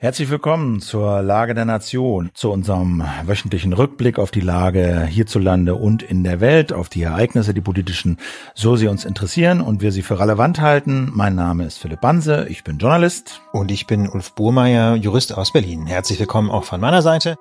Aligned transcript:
Herzlich 0.00 0.30
willkommen 0.30 0.80
zur 0.80 1.22
Lage 1.22 1.54
der 1.54 1.64
Nation, 1.64 2.30
zu 2.32 2.52
unserem 2.52 3.02
wöchentlichen 3.24 3.72
Rückblick 3.72 4.20
auf 4.20 4.30
die 4.30 4.38
Lage 4.38 5.04
hierzulande 5.04 5.74
und 5.74 6.04
in 6.04 6.22
der 6.22 6.40
Welt, 6.40 6.72
auf 6.72 6.88
die 6.88 7.02
Ereignisse, 7.02 7.52
die 7.52 7.60
politischen, 7.60 8.16
so 8.54 8.76
sie 8.76 8.86
uns 8.86 9.04
interessieren 9.04 9.60
und 9.60 9.82
wir 9.82 9.90
sie 9.90 10.02
für 10.02 10.20
relevant 10.20 10.60
halten. 10.60 11.10
Mein 11.12 11.34
Name 11.34 11.64
ist 11.64 11.78
Philipp 11.78 12.00
Banse, 12.00 12.46
ich 12.48 12.62
bin 12.62 12.78
Journalist. 12.78 13.40
Und 13.50 13.72
ich 13.72 13.88
bin 13.88 14.08
Ulf 14.08 14.34
Burmeier, 14.34 14.94
Jurist 14.94 15.36
aus 15.36 15.52
Berlin. 15.52 15.88
Herzlich 15.88 16.20
willkommen 16.20 16.52
auch 16.52 16.62
von 16.62 16.80
meiner 16.80 17.02
Seite. 17.02 17.34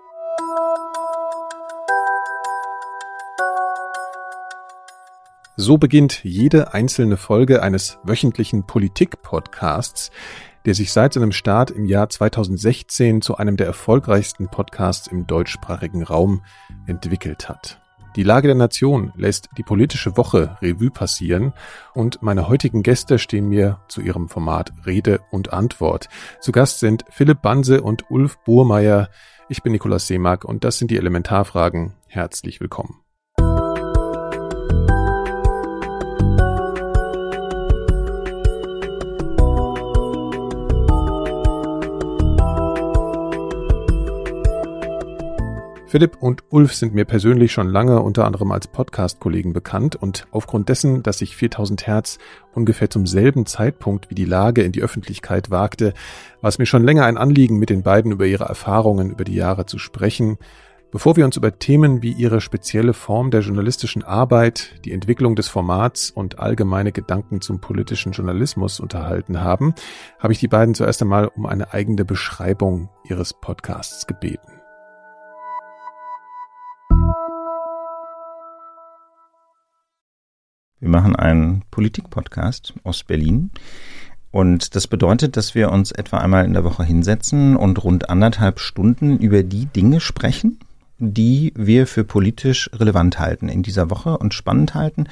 So 5.60 5.78
beginnt 5.78 6.24
jede 6.24 6.74
einzelne 6.74 7.18
Folge 7.18 7.62
eines 7.62 8.00
wöchentlichen 8.02 8.66
Politik-Podcasts, 8.66 10.10
der 10.68 10.75
sich 10.75 10.91
seit 10.91 11.13
seinem 11.13 11.31
Start 11.31 11.71
im 11.71 11.86
Jahr 11.86 12.09
2016 12.09 13.21
zu 13.21 13.38
einem 13.38 13.55
der 13.55 13.68
erfolgreichsten 13.68 14.50
Podcasts 14.50 15.07
im 15.07 15.25
deutschsprachigen 15.25 16.04
Raum 16.04 16.43
entwickelt 16.87 17.47
hat. 17.47 17.79
Die 18.18 18.23
Lage 18.23 18.50
der 18.50 18.55
Nation 18.55 19.14
lässt 19.15 19.47
die 19.57 19.64
politische 19.64 20.18
Woche 20.18 20.57
Revue 20.61 20.92
passieren 20.92 21.54
und 21.93 22.21
meine 22.21 22.50
heutigen 22.50 22.83
Gäste 22.83 23.18
stehen 23.18 23.47
mir 23.47 23.79
zu 23.87 24.01
ihrem 24.01 24.28
Format 24.28 24.73
Rede 24.86 25.21
und 25.32 25.54
Antwort. 25.54 26.09
Zu 26.42 26.51
Gast 26.51 26.81
sind 26.81 27.06
Philipp 27.11 27.42
Banse 27.42 27.81
und 27.81 28.11
Ulf 28.11 28.37
Burmeier. 28.43 29.09
Ich 29.47 29.64
bin 29.64 29.71
Nikolaus 29.71 30.07
Seemark 30.07 30.43
und 30.43 30.65
das 30.65 30.79
sind 30.79 30.92
die 30.92 30.97
Elementarfragen. 30.97 31.93
Herzlich 32.08 32.59
willkommen. 32.59 33.06
Philipp 45.97 46.17
und 46.22 46.44
Ulf 46.52 46.76
sind 46.76 46.94
mir 46.94 47.06
persönlich 47.06 47.52
schon 47.52 47.70
lange 47.70 48.03
unter 48.03 48.26
anderem 48.26 48.52
als 48.52 48.67
Podcast-Kollegen 48.67 49.52
bekannt 49.52 49.95
und 49.95 50.28
aufgrund 50.30 50.70
dessen, 50.70 51.02
dass 51.02 51.17
sich 51.17 51.36
4000 51.36 51.88
Hertz 51.88 52.20
ungefähr 52.53 52.92
zum 52.92 53.08
selben 53.08 53.48
Zeitpunkt 53.48 54.12
wie 54.12 54.14
die 54.14 54.25
Lage 54.25 54.62
in 54.62 54.72
die 54.72 54.84
Öffentlichkeit 54.84 55.50
wagte, 55.50 55.95
war 56.40 56.50
es 56.50 56.59
mir 56.59 56.68
schon 56.68 56.84
länger 56.84 57.06
ein 57.06 57.18
Anliegen, 57.18 57.58
mit 57.58 57.72
den 57.72 57.81
beiden 57.81 58.12
über 58.12 58.28
ihre 58.28 58.44
Erfahrungen 58.44 59.09
über 59.09 59.23
die 59.23 59.34
Jahre 59.34 59.66
zu 59.66 59.80
sprechen. 59.80 60.38
Bevor 60.92 61.16
wir 61.16 61.25
uns 61.25 61.36
über 61.36 61.58
Themen 61.58 62.03
wie 62.03 62.12
ihre 62.12 62.42
spezielle 62.42 62.94
Form 62.94 63.31
der 63.31 63.42
journalistischen 63.42 64.03
Arbeit, 64.03 64.75
die 64.86 64.92
Entwicklung 64.92 65.36
des 65.36 65.48
Formats 65.48 66.12
und 66.12 66.38
allgemeine 66.38 66.92
Gedanken 66.92 67.42
zum 67.42 67.59
politischen 67.59 68.12
Journalismus 68.12 68.80
unterhalten 68.80 69.42
haben, 69.42 69.73
habe 70.20 70.31
ich 70.31 70.38
die 70.38 70.48
beiden 70.48 70.75
zuerst 70.75 71.02
einmal 71.02 71.25
um 71.25 71.48
eine 71.48 71.73
eigene 71.73 72.06
Beschreibung 72.06 72.90
ihres 73.03 73.34
Podcasts 73.34 74.06
gebeten. 74.06 74.56
Wir 80.80 80.89
machen 80.89 81.16
einen 81.16 81.64
Politik-Podcast 81.72 82.75
aus 82.83 83.03
Berlin. 83.03 83.50
Und 84.30 84.75
das 84.75 84.88
bedeutet, 84.88 85.36
dass 85.36 85.56
wir 85.56 85.72
uns 85.72 85.92
etwa 85.92 86.19
einmal 86.19 86.45
in 86.45 86.53
der 86.53 86.64
Woche 86.64 86.84
hinsetzen 86.84 87.56
und 87.56 87.84
rund 87.84 88.09
anderthalb 88.11 88.59
Stunden 88.59 89.17
über 89.17 89.42
die 89.42 89.66
Dinge 89.66 90.00
sprechen, 90.00 90.59
die 91.00 91.53
wir 91.56 91.88
für 91.88 92.03
politisch 92.03 92.70
relevant 92.73 93.20
halten 93.20 93.50
in 93.50 93.64
dieser 93.64 93.90
Woche 93.90 94.17
und 94.17 94.34
spannend 94.34 94.73
halten 94.73 95.08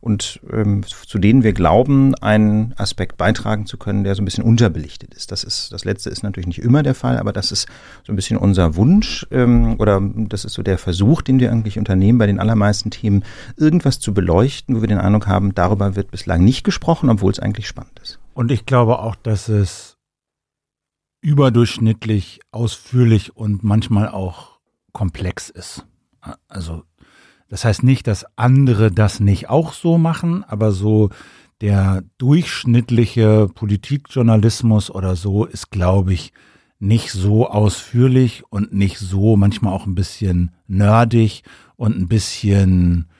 und 0.00 0.40
ähm, 0.52 0.82
zu 0.86 1.18
denen 1.18 1.42
wir 1.42 1.52
glauben, 1.52 2.14
einen 2.16 2.74
Aspekt 2.76 3.16
beitragen 3.16 3.66
zu 3.66 3.76
können, 3.76 4.04
der 4.04 4.14
so 4.14 4.22
ein 4.22 4.24
bisschen 4.24 4.44
unterbelichtet 4.44 5.14
ist. 5.14 5.32
Das 5.32 5.44
ist 5.44 5.72
das 5.72 5.84
letzte 5.84 6.10
ist 6.10 6.22
natürlich 6.22 6.46
nicht 6.46 6.60
immer 6.60 6.82
der 6.82 6.94
Fall, 6.94 7.18
aber 7.18 7.32
das 7.32 7.52
ist 7.52 7.68
so 8.04 8.12
ein 8.12 8.16
bisschen 8.16 8.36
unser 8.36 8.76
Wunsch 8.76 9.26
ähm, 9.30 9.76
oder 9.78 10.00
das 10.00 10.44
ist 10.44 10.54
so 10.54 10.62
der 10.62 10.78
Versuch, 10.78 11.22
den 11.22 11.40
wir 11.40 11.50
eigentlich 11.50 11.78
unternehmen, 11.78 12.18
bei 12.18 12.26
den 12.26 12.38
allermeisten 12.38 12.90
Themen 12.90 13.24
irgendwas 13.56 14.00
zu 14.00 14.14
beleuchten, 14.14 14.76
wo 14.76 14.80
wir 14.80 14.88
den 14.88 14.98
Eindruck 14.98 15.26
haben, 15.26 15.54
darüber 15.54 15.96
wird 15.96 16.10
bislang 16.10 16.44
nicht 16.44 16.64
gesprochen, 16.64 17.10
obwohl 17.10 17.32
es 17.32 17.38
eigentlich 17.38 17.66
spannend 17.66 17.98
ist. 18.02 18.18
Und 18.34 18.50
ich 18.50 18.66
glaube 18.66 18.98
auch, 19.00 19.16
dass 19.16 19.48
es 19.48 19.96
überdurchschnittlich 21.22 22.40
ausführlich 22.50 23.36
und 23.36 23.62
manchmal 23.62 24.08
auch 24.08 24.49
komplex 24.92 25.48
ist. 25.50 25.86
Also 26.48 26.84
das 27.48 27.64
heißt 27.64 27.82
nicht, 27.82 28.06
dass 28.06 28.26
andere 28.36 28.92
das 28.92 29.20
nicht 29.20 29.50
auch 29.50 29.72
so 29.72 29.98
machen, 29.98 30.44
aber 30.44 30.72
so 30.72 31.10
der 31.60 32.02
durchschnittliche 32.18 33.48
Politikjournalismus 33.54 34.90
oder 34.90 35.16
so 35.16 35.44
ist, 35.44 35.70
glaube 35.70 36.14
ich, 36.14 36.32
nicht 36.78 37.10
so 37.12 37.48
ausführlich 37.48 38.44
und 38.48 38.72
nicht 38.72 38.98
so 38.98 39.36
manchmal 39.36 39.74
auch 39.74 39.86
ein 39.86 39.94
bisschen 39.94 40.52
nerdig 40.66 41.42
und 41.76 41.98
ein 41.98 42.08
bisschen, 42.08 43.10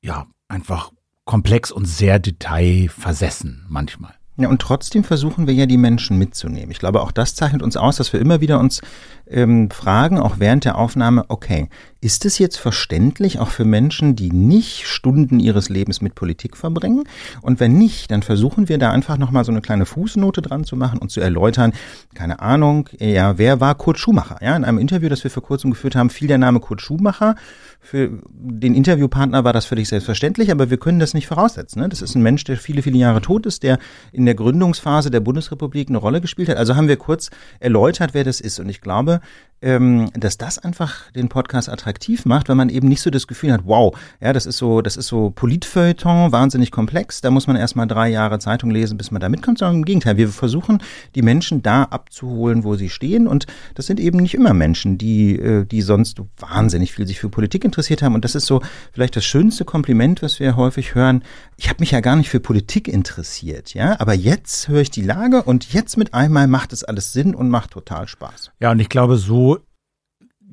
ja, 0.00 0.26
einfach 0.46 0.92
komplex 1.24 1.72
und 1.72 1.86
sehr 1.86 2.18
detailversessen 2.18 3.66
manchmal. 3.68 4.14
Ja, 4.36 4.48
und 4.48 4.60
trotzdem 4.60 5.04
versuchen 5.04 5.46
wir 5.46 5.54
ja 5.54 5.66
die 5.66 5.76
Menschen 5.76 6.18
mitzunehmen. 6.18 6.72
Ich 6.72 6.80
glaube, 6.80 7.02
auch 7.02 7.12
das 7.12 7.36
zeichnet 7.36 7.62
uns 7.62 7.76
aus, 7.76 7.96
dass 7.96 8.12
wir 8.12 8.20
immer 8.20 8.40
wieder 8.40 8.58
uns 8.58 8.80
ähm, 9.28 9.70
fragen, 9.70 10.18
auch 10.18 10.40
während 10.40 10.64
der 10.64 10.76
Aufnahme, 10.76 11.24
okay, 11.28 11.68
ist 12.00 12.24
es 12.24 12.38
jetzt 12.38 12.58
verständlich 12.58 13.38
auch 13.38 13.48
für 13.48 13.64
Menschen, 13.64 14.16
die 14.16 14.32
nicht 14.32 14.88
Stunden 14.88 15.38
ihres 15.38 15.68
Lebens 15.68 16.00
mit 16.00 16.16
Politik 16.16 16.56
verbringen? 16.56 17.04
Und 17.42 17.60
wenn 17.60 17.78
nicht, 17.78 18.10
dann 18.10 18.22
versuchen 18.22 18.68
wir 18.68 18.78
da 18.78 18.90
einfach 18.90 19.18
nochmal 19.18 19.44
so 19.44 19.52
eine 19.52 19.60
kleine 19.60 19.86
Fußnote 19.86 20.42
dran 20.42 20.64
zu 20.64 20.74
machen 20.74 20.98
und 20.98 21.12
zu 21.12 21.20
erläutern, 21.20 21.72
keine 22.14 22.40
Ahnung, 22.40 22.88
ja, 22.98 23.38
wer 23.38 23.60
war 23.60 23.76
Kurt 23.76 24.00
Schumacher? 24.00 24.38
Ja, 24.42 24.56
in 24.56 24.64
einem 24.64 24.78
Interview, 24.78 25.08
das 25.08 25.22
wir 25.22 25.30
vor 25.30 25.44
kurzem 25.44 25.70
geführt 25.70 25.94
haben, 25.94 26.10
fiel 26.10 26.26
der 26.26 26.38
Name 26.38 26.58
Kurt 26.58 26.82
Schumacher. 26.82 27.36
Für 27.84 28.18
den 28.32 28.74
Interviewpartner 28.74 29.44
war 29.44 29.52
das 29.52 29.66
völlig 29.66 29.88
selbstverständlich, 29.88 30.50
aber 30.50 30.70
wir 30.70 30.78
können 30.78 31.00
das 31.00 31.12
nicht 31.12 31.26
voraussetzen. 31.26 31.80
Ne? 31.80 31.90
Das 31.90 32.00
ist 32.00 32.14
ein 32.14 32.22
Mensch, 32.22 32.42
der 32.44 32.56
viele, 32.56 32.80
viele 32.80 32.96
Jahre 32.96 33.20
tot 33.20 33.44
ist, 33.44 33.62
der 33.62 33.78
in 34.10 34.24
der 34.24 34.34
Gründungsphase 34.34 35.10
der 35.10 35.20
Bundesrepublik 35.20 35.90
eine 35.90 35.98
Rolle 35.98 36.22
gespielt 36.22 36.48
hat. 36.48 36.56
Also 36.56 36.76
haben 36.76 36.88
wir 36.88 36.96
kurz 36.96 37.28
erläutert, 37.60 38.14
wer 38.14 38.24
das 38.24 38.40
ist. 38.40 38.58
Und 38.58 38.70
ich 38.70 38.80
glaube, 38.80 39.20
ähm, 39.64 40.10
dass 40.14 40.36
das 40.36 40.58
einfach 40.58 41.10
den 41.12 41.28
Podcast 41.28 41.70
attraktiv 41.70 42.26
macht, 42.26 42.48
wenn 42.48 42.56
man 42.56 42.68
eben 42.68 42.86
nicht 42.86 43.00
so 43.00 43.08
das 43.08 43.26
Gefühl 43.26 43.52
hat, 43.52 43.62
wow, 43.64 43.96
ja, 44.20 44.34
das 44.34 44.44
ist 44.44 44.58
so, 44.58 44.82
das 44.82 44.96
ist 44.96 45.06
so 45.06 45.30
Politfeuilleton, 45.30 46.32
wahnsinnig 46.32 46.70
komplex, 46.70 47.22
da 47.22 47.30
muss 47.30 47.46
man 47.46 47.56
erstmal 47.56 47.86
drei 47.86 48.10
Jahre 48.10 48.38
Zeitung 48.38 48.70
lesen, 48.70 48.98
bis 48.98 49.10
man 49.10 49.20
da 49.20 49.30
mitkommt, 49.30 49.58
sondern 49.58 49.76
im 49.76 49.84
Gegenteil, 49.86 50.18
wir 50.18 50.28
versuchen, 50.28 50.82
die 51.14 51.22
Menschen 51.22 51.62
da 51.62 51.84
abzuholen, 51.84 52.62
wo 52.62 52.76
sie 52.76 52.90
stehen 52.90 53.26
und 53.26 53.46
das 53.74 53.86
sind 53.86 54.00
eben 54.00 54.18
nicht 54.18 54.34
immer 54.34 54.52
Menschen, 54.52 54.98
die, 54.98 55.38
äh, 55.38 55.64
die 55.64 55.80
sonst 55.80 56.20
wahnsinnig 56.36 56.92
viel 56.92 57.06
sich 57.06 57.18
für 57.18 57.30
Politik 57.30 57.64
interessiert 57.74 58.02
haben 58.02 58.14
und 58.14 58.24
das 58.24 58.36
ist 58.36 58.46
so 58.46 58.62
vielleicht 58.92 59.16
das 59.16 59.24
schönste 59.24 59.64
Kompliment, 59.64 60.22
was 60.22 60.38
wir 60.38 60.54
häufig 60.56 60.94
hören. 60.94 61.24
Ich 61.56 61.68
habe 61.68 61.80
mich 61.80 61.90
ja 61.90 62.00
gar 62.00 62.14
nicht 62.14 62.30
für 62.30 62.38
Politik 62.38 62.86
interessiert, 62.86 63.74
ja, 63.74 63.98
aber 64.00 64.14
jetzt 64.14 64.68
höre 64.68 64.80
ich 64.80 64.90
die 64.90 65.02
Lage 65.02 65.42
und 65.42 65.72
jetzt 65.72 65.96
mit 65.96 66.14
einmal 66.14 66.46
macht 66.46 66.72
es 66.72 66.84
alles 66.84 67.12
Sinn 67.12 67.34
und 67.34 67.50
macht 67.50 67.72
total 67.72 68.06
Spaß. 68.06 68.52
Ja, 68.60 68.70
und 68.70 68.78
ich 68.78 68.88
glaube, 68.88 69.16
so 69.16 69.58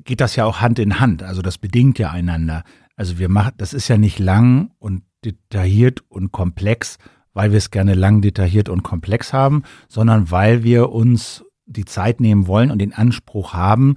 geht 0.04 0.20
das 0.20 0.34
ja 0.34 0.44
auch 0.44 0.60
Hand 0.60 0.80
in 0.80 0.98
Hand. 0.98 1.22
Also 1.22 1.42
das 1.42 1.58
bedingt 1.58 2.00
ja 2.00 2.10
einander. 2.10 2.64
Also 2.96 3.18
wir 3.18 3.28
machen, 3.28 3.52
das 3.56 3.72
ist 3.72 3.86
ja 3.86 3.96
nicht 3.96 4.18
lang 4.18 4.72
und 4.80 5.04
detailliert 5.24 6.02
und 6.08 6.32
komplex, 6.32 6.98
weil 7.34 7.52
wir 7.52 7.58
es 7.58 7.70
gerne 7.70 7.94
lang, 7.94 8.20
detailliert 8.20 8.68
und 8.68 8.82
komplex 8.82 9.32
haben, 9.32 9.62
sondern 9.88 10.32
weil 10.32 10.64
wir 10.64 10.90
uns 10.90 11.44
die 11.66 11.84
Zeit 11.84 12.20
nehmen 12.20 12.48
wollen 12.48 12.72
und 12.72 12.80
den 12.80 12.92
Anspruch 12.92 13.52
haben, 13.52 13.94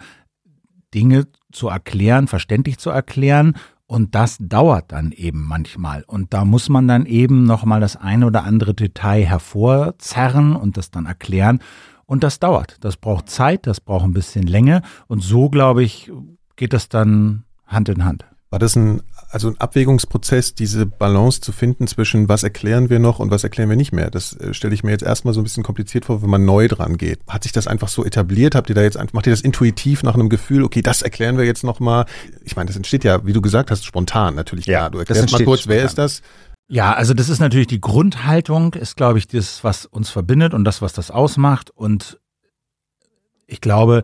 Dinge 0.93 1.27
zu 1.55 1.69
erklären, 1.69 2.27
verständlich 2.27 2.77
zu 2.77 2.89
erklären. 2.89 3.55
Und 3.88 4.16
das 4.16 4.38
dauert 4.39 4.91
dann 4.91 5.11
eben 5.11 5.45
manchmal. 5.45 6.03
Und 6.07 6.33
da 6.33 6.43
muss 6.43 6.69
man 6.69 6.88
dann 6.88 7.05
eben 7.05 7.43
nochmal 7.43 7.79
das 7.79 7.95
eine 7.95 8.25
oder 8.25 8.43
andere 8.43 8.73
Detail 8.73 9.25
hervorzerren 9.25 10.55
und 10.55 10.77
das 10.77 10.89
dann 10.89 11.05
erklären. 11.05 11.59
Und 12.05 12.23
das 12.23 12.39
dauert. 12.39 12.77
Das 12.81 12.97
braucht 12.97 13.29
Zeit, 13.29 13.67
das 13.67 13.79
braucht 13.79 14.05
ein 14.05 14.13
bisschen 14.13 14.47
Länge. 14.47 14.81
Und 15.07 15.22
so, 15.22 15.49
glaube 15.49 15.84
ich, 15.84 16.11
geht 16.55 16.73
das 16.73 16.90
dann 16.90 17.43
Hand 17.66 17.90
in 17.90 18.05
Hand. 18.05 18.25
War 18.49 18.59
das 18.59 18.75
ein, 18.75 19.02
also 19.35 19.49
ein 19.49 19.59
Abwägungsprozess, 19.59 20.55
diese 20.55 20.85
Balance 20.85 21.41
zu 21.41 21.52
finden 21.52 21.87
zwischen 21.87 22.29
was 22.29 22.43
erklären 22.43 22.90
wir 22.90 22.99
noch 22.99 23.20
und 23.20 23.32
was 23.32 23.43
erklären 23.43 23.67
wir 23.67 23.76
nicht 23.76 23.91
mehr? 23.91 24.09
Das 24.09 24.34
äh, 24.37 24.53
stelle 24.53 24.73
ich 24.73 24.82
mir 24.82 24.91
jetzt 24.91 25.03
erstmal 25.03 25.34
so 25.34 25.41
ein 25.41 25.43
bisschen 25.43 25.61
kompliziert 25.61 26.05
vor, 26.05 26.22
wenn 26.22 26.29
man 26.29 26.46
neu 26.46 26.70
dran 26.70 26.97
geht. 26.97 27.20
Hat 27.28 27.43
sich 27.43 27.52
das 27.52 27.67
einfach 27.67 27.90
so 27.90 28.05
etabliert? 28.05 28.55
Habt 28.55 28.70
ihr 28.70 28.76
da 28.76 28.82
jetzt 28.82 28.96
einfach, 28.96 29.11
macht 29.11 29.28
ihr 29.28 29.34
das 29.34 29.41
intuitiv 29.41 30.03
nach 30.03 30.14
einem 30.14 30.29
Gefühl, 30.29 30.64
okay, 30.64 30.82
das 30.82 31.02
erklären 31.02 31.37
wir 31.37 31.43
jetzt 31.43 31.66
nochmal? 31.66 32.05
Ich 32.46 32.55
meine, 32.55 32.67
das 32.67 32.78
entsteht 32.78 33.03
ja, 33.03 33.26
wie 33.26 33.34
du 33.34 33.41
gesagt 33.41 33.72
hast, 33.72 33.84
spontan 33.84 34.35
natürlich. 34.35 34.67
Ja, 34.67 34.79
klar. 34.79 34.91
du 34.91 34.99
erklärst 34.99 35.29
mal 35.34 35.43
kurz, 35.43 35.67
wer 35.67 35.84
ist 35.84 35.97
das? 35.97 36.22
Ja, 36.70 36.93
also 36.93 37.14
das 37.14 37.28
ist 37.28 37.40
natürlich 37.41 37.67
die 37.67 37.81
Grundhaltung, 37.81 38.73
ist, 38.76 38.96
glaube 38.96 39.20
ich, 39.20 39.28
das, 39.28 39.66
was 39.66 39.85
uns 39.85 40.09
verbindet 40.09 40.53
und 40.53 40.64
das, 40.64 40.81
was 40.81 40.93
das 40.93 41.11
ausmacht. 41.11 41.72
Und 41.72 42.22
ich 43.47 43.59
glaube, 43.59 44.03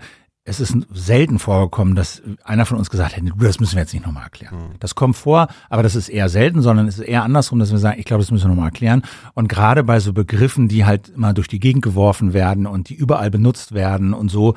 es 0.51 0.59
ist 0.59 0.75
selten 0.93 1.39
vorgekommen, 1.39 1.95
dass 1.95 2.21
einer 2.43 2.65
von 2.65 2.77
uns 2.77 2.89
gesagt 2.89 3.15
hätte, 3.15 3.31
das 3.39 3.59
müssen 3.61 3.75
wir 3.75 3.81
jetzt 3.81 3.93
nicht 3.93 4.05
nochmal 4.05 4.23
erklären. 4.23 4.55
Mhm. 4.55 4.75
Das 4.79 4.95
kommt 4.95 5.15
vor, 5.15 5.47
aber 5.69 5.81
das 5.81 5.95
ist 5.95 6.09
eher 6.09 6.27
selten, 6.27 6.61
sondern 6.61 6.87
es 6.87 6.99
ist 6.99 7.05
eher 7.05 7.23
andersrum, 7.23 7.59
dass 7.59 7.71
wir 7.71 7.79
sagen, 7.79 7.99
ich 7.99 8.05
glaube, 8.05 8.21
das 8.21 8.31
müssen 8.31 8.45
wir 8.45 8.49
nochmal 8.49 8.67
erklären. 8.67 9.03
Und 9.33 9.47
gerade 9.47 9.83
bei 9.83 10.01
so 10.01 10.11
Begriffen, 10.11 10.67
die 10.67 10.83
halt 10.83 11.09
immer 11.09 11.33
durch 11.33 11.47
die 11.47 11.59
Gegend 11.59 11.83
geworfen 11.83 12.33
werden 12.33 12.67
und 12.67 12.89
die 12.89 12.95
überall 12.95 13.31
benutzt 13.31 13.71
werden 13.71 14.13
und 14.13 14.29
so, 14.29 14.55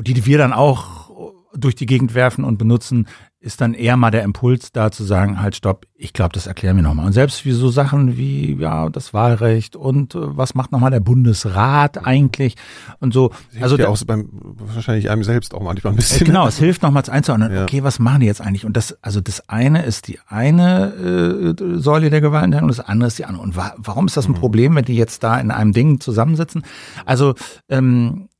die 0.00 0.26
wir 0.26 0.38
dann 0.38 0.52
auch 0.52 1.10
durch 1.54 1.76
die 1.76 1.86
Gegend 1.86 2.14
werfen 2.14 2.44
und 2.44 2.58
benutzen, 2.58 3.06
ist 3.44 3.60
dann 3.60 3.74
eher 3.74 3.98
mal 3.98 4.10
der 4.10 4.22
Impuls 4.22 4.72
da 4.72 4.90
zu 4.90 5.04
sagen, 5.04 5.42
halt 5.42 5.54
stopp, 5.54 5.86
ich 5.94 6.14
glaube, 6.14 6.30
das 6.32 6.46
erklären 6.46 6.76
wir 6.76 6.82
nochmal. 6.82 7.04
Und 7.04 7.12
selbst 7.12 7.44
wie 7.44 7.52
so 7.52 7.68
Sachen 7.68 8.16
wie, 8.16 8.54
ja, 8.54 8.88
das 8.88 9.12
Wahlrecht 9.12 9.76
und 9.76 10.14
äh, 10.14 10.18
was 10.22 10.54
macht 10.54 10.72
nochmal 10.72 10.90
der 10.90 11.00
Bundesrat 11.00 12.06
eigentlich 12.06 12.56
und 13.00 13.12
so. 13.12 13.32
also 13.60 13.76
ja 13.76 13.88
auch 13.88 14.02
beim, 14.06 14.30
wahrscheinlich 14.32 15.10
einem 15.10 15.24
selbst 15.24 15.52
auch 15.52 15.62
manchmal 15.62 15.92
ein 15.92 15.96
bisschen. 15.96 16.26
Genau, 16.26 16.46
es 16.46 16.56
hilft 16.58 16.82
nochmal 16.82 17.02
einzuordnen, 17.06 17.52
ja. 17.52 17.62
okay, 17.64 17.84
was 17.84 17.98
machen 17.98 18.20
die 18.20 18.26
jetzt 18.26 18.40
eigentlich? 18.40 18.64
Und 18.64 18.78
das, 18.78 18.96
also 19.02 19.20
das 19.20 19.46
eine 19.46 19.84
ist 19.84 20.08
die 20.08 20.18
eine 20.26 21.54
äh, 21.60 21.78
Säule 21.78 22.08
der 22.08 22.22
Gewaltenteilung 22.22 22.70
und 22.70 22.76
das 22.78 22.86
andere 22.86 23.08
ist 23.08 23.18
die 23.18 23.26
andere. 23.26 23.42
Und 23.42 23.56
wa 23.56 23.74
warum 23.76 24.06
ist 24.06 24.16
das 24.16 24.26
ein 24.26 24.32
mhm. 24.32 24.36
Problem, 24.36 24.74
wenn 24.74 24.86
die 24.86 24.96
jetzt 24.96 25.22
da 25.22 25.38
in 25.38 25.50
einem 25.50 25.72
Ding 25.72 26.00
zusammensitzen? 26.00 26.64
Also, 27.04 27.34
ähm, 27.68 28.30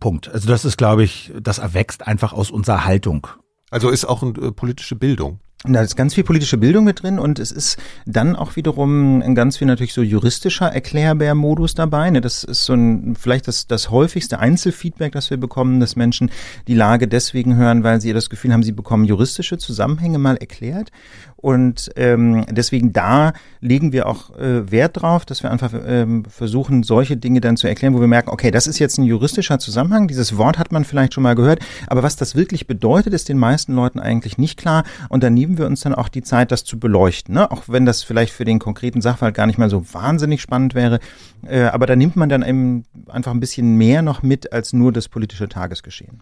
Punkt. 0.00 0.28
Also 0.28 0.48
das 0.48 0.64
ist, 0.64 0.76
glaube 0.76 1.04
ich, 1.04 1.32
das 1.40 1.58
erwächst 1.58 2.04
einfach 2.08 2.32
aus 2.32 2.50
unserer 2.50 2.84
Haltung. 2.84 3.28
Also 3.70 3.90
ist 3.90 4.04
auch 4.04 4.22
eine 4.22 4.32
äh, 4.32 4.52
politische 4.52 4.96
Bildung. 4.96 5.40
Da 5.64 5.80
ist 5.80 5.96
ganz 5.96 6.14
viel 6.14 6.22
politische 6.22 6.56
Bildung 6.56 6.84
mit 6.84 7.02
drin 7.02 7.18
und 7.18 7.40
es 7.40 7.50
ist 7.50 7.78
dann 8.06 8.36
auch 8.36 8.54
wiederum 8.54 9.34
ganz 9.34 9.56
viel 9.56 9.66
natürlich 9.66 9.92
so 9.92 10.02
juristischer 10.02 10.66
Erklärbär-Modus 10.66 11.74
dabei. 11.74 12.10
Ne? 12.10 12.20
Das 12.20 12.44
ist 12.44 12.64
so 12.64 12.74
ein, 12.74 13.16
vielleicht 13.16 13.48
das, 13.48 13.66
das 13.66 13.90
häufigste 13.90 14.38
Einzelfeedback, 14.38 15.10
das 15.12 15.30
wir 15.30 15.36
bekommen, 15.36 15.80
dass 15.80 15.96
Menschen 15.96 16.30
die 16.68 16.74
Lage 16.74 17.08
deswegen 17.08 17.56
hören, 17.56 17.82
weil 17.82 18.00
sie 18.00 18.12
das 18.12 18.30
Gefühl 18.30 18.52
haben, 18.52 18.62
sie 18.62 18.70
bekommen 18.70 19.04
juristische 19.04 19.58
Zusammenhänge 19.58 20.18
mal 20.18 20.36
erklärt. 20.36 20.92
Und 21.40 21.92
ähm, 21.94 22.44
deswegen 22.50 22.92
da 22.92 23.32
legen 23.60 23.92
wir 23.92 24.08
auch 24.08 24.36
äh, 24.36 24.72
Wert 24.72 25.00
drauf, 25.00 25.24
dass 25.24 25.44
wir 25.44 25.52
einfach 25.52 25.72
ähm, 25.86 26.24
versuchen, 26.24 26.82
solche 26.82 27.16
Dinge 27.16 27.40
dann 27.40 27.56
zu 27.56 27.68
erklären, 27.68 27.94
wo 27.94 28.00
wir 28.00 28.08
merken, 28.08 28.30
okay, 28.30 28.50
das 28.50 28.66
ist 28.66 28.80
jetzt 28.80 28.98
ein 28.98 29.04
juristischer 29.04 29.60
Zusammenhang, 29.60 30.08
dieses 30.08 30.36
Wort 30.36 30.58
hat 30.58 30.72
man 30.72 30.84
vielleicht 30.84 31.14
schon 31.14 31.22
mal 31.22 31.36
gehört, 31.36 31.60
aber 31.86 32.02
was 32.02 32.16
das 32.16 32.34
wirklich 32.34 32.66
bedeutet, 32.66 33.14
ist 33.14 33.28
den 33.28 33.38
meisten 33.38 33.72
Leuten 33.72 34.00
eigentlich 34.00 34.36
nicht 34.36 34.58
klar. 34.58 34.82
Und 35.10 35.22
dann 35.22 35.34
nehmen 35.34 35.58
wir 35.58 35.66
uns 35.66 35.82
dann 35.82 35.94
auch 35.94 36.08
die 36.08 36.22
Zeit, 36.22 36.50
das 36.50 36.64
zu 36.64 36.80
beleuchten. 36.80 37.36
Ne? 37.36 37.48
Auch 37.52 37.62
wenn 37.68 37.86
das 37.86 38.02
vielleicht 38.02 38.32
für 38.32 38.44
den 38.44 38.58
konkreten 38.58 39.00
Sachverhalt 39.00 39.36
gar 39.36 39.46
nicht 39.46 39.58
mal 39.58 39.70
so 39.70 39.84
wahnsinnig 39.94 40.42
spannend 40.42 40.74
wäre. 40.74 40.98
Äh, 41.46 41.62
aber 41.62 41.86
da 41.86 41.94
nimmt 41.94 42.16
man 42.16 42.28
dann 42.28 42.42
eben 42.42 42.84
einfach 43.06 43.30
ein 43.30 43.38
bisschen 43.38 43.76
mehr 43.76 44.02
noch 44.02 44.24
mit 44.24 44.52
als 44.52 44.72
nur 44.72 44.92
das 44.92 45.08
politische 45.08 45.48
Tagesgeschehen. 45.48 46.20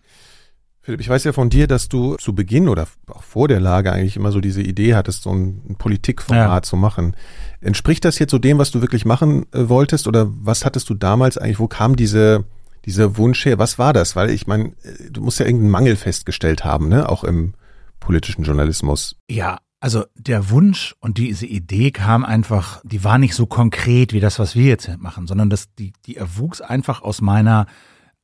Philipp, 0.87 1.01
ich 1.01 1.09
weiß 1.09 1.25
ja 1.25 1.33
von 1.33 1.51
dir, 1.51 1.67
dass 1.67 1.89
du 1.89 2.15
zu 2.15 2.33
Beginn 2.33 2.69
oder 2.69 2.87
auch 3.09 3.25
vor 3.25 3.49
der 3.49 3.59
Lage 3.59 3.91
eigentlich 3.91 4.15
immer 4.15 4.31
so 4.31 4.41
diese 4.41 4.63
Idee 4.63 4.95
hattest, 4.95 5.25
so 5.25 5.33
ein 5.33 5.75
Politikformat 5.79 6.49
ja. 6.49 6.63
zu 6.63 6.77
machen. 6.77 7.17
Entspricht 7.61 8.05
das 8.05 8.21
jetzt 8.21 8.31
so 8.31 8.39
dem, 8.39 8.59
was 8.59 8.71
du 8.71 8.83
wirklich 8.83 9.05
machen 9.05 9.47
äh, 9.53 9.69
wolltest 9.69 10.07
oder 10.07 10.29
was 10.29 10.65
hattest 10.65 10.89
du 10.89 10.95
damals 10.95 11.39
eigentlich, 11.39 11.59
wo 11.59 11.67
kam 11.67 11.97
diese, 11.97 12.45
dieser 12.85 13.17
Wunsch 13.17 13.45
her? 13.47 13.59
Was 13.59 13.81
war 13.81 13.93
das? 13.95 14.15
Weil 14.15 14.31
ich 14.31 14.47
meine, 14.47 14.77
äh, 14.85 15.11
du 15.11 15.23
musst 15.23 15.41
ja 15.41 15.47
irgendeinen 15.47 15.73
Mangel 15.73 15.97
festgestellt 15.97 16.65
haben, 16.65 16.89
ne? 16.89 17.09
Auch 17.09 17.25
im 17.25 17.55
politischen 17.99 18.45
Journalismus. 18.45 19.17
Ja, 19.29 19.59
also 19.81 20.05
der 20.15 20.51
Wunsch 20.51 20.95
und 21.01 21.19
diese 21.19 21.47
Idee 21.47 21.91
kam 21.91 22.25
einfach, 22.25 22.81
die 22.85 23.03
war 23.03 23.19
nicht 23.19 23.35
so 23.35 23.47
konkret 23.47 24.13
wie 24.13 24.21
das, 24.21 24.39
was 24.39 24.55
wir 24.55 24.67
jetzt 24.67 24.89
machen, 24.99 25.27
sondern 25.27 25.51
das, 25.51 25.75
die, 25.75 25.95
die 26.07 26.15
erwuchs 26.17 26.61
einfach 26.61 27.03
aus 27.03 27.21
meiner 27.21 27.67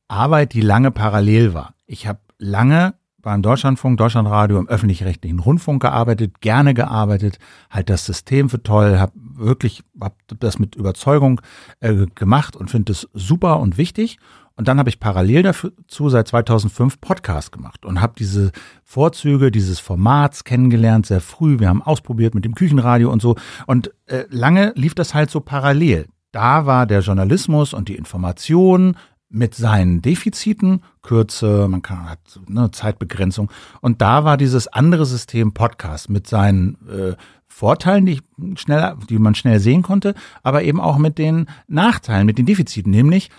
Arbeit, 0.07 0.53
die 0.53 0.61
lange 0.61 0.91
parallel 0.91 1.53
war. 1.53 1.73
Ich 1.85 2.07
habe 2.07 2.19
lange 2.43 2.95
beim 3.21 3.41
Deutschlandfunk, 3.41 3.97
Deutschlandradio 3.97 4.59
im 4.59 4.67
öffentlich-rechtlichen 4.67 5.39
Rundfunk 5.39 5.81
gearbeitet, 5.81 6.41
gerne 6.41 6.73
gearbeitet, 6.73 7.39
halt 7.71 7.89
das 7.89 8.05
System 8.05 8.49
für 8.49 8.61
toll, 8.61 8.99
habe 8.99 9.13
wirklich 9.15 9.81
hab 9.99 10.17
das 10.39 10.59
mit 10.59 10.75
Überzeugung 10.75 11.41
äh, 11.79 12.05
gemacht 12.13 12.55
und 12.55 12.69
finde 12.69 12.91
es 12.91 13.07
super 13.13 13.59
und 13.61 13.77
wichtig. 13.77 14.19
Und 14.55 14.67
dann 14.67 14.77
habe 14.77 14.89
ich 14.89 14.99
parallel 14.99 15.41
dazu 15.41 16.09
seit 16.09 16.27
2005 16.27 17.01
Podcast 17.01 17.51
gemacht 17.51 17.85
und 17.85 18.01
habe 18.01 18.13
diese 18.15 18.51
Vorzüge 18.83 19.49
dieses 19.49 19.79
Formats 19.79 20.43
kennengelernt, 20.43 21.07
sehr 21.07 21.21
früh. 21.21 21.59
Wir 21.59 21.69
haben 21.69 21.81
ausprobiert 21.81 22.35
mit 22.35 22.45
dem 22.45 22.53
Küchenradio 22.53 23.11
und 23.11 23.21
so. 23.21 23.35
Und 23.65 23.91
äh, 24.05 24.25
lange 24.29 24.73
lief 24.75 24.93
das 24.93 25.15
halt 25.15 25.31
so 25.31 25.39
parallel. 25.39 26.05
Da 26.33 26.65
war 26.65 26.85
der 26.85 26.99
Journalismus 26.99 27.73
und 27.73 27.89
die 27.89 27.95
Information 27.95 28.95
mit 29.33 29.55
seinen 29.55 30.01
Defiziten, 30.01 30.83
Kürze, 31.01 31.67
man 31.67 31.81
kann 31.81 32.09
hat 32.09 32.19
ne, 32.47 32.69
Zeitbegrenzung. 32.71 33.51
Und 33.81 34.01
da 34.01 34.23
war 34.23 34.37
dieses 34.37 34.67
andere 34.67 35.05
System 35.05 35.53
Podcast 35.53 36.09
mit 36.09 36.27
seinen 36.27 36.77
äh, 36.87 37.15
Vorteilen, 37.47 38.05
die, 38.05 38.13
ich 38.13 38.59
schnell, 38.59 38.95
die 39.09 39.17
man 39.17 39.33
schnell 39.35 39.59
sehen 39.59 39.81
konnte, 39.81 40.13
aber 40.43 40.63
eben 40.63 40.79
auch 40.79 40.97
mit 40.97 41.17
den 41.17 41.47
Nachteilen, 41.67 42.27
mit 42.27 42.37
den 42.37 42.45
Defiziten, 42.45 42.91
nämlich 42.91 43.31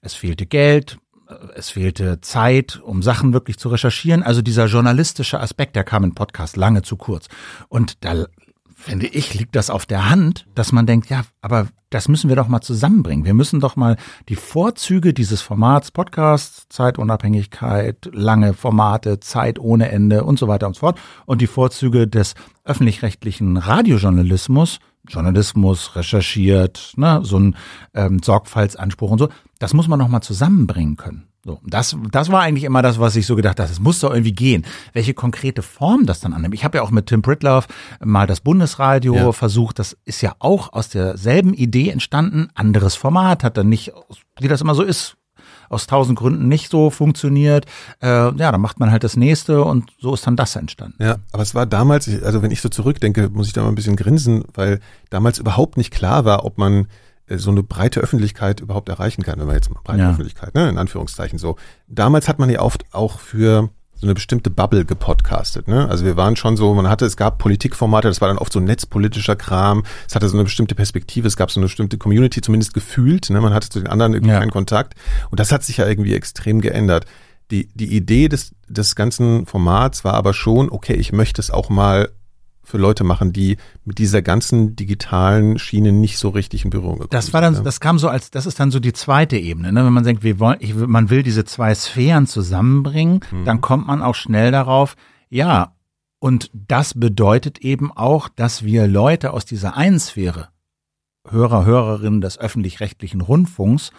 es 0.00 0.14
fehlte 0.14 0.46
Geld, 0.46 0.98
äh, 1.28 1.34
es 1.54 1.68
fehlte 1.68 2.22
Zeit, 2.22 2.80
um 2.82 3.02
Sachen 3.02 3.34
wirklich 3.34 3.58
zu 3.58 3.68
recherchieren. 3.68 4.22
Also 4.22 4.40
dieser 4.40 4.66
journalistische 4.66 5.38
Aspekt, 5.38 5.76
der 5.76 5.84
kam 5.84 6.02
im 6.02 6.14
Podcast 6.14 6.56
lange 6.56 6.80
zu 6.80 6.96
kurz. 6.96 7.28
Und 7.68 8.04
da 8.04 8.24
finde 8.82 9.06
ich, 9.06 9.34
liegt 9.34 9.56
das 9.56 9.70
auf 9.70 9.86
der 9.86 10.10
Hand, 10.10 10.46
dass 10.54 10.72
man 10.72 10.86
denkt, 10.86 11.08
ja, 11.08 11.22
aber 11.40 11.68
das 11.90 12.08
müssen 12.08 12.28
wir 12.28 12.36
doch 12.36 12.48
mal 12.48 12.60
zusammenbringen. 12.60 13.24
Wir 13.24 13.34
müssen 13.34 13.60
doch 13.60 13.76
mal 13.76 13.96
die 14.28 14.36
Vorzüge 14.36 15.14
dieses 15.14 15.40
Formats, 15.40 15.90
Podcast, 15.90 16.66
Zeitunabhängigkeit, 16.72 18.10
lange 18.12 18.54
Formate, 18.54 19.20
Zeit 19.20 19.58
ohne 19.58 19.90
Ende 19.90 20.24
und 20.24 20.38
so 20.38 20.48
weiter 20.48 20.66
und 20.66 20.74
so 20.74 20.80
fort 20.80 20.98
und 21.26 21.40
die 21.40 21.46
Vorzüge 21.46 22.08
des 22.08 22.34
öffentlich-rechtlichen 22.64 23.56
Radiojournalismus, 23.56 24.78
Journalismus 25.08 25.96
recherchiert, 25.96 26.92
ne, 26.96 27.20
so 27.22 27.38
ein 27.38 27.56
ähm, 27.94 28.20
Sorgfaltsanspruch 28.22 29.10
und 29.10 29.18
so, 29.18 29.28
das 29.58 29.74
muss 29.74 29.88
man 29.88 29.98
noch 29.98 30.08
mal 30.08 30.22
zusammenbringen 30.22 30.96
können. 30.96 31.31
So, 31.44 31.58
das, 31.66 31.96
das 32.12 32.30
war 32.30 32.40
eigentlich 32.42 32.62
immer 32.62 32.82
das, 32.82 33.00
was 33.00 33.16
ich 33.16 33.26
so 33.26 33.34
gedacht 33.34 33.58
habe. 33.58 33.70
Es 33.70 33.80
muss 33.80 33.98
doch 33.98 34.12
irgendwie 34.12 34.32
gehen. 34.32 34.64
Welche 34.92 35.12
konkrete 35.12 35.62
Form 35.62 36.06
das 36.06 36.20
dann 36.20 36.34
annimmt. 36.34 36.54
Ich 36.54 36.64
habe 36.64 36.78
ja 36.78 36.84
auch 36.84 36.92
mit 36.92 37.06
Tim 37.06 37.22
Pritloff 37.22 37.66
mal 38.00 38.28
das 38.28 38.40
Bundesradio 38.40 39.14
ja. 39.14 39.32
versucht. 39.32 39.80
Das 39.80 39.96
ist 40.04 40.20
ja 40.20 40.36
auch 40.38 40.72
aus 40.72 40.88
derselben 40.88 41.52
Idee 41.52 41.90
entstanden. 41.90 42.48
Anderes 42.54 42.94
Format 42.94 43.42
hat 43.42 43.56
dann 43.56 43.68
nicht, 43.68 43.92
wie 44.38 44.46
das 44.46 44.60
immer 44.60 44.76
so 44.76 44.84
ist, 44.84 45.16
aus 45.68 45.88
tausend 45.88 46.16
Gründen 46.16 46.46
nicht 46.46 46.70
so 46.70 46.90
funktioniert. 46.90 47.66
Äh, 48.00 48.06
ja, 48.06 48.52
dann 48.52 48.60
macht 48.60 48.78
man 48.78 48.92
halt 48.92 49.02
das 49.02 49.16
nächste 49.16 49.64
und 49.64 49.90
so 49.98 50.14
ist 50.14 50.24
dann 50.24 50.36
das 50.36 50.54
entstanden. 50.54 51.02
Ja, 51.02 51.16
aber 51.32 51.42
es 51.42 51.56
war 51.56 51.66
damals, 51.66 52.08
also 52.22 52.42
wenn 52.42 52.52
ich 52.52 52.60
so 52.60 52.68
zurückdenke, 52.68 53.30
muss 53.30 53.48
ich 53.48 53.52
da 53.52 53.62
mal 53.62 53.68
ein 53.68 53.74
bisschen 53.74 53.96
grinsen, 53.96 54.44
weil 54.54 54.78
damals 55.10 55.38
überhaupt 55.38 55.76
nicht 55.76 55.90
klar 55.90 56.24
war, 56.24 56.44
ob 56.44 56.58
man 56.58 56.86
so 57.28 57.50
eine 57.50 57.62
breite 57.62 58.00
Öffentlichkeit 58.00 58.60
überhaupt 58.60 58.88
erreichen 58.88 59.22
kann, 59.22 59.38
wenn 59.38 59.46
man 59.46 59.54
jetzt 59.54 59.70
mal 59.70 59.80
breite 59.82 60.00
ja. 60.00 60.10
Öffentlichkeit, 60.10 60.54
ne, 60.54 60.68
in 60.68 60.78
Anführungszeichen 60.78 61.38
so. 61.38 61.56
Damals 61.88 62.28
hat 62.28 62.38
man 62.38 62.50
ja 62.50 62.60
oft 62.60 62.84
auch 62.92 63.20
für 63.20 63.70
so 64.02 64.06
eine 64.08 64.14
bestimmte 64.14 64.50
Bubble 64.50 64.84
gepodcastet. 64.84 65.68
Ne? 65.68 65.88
Also 65.88 66.04
wir 66.04 66.16
waren 66.16 66.34
schon 66.34 66.56
so, 66.56 66.74
man 66.74 66.88
hatte, 66.88 67.06
es 67.06 67.16
gab 67.16 67.38
Politikformate, 67.38 68.08
das 68.08 68.20
war 68.20 68.26
dann 68.26 68.38
oft 68.38 68.52
so 68.52 68.58
netzpolitischer 68.58 69.36
Kram, 69.36 69.84
es 70.08 70.16
hatte 70.16 70.28
so 70.28 70.36
eine 70.36 70.42
bestimmte 70.42 70.74
Perspektive, 70.74 71.28
es 71.28 71.36
gab 71.36 71.52
so 71.52 71.60
eine 71.60 71.66
bestimmte 71.66 71.98
Community, 71.98 72.40
zumindest 72.40 72.74
gefühlt, 72.74 73.30
ne? 73.30 73.40
man 73.40 73.54
hatte 73.54 73.68
zu 73.68 73.78
den 73.78 73.86
anderen 73.86 74.12
irgendwie 74.12 74.32
ja. 74.32 74.40
keinen 74.40 74.50
Kontakt. 74.50 74.94
Und 75.30 75.38
das 75.38 75.52
hat 75.52 75.62
sich 75.62 75.76
ja 75.76 75.86
irgendwie 75.86 76.14
extrem 76.14 76.60
geändert. 76.60 77.06
Die, 77.52 77.68
die 77.74 77.94
Idee 77.94 78.28
des, 78.28 78.56
des 78.68 78.96
ganzen 78.96 79.46
Formats 79.46 80.04
war 80.04 80.14
aber 80.14 80.34
schon, 80.34 80.68
okay, 80.68 80.94
ich 80.94 81.12
möchte 81.12 81.40
es 81.40 81.52
auch 81.52 81.68
mal 81.70 82.08
für 82.62 82.78
Leute 82.78 83.04
machen, 83.04 83.32
die 83.32 83.56
mit 83.84 83.98
dieser 83.98 84.22
ganzen 84.22 84.76
digitalen 84.76 85.58
Schiene 85.58 85.92
nicht 85.92 86.18
so 86.18 86.28
richtig 86.28 86.64
in 86.64 86.70
Berührung 86.70 86.94
gekommen 86.94 87.10
Das 87.10 87.32
war 87.32 87.40
dann, 87.40 87.54
sind, 87.54 87.66
das 87.66 87.80
kam 87.80 87.98
so 87.98 88.08
als, 88.08 88.30
das 88.30 88.46
ist 88.46 88.60
dann 88.60 88.70
so 88.70 88.78
die 88.78 88.92
zweite 88.92 89.36
Ebene, 89.36 89.72
ne? 89.72 89.84
wenn 89.84 89.92
man 89.92 90.04
denkt, 90.04 90.22
wir 90.22 90.38
wollen, 90.38 90.58
ich, 90.60 90.74
man 90.74 91.10
will 91.10 91.22
diese 91.22 91.44
zwei 91.44 91.74
Sphären 91.74 92.26
zusammenbringen, 92.26 93.20
mhm. 93.30 93.44
dann 93.44 93.60
kommt 93.60 93.86
man 93.86 94.02
auch 94.02 94.14
schnell 94.14 94.52
darauf, 94.52 94.96
ja, 95.28 95.74
und 96.18 96.50
das 96.52 96.94
bedeutet 96.94 97.58
eben 97.58 97.90
auch, 97.90 98.28
dass 98.28 98.62
wir 98.64 98.86
Leute 98.86 99.32
aus 99.32 99.44
dieser 99.44 99.76
einen 99.76 99.98
Sphäre, 99.98 100.50
Hörer, 101.28 101.64
Hörerinnen 101.64 102.20
des 102.20 102.38
öffentlich-rechtlichen 102.38 103.20
Rundfunks, 103.20 103.90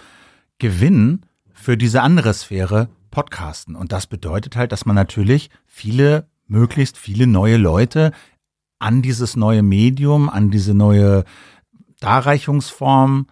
gewinnen 0.58 1.26
für 1.52 1.76
diese 1.76 2.02
andere 2.02 2.34
Sphäre 2.34 2.88
Podcasten. 3.12 3.76
Und 3.76 3.92
das 3.92 4.08
bedeutet 4.08 4.56
halt, 4.56 4.72
dass 4.72 4.86
man 4.86 4.96
natürlich 4.96 5.50
viele 5.66 6.28
möglichst 6.48 6.98
viele 6.98 7.28
neue 7.28 7.58
Leute 7.58 8.12
an 8.84 9.02
dieses 9.02 9.38
neue 9.38 9.64
Medium, 9.64 10.30
an 10.30 10.52
diese 10.52 10.74
neue 10.74 11.24
Darreichungsform 12.02 13.28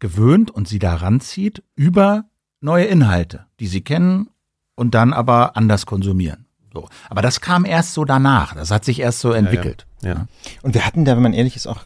gewöhnt 0.00 0.50
und 0.50 0.66
sie 0.66 0.80
daran 0.80 1.20
zieht 1.20 1.62
über 1.76 2.24
neue 2.60 2.86
Inhalte, 2.86 3.46
die 3.60 3.68
sie 3.68 3.82
kennen 3.82 4.28
und 4.74 4.94
dann 4.94 5.12
aber 5.12 5.56
anders 5.56 5.86
konsumieren. 5.86 6.46
So. 6.72 6.88
Aber 7.08 7.22
das 7.22 7.40
kam 7.40 7.64
erst 7.64 7.94
so 7.94 8.04
danach. 8.04 8.54
Das 8.54 8.72
hat 8.72 8.84
sich 8.84 8.98
erst 8.98 9.20
so 9.20 9.30
entwickelt. 9.30 9.85
Ja. 10.02 10.26
Und 10.62 10.74
wir 10.74 10.84
hatten 10.84 11.04
da, 11.04 11.16
wenn 11.16 11.22
man 11.22 11.32
ehrlich 11.32 11.56
ist, 11.56 11.66
auch 11.66 11.84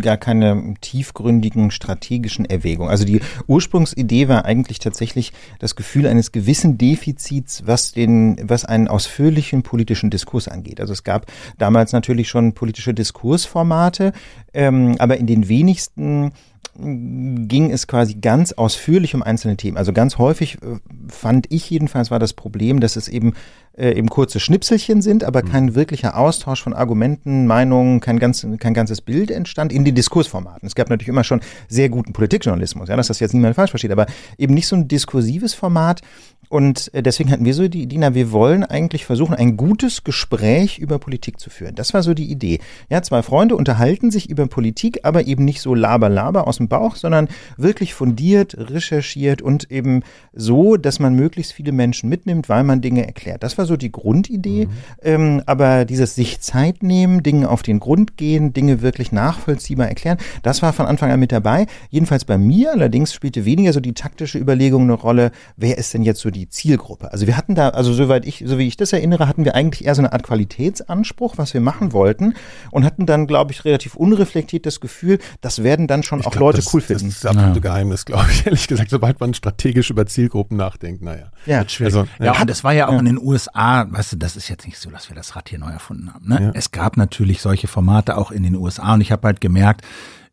gar 0.00 0.16
keine 0.16 0.74
tiefgründigen 0.80 1.70
strategischen 1.70 2.46
Erwägungen. 2.46 2.90
Also 2.90 3.04
die 3.04 3.20
Ursprungsidee 3.46 4.28
war 4.28 4.44
eigentlich 4.46 4.78
tatsächlich 4.78 5.32
das 5.58 5.76
Gefühl 5.76 6.06
eines 6.06 6.32
gewissen 6.32 6.78
Defizits, 6.78 7.66
was 7.66 7.92
den, 7.92 8.38
was 8.48 8.64
einen 8.64 8.88
ausführlichen 8.88 9.62
politischen 9.62 10.10
Diskurs 10.10 10.48
angeht. 10.48 10.80
Also 10.80 10.94
es 10.94 11.04
gab 11.04 11.26
damals 11.58 11.92
natürlich 11.92 12.28
schon 12.28 12.54
politische 12.54 12.94
Diskursformate, 12.94 14.12
ähm, 14.54 14.96
aber 14.98 15.18
in 15.18 15.26
den 15.26 15.48
wenigsten 15.48 16.32
ging 16.76 17.70
es 17.70 17.86
quasi 17.86 18.14
ganz 18.14 18.52
ausführlich 18.52 19.14
um 19.14 19.22
einzelne 19.22 19.56
Themen. 19.56 19.76
Also 19.76 19.92
ganz 19.92 20.18
häufig 20.18 20.56
äh, 20.56 20.78
fand 21.08 21.46
ich 21.52 21.70
jedenfalls 21.70 22.10
war 22.10 22.18
das 22.18 22.32
Problem, 22.32 22.80
dass 22.80 22.96
es 22.96 23.06
eben 23.06 23.34
äh, 23.76 23.92
eben 23.92 24.08
kurze 24.08 24.40
Schnipselchen 24.40 25.02
sind, 25.02 25.24
aber 25.24 25.42
mhm. 25.42 25.48
kein 25.48 25.74
wirklicher 25.74 26.16
Austausch 26.16 26.62
von 26.62 26.74
Argumenten, 26.74 27.46
Meinungen, 27.46 28.00
kein, 28.00 28.18
ganz, 28.18 28.46
kein 28.58 28.74
ganzes 28.74 29.00
Bild 29.00 29.30
entstand 29.30 29.72
in 29.72 29.84
den 29.84 29.94
Diskursformaten. 29.94 30.66
Es 30.66 30.74
gab 30.74 30.90
natürlich 30.90 31.08
immer 31.08 31.24
schon 31.24 31.40
sehr 31.68 31.88
guten 31.88 32.12
Politikjournalismus, 32.12 32.88
ja, 32.88 32.96
dass 32.96 33.08
das 33.08 33.20
jetzt 33.20 33.34
niemand 33.34 33.56
falsch 33.56 33.70
versteht, 33.70 33.92
aber 33.92 34.06
eben 34.38 34.54
nicht 34.54 34.66
so 34.66 34.76
ein 34.76 34.88
diskursives 34.88 35.54
Format. 35.54 36.02
Und 36.48 36.92
äh, 36.94 37.02
deswegen 37.02 37.30
hatten 37.30 37.44
wir 37.44 37.54
so 37.54 37.66
die 37.68 37.82
Idee, 37.82 37.96
na, 37.98 38.14
wir 38.14 38.30
wollen 38.30 38.64
eigentlich 38.64 39.06
versuchen, 39.06 39.34
ein 39.34 39.56
gutes 39.56 40.04
Gespräch 40.04 40.78
über 40.78 40.98
Politik 40.98 41.40
zu 41.40 41.50
führen. 41.50 41.74
Das 41.74 41.94
war 41.94 42.02
so 42.02 42.14
die 42.14 42.30
Idee. 42.30 42.60
Ja, 42.88 43.02
zwei 43.02 43.22
Freunde 43.22 43.56
unterhalten 43.56 44.10
sich 44.10 44.30
über 44.30 44.46
Politik, 44.46 45.00
aber 45.02 45.26
eben 45.26 45.44
nicht 45.44 45.60
so 45.60 45.74
laber 45.74 46.08
laber 46.08 46.46
aus 46.46 46.58
dem 46.58 46.68
Bauch, 46.68 46.96
sondern 46.96 47.28
wirklich 47.56 47.94
fundiert, 47.94 48.56
recherchiert 48.56 49.42
und 49.42 49.70
eben 49.70 50.02
so, 50.32 50.76
dass 50.76 51.00
man 51.00 51.14
möglichst 51.14 51.52
viele 51.52 51.72
Menschen 51.72 52.08
mitnimmt, 52.08 52.48
weil 52.48 52.62
man 52.62 52.80
Dinge 52.80 53.06
erklärt. 53.06 53.42
Das 53.42 53.58
war 53.58 53.63
war 53.64 53.66
so 53.66 53.76
die 53.76 53.92
Grundidee. 53.92 54.66
Mhm. 54.66 54.70
Ähm, 55.02 55.42
aber 55.46 55.84
dieses 55.84 56.14
sich 56.14 56.40
Zeit 56.40 56.82
nehmen, 56.82 57.22
Dinge 57.22 57.48
auf 57.48 57.62
den 57.62 57.80
Grund 57.80 58.16
gehen, 58.16 58.52
Dinge 58.52 58.82
wirklich 58.82 59.10
nachvollziehbar 59.10 59.88
erklären, 59.88 60.18
das 60.42 60.62
war 60.62 60.72
von 60.72 60.86
Anfang 60.86 61.10
an 61.10 61.20
mit 61.20 61.32
dabei. 61.32 61.66
Jedenfalls 61.90 62.24
bei 62.24 62.36
mir 62.36 62.72
allerdings 62.72 63.14
spielte 63.14 63.44
weniger 63.44 63.72
so 63.72 63.80
die 63.80 63.94
taktische 63.94 64.38
Überlegung 64.38 64.82
eine 64.82 64.92
Rolle, 64.92 65.30
wer 65.56 65.78
ist 65.78 65.94
denn 65.94 66.02
jetzt 66.02 66.20
so 66.20 66.30
die 66.30 66.48
Zielgruppe? 66.48 67.12
Also 67.12 67.26
wir 67.26 67.36
hatten 67.36 67.54
da, 67.54 67.70
also 67.70 67.92
soweit 67.92 68.26
ich, 68.26 68.44
so 68.46 68.58
wie 68.58 68.66
ich 68.66 68.76
das 68.76 68.92
erinnere, 68.92 69.26
hatten 69.26 69.44
wir 69.44 69.54
eigentlich 69.54 69.86
eher 69.86 69.94
so 69.94 70.02
eine 70.02 70.12
Art 70.12 70.22
Qualitätsanspruch, 70.22 71.38
was 71.38 71.54
wir 71.54 71.60
machen 71.60 71.92
wollten 71.92 72.34
und 72.70 72.84
hatten 72.84 73.06
dann, 73.06 73.26
glaube 73.26 73.52
ich, 73.52 73.64
relativ 73.64 73.96
unreflektiert 73.96 74.66
das 74.66 74.80
Gefühl, 74.80 75.18
das 75.40 75.62
werden 75.62 75.86
dann 75.86 76.02
schon 76.02 76.20
ich 76.20 76.26
auch 76.26 76.32
glaub, 76.32 76.48
Leute 76.48 76.58
das, 76.58 76.74
cool 76.74 76.80
finden. 76.80 77.06
Das 77.06 77.14
ist 77.14 77.24
das 77.24 77.30
absolute 77.30 77.56
ja. 77.60 77.62
Geheimnis, 77.62 78.04
glaube 78.04 78.26
ich, 78.30 78.44
ehrlich 78.46 78.66
gesagt, 78.68 78.90
sobald 78.90 79.20
man 79.20 79.32
strategisch 79.32 79.90
über 79.90 80.06
Zielgruppen 80.06 80.56
nachdenkt, 80.56 81.02
naja. 81.02 81.30
Ja, 81.46 81.64
also, 81.80 82.06
ja, 82.18 82.34
ja. 82.34 82.44
das 82.44 82.64
war 82.64 82.72
ja 82.72 82.88
auch 82.88 82.92
ja. 82.92 82.98
in 82.98 83.04
den 83.06 83.18
USA 83.18 83.53
USA, 83.54 83.86
weißt 83.90 84.12
du, 84.12 84.16
das 84.16 84.36
ist 84.36 84.48
jetzt 84.48 84.66
nicht 84.66 84.78
so, 84.78 84.90
dass 84.90 85.08
wir 85.08 85.16
das 85.16 85.36
Rad 85.36 85.48
hier 85.48 85.58
neu 85.58 85.70
erfunden 85.70 86.12
haben. 86.12 86.28
Ne? 86.28 86.42
Ja. 86.42 86.50
Es 86.54 86.70
gab 86.70 86.96
natürlich 86.96 87.40
solche 87.40 87.68
Formate 87.68 88.16
auch 88.16 88.30
in 88.30 88.42
den 88.42 88.56
USA 88.56 88.94
und 88.94 89.00
ich 89.00 89.12
habe 89.12 89.26
halt 89.26 89.40
gemerkt, 89.40 89.82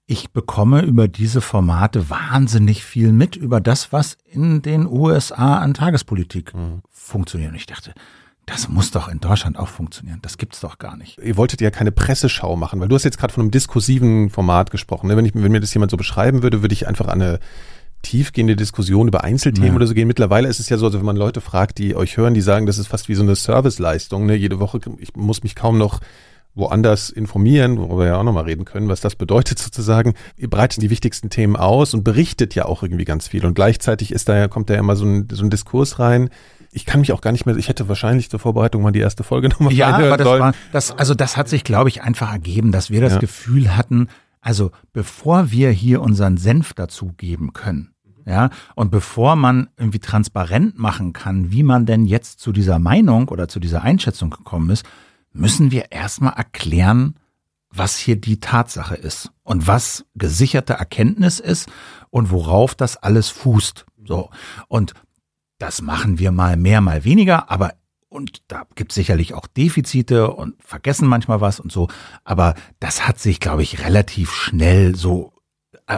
ich 0.07 0.31
bekomme 0.31 0.81
über 0.81 1.07
diese 1.07 1.39
Formate 1.39 2.09
wahnsinnig 2.09 2.83
viel 2.83 3.13
mit 3.13 3.35
über 3.35 3.61
das, 3.61 3.93
was 3.93 4.17
in 4.25 4.61
den 4.61 4.85
USA 4.85 5.59
an 5.59 5.73
Tagespolitik 5.73 6.53
mhm. 6.53 6.81
funktioniert. 6.89 7.51
Und 7.51 7.55
ich 7.55 7.65
dachte, 7.65 7.93
das 8.45 8.67
muss 8.67 8.91
doch 8.91 9.07
in 9.07 9.19
Deutschland 9.19 9.57
auch 9.57 9.69
funktionieren. 9.69 10.19
Das 10.21 10.37
gibt's 10.37 10.59
doch 10.59 10.79
gar 10.79 10.97
nicht. 10.97 11.17
Ihr 11.19 11.37
wolltet 11.37 11.61
ja 11.61 11.69
keine 11.69 11.93
Presseschau 11.93 12.57
machen, 12.57 12.81
weil 12.81 12.89
du 12.89 12.95
hast 12.95 13.05
jetzt 13.05 13.19
gerade 13.19 13.31
von 13.31 13.41
einem 13.41 13.51
diskursiven 13.51 14.29
Format 14.29 14.71
gesprochen. 14.71 15.07
Ne? 15.07 15.15
Wenn, 15.15 15.25
ich, 15.25 15.33
wenn 15.33 15.51
mir 15.51 15.61
das 15.61 15.73
jemand 15.73 15.91
so 15.91 15.97
beschreiben 15.97 16.43
würde, 16.43 16.61
würde 16.61 16.73
ich 16.73 16.87
einfach 16.87 17.07
an 17.07 17.21
eine 17.21 17.39
tiefgehende 18.01 18.55
Diskussion 18.55 19.07
über 19.07 19.23
Einzelthemen 19.23 19.69
ja. 19.69 19.75
oder 19.75 19.87
so 19.87 19.93
gehen. 19.93 20.07
Mittlerweile 20.07 20.47
ist 20.47 20.59
es 20.59 20.69
ja 20.69 20.77
so, 20.77 20.85
also 20.85 20.99
wenn 20.99 21.05
man 21.05 21.15
Leute 21.15 21.41
fragt, 21.41 21.77
die 21.77 21.95
euch 21.95 22.17
hören, 22.17 22.33
die 22.33 22.41
sagen, 22.41 22.65
das 22.65 22.77
ist 22.77 22.87
fast 22.87 23.09
wie 23.09 23.15
so 23.15 23.23
eine 23.23 23.35
Serviceleistung. 23.35 24.25
Ne? 24.25 24.35
Jede 24.35 24.59
Woche, 24.59 24.79
ich 24.99 25.15
muss 25.15 25.43
mich 25.43 25.55
kaum 25.55 25.77
noch 25.77 25.99
woanders 26.53 27.09
informieren, 27.09 27.77
worüber 27.77 27.99
wir 27.99 28.07
ja 28.07 28.17
auch 28.17 28.23
nochmal 28.23 28.43
reden 28.43 28.65
können, 28.65 28.89
was 28.89 29.01
das 29.01 29.15
bedeutet 29.15 29.59
sozusagen. 29.59 30.15
Ihr 30.37 30.49
breitet 30.49 30.81
die 30.81 30.89
wichtigsten 30.89 31.29
Themen 31.29 31.55
aus 31.55 31.93
und 31.93 32.03
berichtet 32.03 32.55
ja 32.55 32.65
auch 32.65 32.83
irgendwie 32.83 33.05
ganz 33.05 33.27
viel. 33.27 33.45
Und 33.45 33.53
gleichzeitig 33.53 34.11
ist 34.11 34.27
da, 34.27 34.47
kommt 34.47 34.69
da 34.69 34.73
ja 34.75 34.79
immer 34.79 34.95
so 34.95 35.05
ein, 35.05 35.27
so 35.31 35.43
ein 35.43 35.49
Diskurs 35.49 35.99
rein. 35.99 36.29
Ich 36.73 36.85
kann 36.85 37.01
mich 37.01 37.11
auch 37.11 37.21
gar 37.21 37.31
nicht 37.31 37.45
mehr, 37.45 37.55
ich 37.57 37.67
hätte 37.67 37.89
wahrscheinlich 37.89 38.29
zur 38.29 38.39
Vorbereitung 38.39 38.81
mal 38.81 38.91
die 38.91 38.99
erste 38.99 39.23
Folge 39.23 39.49
nochmal 39.49 39.73
Ja, 39.73 39.95
aber 39.95 40.17
das 40.17 40.27
sollen. 40.27 40.41
war, 40.41 40.53
das, 40.71 40.91
also 40.91 41.13
das 41.13 41.37
hat 41.37 41.49
sich, 41.49 41.63
glaube 41.63 41.89
ich, 41.89 42.01
einfach 42.01 42.31
ergeben, 42.31 42.71
dass 42.71 42.89
wir 42.89 43.01
das 43.01 43.13
ja. 43.13 43.19
Gefühl 43.19 43.75
hatten, 43.75 44.07
also 44.41 44.71
bevor 44.91 45.51
wir 45.51 45.69
hier 45.69 46.01
unseren 46.01 46.37
Senf 46.37 46.73
dazugeben 46.73 47.53
können, 47.53 47.90
ja, 48.25 48.49
und 48.75 48.91
bevor 48.91 49.35
man 49.35 49.69
irgendwie 49.77 49.99
transparent 49.99 50.77
machen 50.77 51.13
kann, 51.13 51.51
wie 51.51 51.63
man 51.63 51.85
denn 51.85 52.05
jetzt 52.05 52.39
zu 52.39 52.51
dieser 52.51 52.79
Meinung 52.79 53.29
oder 53.29 53.47
zu 53.47 53.59
dieser 53.59 53.81
Einschätzung 53.81 54.29
gekommen 54.29 54.69
ist, 54.69 54.85
müssen 55.33 55.71
wir 55.71 55.91
erstmal 55.91 56.33
erklären, 56.33 57.15
was 57.69 57.97
hier 57.97 58.17
die 58.17 58.39
Tatsache 58.39 58.95
ist 58.95 59.31
und 59.43 59.67
was 59.67 60.05
gesicherte 60.15 60.73
Erkenntnis 60.73 61.39
ist 61.39 61.69
und 62.09 62.31
worauf 62.31 62.75
das 62.75 62.97
alles 62.97 63.29
fußt. 63.29 63.85
So. 64.05 64.29
Und 64.67 64.93
das 65.57 65.81
machen 65.81 66.19
wir 66.19 66.31
mal 66.31 66.57
mehr, 66.57 66.81
mal 66.81 67.03
weniger, 67.05 67.49
aber 67.49 67.73
und 68.09 68.41
da 68.49 68.63
gibt 68.75 68.91
es 68.91 68.95
sicherlich 68.95 69.33
auch 69.33 69.47
Defizite 69.47 70.31
und 70.31 70.61
vergessen 70.61 71.07
manchmal 71.07 71.39
was 71.39 71.61
und 71.61 71.71
so, 71.71 71.87
aber 72.25 72.55
das 72.81 73.07
hat 73.07 73.19
sich, 73.19 73.39
glaube 73.39 73.63
ich, 73.63 73.85
relativ 73.85 74.33
schnell 74.33 74.95
so 74.95 75.30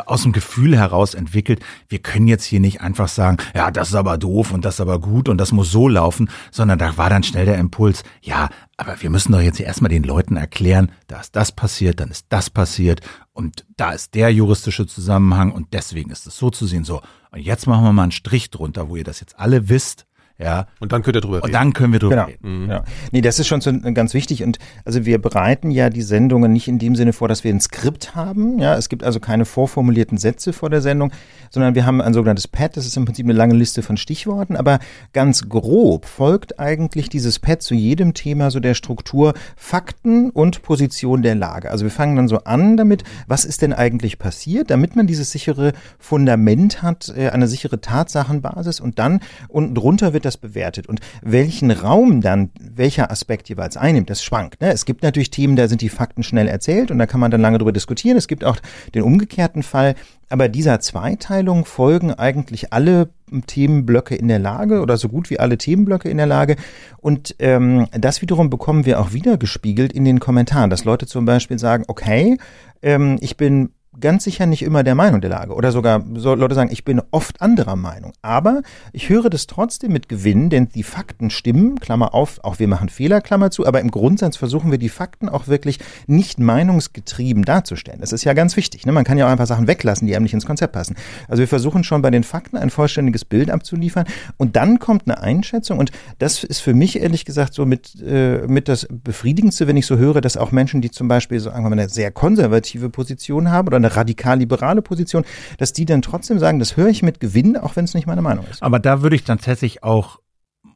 aus 0.05 0.23
dem 0.23 0.31
Gefühl 0.31 0.77
heraus 0.77 1.13
entwickelt, 1.13 1.59
wir 1.88 2.00
können 2.00 2.27
jetzt 2.27 2.45
hier 2.45 2.59
nicht 2.59 2.81
einfach 2.81 3.07
sagen, 3.07 3.38
ja, 3.55 3.71
das 3.71 3.89
ist 3.89 3.95
aber 3.95 4.17
doof 4.17 4.51
und 4.51 4.65
das 4.65 4.75
ist 4.75 4.81
aber 4.81 5.00
gut 5.00 5.29
und 5.29 5.38
das 5.38 5.51
muss 5.51 5.71
so 5.71 5.88
laufen, 5.88 6.29
sondern 6.51 6.79
da 6.79 6.97
war 6.97 7.09
dann 7.09 7.23
schnell 7.23 7.45
der 7.45 7.57
Impuls, 7.57 8.03
ja, 8.21 8.50
aber 8.77 9.01
wir 9.01 9.09
müssen 9.09 9.31
doch 9.31 9.41
jetzt 9.41 9.57
hier 9.57 9.65
erstmal 9.65 9.89
den 9.89 10.03
Leuten 10.03 10.35
erklären, 10.35 10.91
da 11.07 11.19
ist 11.19 11.35
das 11.35 11.51
passiert, 11.51 12.00
dann 12.00 12.09
ist 12.09 12.27
das 12.29 12.50
passiert 12.50 13.01
und 13.31 13.65
da 13.77 13.91
ist 13.91 14.15
der 14.15 14.31
juristische 14.31 14.88
Zusammenhang 14.88 15.51
und 15.51 15.73
deswegen 15.73 16.12
ist 16.12 16.27
es 16.27 16.38
so 16.38 16.50
zu 16.50 16.65
sehen. 16.65 16.83
So, 16.83 17.01
und 17.31 17.39
jetzt 17.39 17.67
machen 17.67 17.83
wir 17.83 17.93
mal 17.93 18.03
einen 18.03 18.12
Strich 18.12 18.50
drunter, 18.50 18.89
wo 18.89 18.95
ihr 18.95 19.03
das 19.03 19.19
jetzt 19.19 19.39
alle 19.39 19.69
wisst 19.69 20.05
ja. 20.39 20.67
Und 20.79 20.91
dann 20.91 21.03
könnt 21.03 21.15
ihr 21.15 21.21
drüber 21.21 21.37
reden. 21.37 21.45
Und 21.45 21.53
dann 21.53 21.73
können 21.73 21.93
wir 21.93 21.99
drüber 21.99 22.15
genau. 22.15 22.27
reden. 22.27 22.63
Mhm. 22.63 22.69
Ja. 22.69 22.83
Nee, 23.11 23.21
das 23.21 23.37
ist 23.37 23.47
schon 23.47 23.61
so 23.61 23.71
ganz 23.93 24.13
wichtig. 24.13 24.43
Und 24.43 24.57
also 24.83 25.05
wir 25.05 25.21
bereiten 25.21 25.69
ja 25.69 25.89
die 25.89 26.01
Sendungen 26.01 26.51
nicht 26.51 26.67
in 26.67 26.79
dem 26.79 26.95
Sinne 26.95 27.13
vor, 27.13 27.27
dass 27.27 27.43
wir 27.43 27.53
ein 27.53 27.61
Skript 27.61 28.15
haben. 28.15 28.57
Ja, 28.59 28.75
es 28.75 28.89
gibt 28.89 29.03
also 29.03 29.19
keine 29.19 29.45
vorformulierten 29.45 30.17
Sätze 30.17 30.51
vor 30.51 30.69
der 30.69 30.81
Sendung, 30.81 31.11
sondern 31.51 31.75
wir 31.75 31.85
haben 31.85 32.01
ein 32.01 32.13
sogenanntes 32.13 32.47
Pad. 32.47 32.75
Das 32.77 32.85
ist 32.85 32.97
im 32.97 33.05
Prinzip 33.05 33.25
eine 33.25 33.33
lange 33.33 33.53
Liste 33.53 33.83
von 33.83 33.95
Stichworten. 33.95 34.57
Aber 34.57 34.79
ganz 35.13 35.47
grob 35.47 36.05
folgt 36.05 36.59
eigentlich 36.59 37.09
dieses 37.09 37.37
Pad 37.37 37.61
zu 37.61 37.75
jedem 37.75 38.15
Thema 38.15 38.49
so 38.49 38.59
der 38.59 38.73
Struktur 38.73 39.33
Fakten 39.55 40.31
und 40.31 40.63
Position 40.63 41.21
der 41.21 41.35
Lage. 41.35 41.69
Also 41.69 41.85
wir 41.85 41.91
fangen 41.91 42.15
dann 42.15 42.27
so 42.27 42.39
an 42.39 42.75
damit, 42.75 43.03
was 43.27 43.45
ist 43.45 43.61
denn 43.61 43.71
eigentlich 43.71 44.17
passiert, 44.17 44.71
damit 44.71 44.95
man 44.95 45.05
dieses 45.05 45.29
sichere 45.29 45.73
Fundament 45.99 46.81
hat, 46.81 47.13
äh, 47.15 47.29
eine 47.29 47.47
sichere 47.47 47.79
Tatsachenbasis 47.79 48.79
und 48.79 48.97
dann 48.97 49.19
unten 49.47 49.75
drunter 49.75 50.13
wird 50.13 50.22
wird 50.23 50.25
das 50.25 50.37
bewertet 50.37 50.87
und 50.87 50.99
welchen 51.21 51.71
Raum 51.71 52.21
dann 52.21 52.49
welcher 52.59 53.11
Aspekt 53.11 53.49
jeweils 53.49 53.77
einnimmt, 53.77 54.09
das 54.09 54.23
schwankt. 54.23 54.61
Ne? 54.61 54.71
Es 54.71 54.85
gibt 54.85 55.03
natürlich 55.03 55.29
Themen, 55.29 55.55
da 55.55 55.67
sind 55.67 55.81
die 55.81 55.89
Fakten 55.89 56.23
schnell 56.23 56.47
erzählt 56.47 56.91
und 56.91 56.97
da 56.99 57.05
kann 57.05 57.19
man 57.19 57.29
dann 57.31 57.41
lange 57.41 57.57
drüber 57.57 57.71
diskutieren. 57.71 58.17
Es 58.17 58.27
gibt 58.27 58.43
auch 58.43 58.57
den 58.95 59.03
umgekehrten 59.03 59.63
Fall, 59.63 59.95
aber 60.29 60.47
dieser 60.47 60.79
Zweiteilung 60.79 61.65
folgen 61.65 62.13
eigentlich 62.13 62.71
alle 62.73 63.09
Themenblöcke 63.47 64.15
in 64.15 64.27
der 64.27 64.39
Lage 64.39 64.81
oder 64.81 64.97
so 64.97 65.09
gut 65.09 65.29
wie 65.29 65.39
alle 65.39 65.57
Themenblöcke 65.57 66.09
in 66.09 66.17
der 66.17 66.27
Lage. 66.27 66.55
Und 66.97 67.35
ähm, 67.39 67.87
das 67.91 68.21
wiederum 68.21 68.49
bekommen 68.49 68.85
wir 68.85 68.99
auch 68.99 69.13
wieder 69.13 69.37
gespiegelt 69.37 69.91
in 69.91 70.05
den 70.05 70.19
Kommentaren, 70.19 70.69
dass 70.69 70.85
Leute 70.85 71.05
zum 71.05 71.25
Beispiel 71.25 71.59
sagen, 71.59 71.83
okay, 71.87 72.37
ähm, 72.81 73.17
ich 73.21 73.37
bin 73.37 73.71
ganz 74.00 74.23
sicher 74.23 74.45
nicht 74.45 74.63
immer 74.63 74.83
der 74.83 74.95
Meinung 74.95 75.21
der 75.21 75.29
Lage. 75.29 75.53
Oder 75.53 75.71
sogar 75.71 76.03
so 76.15 76.33
Leute 76.35 76.55
sagen, 76.55 76.71
ich 76.71 76.83
bin 76.83 77.01
oft 77.12 77.41
anderer 77.41 77.75
Meinung. 77.75 78.13
Aber 78.21 78.62
ich 78.91 79.09
höre 79.09 79.29
das 79.29 79.47
trotzdem 79.47 79.91
mit 79.91 80.09
Gewinn, 80.09 80.50
denn 80.50 80.69
die 80.69 80.83
Fakten 80.83 81.29
stimmen, 81.29 81.79
Klammer 81.79 82.13
auf, 82.13 82.43
auch 82.43 82.59
wir 82.59 82.67
machen 82.67 82.89
Fehler, 82.89 83.21
Klammer 83.21 83.51
zu, 83.51 83.65
aber 83.65 83.81
im 83.81 83.91
Grundsatz 83.91 84.38
versuchen 84.38 84.71
wir 84.71 84.77
die 84.77 84.89
Fakten 84.89 85.29
auch 85.29 85.47
wirklich 85.47 85.79
nicht 86.07 86.39
meinungsgetrieben 86.39 87.43
darzustellen. 87.43 88.01
Das 88.01 88.12
ist 88.12 88.23
ja 88.23 88.33
ganz 88.33 88.57
wichtig. 88.57 88.85
Ne? 88.85 88.91
Man 88.91 89.03
kann 89.03 89.17
ja 89.17 89.27
auch 89.27 89.31
einfach 89.31 89.47
Sachen 89.47 89.67
weglassen, 89.67 90.07
die 90.07 90.15
einem 90.15 90.23
nicht 90.23 90.33
ins 90.33 90.45
Konzept 90.45 90.73
passen. 90.73 90.95
Also 91.27 91.41
wir 91.41 91.47
versuchen 91.47 91.83
schon 91.83 92.01
bei 92.01 92.12
den 92.12 92.23
Fakten 92.23 92.57
ein 92.57 92.69
vollständiges 92.69 93.25
Bild 93.25 93.51
abzuliefern 93.51 94.05
und 94.38 94.55
dann 94.55 94.79
kommt 94.79 95.03
eine 95.07 95.21
Einschätzung 95.21 95.79
und 95.79 95.91
das 96.19 96.43
ist 96.43 96.59
für 96.59 96.73
mich 96.73 97.00
ehrlich 97.00 97.25
gesagt 97.25 97.53
so 97.53 97.65
mit, 97.65 98.01
äh, 98.01 98.47
mit 98.47 98.67
das 98.67 98.88
Befriedigendste, 98.89 99.67
wenn 99.67 99.77
ich 99.77 99.85
so 99.85 99.97
höre, 99.97 100.21
dass 100.21 100.38
auch 100.38 100.51
Menschen, 100.51 100.81
die 100.81 100.91
zum 100.91 101.07
Beispiel 101.07 101.39
so 101.39 101.50
eine 101.50 101.89
sehr 101.89 102.12
konservative 102.12 102.89
Position 102.89 103.51
haben 103.51 103.67
oder 103.67 103.79
eine 103.83 103.95
radikal-liberale 103.95 104.81
Position, 104.81 105.23
dass 105.57 105.73
die 105.73 105.85
dann 105.85 106.01
trotzdem 106.01 106.39
sagen, 106.39 106.59
das 106.59 106.77
höre 106.77 106.89
ich 106.89 107.03
mit 107.03 107.19
Gewinn, 107.19 107.57
auch 107.57 107.75
wenn 107.75 107.85
es 107.85 107.93
nicht 107.93 108.07
meine 108.07 108.21
Meinung 108.21 108.45
ist. 108.49 108.63
Aber 108.63 108.79
da 108.79 109.01
würde 109.01 109.15
ich 109.15 109.23
dann 109.23 109.39
tatsächlich 109.39 109.83
auch 109.83 110.19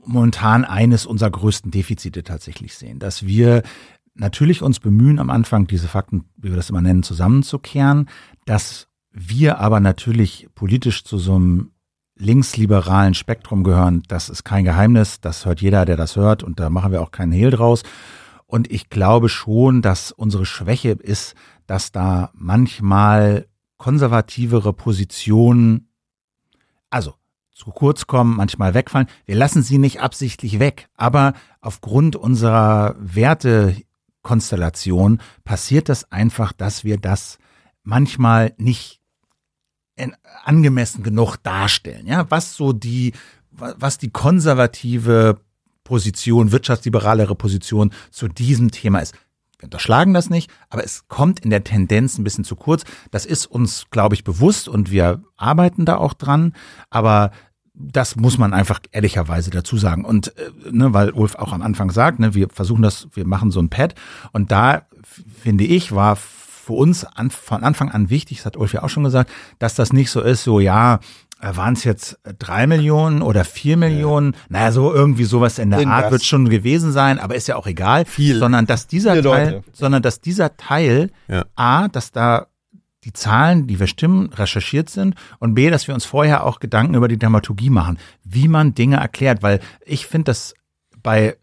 momentan 0.06 0.66
eines 0.66 1.06
unserer 1.06 1.32
größten 1.32 1.72
Defizite 1.72 2.24
tatsächlich 2.24 2.76
sehen, 2.76 3.00
dass 3.00 3.26
wir 3.26 3.64
natürlich 4.16 4.62
uns 4.62 4.80
bemühen, 4.80 5.20
am 5.20 5.30
Anfang 5.30 5.68
diese 5.68 5.88
Fakten, 5.88 6.26
wie 6.38 6.50
wir 6.50 6.56
das 6.56 6.70
immer 6.70 6.82
nennen, 6.82 7.04
zusammenzukehren, 7.04 8.10
dass 8.46 8.88
wir 9.12 9.60
aber 9.60 9.80
natürlich 9.80 10.48
politisch 10.56 11.04
zu 11.04 11.18
so 11.18 11.36
einem 11.36 11.72
linksliberalen 12.16 13.14
Spektrum 13.14 13.64
gehören. 13.64 14.04
Das 14.08 14.30
ist 14.30 14.44
kein 14.44 14.64
Geheimnis, 14.64 15.22
das 15.22 15.46
hört 15.46 15.62
jeder, 15.62 15.86
der 15.86 15.98
das 15.98 16.16
hört 16.16 16.44
und 16.44 16.60
da 16.60 16.70
machen 16.70 16.92
wir 16.92 17.02
auch 17.02 17.12
keinen 17.12 17.32
Hehl 17.32 17.52
draus. 17.52 17.84
Und 18.46 18.72
ich 18.72 18.90
glaube 18.90 19.30
schon, 19.30 19.82
dass 19.82 20.12
unsere 20.12 20.46
Schwäche 20.46 20.92
ist, 20.92 21.36
dass 21.68 21.92
da 21.92 22.32
manchmal 22.34 23.48
konservativere 23.78 24.74
Positionen, 24.74 25.90
also 26.90 27.14
zu 27.54 27.70
kurz 27.72 28.08
kommen, 28.08 28.36
manchmal 28.38 28.74
wegfallen. 28.74 29.08
Wir 29.26 29.36
lassen 29.36 29.62
sie 29.64 29.78
nicht 29.78 30.02
absichtlich 30.02 30.60
weg, 30.60 30.88
aber 30.96 31.34
aufgrund 31.60 32.16
unserer 32.16 32.96
Wertekonstellation 33.00 35.20
passiert 35.44 35.90
das 35.90 36.10
einfach, 36.12 36.54
dass 36.54 36.84
wir 36.84 36.98
das 36.98 37.38
manchmal 37.84 38.54
nicht 38.58 39.02
angemessen 40.44 41.04
genug 41.04 41.38
darstellen. 41.38 42.06
Ja, 42.06 42.30
was 42.30 42.56
so 42.56 42.74
die, 42.74 43.14
was 43.50 43.98
die 43.98 44.12
konservative 44.12 45.40
Position, 45.84 46.52
wirtschaftsliberalere 46.52 47.34
Position 47.34 47.92
zu 48.12 48.28
diesem 48.28 48.70
Thema 48.72 49.00
ist. 49.00 49.16
Wir 49.60 49.66
unterschlagen 49.66 50.14
das 50.14 50.30
nicht, 50.30 50.52
aber 50.70 50.84
es 50.84 51.08
kommt 51.08 51.40
in 51.40 51.50
der 51.50 51.64
Tendenz 51.64 52.18
ein 52.18 52.24
bisschen 52.24 52.44
zu 52.44 52.56
kurz. 52.56 52.84
Das 53.12 53.26
ist 53.26 53.46
uns, 53.48 53.86
glaube 53.90 54.16
ich, 54.16 54.24
bewusst 54.24 54.68
und 54.68 54.92
wir 54.92 55.24
arbeiten 55.36 55.86
da 55.86 55.98
auch 55.98 56.14
dran. 56.14 56.54
Aber 56.90 57.32
das 57.74 58.16
muss 58.16 58.38
man 58.38 58.54
einfach 58.54 58.80
ehrlicherweise 58.92 59.50
dazu 59.50 59.78
sagen. 59.78 60.06
Und 60.06 60.36
äh, 60.38 60.72
ne, 60.72 60.94
weil 60.94 61.12
Ulf 61.12 61.36
auch 61.36 61.54
am 61.54 61.62
Anfang 61.62 61.92
sagt, 61.92 62.20
ne, 62.20 62.34
wir 62.34 62.50
versuchen 62.50 62.82
das, 62.82 63.08
wir 63.14 63.26
machen 63.26 63.52
so 63.52 63.60
ein 63.60 63.70
Pad. 63.70 63.96
Und 64.32 64.52
da 64.52 64.84
finde 65.42 65.64
ich, 65.64 65.94
war 65.94 66.16
für 66.16 66.74
uns 66.74 67.06
an, 67.06 67.30
von 67.32 67.64
Anfang 67.64 67.90
an 67.90 68.10
wichtig, 68.10 68.38
das 68.38 68.46
hat 68.46 68.58
Ulf 68.58 68.74
ja 68.74 68.84
auch 68.84 68.90
schon 68.90 69.04
gesagt, 69.04 69.32
dass 69.58 69.76
das 69.76 69.94
nicht 69.94 70.12
so 70.12 70.22
ist, 70.22 70.44
so 70.44 70.60
ja, 70.60 71.00
waren 71.42 71.74
es 71.74 71.84
jetzt 71.84 72.20
drei 72.40 72.68
Millionen 72.68 73.22
oder 73.22 73.44
vier 73.44 73.78
Millionen? 73.78 74.34
Ja. 74.34 74.40
Naja, 74.50 74.72
so 74.72 74.94
irgendwie 74.94 75.24
sowas 75.24 75.60
in 75.60 75.70
der 75.70 75.80
Irgendwas. 75.80 76.04
Art 76.04 76.12
wird 76.12 76.24
schon 76.24 76.50
gewesen 76.50 76.92
sein, 76.92 77.20
aber 77.20 77.36
ist 77.36 77.48
ja 77.48 77.56
auch 77.56 77.68
egal. 77.68 78.06
Viel. 78.06 78.40
Sondern 78.40 78.66
dass 78.66 78.88
dieser 78.88 79.14
Viele 79.14 79.24
Teil, 79.24 79.50
Leute. 79.52 79.64
sondern 79.74 80.02
dass 80.02 80.22
dieser 80.22 80.58
Teil 80.58 81.12
ja. 81.28 81.46
A, 81.56 81.88
dass 81.88 82.12
da 82.12 82.48
die 83.04 83.14
Zahlen, 83.14 83.68
die 83.68 83.80
wir 83.80 83.88
stimmen, 83.88 84.34
recherchiert 84.34 84.90
sind 84.90 85.16
und 85.40 85.54
B, 85.54 85.70
dass 85.70 85.88
wir 85.88 85.94
uns 85.94 86.06
vorher 86.06 86.44
auch 86.44 86.60
Gedanken 86.60 86.96
über 86.96 87.08
die 87.08 87.18
Dramaturgie 87.18 87.70
machen, 87.70 87.98
wie 88.24 88.48
man 88.48 88.74
Dinge 88.74 88.98
erklärt, 88.98 89.44
weil 89.44 89.62
ich 89.86 90.08
finde 90.08 90.26
das 90.26 90.56
bei 91.04 91.38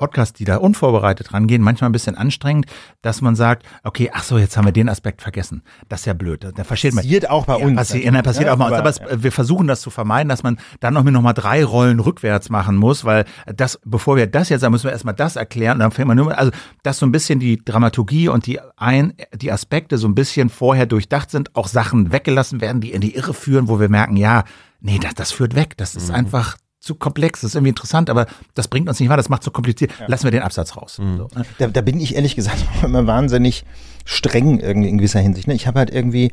Podcasts, 0.00 0.32
die 0.32 0.46
da 0.46 0.56
unvorbereitet 0.56 1.34
rangehen, 1.34 1.60
manchmal 1.60 1.90
ein 1.90 1.92
bisschen 1.92 2.16
anstrengend, 2.16 2.66
dass 3.02 3.20
man 3.20 3.36
sagt, 3.36 3.66
okay, 3.84 4.10
ach 4.14 4.22
so, 4.22 4.38
jetzt 4.38 4.56
haben 4.56 4.64
wir 4.64 4.72
den 4.72 4.88
Aspekt 4.88 5.20
vergessen. 5.20 5.62
Das 5.90 6.00
ist 6.00 6.06
ja 6.06 6.14
blöd. 6.14 6.50
Da 6.56 6.64
versteht 6.64 6.94
man. 6.94 7.04
Passiert 7.04 7.28
auch 7.28 7.44
bei 7.44 7.56
uns. 7.56 7.76
Passiert, 7.76 8.04
ja, 8.04 8.22
passiert 8.22 8.46
ja, 8.46 8.54
auch 8.54 8.58
bei 8.58 8.64
uns. 8.64 8.74
Aber, 8.78 8.88
es, 8.88 8.98
ja. 8.98 9.22
wir 9.22 9.30
versuchen 9.30 9.66
das 9.66 9.82
zu 9.82 9.90
vermeiden, 9.90 10.30
dass 10.30 10.42
man 10.42 10.58
dann 10.80 10.94
noch 10.94 11.04
mit 11.04 11.12
nochmal 11.12 11.34
drei 11.34 11.62
Rollen 11.62 12.00
rückwärts 12.00 12.48
machen 12.48 12.76
muss, 12.76 13.04
weil 13.04 13.26
das, 13.54 13.78
bevor 13.84 14.16
wir 14.16 14.26
das 14.26 14.48
jetzt, 14.48 14.62
dann 14.62 14.72
müssen 14.72 14.84
wir 14.84 14.92
erstmal 14.92 15.14
das 15.14 15.36
erklären 15.36 15.74
und 15.74 15.80
dann 15.80 15.90
fängt 15.90 16.08
man 16.08 16.16
nur, 16.16 16.36
also, 16.36 16.50
dass 16.82 16.98
so 16.98 17.04
ein 17.04 17.12
bisschen 17.12 17.38
die 17.38 17.62
Dramaturgie 17.62 18.28
und 18.28 18.46
die 18.46 18.58
ein, 18.78 19.12
die 19.34 19.52
Aspekte 19.52 19.98
so 19.98 20.08
ein 20.08 20.14
bisschen 20.14 20.48
vorher 20.48 20.86
durchdacht 20.86 21.30
sind, 21.30 21.54
auch 21.54 21.68
Sachen 21.68 22.10
weggelassen 22.10 22.62
werden, 22.62 22.80
die 22.80 22.92
in 22.92 23.02
die 23.02 23.14
Irre 23.14 23.34
führen, 23.34 23.68
wo 23.68 23.78
wir 23.78 23.90
merken, 23.90 24.16
ja, 24.16 24.44
nee, 24.80 24.98
das, 24.98 25.14
das 25.14 25.30
führt 25.30 25.54
weg. 25.54 25.76
Das 25.76 25.94
ist 25.94 26.08
mhm. 26.08 26.14
einfach 26.14 26.56
zu 26.80 26.94
komplex, 26.94 27.42
das 27.42 27.50
ist 27.50 27.54
irgendwie 27.54 27.68
interessant, 27.68 28.08
aber 28.08 28.26
das 28.54 28.66
bringt 28.66 28.88
uns 28.88 28.98
nicht 28.98 29.10
weiter, 29.10 29.18
das 29.18 29.28
macht 29.28 29.42
zu 29.42 29.50
kompliziert. 29.50 29.92
Ja. 30.00 30.06
Lassen 30.08 30.24
wir 30.24 30.30
den 30.30 30.42
Absatz 30.42 30.76
raus. 30.76 30.98
Mhm. 30.98 31.18
So, 31.18 31.28
ne? 31.36 31.44
da, 31.58 31.66
da 31.68 31.80
bin 31.82 32.00
ich 32.00 32.16
ehrlich 32.16 32.34
gesagt 32.34 32.64
immer 32.82 33.06
wahnsinnig 33.06 33.64
streng 34.04 34.58
irgendwie 34.58 34.88
in 34.88 34.98
gewisser 34.98 35.20
Hinsicht. 35.20 35.46
Ne? 35.46 35.54
Ich 35.54 35.66
habe 35.66 35.78
halt 35.78 35.90
irgendwie 35.90 36.32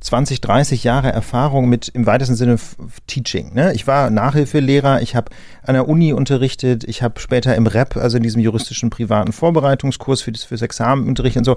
20, 0.00 0.42
30 0.42 0.84
Jahre 0.84 1.10
Erfahrung 1.10 1.68
mit 1.68 1.88
im 1.88 2.06
weitesten 2.06 2.36
Sinne 2.36 2.58
Teaching. 3.06 3.54
Ne? 3.54 3.72
Ich 3.72 3.86
war 3.86 4.10
Nachhilfelehrer, 4.10 5.00
ich 5.00 5.16
habe 5.16 5.30
an 5.62 5.72
der 5.72 5.88
Uni 5.88 6.12
unterrichtet, 6.12 6.84
ich 6.84 7.02
habe 7.02 7.18
später 7.18 7.56
im 7.56 7.66
REP, 7.66 7.96
also 7.96 8.18
in 8.18 8.22
diesem 8.22 8.42
juristischen 8.42 8.90
privaten 8.90 9.32
Vorbereitungskurs 9.32 10.20
für 10.20 10.32
das 10.32 10.44
fürs 10.44 10.62
Examen 10.62 11.08
unterrichtet 11.08 11.40
und 11.40 11.44
so. 11.44 11.56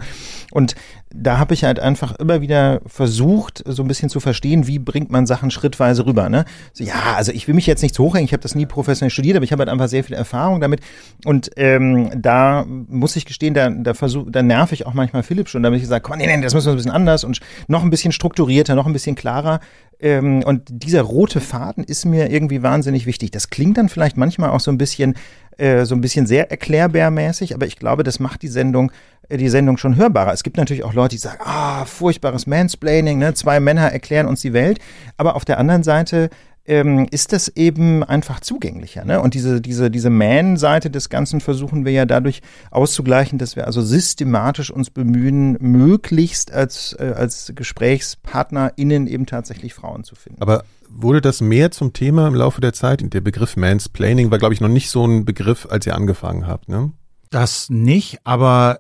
Und 0.52 0.76
da 1.12 1.40
habe 1.40 1.56
ich 1.56 1.64
halt 1.64 1.80
einfach 1.80 2.16
immer 2.16 2.42
wieder 2.42 2.82
versucht, 2.86 3.64
so 3.66 3.84
ein 3.84 3.88
bisschen 3.88 4.10
zu 4.10 4.20
verstehen, 4.20 4.68
wie 4.68 4.78
bringt 4.78 5.10
man 5.10 5.26
Sachen 5.26 5.50
schrittweise 5.50 6.06
rüber. 6.06 6.30
Ne? 6.30 6.46
So, 6.74 6.84
ja, 6.84 7.16
also 7.16 7.32
ich 7.32 7.48
will 7.48 7.56
mich 7.56 7.66
jetzt 7.66 7.82
nicht 7.82 7.96
zu 7.96 8.04
hochhängen, 8.04 8.26
ich 8.26 8.34
habe 8.34 8.44
das 8.44 8.54
nie 8.54 8.68
professionell 8.68 9.10
studiert, 9.10 9.36
aber 9.36 9.44
ich 9.44 9.52
habe 9.52 9.62
halt 9.62 9.70
einfach 9.70 9.88
sehr 9.88 10.04
viel 10.04 10.16
Erfahrung 10.16 10.62
damit. 10.62 10.82
Und 11.26 11.50
ähm, 11.56 12.12
da 12.16 12.64
muss 12.68 13.16
ich 13.16 13.26
gestehen, 13.26 13.56
da, 13.56 13.70
da, 13.70 13.96
versuch, 13.96 14.28
da 14.30 14.44
nerv 14.44 14.72
ich 14.72 14.86
auch 14.86 14.94
manchmal 14.94 15.24
Philipp 15.24 15.50
schon, 15.50 15.64
damit 15.64 15.82
ich 15.82 15.88
sage, 15.88 16.04
komm, 16.04 16.20
nee, 16.20 16.28
nee, 16.28 16.42
das 16.44 16.54
müssen 16.54 16.68
wir 16.68 16.74
ein 16.74 16.78
bisschen 16.78 16.92
anders 16.92 17.24
und 17.24 17.40
noch 17.68 17.84
ein 17.84 17.90
bisschen 17.90 18.12
strukturierter, 18.12 18.76
noch 18.76 18.86
ein 18.86 18.94
bisschen 18.94 19.16
klarer. 19.16 19.62
Ähm, 20.00 20.44
und 20.44 20.64
dieser 20.70 21.02
rote 21.02 21.42
Faden 21.42 21.84
ist 21.84 22.06
mir 22.06 22.32
irgendwie 22.32 22.62
wahnsinnig 22.62 23.06
wichtig. 23.06 23.32
Das 23.32 23.50
klingt 23.50 23.78
dann 23.78 23.90
vielleicht 23.90 24.16
manchmal 24.16 24.52
auch 24.52 24.60
so 24.60 24.72
ein 24.72 24.78
bisschen, 24.78 25.16
äh, 25.58 25.86
so 25.86 25.96
ein 25.96 26.02
bisschen 26.02 26.26
sehr 26.26 26.52
erklärbärmäßig, 26.52 27.54
aber 27.54 27.66
ich 27.66 27.78
glaube, 27.78 28.04
das 28.04 28.20
macht 28.20 28.44
die 28.44 28.48
Sendung 28.48 28.92
die 29.38 29.50
Sendung 29.50 29.78
schon 29.78 29.96
hörbarer. 29.96 30.34
Es 30.34 30.44
gibt 30.44 30.58
natürlich 30.58 30.84
auch 30.84 30.94
Leute, 30.94 31.16
die 31.16 31.20
sagen, 31.20 31.40
ah, 31.44 31.86
furchtbares 31.86 32.48
Mansplaining, 32.48 33.20
ne? 33.20 33.34
zwei 33.34 33.60
Männer 33.60 33.92
erklären 33.92 34.28
uns 34.28 34.42
die 34.42 34.54
Welt. 34.54 34.80
Aber 35.18 35.36
auf 35.36 35.46
der 35.46 35.60
anderen 35.60 35.84
Seite 35.84 36.30
ähm, 36.70 37.08
ist 37.10 37.34
das 37.34 37.48
eben 37.50 38.04
einfach 38.04 38.40
zugänglicher. 38.40 39.04
Ne? 39.04 39.20
Und 39.22 39.34
diese, 39.34 39.60
diese, 39.60 39.90
diese 39.90 40.10
Man-Seite 40.10 40.92
des 40.92 41.10
Ganzen 41.10 41.42
versuchen 41.42 41.84
wir 41.84 41.92
ja 41.92 42.06
dadurch 42.06 42.42
auszugleichen, 42.70 43.40
dass 43.40 43.56
wir 43.56 43.66
also 43.66 43.82
systematisch 43.82 44.70
uns 44.72 44.92
bemühen, 44.92 45.58
möglichst 45.60 46.54
als, 46.54 46.96
äh, 47.00 47.14
als 47.16 47.52
GesprächspartnerInnen 47.56 49.08
eben 49.08 49.26
tatsächlich 49.26 49.74
Frauen 49.74 50.04
zu 50.04 50.16
finden. 50.16 50.42
Aber 50.42 50.64
wurde 50.88 51.22
das 51.22 51.42
mehr 51.42 51.72
zum 51.72 51.94
Thema 51.94 52.28
im 52.28 52.36
Laufe 52.36 52.62
der 52.62 52.74
Zeit? 52.74 53.02
Der 53.14 53.22
Begriff 53.22 53.58
Mansplaining 53.58 54.30
war, 54.30 54.38
glaube 54.38 54.54
ich, 54.54 54.62
noch 54.62 54.70
nicht 54.70 54.92
so 54.92 55.06
ein 55.06 55.26
Begriff, 55.26 55.68
als 55.70 55.88
ihr 55.88 55.96
angefangen 55.96 56.48
habt, 56.48 56.70
ne? 56.70 56.92
Das 57.32 57.70
nicht, 57.70 58.20
aber 58.24 58.80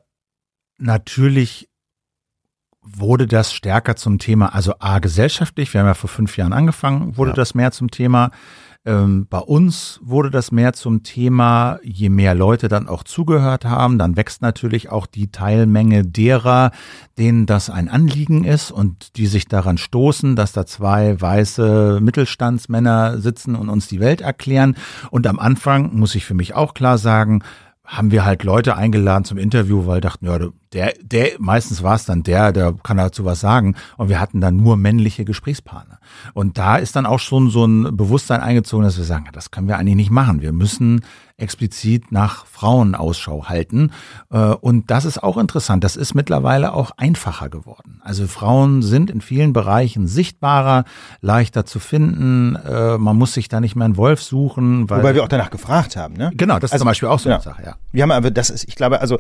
natürlich 0.80 1.70
wurde 2.82 3.28
das 3.28 3.54
stärker 3.54 3.96
zum 3.96 4.20
Thema, 4.20 4.54
also 4.54 4.74
A, 4.80 5.00
gesellschaftlich, 5.00 5.74
wir 5.74 5.82
haben 5.82 5.88
ja 5.88 5.94
vor 5.94 6.10
fünf 6.10 6.38
Jahren 6.38 6.54
angefangen, 6.54 7.18
wurde 7.18 7.32
ja. 7.32 7.36
das 7.36 7.54
mehr 7.54 7.72
zum 7.72 7.92
Thema. 7.92 8.32
Ähm, 8.86 9.28
bei 9.30 9.40
uns 9.40 10.00
wurde 10.02 10.32
das 10.32 10.54
mehr 10.54 10.72
zum 10.72 11.04
Thema, 11.04 11.80
je 11.84 12.08
mehr 12.08 12.34
Leute 12.34 12.70
dann 12.70 12.88
auch 12.88 13.04
zugehört 13.04 13.66
haben, 13.66 13.98
dann 13.98 14.16
wächst 14.16 14.42
natürlich 14.42 14.90
auch 14.90 15.06
die 15.06 15.32
Teilmenge 15.32 16.06
derer, 16.06 16.72
denen 17.18 17.46
das 17.46 17.70
ein 17.70 17.90
Anliegen 17.90 18.46
ist 18.46 18.72
und 18.72 19.18
die 19.18 19.28
sich 19.28 19.50
daran 19.50 19.78
stoßen, 19.78 20.38
dass 20.38 20.54
da 20.54 20.66
zwei 20.66 21.20
weiße 21.20 22.00
Mittelstandsmänner 22.02 23.20
sitzen 23.20 23.56
und 23.56 23.68
uns 23.68 23.88
die 23.88 24.00
Welt 24.00 24.22
erklären. 24.22 24.76
Und 25.12 25.28
am 25.28 25.40
Anfang 25.40 25.94
muss 25.98 26.16
ich 26.16 26.26
für 26.26 26.34
mich 26.34 26.56
auch 26.56 26.74
klar 26.74 26.98
sagen, 26.98 27.44
haben 27.90 28.12
wir 28.12 28.24
halt 28.24 28.44
Leute 28.44 28.76
eingeladen 28.76 29.26
zum 29.26 29.40
Interview, 29.40 29.88
weil 29.88 30.00
dachten, 30.00 30.28
ja, 30.28 30.38
der, 30.74 30.94
der, 31.02 31.32
meistens 31.40 31.82
war 31.82 31.96
es 31.96 32.06
dann 32.06 32.22
der, 32.22 32.52
der 32.52 32.76
kann 32.84 32.98
dazu 32.98 33.26
was 33.26 33.40
sagen. 33.40 33.76
Und 33.98 34.10
wir 34.10 34.20
hatten 34.20 34.42
dann 34.42 34.58
nur 34.58 34.78
männliche 34.78 35.26
Gesprächspartner. 35.26 35.99
Und 36.34 36.58
da 36.58 36.78
ist 36.78 36.96
dann 36.96 37.06
auch 37.06 37.20
schon 37.20 37.50
so 37.50 37.66
ein 37.66 37.96
Bewusstsein 37.96 38.42
eingezogen, 38.42 38.84
dass 38.84 38.98
wir 38.98 39.06
sagen, 39.06 39.26
das 39.34 39.52
können 39.52 39.68
wir 39.68 39.78
eigentlich 39.78 39.96
nicht 39.96 40.12
machen. 40.12 40.42
Wir 40.42 40.54
müssen 40.54 41.02
explizit 41.40 42.12
nach 42.12 42.46
Frauen 42.46 42.96
Ausschau 42.96 43.46
halten. 43.46 43.92
Äh, 44.32 44.38
und 44.38 44.92
das 44.92 45.06
ist 45.06 45.24
auch 45.24 45.38
interessant. 45.38 45.84
Das 45.84 45.96
ist 45.96 46.14
mittlerweile 46.14 46.74
auch 46.74 46.92
einfacher 46.98 47.50
geworden. 47.50 48.02
Also 48.04 48.28
Frauen 48.28 48.82
sind 48.82 49.10
in 49.10 49.22
vielen 49.22 49.54
Bereichen 49.54 50.08
sichtbarer, 50.08 50.84
leichter 51.22 51.66
zu 51.66 51.80
finden. 51.80 52.56
Äh, 52.56 52.98
man 52.98 53.18
muss 53.18 53.34
sich 53.34 53.48
da 53.48 53.60
nicht 53.60 53.76
mehr 53.76 53.86
einen 53.86 53.98
Wolf 53.98 54.22
suchen. 54.22 54.90
Weil 54.90 55.00
Wobei 55.00 55.16
wir 55.16 55.24
auch 55.24 55.30
danach 55.30 55.50
gefragt 55.50 55.96
haben, 55.96 56.16
ne? 56.16 56.32
Genau, 56.36 56.56
das 56.60 56.70
ist 56.70 56.74
also, 56.74 56.84
zum 56.84 56.90
Beispiel 56.90 57.10
auch 57.10 57.20
so 57.20 57.30
eine 57.30 57.42
Sache, 57.42 57.64
ja. 57.64 57.76
Wir 57.92 58.04
haben 58.04 58.12
aber, 58.12 58.32
das 58.32 58.50
ist, 58.50 58.68
ich 58.68 58.76
glaube, 58.76 59.02
also 59.02 59.18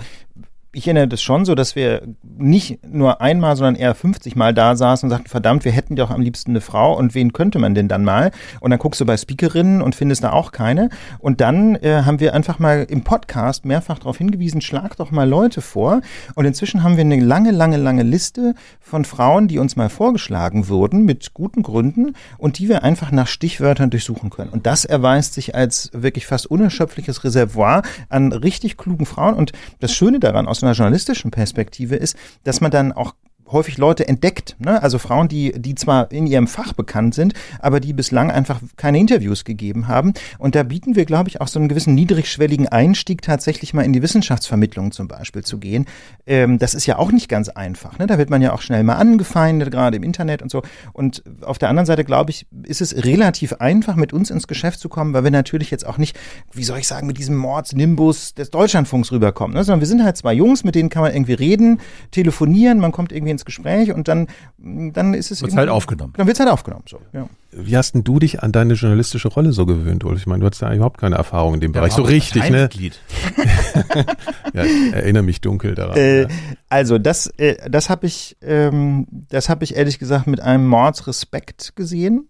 ich 0.71 0.86
erinnere 0.86 1.08
das 1.08 1.21
schon 1.21 1.45
so, 1.45 1.55
dass 1.55 1.75
wir 1.75 2.03
nicht 2.21 2.86
nur 2.86 3.21
einmal, 3.21 3.55
sondern 3.55 3.75
eher 3.75 3.95
50 3.95 4.36
Mal 4.36 4.53
da 4.53 4.75
saßen 4.75 5.08
und 5.08 5.12
sagten, 5.12 5.27
verdammt, 5.27 5.65
wir 5.65 5.71
hätten 5.71 5.95
doch 5.95 6.12
am 6.12 6.21
liebsten 6.21 6.51
eine 6.51 6.62
Frau 6.62 6.95
und 6.95 7.15
wen 7.15 7.34
könnte 7.34 7.58
man 7.58 7.73
denn 7.73 7.88
dann 7.88 8.03
mal? 8.03 8.29
Und 8.60 8.69
dann 8.69 8.77
guckst 8.77 9.01
du 9.01 9.05
bei 9.05 9.17
Speakerinnen 9.17 9.82
und 9.82 9.95
findest 9.95 10.23
da 10.23 10.32
auch 10.32 10.51
keine. 10.51 10.89
Und 11.17 11.41
dann 11.41 11.75
äh, 11.77 12.03
haben 12.05 12.19
wir 12.19 12.36
einfach 12.36 12.60
mal 12.60 12.86
im 12.88 13.03
Podcast 13.03 13.65
mehrfach 13.65 13.97
darauf 13.97 14.19
hingewiesen, 14.19 14.62
schlag 14.62 14.95
doch 14.97 15.10
mal 15.10 15.27
Leute 15.27 15.62
vor. 15.62 16.01
Und 16.36 16.45
inzwischen 16.45 16.84
haben 16.84 16.97
wir 16.97 17.01
eine 17.01 17.19
lange, 17.19 17.49
lange, 17.49 17.77
lange 17.77 18.03
Liste 18.03 18.53
von 18.79 19.05
Frauen, 19.05 19.47
die 19.47 19.58
uns 19.58 19.75
mal 19.75 19.89
vorgeschlagen 19.89 20.67
wurden 20.67 21.03
mit 21.03 21.34
guten 21.34 21.63
Gründen 21.63 22.13
und 22.38 22.60
die 22.60 22.69
wir 22.69 22.84
einfach 22.84 23.12
nach 23.12 23.27
Stichwörtern 23.27 23.89
durchsuchen 23.89 24.29
können. 24.29 24.51
Und 24.51 24.67
das 24.67 24.86
erweist 24.86 25.34
sich 25.34 25.55
als 25.55 25.89
wirklich 25.93 26.27
fast 26.27 26.45
unerschöpfliches 26.45 27.23
Reservoir 27.23 27.82
an 28.10 28.32
richtig 28.32 28.77
klugen 28.77 29.08
Frauen. 29.08 29.34
Und 29.34 29.51
das 29.79 29.93
Schöne 29.93 30.19
daran 30.19 30.47
aus 30.47 30.58
aus 30.59 30.63
einer 30.63 30.73
journalistischen 30.73 31.31
Perspektive 31.31 31.95
ist, 31.95 32.17
dass 32.43 32.61
man 32.61 32.71
dann 32.71 32.91
auch 32.91 33.15
häufig 33.51 33.77
Leute 33.77 34.07
entdeckt, 34.07 34.55
ne? 34.59 34.81
also 34.81 34.99
Frauen, 34.99 35.27
die, 35.27 35.53
die 35.53 35.75
zwar 35.75 36.12
in 36.12 36.27
ihrem 36.27 36.47
Fach 36.47 36.73
bekannt 36.73 37.15
sind, 37.15 37.33
aber 37.59 37.79
die 37.79 37.93
bislang 37.93 38.31
einfach 38.31 38.59
keine 38.77 38.99
Interviews 38.99 39.43
gegeben 39.43 39.88
haben. 39.88 40.13
Und 40.38 40.55
da 40.55 40.63
bieten 40.63 40.95
wir, 40.95 41.05
glaube 41.05 41.29
ich, 41.29 41.41
auch 41.41 41.47
so 41.47 41.59
einen 41.59 41.69
gewissen 41.69 41.95
niedrigschwelligen 41.95 42.67
Einstieg, 42.67 43.21
tatsächlich 43.21 43.73
mal 43.73 43.83
in 43.83 43.93
die 43.93 44.01
Wissenschaftsvermittlung 44.01 44.91
zum 44.91 45.07
Beispiel 45.07 45.43
zu 45.43 45.57
gehen. 45.57 45.85
Ähm, 46.25 46.59
das 46.59 46.73
ist 46.73 46.85
ja 46.85 46.97
auch 46.97 47.12
nicht 47.12 47.29
ganz 47.29 47.49
einfach. 47.49 47.97
Ne? 47.99 48.07
Da 48.07 48.17
wird 48.17 48.29
man 48.29 48.41
ja 48.41 48.53
auch 48.53 48.62
schnell 48.62 48.83
mal 48.83 48.95
angefeindet, 48.95 49.71
gerade 49.71 49.97
im 49.97 50.03
Internet 50.03 50.41
und 50.41 50.51
so. 50.51 50.62
Und 50.93 51.23
auf 51.41 51.57
der 51.57 51.69
anderen 51.69 51.85
Seite, 51.85 52.03
glaube 52.03 52.31
ich, 52.31 52.47
ist 52.63 52.81
es 52.81 53.03
relativ 53.03 53.53
einfach, 53.53 53.95
mit 53.95 54.13
uns 54.13 54.29
ins 54.29 54.47
Geschäft 54.47 54.79
zu 54.79 54.89
kommen, 54.89 55.13
weil 55.13 55.23
wir 55.23 55.31
natürlich 55.31 55.71
jetzt 55.71 55.85
auch 55.85 55.97
nicht, 55.97 56.17
wie 56.53 56.63
soll 56.63 56.79
ich 56.79 56.88
sagen, 56.88 57.07
mit 57.07 57.17
diesem 57.17 57.35
Mordsnimbus 57.35 58.33
des 58.33 58.51
Deutschlandfunks 58.51 59.12
rüberkommen, 59.12 59.55
ne? 59.55 59.63
sondern 59.63 59.79
wir 59.79 59.88
sind 59.88 60.03
halt 60.03 60.17
zwei 60.17 60.33
Jungs, 60.33 60.63
mit 60.63 60.75
denen 60.75 60.89
kann 60.89 61.01
man 61.01 61.13
irgendwie 61.13 61.33
reden, 61.33 61.79
telefonieren, 62.12 62.79
man 62.79 62.91
kommt 62.91 63.12
irgendwie 63.12 63.31
ins 63.31 63.38
Gespräch 63.45 63.91
und 63.93 64.08
dann, 64.08 64.28
dann 64.58 65.13
ist 65.13 65.32
es. 65.32 65.41
Wird 65.41 65.56
halt 65.56 65.69
aufgenommen. 65.69 66.13
Dann 66.17 66.28
wird 66.28 66.36
es 66.36 66.39
halt 66.39 66.52
aufgenommen. 66.52 66.84
So, 66.88 66.99
ja. 67.13 67.28
Wie 67.52 67.75
hast 67.75 67.93
denn 67.93 68.04
du 68.04 68.19
dich 68.19 68.43
an 68.43 68.52
deine 68.52 68.75
journalistische 68.75 69.28
Rolle 69.28 69.54
so 69.54 69.65
gewöhnt, 69.65 70.04
Ulf? 70.04 70.19
Ich 70.19 70.28
meine, 70.28 70.41
du 70.41 70.47
hast 70.49 70.62
ja 70.62 70.71
überhaupt 70.73 70.99
keine 70.99 71.15
Erfahrung 71.15 71.56
in 71.56 71.60
dem 71.60 71.71
Bereich. 71.71 71.93
So 71.93 72.04
richtig, 72.04 72.49
ne? 72.49 72.69
ja, 74.54 74.63
ich 74.63 74.93
erinnere 74.93 75.23
mich 75.23 75.41
dunkel 75.41 75.73
daran. 75.73 75.97
Äh, 75.97 76.21
ja. 76.23 76.28
Also 76.69 76.99
das, 76.99 77.28
äh, 77.38 77.69
das 77.69 77.89
habe 77.89 78.06
ich, 78.06 78.38
ähm, 78.41 79.08
das 79.30 79.49
habe 79.49 79.63
ich 79.63 79.75
ehrlich 79.75 79.97
gesagt 79.97 80.28
mit 80.28 80.41
einem 80.41 80.67
Mordsrespekt 80.67 81.75
gesehen 81.75 82.28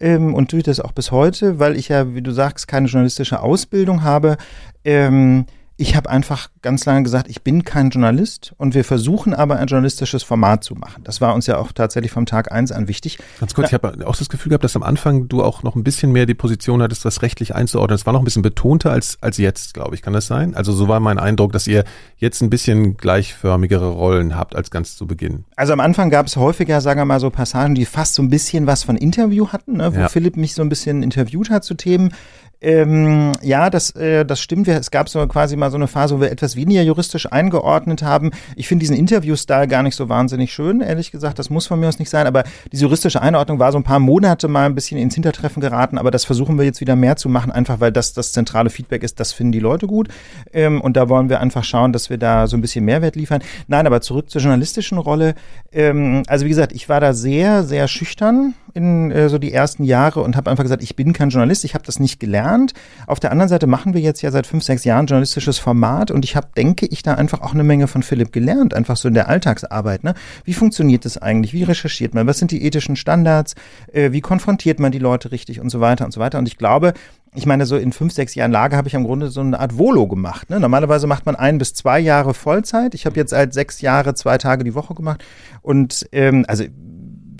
ähm, 0.00 0.34
und 0.34 0.50
tue 0.50 0.62
das 0.62 0.80
auch 0.80 0.92
bis 0.92 1.10
heute, 1.10 1.58
weil 1.58 1.76
ich 1.76 1.88
ja, 1.88 2.14
wie 2.14 2.22
du 2.22 2.30
sagst, 2.30 2.68
keine 2.68 2.86
journalistische 2.86 3.40
Ausbildung 3.40 4.02
habe. 4.02 4.36
Ähm, 4.84 5.46
ich 5.80 5.96
habe 5.96 6.10
einfach 6.10 6.50
ganz 6.60 6.84
lange 6.84 7.02
gesagt, 7.04 7.30
ich 7.30 7.40
bin 7.40 7.64
kein 7.64 7.88
Journalist 7.88 8.52
und 8.58 8.74
wir 8.74 8.84
versuchen 8.84 9.32
aber 9.32 9.56
ein 9.56 9.66
journalistisches 9.66 10.22
Format 10.22 10.62
zu 10.62 10.74
machen. 10.74 11.02
Das 11.04 11.22
war 11.22 11.34
uns 11.34 11.46
ja 11.46 11.56
auch 11.56 11.72
tatsächlich 11.72 12.12
vom 12.12 12.26
Tag 12.26 12.52
eins 12.52 12.70
an 12.70 12.86
wichtig. 12.86 13.18
Ganz 13.40 13.54
kurz, 13.54 13.68
ich 13.68 13.74
habe 13.74 14.06
auch 14.06 14.14
das 14.14 14.28
Gefühl 14.28 14.50
gehabt, 14.50 14.62
dass 14.62 14.76
am 14.76 14.82
Anfang 14.82 15.28
du 15.28 15.42
auch 15.42 15.62
noch 15.62 15.76
ein 15.76 15.82
bisschen 15.82 16.12
mehr 16.12 16.26
die 16.26 16.34
Position 16.34 16.82
hattest, 16.82 17.06
das 17.06 17.22
rechtlich 17.22 17.54
einzuordnen. 17.54 17.96
Das 17.96 18.04
war 18.04 18.12
noch 18.12 18.20
ein 18.20 18.26
bisschen 18.26 18.42
betonter 18.42 18.92
als, 18.92 19.16
als 19.22 19.38
jetzt, 19.38 19.72
glaube 19.72 19.94
ich. 19.94 20.02
Kann 20.02 20.12
das 20.12 20.26
sein? 20.26 20.54
Also 20.54 20.72
so 20.72 20.86
war 20.86 21.00
mein 21.00 21.18
Eindruck, 21.18 21.52
dass 21.52 21.66
ihr 21.66 21.84
jetzt 22.18 22.42
ein 22.42 22.50
bisschen 22.50 22.98
gleichförmigere 22.98 23.88
Rollen 23.88 24.36
habt 24.36 24.54
als 24.54 24.70
ganz 24.70 24.96
zu 24.96 25.06
Beginn. 25.06 25.44
Also 25.56 25.72
am 25.72 25.80
Anfang 25.80 26.10
gab 26.10 26.26
es 26.26 26.36
häufiger, 26.36 26.82
sagen 26.82 27.00
wir 27.00 27.06
mal, 27.06 27.20
so 27.20 27.30
Passagen, 27.30 27.74
die 27.74 27.86
fast 27.86 28.14
so 28.16 28.22
ein 28.22 28.28
bisschen 28.28 28.66
was 28.66 28.84
von 28.84 28.96
Interview 28.98 29.48
hatten, 29.48 29.78
ne, 29.78 29.94
wo 29.94 30.00
Ja. 30.00 30.08
Philipp 30.08 30.36
mich 30.36 30.54
so 30.54 30.60
ein 30.60 30.68
bisschen 30.68 31.02
interviewt 31.02 31.48
hat 31.48 31.64
zu 31.64 31.72
Themen. 31.72 32.12
Ähm, 32.62 33.32
ja, 33.42 33.70
das, 33.70 33.90
äh, 33.96 34.24
das 34.24 34.40
stimmt. 34.40 34.68
Es 34.68 34.90
gab 34.90 35.08
so 35.08 35.26
quasi 35.26 35.56
mal 35.56 35.70
so 35.70 35.76
eine 35.76 35.88
Phase, 35.88 36.16
wo 36.16 36.20
wir 36.20 36.30
etwas 36.30 36.56
weniger 36.56 36.82
juristisch 36.82 37.30
eingeordnet 37.30 38.02
haben. 38.02 38.32
Ich 38.54 38.68
finde 38.68 38.82
diesen 38.82 38.96
Interview-Style 38.96 39.66
gar 39.66 39.82
nicht 39.82 39.96
so 39.96 40.08
wahnsinnig 40.08 40.52
schön, 40.52 40.80
ehrlich 40.82 41.10
gesagt. 41.10 41.38
Das 41.38 41.48
muss 41.48 41.66
von 41.66 41.80
mir 41.80 41.88
aus 41.88 41.98
nicht 41.98 42.10
sein. 42.10 42.26
Aber 42.26 42.44
diese 42.70 42.84
juristische 42.84 43.22
Einordnung 43.22 43.58
war 43.58 43.72
so 43.72 43.78
ein 43.78 43.84
paar 43.84 43.98
Monate 43.98 44.48
mal 44.48 44.66
ein 44.66 44.74
bisschen 44.74 44.98
ins 44.98 45.14
Hintertreffen 45.14 45.62
geraten. 45.62 45.96
Aber 45.96 46.10
das 46.10 46.26
versuchen 46.26 46.58
wir 46.58 46.64
jetzt 46.66 46.80
wieder 46.80 46.96
mehr 46.96 47.16
zu 47.16 47.28
machen, 47.30 47.50
einfach 47.50 47.80
weil 47.80 47.92
das 47.92 48.12
das 48.12 48.32
zentrale 48.32 48.68
Feedback 48.68 49.02
ist. 49.02 49.20
Das 49.20 49.32
finden 49.32 49.52
die 49.52 49.60
Leute 49.60 49.86
gut. 49.86 50.08
Ähm, 50.52 50.82
und 50.82 50.96
da 50.96 51.08
wollen 51.08 51.30
wir 51.30 51.40
einfach 51.40 51.64
schauen, 51.64 51.94
dass 51.94 52.10
wir 52.10 52.18
da 52.18 52.46
so 52.46 52.56
ein 52.56 52.60
bisschen 52.60 52.84
Mehrwert 52.84 53.16
liefern. 53.16 53.42
Nein, 53.68 53.86
aber 53.86 54.02
zurück 54.02 54.30
zur 54.30 54.42
journalistischen 54.42 54.98
Rolle. 54.98 55.34
Ähm, 55.72 56.24
also 56.26 56.44
wie 56.44 56.50
gesagt, 56.50 56.72
ich 56.72 56.90
war 56.90 57.00
da 57.00 57.14
sehr, 57.14 57.64
sehr 57.64 57.88
schüchtern 57.88 58.54
in 58.74 59.10
äh, 59.10 59.28
so 59.28 59.38
die 59.38 59.52
ersten 59.52 59.84
Jahre 59.84 60.20
und 60.22 60.36
habe 60.36 60.50
einfach 60.50 60.64
gesagt, 60.64 60.82
ich 60.82 60.96
bin 60.96 61.12
kein 61.12 61.30
Journalist, 61.30 61.64
ich 61.64 61.74
habe 61.74 61.84
das 61.84 62.00
nicht 62.00 62.20
gelernt. 62.20 62.72
Auf 63.06 63.20
der 63.20 63.32
anderen 63.32 63.48
Seite 63.48 63.66
machen 63.66 63.94
wir 63.94 64.00
jetzt 64.00 64.22
ja 64.22 64.30
seit 64.30 64.46
fünf, 64.46 64.64
sechs 64.64 64.84
Jahren 64.84 65.06
journalistisches 65.06 65.58
Format 65.58 66.10
und 66.10 66.24
ich 66.24 66.36
habe, 66.36 66.48
denke 66.56 66.86
ich, 66.86 67.02
da 67.02 67.14
einfach 67.14 67.40
auch 67.42 67.54
eine 67.54 67.64
Menge 67.64 67.86
von 67.86 68.02
Philipp 68.02 68.32
gelernt, 68.32 68.74
einfach 68.74 68.96
so 68.96 69.08
in 69.08 69.14
der 69.14 69.28
Alltagsarbeit. 69.28 70.04
Ne? 70.04 70.14
Wie 70.44 70.54
funktioniert 70.54 71.04
das 71.04 71.18
eigentlich? 71.18 71.52
Wie 71.52 71.62
recherchiert 71.62 72.14
man? 72.14 72.26
Was 72.26 72.38
sind 72.38 72.50
die 72.50 72.64
ethischen 72.64 72.96
Standards? 72.96 73.54
Äh, 73.92 74.12
wie 74.12 74.20
konfrontiert 74.20 74.80
man 74.80 74.92
die 74.92 74.98
Leute 74.98 75.32
richtig 75.32 75.60
und 75.60 75.70
so 75.70 75.80
weiter 75.80 76.04
und 76.04 76.12
so 76.12 76.20
weiter? 76.20 76.38
Und 76.38 76.48
ich 76.48 76.58
glaube, 76.58 76.94
ich 77.34 77.46
meine, 77.46 77.64
so 77.64 77.76
in 77.76 77.92
fünf, 77.92 78.12
sechs 78.12 78.34
Jahren 78.34 78.50
Lage 78.50 78.76
habe 78.76 78.88
ich 78.88 78.94
im 78.94 79.04
Grunde 79.04 79.30
so 79.30 79.40
eine 79.40 79.60
Art 79.60 79.78
Volo 79.78 80.08
gemacht. 80.08 80.50
Ne? 80.50 80.58
Normalerweise 80.58 81.06
macht 81.06 81.26
man 81.26 81.36
ein 81.36 81.58
bis 81.58 81.74
zwei 81.74 82.00
Jahre 82.00 82.34
Vollzeit. 82.34 82.94
Ich 82.94 83.06
habe 83.06 83.16
jetzt 83.16 83.30
seit 83.30 83.54
sechs 83.54 83.80
Jahre 83.80 84.14
zwei 84.14 84.36
Tage 84.36 84.64
die 84.64 84.74
Woche 84.74 84.94
gemacht. 84.94 85.24
Und 85.62 86.08
ähm, 86.12 86.44
also 86.48 86.64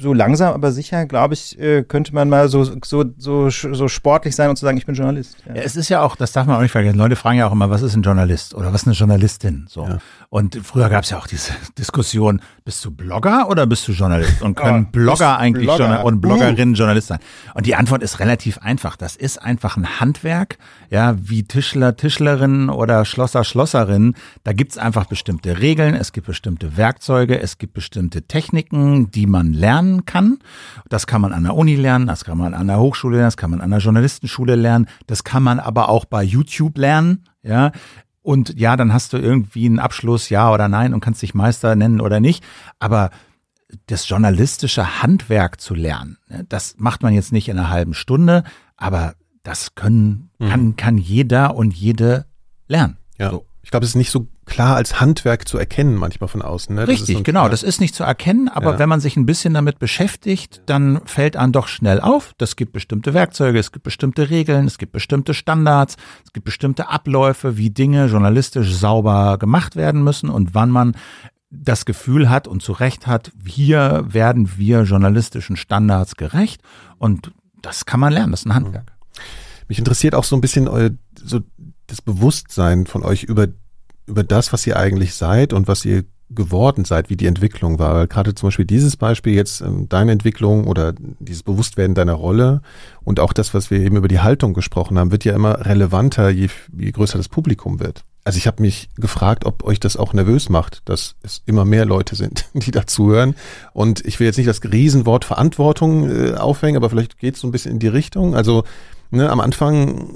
so 0.00 0.12
langsam, 0.12 0.54
aber 0.54 0.72
sicher, 0.72 1.06
glaube 1.06 1.34
ich, 1.34 1.58
äh, 1.58 1.82
könnte 1.82 2.14
man 2.14 2.28
mal 2.28 2.48
so, 2.48 2.64
so, 2.84 3.04
so, 3.16 3.50
so 3.50 3.88
sportlich 3.88 4.34
sein 4.34 4.50
und 4.50 4.56
zu 4.56 4.64
sagen, 4.64 4.78
ich 4.78 4.86
bin 4.86 4.94
Journalist. 4.94 5.36
Ja. 5.46 5.54
Ja, 5.54 5.62
es 5.62 5.76
ist 5.76 5.88
ja 5.88 6.02
auch, 6.02 6.16
das 6.16 6.32
darf 6.32 6.46
man 6.46 6.56
auch 6.56 6.62
nicht 6.62 6.72
vergessen. 6.72 6.98
Leute 6.98 7.16
fragen 7.16 7.38
ja 7.38 7.46
auch 7.46 7.52
immer, 7.52 7.70
was 7.70 7.82
ist 7.82 7.94
ein 7.94 8.02
Journalist 8.02 8.54
oder 8.54 8.72
was 8.72 8.82
ist 8.82 8.88
eine 8.88 8.96
Journalistin? 8.96 9.66
So. 9.68 9.84
Ja. 9.86 9.98
Und 10.28 10.60
früher 10.62 10.88
gab 10.88 11.04
es 11.04 11.10
ja 11.10 11.18
auch 11.18 11.26
diese 11.26 11.52
Diskussion, 11.78 12.40
bist 12.64 12.84
du 12.84 12.90
Blogger 12.90 13.48
oder 13.48 13.66
bist 13.66 13.86
du 13.88 13.92
Journalist? 13.92 14.42
Und 14.42 14.54
können 14.56 14.86
Oh, 14.88 14.92
Blogger 14.92 15.38
eigentlich 15.38 15.66
Blogger. 15.66 15.84
Journal 15.84 16.04
und 16.04 16.20
Bloggerinnen 16.20 16.74
Journalist 16.74 17.08
sein? 17.08 17.18
Und 17.54 17.66
die 17.66 17.74
Antwort 17.74 18.02
ist 18.02 18.20
relativ 18.20 18.58
einfach. 18.58 18.96
Das 18.96 19.16
ist 19.16 19.42
einfach 19.42 19.76
ein 19.76 20.00
Handwerk, 20.00 20.58
ja, 20.88 21.16
wie 21.20 21.42
Tischler, 21.42 21.96
Tischlerinnen 21.96 22.70
oder 22.70 23.04
Schlosser, 23.04 23.42
Schlosserinnen. 23.44 24.14
Da 24.44 24.52
gibt's 24.52 24.78
einfach 24.78 25.06
bestimmte 25.06 25.60
Regeln, 25.60 25.94
es 25.94 26.12
gibt 26.12 26.26
bestimmte 26.28 26.76
Werkzeuge, 26.76 27.40
es 27.40 27.58
gibt 27.58 27.74
bestimmte 27.74 28.22
Techniken, 28.22 29.10
die 29.10 29.26
man 29.26 29.52
lernen 29.52 29.89
kann. 30.06 30.38
Das 30.88 31.06
kann 31.06 31.20
man 31.20 31.32
an 31.32 31.44
der 31.44 31.54
Uni 31.54 31.76
lernen, 31.76 32.06
das 32.06 32.24
kann 32.24 32.38
man 32.38 32.54
an 32.54 32.66
der 32.66 32.78
Hochschule 32.78 33.16
lernen, 33.16 33.28
das 33.28 33.36
kann 33.36 33.50
man 33.50 33.60
an 33.60 33.70
der 33.70 33.80
Journalistenschule 33.80 34.54
lernen, 34.56 34.86
das 35.06 35.24
kann 35.24 35.42
man 35.42 35.60
aber 35.60 35.88
auch 35.88 36.04
bei 36.04 36.22
YouTube 36.22 36.78
lernen, 36.78 37.24
ja. 37.42 37.72
Und 38.22 38.58
ja, 38.58 38.76
dann 38.76 38.92
hast 38.92 39.12
du 39.12 39.16
irgendwie 39.16 39.66
einen 39.66 39.78
Abschluss, 39.78 40.28
ja 40.28 40.52
oder 40.52 40.68
nein, 40.68 40.92
und 40.92 41.00
kannst 41.00 41.22
dich 41.22 41.34
Meister 41.34 41.74
nennen 41.74 42.00
oder 42.00 42.20
nicht. 42.20 42.44
Aber 42.78 43.10
das 43.86 44.08
journalistische 44.08 45.02
Handwerk 45.02 45.60
zu 45.60 45.74
lernen, 45.74 46.18
ne, 46.28 46.44
das 46.48 46.74
macht 46.78 47.02
man 47.02 47.14
jetzt 47.14 47.32
nicht 47.32 47.48
in 47.48 47.58
einer 47.58 47.70
halben 47.70 47.94
Stunde, 47.94 48.44
aber 48.76 49.14
das 49.42 49.74
können, 49.74 50.30
kann, 50.38 50.76
kann 50.76 50.98
jeder 50.98 51.56
und 51.56 51.74
jede 51.74 52.26
lernen. 52.68 52.98
Ja. 53.18 53.30
So. 53.30 53.46
Ich 53.62 53.70
glaube, 53.70 53.84
es 53.84 53.90
ist 53.90 53.96
nicht 53.96 54.10
so 54.10 54.28
klar 54.50 54.76
als 54.76 55.00
Handwerk 55.00 55.48
zu 55.48 55.56
erkennen 55.56 55.94
manchmal 55.94 56.28
von 56.28 56.42
außen. 56.42 56.74
Ne? 56.74 56.86
Richtig, 56.86 57.16
so 57.16 57.22
genau. 57.22 57.48
Das 57.48 57.62
ist 57.62 57.80
nicht 57.80 57.94
zu 57.94 58.04
erkennen, 58.04 58.48
aber 58.48 58.72
Ja. 58.72 58.78
wenn 58.78 58.88
man 58.90 59.00
sich 59.00 59.16
ein 59.16 59.24
bisschen 59.24 59.54
damit 59.54 59.78
beschäftigt, 59.78 60.60
dann 60.66 61.00
fällt 61.06 61.36
einem 61.36 61.52
doch 61.52 61.68
schnell 61.68 62.00
auf, 62.00 62.34
das 62.36 62.56
gibt 62.56 62.72
bestimmte 62.72 63.14
Werkzeuge, 63.14 63.58
es 63.58 63.72
gibt 63.72 63.84
bestimmte 63.84 64.28
Regeln, 64.28 64.66
es 64.66 64.76
gibt 64.76 64.92
bestimmte 64.92 65.32
Standards, 65.32 65.96
es 66.26 66.32
gibt 66.34 66.44
bestimmte 66.44 66.88
Abläufe, 66.90 67.56
wie 67.56 67.70
Dinge 67.70 68.06
journalistisch 68.06 68.74
sauber 68.74 69.38
gemacht 69.38 69.76
werden 69.76 70.04
müssen 70.04 70.28
und 70.28 70.54
wann 70.54 70.68
man 70.70 70.94
das 71.50 71.84
Gefühl 71.84 72.28
hat 72.28 72.46
und 72.46 72.62
zu 72.62 72.72
Recht 72.72 73.06
hat, 73.06 73.32
hier 73.44 74.04
werden 74.06 74.50
wir 74.58 74.82
journalistischen 74.82 75.56
Standards 75.56 76.16
gerecht 76.16 76.60
und 76.98 77.32
das 77.62 77.86
kann 77.86 78.00
man 78.00 78.12
lernen, 78.12 78.30
das 78.32 78.40
ist 78.42 78.46
ein 78.46 78.54
Handwerk. 78.54 78.92
Mich 79.68 79.78
interessiert 79.78 80.14
auch 80.14 80.24
so 80.24 80.36
ein 80.36 80.40
bisschen 80.40 80.68
eu, 80.68 80.90
so 81.14 81.40
das 81.86 82.02
Bewusstsein 82.02 82.86
von 82.86 83.02
euch 83.02 83.24
über, 83.24 83.48
über 84.10 84.24
das, 84.24 84.52
was 84.52 84.66
ihr 84.66 84.76
eigentlich 84.76 85.14
seid 85.14 85.52
und 85.52 85.68
was 85.68 85.84
ihr 85.84 86.04
geworden 86.30 86.84
seid, 86.84 87.10
wie 87.10 87.16
die 87.16 87.26
Entwicklung 87.26 87.78
war. 87.78 87.94
Weil 87.94 88.06
gerade 88.06 88.34
zum 88.34 88.48
Beispiel 88.48 88.64
dieses 88.64 88.96
Beispiel 88.96 89.34
jetzt, 89.34 89.60
ähm, 89.60 89.88
deine 89.88 90.12
Entwicklung 90.12 90.66
oder 90.66 90.94
dieses 91.18 91.42
Bewusstwerden 91.42 91.94
deiner 91.94 92.14
Rolle 92.14 92.62
und 93.02 93.18
auch 93.20 93.32
das, 93.32 93.52
was 93.52 93.70
wir 93.70 93.80
eben 93.80 93.96
über 93.96 94.08
die 94.08 94.20
Haltung 94.20 94.54
gesprochen 94.54 94.98
haben, 94.98 95.10
wird 95.10 95.24
ja 95.24 95.34
immer 95.34 95.66
relevanter, 95.66 96.30
je, 96.30 96.48
je 96.76 96.90
größer 96.92 97.18
das 97.18 97.28
Publikum 97.28 97.80
wird. 97.80 98.04
Also 98.22 98.36
ich 98.36 98.46
habe 98.46 98.62
mich 98.62 98.90
gefragt, 98.96 99.44
ob 99.44 99.64
euch 99.64 99.80
das 99.80 99.96
auch 99.96 100.12
nervös 100.12 100.50
macht, 100.50 100.88
dass 100.88 101.16
es 101.22 101.42
immer 101.46 101.64
mehr 101.64 101.84
Leute 101.84 102.14
sind, 102.14 102.46
die 102.54 102.70
dazuhören. 102.70 103.34
Und 103.72 104.04
ich 104.06 104.20
will 104.20 104.26
jetzt 104.26 104.36
nicht 104.36 104.48
das 104.48 104.62
Riesenwort 104.62 105.24
Verantwortung 105.24 106.08
äh, 106.08 106.34
aufhängen, 106.34 106.76
aber 106.76 106.90
vielleicht 106.90 107.18
geht 107.18 107.34
es 107.34 107.40
so 107.40 107.48
ein 107.48 107.52
bisschen 107.52 107.72
in 107.72 107.78
die 107.80 107.88
Richtung. 107.88 108.36
Also 108.36 108.64
ne, 109.10 109.30
am 109.30 109.40
Anfang 109.40 110.10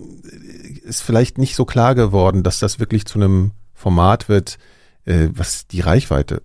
ist 0.84 1.02
vielleicht 1.02 1.38
nicht 1.38 1.56
so 1.56 1.64
klar 1.64 1.94
geworden, 1.94 2.42
dass 2.42 2.60
das 2.60 2.78
wirklich 2.78 3.06
zu 3.06 3.18
einem 3.18 3.52
Format 3.74 4.28
wird, 4.28 4.58
äh, 5.04 5.28
was 5.32 5.66
die 5.66 5.80
Reichweite 5.80 6.42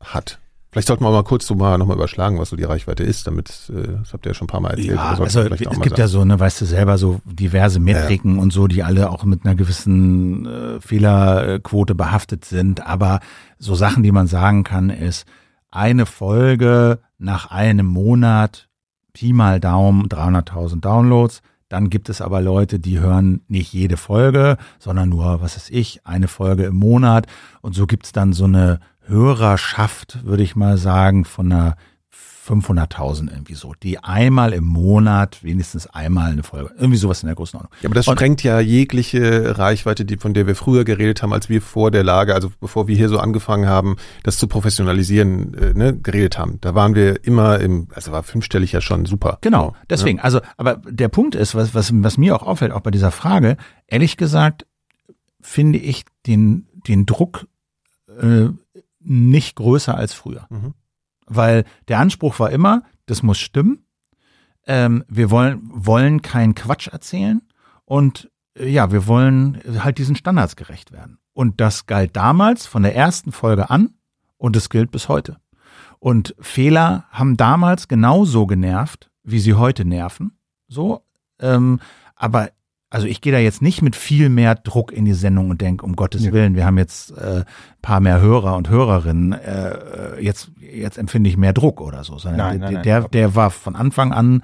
hat. 0.00 0.38
Vielleicht 0.72 0.88
sollten 0.88 1.04
wir 1.04 1.10
mal 1.10 1.22
kurz 1.22 1.46
so 1.46 1.54
mal 1.54 1.76
nochmal 1.76 1.96
überschlagen, 1.96 2.38
was 2.38 2.48
so 2.48 2.56
die 2.56 2.64
Reichweite 2.64 3.02
ist, 3.02 3.26
damit, 3.26 3.70
äh, 3.70 3.98
das 4.00 4.14
habt 4.14 4.24
ihr 4.24 4.30
ja 4.30 4.34
schon 4.34 4.46
ein 4.46 4.48
paar 4.48 4.60
Mal 4.60 4.70
erzählt. 4.70 4.96
Ja, 4.96 5.10
also 5.10 5.40
es 5.42 5.58
gibt 5.58 5.98
ja 5.98 6.08
sagen. 6.08 6.08
so, 6.08 6.24
ne, 6.24 6.40
weißt 6.40 6.62
du 6.62 6.64
selber, 6.64 6.96
so 6.96 7.20
diverse 7.26 7.78
Metriken 7.78 8.38
und 8.38 8.54
so, 8.54 8.66
die 8.68 8.82
alle 8.82 9.10
auch 9.10 9.24
mit 9.24 9.44
einer 9.44 9.54
gewissen 9.54 10.46
äh, 10.46 10.80
Fehlerquote 10.80 11.94
behaftet 11.94 12.46
sind. 12.46 12.86
Aber 12.86 13.20
so 13.58 13.74
Sachen, 13.74 14.02
die 14.02 14.12
man 14.12 14.28
sagen 14.28 14.64
kann, 14.64 14.88
ist 14.88 15.26
eine 15.70 16.06
Folge 16.06 17.00
nach 17.18 17.50
einem 17.50 17.86
Monat, 17.86 18.68
Pi 19.12 19.34
mal 19.34 19.60
Daumen, 19.60 20.08
300.000 20.08 20.80
Downloads. 20.80 21.42
Dann 21.72 21.88
gibt 21.88 22.10
es 22.10 22.20
aber 22.20 22.42
Leute, 22.42 22.78
die 22.78 23.00
hören 23.00 23.40
nicht 23.48 23.72
jede 23.72 23.96
Folge, 23.96 24.58
sondern 24.78 25.08
nur, 25.08 25.40
was 25.40 25.56
weiß 25.56 25.70
ich, 25.70 26.04
eine 26.04 26.28
Folge 26.28 26.64
im 26.64 26.76
Monat. 26.76 27.26
Und 27.62 27.74
so 27.74 27.86
gibt's 27.86 28.12
dann 28.12 28.34
so 28.34 28.44
eine 28.44 28.78
Hörerschaft, 29.06 30.22
würde 30.22 30.42
ich 30.42 30.54
mal 30.54 30.76
sagen, 30.76 31.24
von 31.24 31.50
einer 31.50 31.76
500.000 32.46 33.30
irgendwie 33.30 33.54
so, 33.54 33.72
die 33.82 33.98
einmal 34.02 34.52
im 34.52 34.64
Monat 34.64 35.44
wenigstens 35.44 35.86
einmal 35.86 36.32
eine 36.32 36.42
Folge, 36.42 36.74
irgendwie 36.76 36.96
sowas 36.96 37.22
in 37.22 37.28
der 37.28 37.36
Größenordnung. 37.36 37.72
Ja, 37.82 37.88
aber 37.88 37.94
das 37.94 38.06
sprengt 38.06 38.42
ja 38.42 38.58
jegliche 38.58 39.58
Reichweite, 39.58 40.04
die, 40.04 40.16
von 40.16 40.34
der 40.34 40.48
wir 40.48 40.56
früher 40.56 40.84
geredet 40.84 41.22
haben, 41.22 41.32
als 41.32 41.48
wir 41.48 41.62
vor 41.62 41.92
der 41.92 42.02
Lage, 42.02 42.34
also 42.34 42.50
bevor 42.60 42.88
wir 42.88 42.96
hier 42.96 43.08
so 43.08 43.18
angefangen 43.18 43.68
haben, 43.68 43.96
das 44.24 44.38
zu 44.38 44.48
professionalisieren, 44.48 45.54
äh, 45.54 45.74
ne, 45.74 45.96
geredet 45.96 46.36
haben. 46.36 46.58
Da 46.60 46.74
waren 46.74 46.96
wir 46.96 47.24
immer 47.24 47.60
im, 47.60 47.86
also 47.94 48.10
war 48.10 48.24
fünfstellig 48.24 48.72
ja 48.72 48.80
schon 48.80 49.06
super. 49.06 49.38
Genau, 49.40 49.76
deswegen. 49.88 50.18
Ja. 50.18 50.24
Also, 50.24 50.40
aber 50.56 50.76
der 50.84 51.08
Punkt 51.08 51.36
ist, 51.36 51.54
was, 51.54 51.74
was, 51.74 51.92
was 51.94 52.18
mir 52.18 52.34
auch 52.34 52.42
auffällt, 52.42 52.72
auch 52.72 52.80
bei 52.80 52.90
dieser 52.90 53.12
Frage, 53.12 53.56
ehrlich 53.86 54.16
gesagt, 54.16 54.66
finde 55.40 55.78
ich 55.78 56.04
den, 56.26 56.66
den 56.88 57.06
Druck 57.06 57.46
äh, 58.20 58.48
nicht 59.00 59.56
größer 59.56 59.96
als 59.96 60.12
früher. 60.12 60.46
Mhm. 60.50 60.74
Weil 61.34 61.64
der 61.88 61.98
Anspruch 61.98 62.38
war 62.38 62.50
immer, 62.50 62.82
das 63.06 63.22
muss 63.22 63.38
stimmen. 63.38 63.86
Ähm, 64.66 65.04
wir 65.08 65.30
wollen, 65.30 65.60
wollen 65.64 66.22
keinen 66.22 66.54
Quatsch 66.54 66.88
erzählen 66.88 67.42
und 67.84 68.30
äh, 68.56 68.68
ja, 68.68 68.92
wir 68.92 69.06
wollen 69.06 69.60
halt 69.82 69.98
diesen 69.98 70.16
Standards 70.16 70.56
gerecht 70.56 70.92
werden. 70.92 71.18
Und 71.32 71.60
das 71.60 71.86
galt 71.86 72.14
damals 72.16 72.66
von 72.66 72.82
der 72.82 72.94
ersten 72.94 73.32
Folge 73.32 73.70
an 73.70 73.94
und 74.36 74.56
es 74.56 74.70
gilt 74.70 74.90
bis 74.90 75.08
heute. 75.08 75.38
Und 75.98 76.34
Fehler 76.40 77.04
haben 77.10 77.36
damals 77.36 77.88
genauso 77.88 78.46
genervt, 78.46 79.10
wie 79.22 79.38
sie 79.38 79.54
heute 79.54 79.84
nerven. 79.84 80.38
So, 80.68 81.04
ähm, 81.38 81.80
aber 82.16 82.50
also 82.92 83.06
ich 83.06 83.22
gehe 83.22 83.32
da 83.32 83.38
jetzt 83.38 83.62
nicht 83.62 83.80
mit 83.80 83.96
viel 83.96 84.28
mehr 84.28 84.54
Druck 84.54 84.92
in 84.92 85.06
die 85.06 85.14
Sendung 85.14 85.48
und 85.48 85.62
denke, 85.62 85.84
um 85.84 85.96
Gottes 85.96 86.26
ja. 86.26 86.32
Willen, 86.32 86.54
wir 86.54 86.66
haben 86.66 86.76
jetzt 86.76 87.10
äh, 87.16 87.44
paar 87.80 88.00
mehr 88.00 88.20
Hörer 88.20 88.54
und 88.54 88.68
Hörerinnen, 88.68 89.32
äh, 89.32 90.20
jetzt, 90.20 90.50
jetzt 90.60 90.98
empfinde 90.98 91.30
ich 91.30 91.38
mehr 91.38 91.54
Druck 91.54 91.80
oder 91.80 92.04
so. 92.04 92.18
Sondern 92.18 92.48
nein, 92.48 92.60
nein, 92.60 92.74
nein, 92.74 92.82
der, 92.82 93.08
der 93.08 93.34
war 93.34 93.50
von 93.50 93.76
Anfang 93.76 94.12
an 94.12 94.42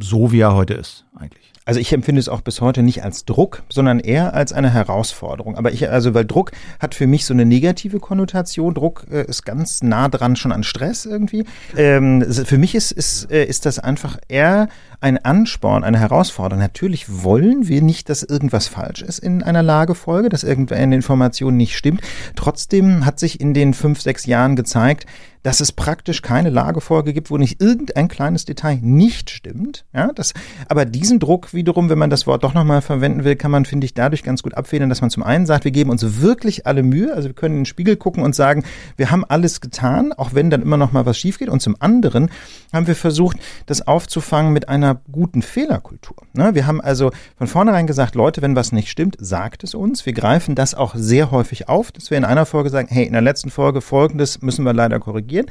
so, 0.00 0.32
wie 0.32 0.40
er 0.40 0.54
heute 0.54 0.72
ist, 0.72 1.04
eigentlich. 1.14 1.52
Also 1.66 1.80
ich 1.80 1.92
empfinde 1.92 2.20
es 2.20 2.28
auch 2.28 2.42
bis 2.42 2.60
heute 2.60 2.84
nicht 2.84 3.02
als 3.02 3.24
Druck, 3.24 3.64
sondern 3.68 3.98
eher 3.98 4.34
als 4.34 4.52
eine 4.52 4.70
Herausforderung. 4.70 5.56
Aber 5.56 5.72
ich, 5.72 5.90
also 5.90 6.14
weil 6.14 6.24
Druck 6.24 6.52
hat 6.78 6.94
für 6.94 7.08
mich 7.08 7.26
so 7.26 7.34
eine 7.34 7.44
negative 7.44 7.98
Konnotation. 7.98 8.72
Druck 8.72 9.04
äh, 9.10 9.26
ist 9.26 9.44
ganz 9.44 9.82
nah 9.82 10.08
dran 10.08 10.36
schon 10.36 10.52
an 10.52 10.62
Stress 10.62 11.06
irgendwie. 11.06 11.44
Ähm, 11.76 12.22
für 12.22 12.56
mich 12.56 12.76
ist, 12.76 12.92
ist, 12.92 13.32
äh, 13.32 13.44
ist 13.44 13.66
das 13.66 13.80
einfach 13.80 14.16
eher 14.28 14.68
ein 15.06 15.24
Ansporn, 15.24 15.84
eine 15.84 16.00
Herausforderung. 16.00 16.60
Natürlich 16.60 17.22
wollen 17.22 17.68
wir 17.68 17.80
nicht, 17.80 18.08
dass 18.08 18.24
irgendwas 18.24 18.66
falsch 18.66 19.02
ist 19.02 19.20
in 19.20 19.44
einer 19.44 19.62
Lagefolge, 19.62 20.28
dass 20.28 20.42
irgendeine 20.42 20.96
Information 20.96 21.56
nicht 21.56 21.76
stimmt. 21.76 22.00
Trotzdem 22.34 23.06
hat 23.06 23.20
sich 23.20 23.40
in 23.40 23.54
den 23.54 23.72
fünf, 23.72 24.00
sechs 24.00 24.26
Jahren 24.26 24.56
gezeigt, 24.56 25.06
dass 25.46 25.60
es 25.60 25.70
praktisch 25.70 26.22
keine 26.22 26.50
Lagefolge 26.50 27.12
gibt, 27.12 27.30
wo 27.30 27.36
nicht 27.36 27.62
irgendein 27.62 28.08
kleines 28.08 28.46
Detail 28.46 28.80
nicht 28.82 29.30
stimmt. 29.30 29.84
Ja, 29.94 30.10
das, 30.12 30.34
aber 30.68 30.84
diesen 30.84 31.20
Druck 31.20 31.54
wiederum, 31.54 31.88
wenn 31.88 31.98
man 31.98 32.10
das 32.10 32.26
Wort 32.26 32.42
doch 32.42 32.52
nochmal 32.52 32.82
verwenden 32.82 33.22
will, 33.22 33.36
kann 33.36 33.52
man, 33.52 33.64
finde 33.64 33.84
ich, 33.84 33.94
dadurch 33.94 34.24
ganz 34.24 34.42
gut 34.42 34.54
abfedern, 34.54 34.88
dass 34.88 35.02
man 35.02 35.10
zum 35.10 35.22
einen 35.22 35.46
sagt, 35.46 35.64
wir 35.64 35.70
geben 35.70 35.90
uns 35.90 36.20
wirklich 36.20 36.66
alle 36.66 36.82
Mühe, 36.82 37.14
also 37.14 37.28
wir 37.28 37.34
können 37.34 37.54
in 37.54 37.60
den 37.60 37.66
Spiegel 37.66 37.94
gucken 37.94 38.24
und 38.24 38.34
sagen, 38.34 38.64
wir 38.96 39.12
haben 39.12 39.24
alles 39.24 39.60
getan, 39.60 40.12
auch 40.12 40.34
wenn 40.34 40.50
dann 40.50 40.62
immer 40.62 40.78
noch 40.78 40.90
mal 40.90 41.06
was 41.06 41.16
schief 41.16 41.38
geht. 41.38 41.48
Und 41.48 41.62
zum 41.62 41.76
anderen 41.78 42.28
haben 42.72 42.88
wir 42.88 42.96
versucht, 42.96 43.36
das 43.66 43.86
aufzufangen 43.86 44.52
mit 44.52 44.68
einer 44.68 44.95
guten 45.10 45.42
Fehlerkultur. 45.42 46.16
Ne? 46.32 46.54
Wir 46.54 46.66
haben 46.66 46.80
also 46.80 47.10
von 47.36 47.46
vornherein 47.46 47.86
gesagt, 47.86 48.14
Leute, 48.14 48.42
wenn 48.42 48.56
was 48.56 48.72
nicht 48.72 48.88
stimmt, 48.88 49.16
sagt 49.20 49.64
es 49.64 49.74
uns. 49.74 50.06
Wir 50.06 50.12
greifen 50.12 50.54
das 50.54 50.74
auch 50.74 50.94
sehr 50.94 51.30
häufig 51.30 51.68
auf, 51.68 51.92
dass 51.92 52.10
wir 52.10 52.18
in 52.18 52.24
einer 52.24 52.46
Folge 52.46 52.70
sagen, 52.70 52.88
hey, 52.90 53.04
in 53.04 53.12
der 53.12 53.22
letzten 53.22 53.50
Folge 53.50 53.80
folgendes 53.80 54.42
müssen 54.42 54.64
wir 54.64 54.72
leider 54.72 54.98
korrigieren. 55.00 55.46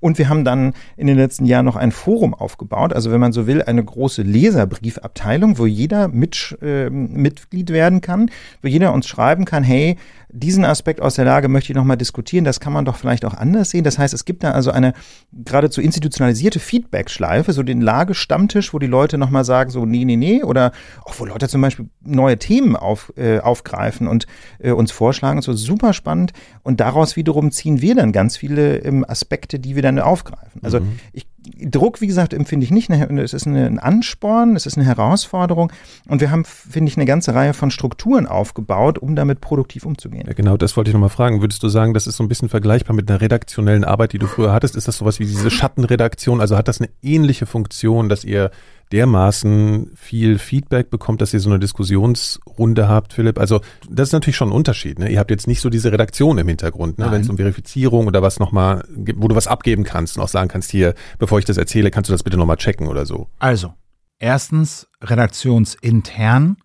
Und 0.00 0.18
wir 0.18 0.28
haben 0.28 0.44
dann 0.44 0.72
in 0.96 1.06
den 1.06 1.16
letzten 1.16 1.44
Jahren 1.44 1.66
noch 1.66 1.76
ein 1.76 1.92
Forum 1.92 2.34
aufgebaut, 2.34 2.92
also 2.92 3.10
wenn 3.10 3.20
man 3.20 3.32
so 3.32 3.46
will, 3.46 3.62
eine 3.62 3.84
große 3.84 4.22
Leserbriefabteilung, 4.22 5.58
wo 5.58 5.66
jeder 5.66 6.08
mit, 6.08 6.58
äh, 6.62 6.90
Mitglied 6.90 7.70
werden 7.70 8.00
kann, 8.00 8.30
wo 8.62 8.68
jeder 8.68 8.92
uns 8.92 9.06
schreiben 9.06 9.44
kann, 9.44 9.62
hey, 9.62 9.96
diesen 10.32 10.64
Aspekt 10.64 11.00
aus 11.00 11.14
der 11.14 11.24
Lage 11.24 11.48
möchte 11.48 11.72
ich 11.72 11.76
nochmal 11.76 11.96
diskutieren. 11.96 12.44
Das 12.44 12.60
kann 12.60 12.72
man 12.72 12.84
doch 12.84 12.96
vielleicht 12.96 13.24
auch 13.24 13.34
anders 13.34 13.70
sehen. 13.70 13.84
Das 13.84 13.98
heißt, 13.98 14.14
es 14.14 14.24
gibt 14.24 14.44
da 14.44 14.52
also 14.52 14.70
eine 14.70 14.92
geradezu 15.32 15.80
institutionalisierte 15.80 16.60
Feedback-Schleife, 16.60 17.52
so 17.52 17.62
den 17.62 17.80
Lagestammtisch, 17.80 18.72
wo 18.72 18.78
die 18.78 18.86
Leute 18.86 19.18
nochmal 19.18 19.44
sagen, 19.44 19.70
so, 19.70 19.84
nee, 19.86 20.04
nee, 20.04 20.16
nee, 20.16 20.42
oder 20.42 20.72
auch 21.04 21.14
wo 21.18 21.24
Leute 21.24 21.48
zum 21.48 21.60
Beispiel 21.60 21.88
neue 22.02 22.38
Themen 22.38 22.76
auf, 22.76 23.12
äh, 23.16 23.40
aufgreifen 23.40 24.06
und 24.06 24.26
äh, 24.58 24.70
uns 24.70 24.92
vorschlagen. 24.92 25.42
So 25.42 25.52
super 25.52 25.92
spannend. 25.92 26.32
Und 26.62 26.80
daraus 26.80 27.16
wiederum 27.16 27.50
ziehen 27.50 27.80
wir 27.80 27.94
dann 27.94 28.12
ganz 28.12 28.36
viele 28.36 28.78
ähm, 28.78 29.04
Aspekte, 29.06 29.58
die 29.58 29.74
wir 29.74 29.82
dann 29.82 29.89
aufgreifen. 29.98 30.60
Also 30.62 30.80
mhm. 30.80 30.98
ich 31.12 31.26
Druck, 31.62 32.00
wie 32.00 32.06
gesagt, 32.06 32.34
empfinde 32.34 32.64
ich 32.64 32.70
nicht. 32.70 32.90
Es 32.90 33.32
ist 33.32 33.46
ein 33.46 33.78
Ansporn, 33.78 34.56
es 34.56 34.66
ist 34.66 34.76
eine 34.76 34.86
Herausforderung. 34.86 35.72
Und 36.06 36.20
wir 36.20 36.30
haben, 36.30 36.44
finde 36.44 36.90
ich, 36.90 36.96
eine 36.96 37.06
ganze 37.06 37.34
Reihe 37.34 37.54
von 37.54 37.70
Strukturen 37.70 38.26
aufgebaut, 38.26 38.98
um 38.98 39.16
damit 39.16 39.40
produktiv 39.40 39.86
umzugehen. 39.86 40.24
Ja, 40.26 40.34
genau, 40.34 40.56
das 40.56 40.76
wollte 40.76 40.90
ich 40.90 40.94
nochmal 40.94 41.08
fragen. 41.08 41.40
Würdest 41.40 41.62
du 41.62 41.68
sagen, 41.68 41.94
das 41.94 42.06
ist 42.06 42.16
so 42.16 42.24
ein 42.24 42.28
bisschen 42.28 42.50
vergleichbar 42.50 42.94
mit 42.94 43.10
einer 43.10 43.20
redaktionellen 43.20 43.84
Arbeit, 43.84 44.12
die 44.12 44.18
du 44.18 44.26
früher 44.26 44.52
hattest? 44.52 44.76
Ist 44.76 44.86
das 44.86 44.98
sowas 44.98 45.18
wie 45.18 45.24
diese 45.24 45.50
Schattenredaktion? 45.50 46.40
Also 46.40 46.56
hat 46.56 46.68
das 46.68 46.80
eine 46.80 46.90
ähnliche 47.02 47.46
Funktion, 47.46 48.08
dass 48.08 48.24
ihr 48.24 48.50
dermaßen 48.92 49.92
viel 49.94 50.38
Feedback 50.38 50.90
bekommt, 50.90 51.20
dass 51.20 51.32
ihr 51.32 51.40
so 51.40 51.50
eine 51.50 51.58
Diskussionsrunde 51.58 52.88
habt, 52.88 53.12
Philipp. 53.12 53.38
Also 53.38 53.60
das 53.88 54.08
ist 54.08 54.12
natürlich 54.12 54.36
schon 54.36 54.48
ein 54.48 54.54
Unterschied. 54.54 54.98
Ne? 54.98 55.10
Ihr 55.10 55.18
habt 55.18 55.30
jetzt 55.30 55.46
nicht 55.46 55.60
so 55.60 55.70
diese 55.70 55.92
Redaktion 55.92 56.38
im 56.38 56.48
Hintergrund, 56.48 56.98
ne? 56.98 57.10
wenn 57.10 57.20
es 57.20 57.28
um 57.28 57.36
Verifizierung 57.36 58.06
oder 58.06 58.22
was 58.22 58.40
nochmal, 58.40 58.84
wo 58.88 59.28
du 59.28 59.34
was 59.34 59.46
abgeben 59.46 59.84
kannst 59.84 60.16
und 60.16 60.22
auch 60.22 60.28
sagen 60.28 60.48
kannst, 60.48 60.70
hier, 60.70 60.94
bevor 61.18 61.38
ich 61.38 61.44
das 61.44 61.56
erzähle, 61.56 61.90
kannst 61.90 62.10
du 62.10 62.12
das 62.12 62.22
bitte 62.22 62.36
nochmal 62.36 62.56
checken 62.56 62.88
oder 62.88 63.06
so. 63.06 63.28
Also, 63.38 63.74
erstens, 64.18 64.88
redaktionsintern 65.00 66.56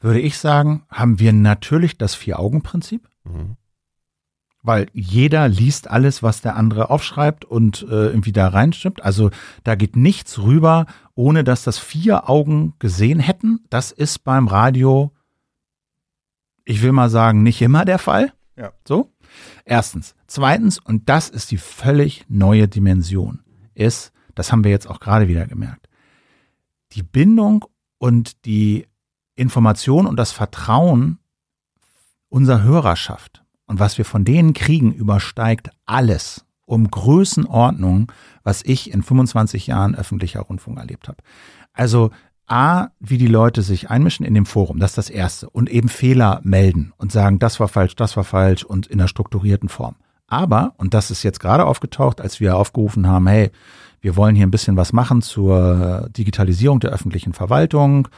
würde 0.00 0.20
ich 0.20 0.38
sagen, 0.38 0.82
haben 0.90 1.18
wir 1.18 1.32
natürlich 1.32 1.98
das 1.98 2.14
Vier-Augen-Prinzip. 2.14 3.08
Mhm 3.24 3.56
weil 4.62 4.86
jeder 4.92 5.48
liest 5.48 5.90
alles, 5.90 6.22
was 6.22 6.40
der 6.40 6.56
andere 6.56 6.90
aufschreibt 6.90 7.44
und 7.44 7.82
äh, 7.82 8.06
irgendwie 8.06 8.32
da 8.32 8.48
reinstimmt. 8.48 9.04
Also 9.04 9.30
da 9.64 9.74
geht 9.74 9.96
nichts 9.96 10.38
rüber, 10.38 10.86
ohne 11.14 11.44
dass 11.44 11.64
das 11.64 11.78
vier 11.78 12.28
Augen 12.28 12.74
gesehen 12.78 13.20
hätten. 13.20 13.60
Das 13.70 13.92
ist 13.92 14.24
beim 14.24 14.48
Radio, 14.48 15.12
ich 16.64 16.82
will 16.82 16.92
mal 16.92 17.10
sagen, 17.10 17.42
nicht 17.42 17.60
immer 17.62 17.84
der 17.84 17.98
Fall. 17.98 18.32
Ja. 18.56 18.72
So. 18.86 19.12
Erstens. 19.64 20.14
Zweitens, 20.26 20.78
und 20.78 21.08
das 21.08 21.28
ist 21.28 21.50
die 21.50 21.58
völlig 21.58 22.24
neue 22.28 22.68
Dimension, 22.68 23.40
ist, 23.74 24.12
das 24.34 24.52
haben 24.52 24.64
wir 24.64 24.70
jetzt 24.70 24.88
auch 24.88 25.00
gerade 25.00 25.28
wieder 25.28 25.46
gemerkt, 25.46 25.88
die 26.92 27.02
Bindung 27.02 27.64
und 27.98 28.44
die 28.44 28.86
Information 29.34 30.06
und 30.06 30.16
das 30.16 30.32
Vertrauen 30.32 31.18
unserer 32.28 32.62
Hörerschaft 32.62 33.42
und 33.66 33.78
was 33.78 33.96
wir 33.98 34.04
von 34.04 34.24
denen 34.24 34.52
kriegen, 34.52 34.92
übersteigt 34.92 35.70
alles 35.86 36.44
um 36.64 36.90
Größenordnung, 36.90 38.10
was 38.42 38.62
ich 38.64 38.92
in 38.92 39.02
25 39.02 39.66
Jahren 39.66 39.94
öffentlicher 39.94 40.40
Rundfunk 40.40 40.78
erlebt 40.78 41.08
habe. 41.08 41.18
Also 41.72 42.10
A, 42.46 42.88
wie 43.00 43.18
die 43.18 43.28
Leute 43.28 43.62
sich 43.62 43.88
einmischen 43.88 44.26
in 44.26 44.34
dem 44.34 44.46
Forum, 44.46 44.78
das 44.78 44.92
ist 44.92 44.98
das 44.98 45.10
Erste. 45.10 45.48
Und 45.48 45.70
eben 45.70 45.88
Fehler 45.88 46.40
melden 46.44 46.92
und 46.98 47.12
sagen, 47.12 47.38
das 47.38 47.60
war 47.60 47.68
falsch, 47.68 47.96
das 47.96 48.16
war 48.16 48.24
falsch 48.24 48.64
und 48.64 48.86
in 48.86 49.00
einer 49.00 49.08
strukturierten 49.08 49.68
Form. 49.68 49.96
Aber, 50.26 50.74
und 50.76 50.94
das 50.94 51.10
ist 51.10 51.22
jetzt 51.22 51.40
gerade 51.40 51.66
aufgetaucht, 51.66 52.20
als 52.20 52.40
wir 52.40 52.56
aufgerufen 52.56 53.06
haben, 53.06 53.26
hey, 53.26 53.50
wir 54.00 54.16
wollen 54.16 54.34
hier 54.34 54.46
ein 54.46 54.50
bisschen 54.50 54.76
was 54.76 54.92
machen 54.92 55.22
zur 55.22 56.08
Digitalisierung 56.10 56.80
der 56.80 56.90
öffentlichen 56.90 57.32
Verwaltung, 57.32 58.08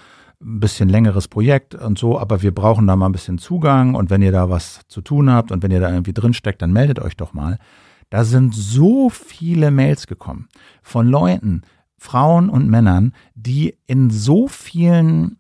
ein 0.41 0.61
bisschen 0.61 0.89
längeres 0.89 1.29
Projekt 1.29 1.75
und 1.75 1.99
so, 1.99 2.19
aber 2.19 2.43
wir 2.43 2.55
brauchen 2.55 2.87
da 2.87 2.97
mal 2.97 3.07
ein 3.07 3.13
bisschen 3.13 3.39
Zugang 3.39 3.95
und 3.95 4.11
wenn 4.11 4.23
ihr 4.23 4.33
da 4.33 4.49
was 4.49 4.81
zu 4.89 5.01
tun 5.01 5.31
habt 5.31 5.53
und 5.53 5.63
wenn 5.63 5.71
ihr 5.71 5.81
da 5.81 5.91
irgendwie 5.91 6.13
drin 6.13 6.35
steckt, 6.35 6.63
dann 6.63 6.73
meldet 6.73 6.99
euch 6.99 7.17
doch 7.17 7.33
mal. 7.35 7.59
Da 8.11 8.25
sind 8.25 8.55
so 8.55 9.11
viele 9.11 9.71
Mails 9.71 10.07
gekommen 10.07 10.49
von 10.83 11.09
Leuten, 11.09 11.63
Frauen 11.97 12.49
und 12.49 12.69
Männern, 12.69 13.13
die 13.35 13.79
in 13.87 14.11
so 14.11 14.49
vielen 14.49 15.39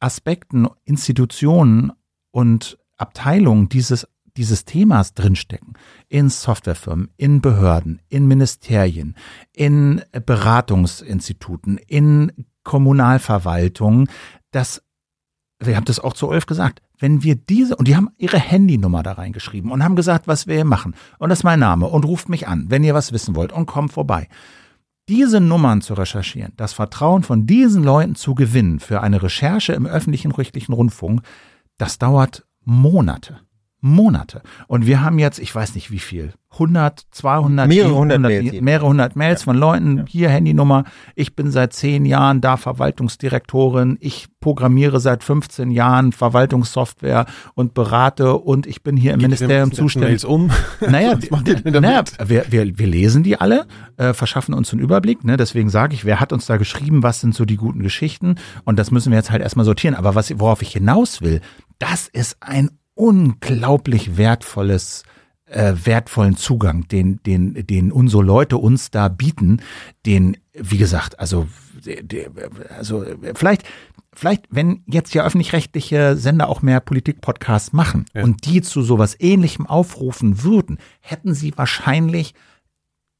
Aspekten, 0.00 0.68
Institutionen 0.84 1.92
und 2.30 2.78
Abteilungen 2.96 3.68
dieses 3.68 4.06
dieses 4.36 4.64
Themas 4.64 5.14
drinstecken. 5.14 5.74
In 6.08 6.28
Softwarefirmen, 6.28 7.08
in 7.16 7.40
Behörden, 7.40 8.00
in 8.08 8.26
Ministerien, 8.26 9.16
in 9.52 10.02
Beratungsinstituten, 10.12 11.78
in 11.78 12.32
Kommunalverwaltungen, 12.62 14.08
dass, 14.50 14.82
wir 15.58 15.76
haben 15.76 15.84
das 15.84 16.00
auch 16.00 16.12
zu 16.12 16.28
Ulf 16.28 16.46
gesagt, 16.46 16.82
wenn 16.98 17.22
wir 17.22 17.34
diese, 17.34 17.76
und 17.76 17.88
die 17.88 17.96
haben 17.96 18.10
ihre 18.18 18.38
Handynummer 18.38 19.02
da 19.02 19.12
reingeschrieben 19.12 19.70
und 19.70 19.82
haben 19.82 19.96
gesagt, 19.96 20.28
was 20.28 20.46
wir 20.46 20.56
hier 20.56 20.64
machen. 20.64 20.94
Und 21.18 21.30
das 21.30 21.40
ist 21.40 21.44
mein 21.44 21.60
Name 21.60 21.86
und 21.86 22.04
ruft 22.04 22.28
mich 22.28 22.48
an, 22.48 22.66
wenn 22.68 22.84
ihr 22.84 22.94
was 22.94 23.12
wissen 23.12 23.34
wollt 23.34 23.52
und 23.52 23.66
kommt 23.66 23.92
vorbei. 23.92 24.28
Diese 25.08 25.40
Nummern 25.40 25.82
zu 25.82 25.94
recherchieren, 25.94 26.52
das 26.56 26.72
Vertrauen 26.72 27.22
von 27.22 27.46
diesen 27.46 27.84
Leuten 27.84 28.16
zu 28.16 28.34
gewinnen 28.34 28.80
für 28.80 29.02
eine 29.02 29.22
Recherche 29.22 29.72
im 29.72 29.86
öffentlichen 29.86 30.32
rechtlichen 30.32 30.72
Rundfunk, 30.72 31.22
das 31.78 31.98
dauert 31.98 32.44
Monate. 32.64 33.40
Monate. 33.80 34.42
Und 34.66 34.86
wir 34.86 35.02
haben 35.02 35.18
jetzt, 35.18 35.38
ich 35.38 35.54
weiß 35.54 35.74
nicht 35.74 35.90
wie 35.90 35.98
viel, 35.98 36.32
100, 36.52 37.06
200, 37.10 37.68
mehrere 37.68 37.94
hundert 37.94 38.20
Mails, 38.20 38.60
mehrere 38.62 38.86
hundert 38.86 39.14
Mails 39.14 39.42
ja. 39.42 39.44
von 39.44 39.56
Leuten, 39.56 39.98
ja. 39.98 40.04
hier 40.08 40.28
Handynummer, 40.30 40.84
ich 41.14 41.36
bin 41.36 41.50
seit 41.50 41.74
zehn 41.74 42.06
Jahren 42.06 42.40
da 42.40 42.56
Verwaltungsdirektorin, 42.56 43.98
ich 44.00 44.28
programmiere 44.40 45.00
seit 45.00 45.22
15 45.22 45.70
Jahren 45.70 46.12
Verwaltungssoftware 46.12 47.26
und 47.54 47.74
berate 47.74 48.34
und 48.34 48.66
ich 48.66 48.82
bin 48.82 48.96
hier 48.96 49.12
im 49.12 49.18
Geht 49.18 49.28
Ministerium 49.28 49.72
zuständig. 49.72 50.24
um? 50.24 50.50
Naja, 50.80 51.18
naja 51.64 52.04
wir, 52.24 52.46
wir, 52.50 52.78
wir 52.78 52.86
lesen 52.86 53.22
die 53.22 53.38
alle, 53.38 53.66
äh, 53.96 54.14
verschaffen 54.14 54.54
uns 54.54 54.72
einen 54.72 54.80
Überblick, 54.80 55.24
ne? 55.24 55.36
deswegen 55.36 55.68
sage 55.68 55.94
ich, 55.94 56.04
wer 56.04 56.20
hat 56.20 56.32
uns 56.32 56.46
da 56.46 56.56
geschrieben, 56.56 57.02
was 57.02 57.20
sind 57.20 57.34
so 57.34 57.44
die 57.44 57.56
guten 57.56 57.82
Geschichten 57.82 58.36
und 58.64 58.78
das 58.78 58.90
müssen 58.90 59.10
wir 59.10 59.18
jetzt 59.18 59.30
halt 59.30 59.42
erstmal 59.42 59.66
sortieren. 59.66 59.94
Aber 59.94 60.14
was, 60.14 60.32
worauf 60.38 60.62
ich 60.62 60.72
hinaus 60.72 61.20
will, 61.20 61.40
das 61.78 62.08
ist 62.08 62.38
ein 62.40 62.70
unglaublich 62.96 64.16
wertvolles 64.16 65.04
äh, 65.46 65.74
wertvollen 65.84 66.36
Zugang, 66.36 66.88
den, 66.88 67.22
den, 67.22 67.54
den 67.66 67.92
unsere 67.92 68.24
Leute 68.24 68.56
uns 68.56 68.90
da 68.90 69.08
bieten, 69.08 69.60
den, 70.04 70.36
wie 70.52 70.78
gesagt, 70.78 71.20
also, 71.20 71.46
also 72.76 73.04
vielleicht, 73.34 73.62
vielleicht, 74.12 74.46
wenn 74.50 74.82
jetzt 74.86 75.14
ja 75.14 75.24
öffentlich-rechtliche 75.24 76.16
Sender 76.16 76.48
auch 76.48 76.62
mehr 76.62 76.80
Politik-Podcasts 76.80 77.72
machen 77.72 78.06
ja. 78.12 78.24
und 78.24 78.44
die 78.46 78.60
zu 78.62 78.82
sowas 78.82 79.14
ähnlichem 79.20 79.66
aufrufen 79.66 80.42
würden, 80.42 80.78
hätten 81.00 81.34
sie 81.34 81.52
wahrscheinlich 81.56 82.34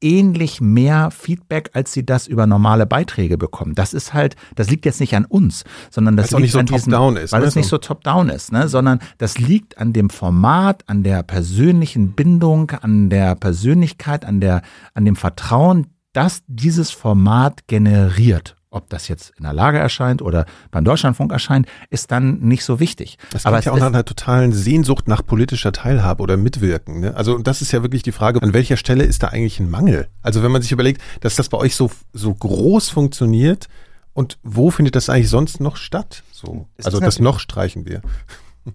ähnlich 0.01 0.61
mehr 0.61 1.11
Feedback, 1.11 1.71
als 1.73 1.93
sie 1.93 2.05
das 2.05 2.27
über 2.27 2.45
normale 2.45 2.85
Beiträge 2.85 3.37
bekommen. 3.37 3.73
Das 3.75 3.93
ist 3.93 4.13
halt, 4.13 4.35
das 4.55 4.69
liegt 4.69 4.85
jetzt 4.85 4.99
nicht 4.99 5.15
an 5.15 5.25
uns, 5.25 5.63
sondern 5.89 6.17
das 6.17 6.31
liegt 6.31 6.41
nicht 6.41 6.51
so 6.51 6.59
an 6.59 6.65
diesem, 6.65 7.17
ist, 7.17 7.31
weil 7.31 7.41
ne? 7.41 7.47
es 7.47 7.55
nicht 7.55 7.67
so 7.67 7.77
top-down 7.77 8.29
ist, 8.29 8.51
ne? 8.51 8.67
sondern 8.67 8.99
das 9.17 9.37
liegt 9.37 9.77
an 9.77 9.93
dem 9.93 10.09
Format, 10.09 10.83
an 10.87 11.03
der 11.03 11.23
persönlichen 11.23 12.13
Bindung, 12.13 12.71
an 12.71 13.09
der 13.09 13.35
Persönlichkeit, 13.35 14.25
an 14.25 14.39
der, 14.41 14.61
an 14.93 15.05
dem 15.05 15.15
Vertrauen, 15.15 15.87
das 16.13 16.43
dieses 16.47 16.91
Format 16.91 17.67
generiert 17.67 18.56
ob 18.69 18.89
das 18.89 19.07
jetzt 19.07 19.33
in 19.37 19.43
der 19.43 19.53
Lage 19.53 19.77
erscheint 19.77 20.21
oder 20.21 20.45
beim 20.71 20.83
Deutschlandfunk 20.83 21.31
erscheint, 21.31 21.67
ist 21.89 22.11
dann 22.11 22.39
nicht 22.39 22.63
so 22.63 22.79
wichtig. 22.79 23.17
Das 23.31 23.45
Aber 23.45 23.59
ja 23.61 23.71
auch 23.71 23.79
nach 23.79 23.87
einer 23.87 24.05
totalen 24.05 24.51
Sehnsucht 24.51 25.07
nach 25.07 25.25
politischer 25.25 25.71
Teilhabe 25.71 26.21
oder 26.21 26.37
Mitwirken. 26.37 26.99
Ne? 26.99 27.15
Also 27.15 27.37
das 27.37 27.61
ist 27.61 27.71
ja 27.71 27.81
wirklich 27.81 28.03
die 28.03 28.11
Frage, 28.11 28.41
an 28.41 28.53
welcher 28.53 28.77
Stelle 28.77 29.03
ist 29.03 29.23
da 29.23 29.27
eigentlich 29.27 29.59
ein 29.59 29.69
Mangel? 29.69 30.07
Also 30.21 30.43
wenn 30.43 30.51
man 30.51 30.61
sich 30.61 30.71
überlegt, 30.71 31.01
dass 31.21 31.35
das 31.35 31.49
bei 31.49 31.57
euch 31.57 31.75
so, 31.75 31.89
so 32.13 32.33
groß 32.33 32.89
funktioniert 32.89 33.67
und 34.13 34.37
wo 34.43 34.69
findet 34.69 34.95
das 34.95 35.09
eigentlich 35.09 35.29
sonst 35.29 35.61
noch 35.61 35.77
statt? 35.77 36.23
So, 36.31 36.67
also 36.83 36.99
das 36.99 37.19
noch 37.19 37.39
streichen 37.39 37.85
wir. 37.85 38.01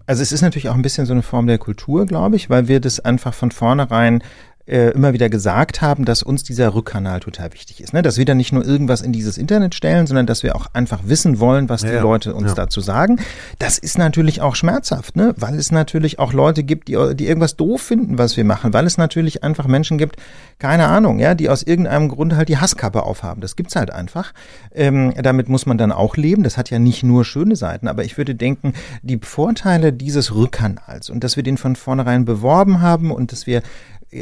Also 0.05 0.21
es 0.21 0.31
ist 0.31 0.41
natürlich 0.41 0.69
auch 0.69 0.75
ein 0.75 0.81
bisschen 0.81 1.05
so 1.05 1.13
eine 1.13 1.21
Form 1.21 1.47
der 1.47 1.57
Kultur, 1.57 2.05
glaube 2.05 2.35
ich, 2.35 2.49
weil 2.49 2.67
wir 2.67 2.79
das 2.79 2.99
einfach 2.99 3.33
von 3.33 3.51
vornherein 3.51 4.23
äh, 4.65 4.91
immer 4.91 5.11
wieder 5.11 5.29
gesagt 5.29 5.81
haben, 5.81 6.05
dass 6.05 6.23
uns 6.23 6.43
dieser 6.43 6.73
Rückkanal 6.73 7.19
total 7.19 7.53
wichtig 7.53 7.81
ist. 7.81 7.93
Ne? 7.93 8.01
Dass 8.01 8.17
wir 8.17 8.23
dann 8.23 8.37
nicht 8.37 8.53
nur 8.53 8.65
irgendwas 8.65 9.01
in 9.01 9.11
dieses 9.11 9.37
Internet 9.37 9.75
stellen, 9.75 10.07
sondern 10.07 10.25
dass 10.25 10.41
wir 10.41 10.55
auch 10.55 10.67
einfach 10.71 11.01
wissen 11.05 11.39
wollen, 11.39 11.67
was 11.67 11.81
ja, 11.81 11.91
die 11.91 11.97
Leute 11.97 12.33
uns 12.33 12.51
ja. 12.51 12.55
dazu 12.55 12.79
sagen. 12.79 13.19
Das 13.59 13.77
ist 13.77 13.97
natürlich 13.97 14.41
auch 14.41 14.55
schmerzhaft, 14.55 15.17
ne? 15.17 15.33
weil 15.37 15.55
es 15.55 15.71
natürlich 15.71 16.17
auch 16.17 16.31
Leute 16.31 16.63
gibt, 16.63 16.87
die, 16.87 16.97
die 17.15 17.27
irgendwas 17.27 17.57
doof 17.57 17.81
finden, 17.81 18.17
was 18.17 18.37
wir 18.37 18.45
machen, 18.45 18.73
weil 18.73 18.85
es 18.85 18.97
natürlich 18.97 19.43
einfach 19.43 19.67
Menschen 19.67 19.97
gibt, 19.97 20.15
keine 20.59 20.87
Ahnung, 20.87 21.19
ja, 21.19 21.35
die 21.35 21.49
aus 21.49 21.63
irgendeinem 21.63 22.07
Grund 22.07 22.35
halt 22.35 22.47
die 22.47 22.57
Hasskappe 22.57 23.03
aufhaben. 23.03 23.41
Das 23.41 23.57
gibt's 23.57 23.75
halt 23.75 23.91
einfach. 23.91 24.33
Ähm, 24.73 25.13
damit 25.21 25.49
muss 25.49 25.65
man 25.65 25.77
dann 25.77 25.91
auch 25.91 26.15
leben. 26.15 26.43
Das 26.43 26.57
hat 26.57 26.69
ja 26.69 26.79
nicht 26.79 27.03
nur 27.03 27.25
schöne 27.25 27.57
Seiten, 27.57 27.89
aber 27.89 28.05
ich 28.05 28.17
würde 28.17 28.33
denken, 28.33 28.73
die 29.01 29.19
Vorteile 29.21 29.91
dieses 29.91 30.33
Rückkanals 30.33 31.09
und 31.09 31.23
dass 31.23 31.35
wir 31.35 31.43
den 31.43 31.57
von 31.57 31.75
vornherein 31.75 32.23
beworben 32.23 32.79
haben 32.79 33.11
und 33.11 33.33
dass 33.33 33.45
wir 33.45 33.61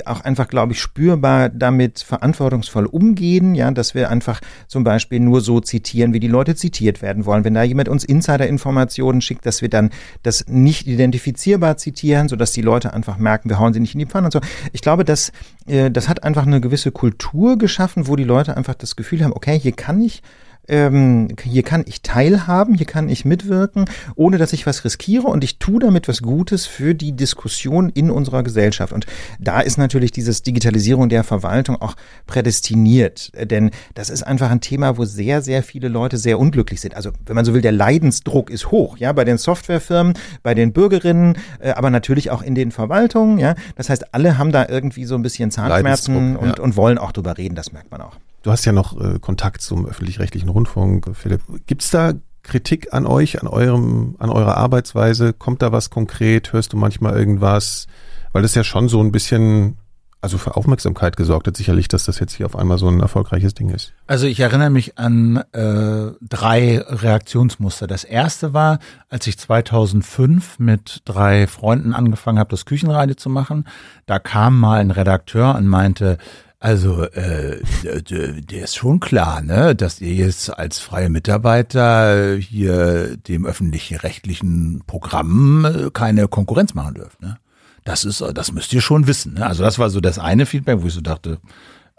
auch 0.05 0.21
einfach, 0.21 0.47
glaube 0.47 0.73
ich, 0.73 0.79
spürbar 0.79 1.49
damit 1.49 1.99
verantwortungsvoll 1.99 2.85
umgehen, 2.85 3.55
ja, 3.55 3.71
dass 3.71 3.93
wir 3.93 4.09
einfach 4.09 4.41
zum 4.67 4.83
Beispiel 4.83 5.19
nur 5.19 5.41
so 5.41 5.59
zitieren, 5.59 6.13
wie 6.13 6.19
die 6.19 6.27
Leute 6.27 6.55
zitiert 6.55 7.01
werden 7.01 7.25
wollen. 7.25 7.43
Wenn 7.43 7.53
da 7.53 7.63
jemand 7.63 7.89
uns 7.89 8.03
Insider-Informationen 8.03 9.21
schickt, 9.21 9.45
dass 9.45 9.61
wir 9.61 9.69
dann 9.69 9.91
das 10.23 10.45
nicht 10.47 10.87
identifizierbar 10.87 11.77
zitieren, 11.77 12.27
sodass 12.27 12.51
die 12.51 12.61
Leute 12.61 12.93
einfach 12.93 13.17
merken, 13.17 13.49
wir 13.49 13.59
hauen 13.59 13.73
sie 13.73 13.79
nicht 13.79 13.95
in 13.95 13.99
die 13.99 14.05
Pfanne 14.05 14.25
und 14.25 14.31
so. 14.31 14.41
Ich 14.73 14.81
glaube, 14.81 15.05
dass, 15.05 15.31
äh, 15.67 15.91
das 15.91 16.09
hat 16.09 16.23
einfach 16.23 16.45
eine 16.45 16.61
gewisse 16.61 16.91
Kultur 16.91 17.57
geschaffen, 17.57 18.07
wo 18.07 18.15
die 18.15 18.23
Leute 18.23 18.57
einfach 18.57 18.75
das 18.75 18.95
Gefühl 18.95 19.23
haben, 19.23 19.33
okay, 19.33 19.59
hier 19.59 19.73
kann 19.73 20.01
ich 20.01 20.21
ähm, 20.67 21.29
hier 21.43 21.63
kann 21.63 21.83
ich 21.87 22.01
teilhaben, 22.01 22.75
hier 22.75 22.85
kann 22.85 23.09
ich 23.09 23.25
mitwirken, 23.25 23.85
ohne 24.15 24.37
dass 24.37 24.53
ich 24.53 24.65
was 24.65 24.85
riskiere 24.85 25.27
und 25.27 25.43
ich 25.43 25.59
tue 25.59 25.79
damit 25.79 26.07
was 26.07 26.21
Gutes 26.21 26.65
für 26.65 26.95
die 26.95 27.13
Diskussion 27.13 27.89
in 27.89 28.09
unserer 28.09 28.43
Gesellschaft. 28.43 28.93
Und 28.93 29.05
da 29.39 29.61
ist 29.61 29.77
natürlich 29.77 30.11
dieses 30.11 30.43
Digitalisierung 30.43 31.09
der 31.09 31.23
Verwaltung 31.23 31.81
auch 31.81 31.95
prädestiniert, 32.27 33.31
denn 33.49 33.71
das 33.95 34.09
ist 34.09 34.23
einfach 34.23 34.49
ein 34.49 34.61
Thema, 34.61 34.97
wo 34.97 35.05
sehr, 35.05 35.41
sehr 35.41 35.63
viele 35.63 35.87
Leute 35.87 36.17
sehr 36.17 36.39
unglücklich 36.39 36.81
sind. 36.81 36.95
Also 36.95 37.11
wenn 37.25 37.35
man 37.35 37.45
so 37.45 37.53
will, 37.53 37.61
der 37.61 37.71
Leidensdruck 37.71 38.49
ist 38.49 38.71
hoch, 38.71 38.97
ja, 38.97 39.11
bei 39.13 39.25
den 39.25 39.37
Softwarefirmen, 39.37 40.13
bei 40.43 40.53
den 40.53 40.73
Bürgerinnen, 40.73 41.37
äh, 41.59 41.71
aber 41.71 41.89
natürlich 41.89 42.31
auch 42.31 42.41
in 42.41 42.55
den 42.55 42.71
Verwaltungen, 42.71 43.37
ja. 43.39 43.55
Das 43.75 43.89
heißt, 43.89 44.13
alle 44.13 44.37
haben 44.37 44.51
da 44.51 44.67
irgendwie 44.67 45.05
so 45.05 45.15
ein 45.15 45.21
bisschen 45.21 45.51
Zahnschmerzen 45.51 46.35
und, 46.37 46.57
ja. 46.57 46.63
und 46.63 46.75
wollen 46.75 46.97
auch 46.97 47.11
drüber 47.11 47.37
reden, 47.37 47.55
das 47.55 47.71
merkt 47.73 47.91
man 47.91 48.01
auch. 48.01 48.17
Du 48.43 48.51
hast 48.51 48.65
ja 48.65 48.71
noch 48.71 48.99
äh, 48.99 49.19
Kontakt 49.19 49.61
zum 49.61 49.85
öffentlich-rechtlichen 49.85 50.49
Rundfunk, 50.49 51.11
Philipp. 51.13 51.41
Gibt 51.67 51.83
es 51.83 51.91
da 51.91 52.13
Kritik 52.43 52.91
an 52.93 53.05
euch, 53.05 53.41
an 53.41 53.47
eurem, 53.47 54.15
an 54.17 54.29
eurer 54.29 54.57
Arbeitsweise? 54.57 55.33
Kommt 55.33 55.61
da 55.61 55.71
was 55.71 55.89
konkret? 55.89 56.51
Hörst 56.53 56.73
du 56.73 56.77
manchmal 56.77 57.15
irgendwas? 57.17 57.87
Weil 58.33 58.41
das 58.41 58.55
ja 58.55 58.63
schon 58.63 58.89
so 58.89 58.99
ein 58.99 59.11
bisschen 59.11 59.77
also 60.21 60.37
für 60.37 60.55
Aufmerksamkeit 60.55 61.17
gesorgt 61.17 61.47
hat, 61.47 61.57
sicherlich, 61.57 61.87
dass 61.87 62.05
das 62.05 62.19
jetzt 62.19 62.33
hier 62.33 62.45
auf 62.45 62.55
einmal 62.55 62.77
so 62.77 62.87
ein 62.87 62.99
erfolgreiches 62.99 63.55
Ding 63.55 63.71
ist. 63.71 63.93
Also 64.05 64.27
ich 64.27 64.39
erinnere 64.39 64.69
mich 64.69 64.99
an 64.99 65.37
äh, 65.51 66.11
drei 66.21 66.79
Reaktionsmuster. 66.79 67.87
Das 67.87 68.03
erste 68.03 68.53
war, 68.53 68.77
als 69.09 69.25
ich 69.25 69.39
2005 69.39 70.59
mit 70.59 71.01
drei 71.05 71.47
Freunden 71.47 71.93
angefangen 71.93 72.37
habe, 72.37 72.51
das 72.51 72.65
Küchenradio 72.65 73.15
zu 73.15 73.29
machen. 73.29 73.65
Da 74.05 74.19
kam 74.19 74.59
mal 74.59 74.79
ein 74.79 74.91
Redakteur 74.91 75.55
und 75.55 75.67
meinte, 75.67 76.19
also, 76.63 77.05
äh, 77.05 77.59
der 77.83 78.63
ist 78.63 78.75
schon 78.75 78.99
klar, 78.99 79.41
ne, 79.41 79.75
dass 79.75 79.99
ihr 79.99 80.13
jetzt 80.13 80.55
als 80.55 80.77
freie 80.77 81.09
Mitarbeiter 81.09 82.35
hier 82.35 83.17
dem 83.17 83.47
öffentlichen 83.47 83.97
rechtlichen 83.97 84.83
Programm 84.85 85.65
äh, 85.65 85.89
keine 85.91 86.27
Konkurrenz 86.27 86.75
machen 86.75 86.93
dürft, 86.93 87.19
ne? 87.19 87.39
Das 87.83 88.05
ist, 88.05 88.21
das 88.35 88.51
müsst 88.51 88.73
ihr 88.73 88.81
schon 88.81 89.07
wissen. 89.07 89.33
Ne? 89.33 89.47
Also 89.47 89.63
das 89.63 89.79
war 89.79 89.89
so 89.89 89.99
das 90.01 90.19
eine 90.19 90.45
Feedback, 90.45 90.83
wo 90.83 90.85
ich 90.85 90.93
so 90.93 91.01
dachte, 91.01 91.39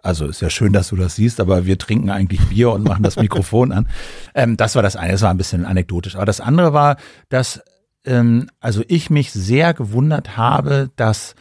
also 0.01 0.27
ist 0.27 0.41
ja 0.41 0.49
schön, 0.49 0.73
dass 0.73 0.91
du 0.91 0.97
das 0.97 1.17
siehst, 1.17 1.41
aber 1.41 1.67
wir 1.67 1.77
trinken 1.77 2.11
eigentlich 2.11 2.41
Bier 2.43 2.71
und 2.71 2.85
machen 2.85 3.03
das 3.03 3.17
Mikrofon 3.17 3.73
an. 3.73 3.89
Ähm, 4.35 4.57
das 4.57 4.77
war 4.77 4.83
das 4.83 4.95
eine, 4.95 5.11
das 5.11 5.23
war 5.23 5.31
ein 5.31 5.39
bisschen 5.39 5.67
anekdotisch. 5.67 6.15
Aber 6.15 6.25
das 6.25 6.41
andere 6.41 6.73
war, 6.73 6.99
dass 7.31 7.61
ähm, 8.05 8.49
also 8.61 8.85
ich 8.87 9.11
mich 9.11 9.33
sehr 9.33 9.75
gewundert 9.75 10.37
habe, 10.37 10.91
dass 10.95 11.35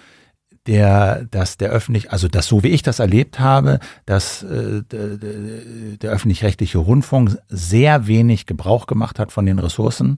der, 0.67 1.25
dass 1.31 1.57
der 1.57 1.69
öffentlich, 1.69 2.11
also 2.11 2.27
das 2.27 2.47
so 2.47 2.63
wie 2.63 2.69
ich 2.69 2.83
das 2.83 2.99
erlebt 2.99 3.39
habe, 3.39 3.79
dass 4.05 4.43
äh, 4.43 4.83
der, 4.83 5.17
der 5.17 6.11
öffentlich-rechtliche 6.11 6.77
Rundfunk 6.77 7.37
sehr 7.49 8.07
wenig 8.07 8.45
Gebrauch 8.45 8.85
gemacht 8.85 9.19
hat 9.19 9.31
von 9.31 9.45
den 9.45 9.59
Ressourcen, 9.59 10.17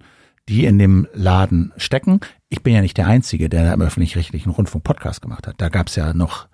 die 0.50 0.66
in 0.66 0.78
dem 0.78 1.08
Laden 1.14 1.72
stecken. 1.78 2.20
Ich 2.50 2.64
bin 2.64 2.74
ja 2.74 2.82
nicht 2.82 2.98
der 2.98 3.08
Einzige, 3.08 3.48
der 3.48 3.74
im 3.74 3.82
öffentlich-rechtlichen 3.82 4.52
Rundfunk 4.52 4.84
Podcast 4.84 5.22
gemacht 5.22 5.48
hat. 5.48 5.56
Da 5.60 5.70
gab 5.70 5.88
es 5.88 5.96
ja 5.96 6.14
noch 6.14 6.48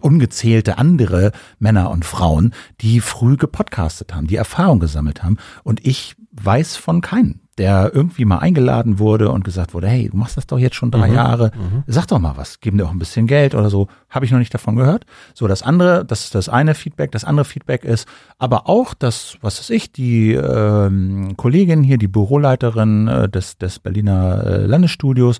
ungezählte 0.00 0.78
andere 0.78 1.30
Männer 1.60 1.90
und 1.90 2.04
Frauen, 2.04 2.52
die 2.80 3.00
früh 3.00 3.36
gepodcastet 3.36 4.12
haben, 4.12 4.26
die 4.26 4.34
Erfahrung 4.34 4.80
gesammelt 4.80 5.22
haben. 5.22 5.36
Und 5.62 5.86
ich 5.86 6.16
weiß 6.32 6.76
von 6.76 7.00
keinen 7.00 7.45
der 7.58 7.90
irgendwie 7.94 8.24
mal 8.24 8.38
eingeladen 8.38 8.98
wurde 8.98 9.30
und 9.30 9.44
gesagt 9.44 9.72
wurde, 9.72 9.88
hey, 9.88 10.08
du 10.10 10.16
machst 10.16 10.36
das 10.36 10.46
doch 10.46 10.58
jetzt 10.58 10.76
schon 10.76 10.90
drei 10.90 11.08
mhm. 11.08 11.14
Jahre, 11.14 11.50
mhm. 11.54 11.84
sag 11.86 12.06
doch 12.06 12.18
mal 12.18 12.36
was, 12.36 12.60
geben 12.60 12.78
dir 12.78 12.84
auch 12.84 12.90
ein 12.90 12.98
bisschen 12.98 13.26
Geld 13.26 13.54
oder 13.54 13.70
so, 13.70 13.88
habe 14.10 14.24
ich 14.24 14.30
noch 14.30 14.38
nicht 14.38 14.52
davon 14.52 14.76
gehört. 14.76 15.06
So, 15.34 15.46
das 15.46 15.62
andere, 15.62 16.04
das 16.04 16.24
ist 16.24 16.34
das 16.34 16.48
eine 16.48 16.74
Feedback, 16.74 17.12
das 17.12 17.24
andere 17.24 17.44
Feedback 17.44 17.84
ist, 17.84 18.06
aber 18.38 18.68
auch 18.68 18.94
das, 18.94 19.38
was 19.40 19.58
weiß 19.58 19.70
ich, 19.70 19.92
die 19.92 20.34
ähm, 20.34 21.36
Kollegin 21.36 21.82
hier, 21.82 21.98
die 21.98 22.08
Büroleiterin 22.08 23.08
äh, 23.08 23.28
des, 23.28 23.56
des 23.56 23.78
Berliner 23.78 24.44
äh, 24.44 24.66
Landesstudios, 24.66 25.38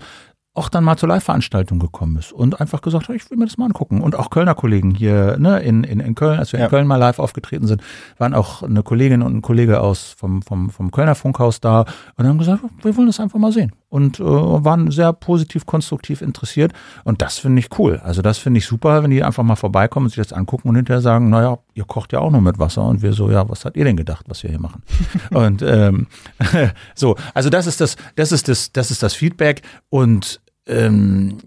auch 0.57 0.69
dann 0.69 0.85
mal 0.85 0.97
zur 0.97 1.09
Live-Veranstaltung 1.09 1.79
gekommen 1.79 2.16
ist 2.16 2.33
und 2.33 2.61
einfach 2.61 2.81
gesagt 2.81 3.09
hat, 3.09 3.16
ich 3.16 3.31
will 3.31 3.37
mir 3.37 3.45
das 3.45 3.59
mal 3.59 3.66
angucken. 3.66 4.01
Und 4.01 4.16
auch 4.16 4.31
Kölner 4.31 4.55
Kollegen 4.55 4.95
hier 4.95 5.37
ne, 5.38 5.61
in, 5.61 5.85
in, 5.85 6.01
in 6.01 6.14
Köln, 6.14 6.38
als 6.38 6.53
wir 6.53 6.61
ja. 6.61 6.66
in 6.66 6.71
Köln 6.71 6.87
mal 6.87 6.97
live 6.97 7.19
aufgetreten 7.19 7.66
sind, 7.66 7.83
waren 8.19 8.35
auch 8.35 8.62
eine 8.62 8.83
Kollegin 8.83 9.23
und 9.23 9.37
ein 9.37 9.42
Kollege 9.42 9.81
aus 9.81 10.14
vom, 10.16 10.42
vom, 10.42 10.71
vom 10.71 10.90
Kölner 10.90 11.14
Funkhaus 11.14 11.61
da 11.61 11.85
und 12.16 12.27
haben 12.27 12.38
gesagt, 12.38 12.62
wir 12.83 12.97
wollen 12.97 13.07
das 13.07 13.21
einfach 13.21 13.38
mal 13.38 13.53
sehen. 13.53 13.73
Und 13.88 14.19
äh, 14.19 14.25
waren 14.25 14.90
sehr 14.90 15.12
positiv, 15.12 15.64
konstruktiv 15.64 16.21
interessiert. 16.21 16.73
Und 17.05 17.23
das 17.23 17.38
finde 17.38 17.61
ich 17.61 17.79
cool. 17.79 18.01
Also 18.03 18.21
das 18.21 18.37
finde 18.37 18.59
ich 18.59 18.66
super, 18.66 19.03
wenn 19.03 19.11
die 19.11 19.23
einfach 19.23 19.42
mal 19.42 19.57
vorbeikommen 19.57 20.07
und 20.07 20.11
sich 20.11 20.23
das 20.23 20.33
angucken 20.33 20.69
und 20.69 20.77
hinterher 20.77 21.01
sagen, 21.01 21.31
naja, 21.31 21.59
ihr 21.75 21.85
kocht 21.85 22.12
ja 22.12 22.19
auch 22.19 22.31
nur 22.31 22.40
mit 22.40 22.59
Wasser. 22.59 22.85
Und 22.85 23.03
wir 23.03 23.12
so, 23.12 23.31
ja, 23.31 23.49
was 23.49 23.64
habt 23.64 23.77
ihr 23.77 23.85
denn 23.85 23.97
gedacht, 23.97 24.27
was 24.29 24.42
wir 24.42 24.51
hier 24.51 24.61
machen? 24.61 24.83
und 25.31 25.62
ähm, 25.62 26.09
so, 26.95 27.16
also 27.33 27.49
das 27.49 27.66
ist 27.66 27.81
das, 27.81 27.97
das 28.16 28.33
ist 28.33 28.49
das, 28.49 28.73
das 28.73 28.90
ist 28.90 29.03
das 29.03 29.14
Feedback. 29.14 29.62
Und 29.88 30.40
ähm, 30.66 31.38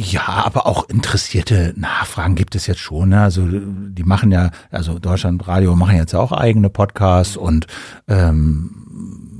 Ja, 0.00 0.28
aber 0.44 0.66
auch 0.66 0.88
interessierte 0.88 1.74
Nachfragen 1.76 2.36
gibt 2.36 2.54
es 2.54 2.68
jetzt 2.68 2.78
schon. 2.78 3.08
Ne? 3.08 3.20
Also 3.20 3.44
die 3.48 4.04
machen 4.04 4.30
ja, 4.30 4.50
also 4.70 5.00
Deutschlandradio 5.00 5.74
machen 5.74 5.96
jetzt 5.96 6.14
auch 6.14 6.30
eigene 6.30 6.70
Podcasts 6.70 7.36
und 7.36 7.66
ähm, 8.06 8.70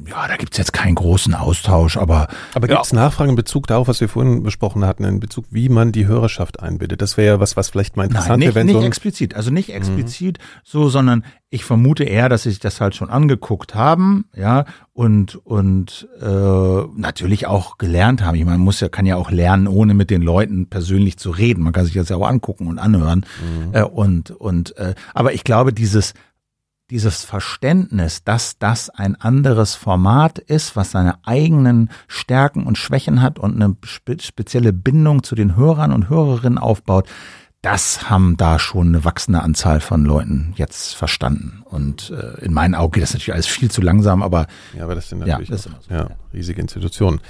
ja, 0.08 0.26
da 0.26 0.36
gibt's 0.36 0.56
jetzt 0.56 0.72
keinen 0.72 0.94
großen 0.94 1.34
Austausch, 1.34 1.96
aber. 1.96 2.28
Aber 2.54 2.66
gibt's 2.68 2.92
ja. 2.92 2.96
Nachfragen 2.96 3.30
in 3.30 3.36
Bezug 3.36 3.66
darauf, 3.66 3.88
was 3.88 4.00
wir 4.00 4.08
vorhin 4.08 4.42
besprochen 4.42 4.84
hatten, 4.84 5.04
in 5.04 5.20
Bezug, 5.20 5.46
wie 5.50 5.68
man 5.68 5.92
die 5.92 6.06
Hörerschaft 6.06 6.60
einbindet? 6.60 7.02
Das 7.02 7.16
wäre 7.16 7.34
ja 7.34 7.40
was, 7.40 7.56
was 7.56 7.68
vielleicht 7.68 7.96
mal 7.96 8.04
interessant 8.04 8.42
wäre. 8.42 8.64
Nicht, 8.64 8.74
nicht 8.74 8.82
so 8.82 8.86
explizit, 8.86 9.34
also 9.34 9.50
nicht 9.50 9.72
explizit 9.72 10.38
mhm. 10.38 10.60
so, 10.64 10.88
sondern 10.88 11.24
ich 11.50 11.64
vermute 11.64 12.04
eher, 12.04 12.28
dass 12.28 12.42
sie 12.42 12.50
sich 12.50 12.58
das 12.58 12.80
halt 12.80 12.94
schon 12.94 13.08
angeguckt 13.08 13.74
haben, 13.74 14.26
ja, 14.36 14.66
und, 14.92 15.36
und 15.36 16.08
äh, 16.20 16.26
natürlich 16.26 17.46
auch 17.46 17.78
gelernt 17.78 18.22
haben. 18.22 18.34
Ich 18.34 18.44
meine, 18.44 18.58
man 18.58 18.64
muss 18.64 18.80
ja, 18.80 18.88
kann 18.88 19.06
ja 19.06 19.16
auch 19.16 19.30
lernen, 19.30 19.66
ohne 19.66 19.94
mit 19.94 20.10
den 20.10 20.20
Leuten 20.20 20.68
persönlich 20.68 21.18
zu 21.18 21.30
reden. 21.30 21.62
Man 21.62 21.72
kann 21.72 21.84
sich 21.84 21.94
das 21.94 22.08
ja 22.08 22.16
auch 22.16 22.26
angucken 22.26 22.66
und 22.66 22.78
anhören. 22.78 23.24
Mhm. 23.40 23.74
Äh, 23.74 23.82
und, 23.84 24.30
und 24.32 24.76
äh, 24.76 24.94
aber 25.14 25.32
ich 25.32 25.44
glaube, 25.44 25.72
dieses 25.72 26.14
dieses 26.90 27.24
Verständnis, 27.24 28.24
dass 28.24 28.58
das 28.58 28.88
ein 28.88 29.14
anderes 29.14 29.74
Format 29.74 30.38
ist, 30.38 30.74
was 30.74 30.92
seine 30.92 31.18
eigenen 31.26 31.90
Stärken 32.06 32.64
und 32.66 32.78
Schwächen 32.78 33.20
hat 33.20 33.38
und 33.38 33.54
eine 33.54 33.76
spe 33.84 34.16
spezielle 34.20 34.72
Bindung 34.72 35.22
zu 35.22 35.34
den 35.34 35.56
Hörern 35.56 35.92
und 35.92 36.08
Hörerinnen 36.08 36.58
aufbaut, 36.58 37.08
das 37.60 38.08
haben 38.08 38.36
da 38.36 38.58
schon 38.58 38.88
eine 38.88 39.04
wachsende 39.04 39.42
Anzahl 39.42 39.80
von 39.80 40.04
Leuten 40.04 40.54
jetzt 40.56 40.94
verstanden. 40.94 41.62
Und 41.64 42.10
äh, 42.10 42.44
in 42.44 42.52
meinen 42.52 42.74
Augen 42.74 42.92
geht 42.92 43.02
das 43.02 43.12
natürlich 43.12 43.34
alles 43.34 43.46
viel 43.46 43.70
zu 43.70 43.82
langsam, 43.82 44.22
aber 44.22 44.46
ja, 44.76 44.84
aber 44.84 44.94
das 44.94 45.08
sind 45.08 45.18
natürlich 45.18 45.48
ja, 45.48 45.56
das 45.56 45.64
so, 45.64 45.70
ja, 45.90 46.08
riesige 46.32 46.60
Institutionen. 46.60 47.20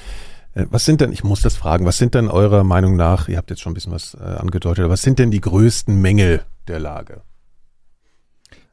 Äh, 0.54 0.66
was 0.70 0.84
sind 0.84 1.00
denn, 1.00 1.12
ich 1.12 1.24
muss 1.24 1.40
das 1.40 1.56
fragen, 1.56 1.86
was 1.86 1.96
sind 1.96 2.14
denn 2.14 2.28
eurer 2.28 2.62
Meinung 2.62 2.94
nach, 2.94 3.28
ihr 3.28 3.38
habt 3.38 3.50
jetzt 3.50 3.62
schon 3.62 3.72
ein 3.72 3.74
bisschen 3.74 3.92
was 3.92 4.14
äh, 4.14 4.22
angedeutet, 4.22 4.84
aber 4.84 4.92
was 4.92 5.02
sind 5.02 5.18
denn 5.18 5.30
die 5.30 5.40
größten 5.40 5.98
Mängel 5.98 6.42
der 6.68 6.78
Lage? 6.78 7.22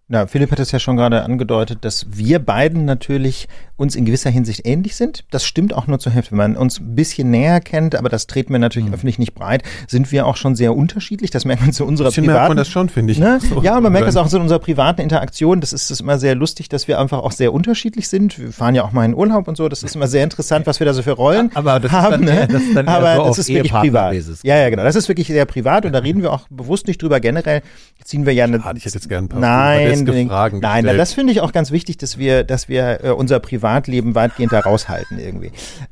Na, 0.08 0.28
Philipp 0.28 0.52
hat 0.52 0.60
es 0.60 0.72
ja 0.72 0.78
schon 0.78 0.98
gerade 0.98 1.24
angedeutet, 1.24 1.80
dass 1.82 2.06
wir 2.12 2.38
beiden 2.38 2.86
natürlich 2.86 3.48
uns 3.76 3.96
in 3.96 4.06
gewisser 4.06 4.30
Hinsicht 4.30 4.62
ähnlich 4.64 4.96
sind. 4.96 5.26
Das 5.32 5.44
stimmt 5.44 5.74
auch 5.74 5.88
nur 5.88 5.98
zur 5.98 6.12
Hälfte. 6.12 6.32
Wenn 6.32 6.38
man 6.38 6.58
uns 6.58 6.80
ein 6.80 6.96
bisschen 6.96 7.32
näher 7.32 7.60
kennt, 7.60 7.96
aber 7.96 8.08
das 8.08 8.28
treten 8.28 8.54
wir 8.54 8.60
natürlich 8.60 8.88
mhm. 8.88 8.94
öffentlich 8.94 9.18
nicht 9.18 9.34
breit, 9.34 9.64
sind 9.88 10.12
wir 10.12 10.28
auch 10.28 10.38
schon 10.38 10.56
sehr 10.56 10.76
unterschiedlich. 10.76 11.32
Das 11.32 11.44
merkt 11.44 11.64
man 11.64 11.74
zu 11.74 11.86
unserer 11.86 12.12
privaten. 12.12 12.28
merkt 12.28 12.48
man 12.50 12.58
das 12.58 12.70
schon, 12.70 12.90
finde 12.90 13.14
ich. 13.14 13.20
Ne? 13.20 13.40
Ja, 13.64 13.78
und 13.78 13.84
man 13.84 13.94
merkt 13.94 14.08
das 14.08 14.16
auch 14.16 14.32
in 14.32 14.42
unserer 14.42 14.60
privaten 14.60 15.02
Interaktion. 15.02 15.60
Das 15.60 15.74
ist, 15.74 15.90
das 15.90 15.98
ist 15.98 16.02
immer 16.02 16.20
sehr 16.20 16.36
lustig, 16.36 16.70
dass 16.70 16.88
wir 16.88 17.00
einfach 17.00 17.20
auch 17.20 17.32
sehr 17.32 17.52
unterschiedlich 17.52 18.08
sind. 18.08 18.38
Wir 18.38 18.52
fahren 18.52 18.76
ja 18.76 18.84
auch 18.84 18.92
mal 18.92 19.06
in 19.06 19.16
Urlaub 19.16 19.48
und 19.48 19.58
so. 19.58 19.68
Das 19.70 19.82
ist 19.82 19.96
immer 19.96 20.08
sehr 20.08 20.24
interessant, 20.24 20.68
was 20.68 20.80
wir 20.80 20.86
da 20.86 20.94
so 20.94 21.02
für 21.02 21.14
Rollen 21.14 21.50
aber 21.56 21.80
das 21.80 21.92
haben. 21.92 22.24
Ist 22.24 22.30
dann, 22.30 22.36
ne? 22.36 22.48
das 22.48 22.62
ist 22.62 22.76
dann 22.76 22.88
aber 22.88 23.16
so 23.16 23.24
das 23.24 23.40
ist 23.40 23.48
wirklich 23.48 23.74
privat. 23.74 24.14
Ja, 24.44 24.58
ja, 24.58 24.70
genau. 24.70 24.84
Das 24.84 24.96
ist 24.96 25.08
wirklich 25.08 25.28
sehr 25.28 25.46
privat 25.46 25.86
und 25.86 25.94
da 25.94 26.00
reden 26.06 26.22
wir 26.22 26.32
auch 26.32 26.48
bewusst 26.50 26.86
nicht 26.86 27.02
drüber. 27.02 27.20
Generell 27.20 27.64
ziehen 28.04 28.28
wir 28.28 28.34
ja 28.34 28.44
eine. 28.44 28.62
Schade, 28.62 28.78
ich 28.78 28.86
hätte 28.86 28.96
jetzt 28.96 29.10
gerne 29.10 29.26
ein 29.26 29.30
paar 29.30 29.40
Nein, 29.40 29.95
Fragen 30.28 30.60
Nein, 30.60 30.86
Nein, 30.86 30.98
das 30.98 31.14
finde 31.14 31.32
ich 31.32 31.42
auch 31.42 31.52
ganz 31.52 31.72
wichtig, 31.72 31.98
dass 31.98 32.18
wir, 32.18 32.44
dass 32.44 32.68
wir 32.68 33.04
äh, 33.04 33.10
unser 33.12 33.40
Privatleben 33.40 34.16
weitgehend 34.16 34.52
da 34.52 34.60
raushalten 34.60 35.20
irgendwie. 35.20 35.52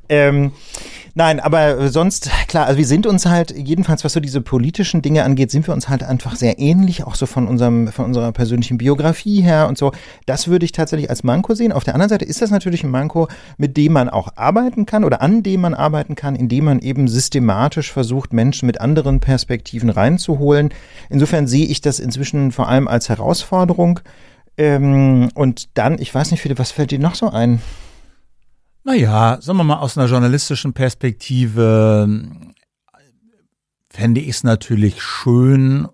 Ähm, 0.09 0.51
nein, 1.15 1.39
aber 1.39 1.89
sonst, 1.89 2.29
klar, 2.47 2.65
also 2.65 2.77
wir 2.77 2.85
sind 2.85 3.07
uns 3.07 3.25
halt, 3.25 3.51
jedenfalls 3.55 4.03
was 4.03 4.13
so 4.13 4.19
diese 4.19 4.41
politischen 4.41 5.01
Dinge 5.01 5.23
angeht, 5.23 5.51
sind 5.51 5.67
wir 5.67 5.73
uns 5.73 5.89
halt 5.89 6.03
einfach 6.03 6.35
sehr 6.35 6.59
ähnlich, 6.59 7.03
auch 7.03 7.15
so 7.15 7.25
von 7.25 7.47
unserem, 7.47 7.87
von 7.87 8.05
unserer 8.05 8.31
persönlichen 8.31 8.77
Biografie 8.77 9.41
her 9.41 9.67
und 9.67 9.77
so. 9.77 9.91
Das 10.25 10.47
würde 10.47 10.65
ich 10.65 10.71
tatsächlich 10.71 11.09
als 11.09 11.23
Manko 11.23 11.55
sehen. 11.55 11.71
Auf 11.71 11.83
der 11.83 11.95
anderen 11.95 12.09
Seite 12.09 12.25
ist 12.25 12.41
das 12.41 12.51
natürlich 12.51 12.83
ein 12.83 12.91
Manko, 12.91 13.27
mit 13.57 13.77
dem 13.77 13.93
man 13.93 14.09
auch 14.09 14.29
arbeiten 14.35 14.85
kann 14.85 15.03
oder 15.03 15.21
an 15.21 15.43
dem 15.43 15.61
man 15.61 15.73
arbeiten 15.73 16.15
kann, 16.15 16.35
indem 16.35 16.65
man 16.65 16.79
eben 16.79 17.07
systematisch 17.07 17.91
versucht, 17.91 18.33
Menschen 18.33 18.65
mit 18.65 18.81
anderen 18.81 19.19
Perspektiven 19.19 19.89
reinzuholen. 19.89 20.69
Insofern 21.09 21.47
sehe 21.47 21.65
ich 21.65 21.81
das 21.81 21.99
inzwischen 21.99 22.51
vor 22.51 22.67
allem 22.67 22.87
als 22.87 23.09
Herausforderung. 23.09 23.92
Ähm, 24.57 25.29
und 25.33 25.77
dann, 25.77 25.99
ich 25.99 26.13
weiß 26.13 26.31
nicht, 26.31 26.41
Philipp, 26.41 26.59
was 26.59 26.71
fällt 26.71 26.91
dir 26.91 26.99
noch 26.99 27.15
so 27.15 27.29
ein? 27.29 27.61
Naja, 28.83 29.37
sagen 29.41 29.57
wir 29.57 29.63
mal, 29.63 29.79
aus 29.79 29.97
einer 29.97 30.07
journalistischen 30.07 30.73
Perspektive 30.73 32.19
fände 33.89 34.21
ich 34.21 34.29
es 34.29 34.43
natürlich 34.43 35.01
schön 35.01 35.87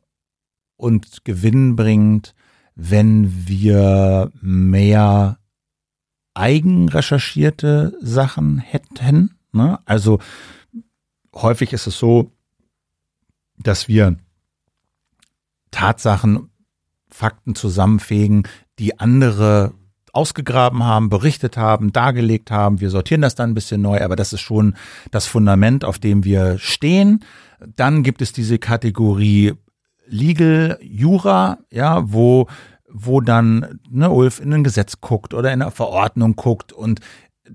und 0.78 1.24
gewinnbringend, 1.26 2.34
wenn 2.76 3.47
wir 3.47 4.32
mehr 4.41 5.38
eigenrecherchierte 6.34 7.97
Sachen 8.00 8.60
hätten. 8.60 9.38
Ne? 9.52 9.80
Also 9.86 10.20
häufig 11.36 11.74
ist 11.74 11.88
es 11.88 12.00
so, 12.00 12.32
dass 13.58 13.88
wir 13.88 14.18
Tatsachen 15.72 16.49
Fakten 17.20 17.53
zusammenfegen, 17.53 18.43
die 18.80 18.97
andere 18.97 19.74
ausgegraben 20.13 20.86
haben, 20.86 21.09
berichtet 21.09 21.57
haben, 21.57 21.91
dargelegt 21.91 22.49
haben. 22.49 22.80
Wir 22.80 22.89
sortieren 22.89 23.22
das 23.22 23.36
dann 23.36 23.51
ein 23.51 23.55
bisschen 23.55 23.82
neu, 23.82 24.01
aber 24.01 24.15
das 24.15 24.32
ist 24.32 24.39
schon 24.39 24.76
das 25.11 25.28
Fundament, 25.28 25.84
auf 25.84 25.99
dem 25.99 26.24
wir 26.24 26.57
stehen. 26.59 27.26
Dann 27.76 28.03
gibt 28.03 28.22
es 28.22 28.32
diese 28.32 28.57
Kategorie 28.57 29.53
Legal 30.07 30.80
Jura, 30.82 31.59
ja, 31.72 32.01
wo 32.11 32.47
wo 32.91 33.22
dann 33.22 33.80
ne, 33.88 34.09
Ulf 34.09 34.39
in 34.39 34.51
ein 34.51 34.63
Gesetz 34.63 34.99
guckt 34.99 35.36
oder 35.36 35.53
in 35.53 35.61
eine 35.61 35.70
Verordnung 35.70 36.36
guckt 36.36 36.74
und 36.74 37.01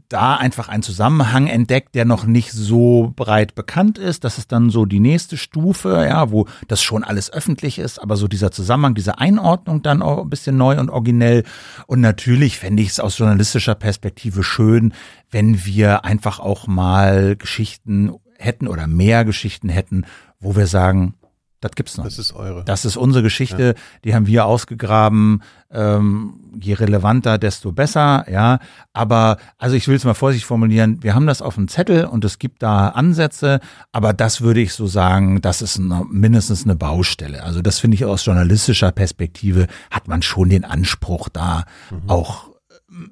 da 0.09 0.37
einfach 0.37 0.69
einen 0.69 0.83
Zusammenhang 0.83 1.47
entdeckt, 1.47 1.95
der 1.95 2.05
noch 2.05 2.25
nicht 2.25 2.53
so 2.53 3.13
breit 3.17 3.55
bekannt 3.55 3.99
ist. 3.99 4.25
Das 4.25 4.39
ist 4.39 4.53
dann 4.53 4.71
so 4.71 4.85
die 4.85 5.01
nächste 5.01 5.37
Stufe, 5.37 6.05
ja, 6.09 6.31
wo 6.31 6.47
das 6.69 6.83
schon 6.83 7.05
alles 7.05 7.33
öffentlich 7.33 7.79
ist, 7.79 8.01
aber 8.01 8.17
so 8.17 8.29
dieser 8.29 8.51
Zusammenhang, 8.51 8.95
diese 8.95 9.19
Einordnung 9.19 9.83
dann 9.83 10.03
auch 10.03 10.23
ein 10.23 10.31
bisschen 10.31 10.57
neu 10.57 10.79
und 10.79 10.91
originell. 10.91 11.45
Und 11.87 12.01
natürlich 12.01 12.59
fände 12.59 12.83
ich 12.83 12.91
es 12.91 13.01
aus 13.01 13.19
journalistischer 13.19 13.75
Perspektive 13.75 14.43
schön, 14.43 14.95
wenn 15.31 15.65
wir 15.65 16.05
einfach 16.05 16.41
auch 16.41 16.67
mal 16.67 17.37
Geschichten 17.37 18.13
hätten 18.39 18.69
oder 18.69 18.87
mehr 18.87 19.25
Geschichten 19.25 19.69
hätten, 19.69 20.05
wo 20.41 20.57
wir 20.57 20.67
sagen, 20.67 21.15
das 21.65 21.73
gibt's 21.77 21.97
noch. 21.97 22.05
Das 22.05 22.19
ist 22.19 22.35
eure. 22.35 22.63
Das 22.63 22.85
ist 22.85 22.99
unsere 22.99 23.23
Geschichte. 23.23 23.69
Ja. 23.69 23.83
Die 24.05 24.15
haben 24.15 24.27
wir 24.27 24.45
ausgegraben. 24.45 25.43
Ähm, 25.71 26.35
je 26.61 26.75
relevanter, 26.75 27.39
desto 27.39 27.73
besser. 27.73 28.27
Ja, 28.31 28.59
aber 28.93 29.39
also 29.57 29.75
ich 29.75 29.89
will 29.89 29.97
es 29.97 30.05
mal 30.05 30.13
vorsichtig 30.13 30.47
formulieren. 30.47 31.03
Wir 31.03 31.15
haben 31.15 31.27
das 31.27 31.41
auf 31.41 31.55
dem 31.55 31.67
Zettel 31.69 32.05
und 32.05 32.23
es 32.25 32.39
gibt 32.39 32.63
da 32.63 32.89
Ansätze, 32.89 33.61
aber 33.93 34.13
das 34.13 34.43
würde 34.43 34.61
ich 34.61 34.75
so 34.75 34.87
sagen, 34.87 35.41
das 35.41 35.63
ist 35.63 35.79
eine, 35.79 36.05
mindestens 36.09 36.65
eine 36.65 36.77
Baustelle. 36.77 37.43
Also 37.43 37.63
das 37.63 37.79
finde 37.79 37.95
ich 37.95 38.05
aus 38.05 38.27
journalistischer 38.27 38.93
Perspektive 38.93 39.67
hat 39.91 40.07
man 40.07 40.21
schon 40.21 40.51
den 40.51 40.65
Anspruch 40.65 41.31
da 41.31 41.65
mhm. 41.91 42.11
auch 42.11 42.51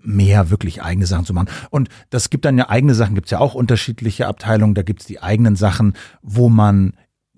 mehr 0.03 0.50
wirklich 0.50 0.82
eigene 0.82 1.07
Sachen 1.07 1.24
zu 1.24 1.32
machen. 1.32 1.48
Und 1.70 1.88
das 2.11 2.28
gibt 2.28 2.44
dann 2.44 2.59
ja 2.59 2.68
eigene 2.68 2.94
Sachen, 2.94 3.14
gibt 3.14 3.28
es 3.28 3.30
ja 3.30 3.40
auch 3.40 3.55
unterschiedliche 3.55 4.28
Abteilungen, 4.28 4.74
da 4.74 4.82
gibt 4.82 5.00
es 5.00 5.07
die 5.07 5.22
eigenen 5.22 5.57
Sachen, 5.57 5.94
wo 6.20 6.50
man 6.50 6.92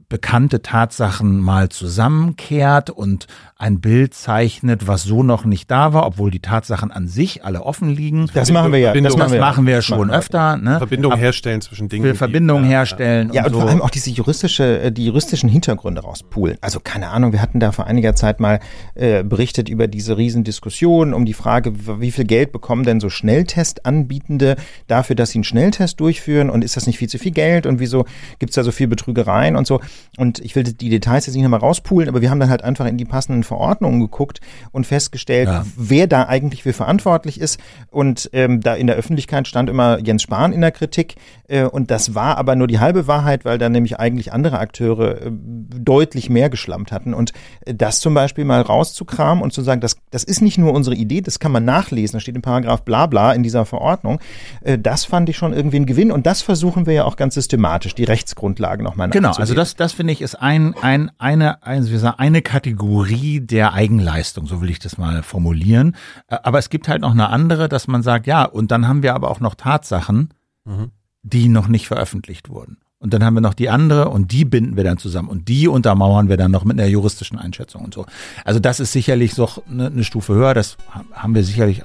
bekannte 0.08 0.62
Tatsachen 0.62 1.40
mal 1.40 1.68
zusammenkehrt 1.68 2.90
und 2.90 3.26
ein 3.56 3.80
Bild 3.80 4.14
zeichnet, 4.14 4.86
was 4.86 5.04
so 5.04 5.22
noch 5.22 5.44
nicht 5.44 5.70
da 5.70 5.92
war, 5.92 6.06
obwohl 6.06 6.30
die 6.30 6.40
Tatsachen 6.40 6.90
an 6.90 7.06
sich 7.06 7.44
alle 7.44 7.62
offen 7.62 7.88
liegen. 7.88 8.28
Das 8.34 8.50
machen 8.50 8.72
wir 8.72 8.78
ja. 8.78 8.92
Das, 8.92 9.16
das 9.16 9.32
machen 9.38 9.66
wir 9.66 9.74
ja 9.74 9.82
schon 9.82 10.10
öfter. 10.10 10.56
Ne? 10.56 10.78
Verbindung 10.78 11.16
herstellen 11.16 11.60
zwischen 11.60 11.88
Dingen. 11.88 12.04
Will 12.04 12.14
Verbindungen 12.14 12.64
herstellen. 12.64 13.32
Ja, 13.32 13.42
und, 13.42 13.48
und 13.48 13.54
so. 13.54 13.60
vor 13.60 13.70
allem 13.70 13.80
auch 13.80 13.90
diese 13.90 14.10
juristische, 14.10 14.80
äh, 14.80 14.92
die 14.92 15.06
juristischen 15.06 15.48
Hintergründe 15.48 16.02
rauspulen. 16.02 16.58
Also 16.60 16.80
keine 16.80 17.08
Ahnung, 17.08 17.32
wir 17.32 17.40
hatten 17.40 17.60
da 17.60 17.72
vor 17.72 17.86
einiger 17.86 18.14
Zeit 18.14 18.40
mal 18.40 18.60
äh, 18.94 19.22
berichtet 19.22 19.68
über 19.68 19.86
diese 19.86 20.18
Riesendiskussion 20.18 21.14
um 21.14 21.24
die 21.24 21.34
Frage, 21.34 21.72
wie 22.00 22.10
viel 22.10 22.24
Geld 22.24 22.52
bekommen 22.52 22.84
denn 22.84 23.00
so 23.00 23.08
Schnelltestanbietende 23.08 24.56
dafür, 24.88 25.16
dass 25.16 25.30
sie 25.30 25.38
einen 25.38 25.44
Schnelltest 25.44 26.00
durchführen 26.00 26.50
und 26.50 26.64
ist 26.64 26.76
das 26.76 26.86
nicht 26.86 26.98
viel 26.98 27.08
zu 27.08 27.18
viel 27.18 27.32
Geld 27.32 27.66
und 27.66 27.78
wieso 27.78 28.04
gibt's 28.38 28.56
da 28.56 28.62
so 28.62 28.72
viel 28.72 28.88
Betrügereien 28.88 29.56
und 29.56 29.66
so. 29.66 29.80
Und 30.16 30.38
ich 30.38 30.54
will 30.54 30.62
die 30.62 30.90
Details 30.90 31.26
jetzt 31.26 31.34
nicht 31.34 31.42
nochmal 31.42 31.60
rauspulen, 31.60 32.08
aber 32.08 32.20
wir 32.20 32.30
haben 32.30 32.40
dann 32.40 32.50
halt 32.50 32.62
einfach 32.62 32.86
in 32.86 32.96
die 32.96 33.04
passenden 33.04 33.42
Verordnungen 33.42 34.00
geguckt 34.00 34.40
und 34.70 34.86
festgestellt, 34.86 35.48
ja. 35.48 35.64
wer 35.76 36.06
da 36.06 36.24
eigentlich 36.24 36.62
für 36.62 36.72
verantwortlich 36.72 37.40
ist. 37.40 37.58
Und 37.90 38.30
ähm, 38.32 38.60
da 38.60 38.74
in 38.74 38.86
der 38.86 38.96
Öffentlichkeit 38.96 39.48
stand 39.48 39.68
immer 39.68 39.98
Jens 39.98 40.22
Spahn 40.22 40.52
in 40.52 40.60
der 40.60 40.70
Kritik. 40.70 41.16
Äh, 41.48 41.64
und 41.64 41.90
das 41.90 42.14
war 42.14 42.38
aber 42.38 42.56
nur 42.56 42.66
die 42.66 42.78
halbe 42.78 43.06
Wahrheit, 43.06 43.44
weil 43.44 43.58
da 43.58 43.68
nämlich 43.68 43.98
eigentlich 43.98 44.32
andere 44.32 44.58
Akteure 44.58 45.26
äh, 45.26 45.30
deutlich 45.30 46.30
mehr 46.30 46.50
geschlammt 46.50 46.92
hatten. 46.92 47.14
Und 47.14 47.32
äh, 47.64 47.74
das 47.74 48.00
zum 48.00 48.14
Beispiel 48.14 48.44
mal 48.44 48.60
rauszukramen 48.62 49.42
und 49.42 49.52
zu 49.52 49.62
sagen, 49.62 49.80
das, 49.80 49.96
das 50.10 50.24
ist 50.24 50.42
nicht 50.42 50.58
nur 50.58 50.72
unsere 50.72 50.96
Idee, 50.96 51.20
das 51.20 51.38
kann 51.38 51.52
man 51.52 51.64
nachlesen, 51.64 52.16
da 52.16 52.20
steht 52.20 52.36
im 52.36 52.42
Paragraph 52.42 52.82
bla 52.82 53.06
bla 53.06 53.32
in 53.32 53.42
dieser 53.42 53.64
Verordnung. 53.64 54.20
Äh, 54.62 54.78
das 54.78 55.04
fand 55.04 55.28
ich 55.28 55.36
schon 55.36 55.52
irgendwie 55.52 55.76
ein 55.76 55.86
Gewinn. 55.86 56.12
Und 56.12 56.26
das 56.26 56.42
versuchen 56.42 56.86
wir 56.86 56.94
ja 56.94 57.04
auch 57.04 57.16
ganz 57.16 57.34
systematisch, 57.34 57.94
die 57.94 58.04
Rechtsgrundlagen 58.04 58.84
nochmal 58.84 59.10
Genau, 59.10 59.32
also 59.32 59.54
das, 59.54 59.76
das 59.76 59.83
finde 59.92 60.12
ich 60.12 60.20
ist 60.20 60.36
ein, 60.36 60.74
ein, 60.80 61.10
eine, 61.18 61.62
ein, 61.64 61.88
wie 61.88 61.96
sagen, 61.96 62.18
eine 62.18 62.42
Kategorie 62.42 63.40
der 63.40 63.72
Eigenleistung, 63.72 64.46
so 64.46 64.60
will 64.60 64.70
ich 64.70 64.78
das 64.78 64.98
mal 64.98 65.22
formulieren. 65.22 65.96
Äh, 66.28 66.38
aber 66.42 66.58
es 66.58 66.70
gibt 66.70 66.88
halt 66.88 67.02
noch 67.02 67.12
eine 67.12 67.28
andere, 67.28 67.68
dass 67.68 67.86
man 67.86 68.02
sagt, 68.02 68.26
ja, 68.26 68.44
und 68.44 68.70
dann 68.70 68.88
haben 68.88 69.02
wir 69.02 69.14
aber 69.14 69.30
auch 69.30 69.40
noch 69.40 69.54
Tatsachen, 69.54 70.32
mhm. 70.64 70.90
die 71.22 71.48
noch 71.48 71.68
nicht 71.68 71.86
veröffentlicht 71.86 72.48
wurden. 72.48 72.78
und 72.98 73.12
dann 73.12 73.22
haben 73.22 73.34
wir 73.34 73.42
noch 73.42 73.54
die 73.54 73.68
andere 73.68 74.08
und 74.08 74.32
die 74.32 74.46
binden 74.46 74.76
wir 74.76 74.84
dann 74.84 74.96
zusammen 74.96 75.28
und 75.28 75.48
die 75.48 75.68
untermauern 75.68 76.30
wir 76.30 76.38
dann 76.38 76.50
noch 76.50 76.64
mit 76.64 76.80
einer 76.80 76.88
juristischen 76.88 77.38
Einschätzung 77.38 77.84
und 77.84 77.92
so. 77.92 78.06
Also 78.46 78.60
das 78.60 78.80
ist 78.80 78.92
sicherlich 78.92 79.34
so 79.34 79.48
eine, 79.68 79.88
eine 79.88 80.04
Stufe 80.04 80.32
höher, 80.32 80.54
das 80.54 80.78
haben 81.12 81.34
wir 81.34 81.44
sicherlich 81.44 81.82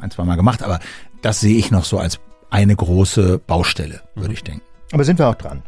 ein, 0.00 0.12
zwei 0.12 0.24
Mal 0.24 0.36
gemacht, 0.36 0.62
aber 0.62 0.78
das 1.20 1.40
sehe 1.40 1.56
ich 1.56 1.72
noch 1.72 1.84
so 1.84 1.98
als 1.98 2.20
eine 2.50 2.76
große 2.76 3.38
Baustelle, 3.38 4.02
würde 4.14 4.28
mhm. 4.28 4.34
ich 4.34 4.44
denken. 4.44 4.62
Aber 4.92 5.04
sind 5.04 5.18
wir 5.18 5.28
auch 5.28 5.34
dran? 5.34 5.62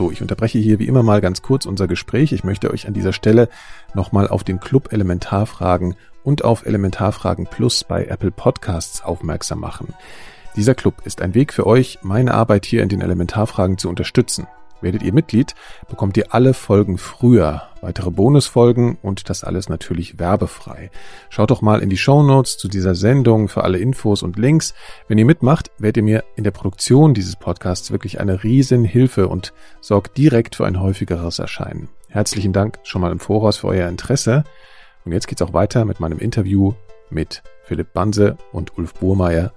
So, 0.00 0.10
ich 0.10 0.22
unterbreche 0.22 0.58
hier 0.58 0.78
wie 0.78 0.86
immer 0.86 1.02
mal 1.02 1.20
ganz 1.20 1.42
kurz 1.42 1.66
unser 1.66 1.86
Gespräch. 1.86 2.32
Ich 2.32 2.42
möchte 2.42 2.70
euch 2.70 2.88
an 2.88 2.94
dieser 2.94 3.12
Stelle 3.12 3.50
nochmal 3.92 4.28
auf 4.28 4.44
den 4.44 4.58
Club 4.58 4.94
Elementarfragen 4.94 5.94
und 6.24 6.42
auf 6.42 6.64
Elementarfragen 6.64 7.44
Plus 7.44 7.84
bei 7.84 8.06
Apple 8.06 8.30
Podcasts 8.30 9.04
aufmerksam 9.04 9.60
machen. 9.60 9.92
Dieser 10.56 10.74
Club 10.74 11.02
ist 11.04 11.20
ein 11.20 11.34
Weg 11.34 11.52
für 11.52 11.66
euch, 11.66 11.98
meine 12.00 12.32
Arbeit 12.32 12.64
hier 12.64 12.82
in 12.82 12.88
den 12.88 13.02
Elementarfragen 13.02 13.76
zu 13.76 13.90
unterstützen. 13.90 14.46
Werdet 14.80 15.02
ihr 15.02 15.12
Mitglied, 15.12 15.54
bekommt 15.88 16.16
ihr 16.16 16.34
alle 16.34 16.54
Folgen 16.54 16.96
früher, 16.96 17.62
weitere 17.82 18.10
Bonusfolgen 18.10 18.96
und 19.02 19.28
das 19.28 19.44
alles 19.44 19.68
natürlich 19.68 20.18
werbefrei. 20.18 20.90
Schaut 21.28 21.50
doch 21.50 21.60
mal 21.60 21.80
in 21.80 21.90
die 21.90 21.96
Show 21.96 22.22
Notes 22.22 22.56
zu 22.56 22.68
dieser 22.68 22.94
Sendung 22.94 23.48
für 23.48 23.64
alle 23.64 23.78
Infos 23.78 24.22
und 24.22 24.38
Links. 24.38 24.74
Wenn 25.08 25.18
ihr 25.18 25.26
mitmacht, 25.26 25.70
werdet 25.78 25.98
ihr 25.98 26.02
mir 26.02 26.24
in 26.36 26.44
der 26.44 26.50
Produktion 26.50 27.14
dieses 27.14 27.36
Podcasts 27.36 27.90
wirklich 27.90 28.20
eine 28.20 28.42
riesen 28.42 28.84
Hilfe 28.84 29.28
und 29.28 29.52
sorgt 29.80 30.16
direkt 30.16 30.56
für 30.56 30.66
ein 30.66 30.80
häufigeres 30.80 31.38
Erscheinen. 31.38 31.88
Herzlichen 32.08 32.52
Dank 32.52 32.78
schon 32.82 33.02
mal 33.02 33.12
im 33.12 33.20
Voraus 33.20 33.58
für 33.58 33.68
euer 33.68 33.88
Interesse. 33.88 34.44
Und 35.04 35.12
jetzt 35.12 35.28
geht's 35.28 35.42
auch 35.42 35.52
weiter 35.52 35.84
mit 35.84 36.00
meinem 36.00 36.18
Interview 36.18 36.74
mit 37.10 37.42
Philipp 37.64 37.92
Banse 37.92 38.36
und 38.52 38.76
Ulf 38.78 38.94
Burmeier 38.94 39.52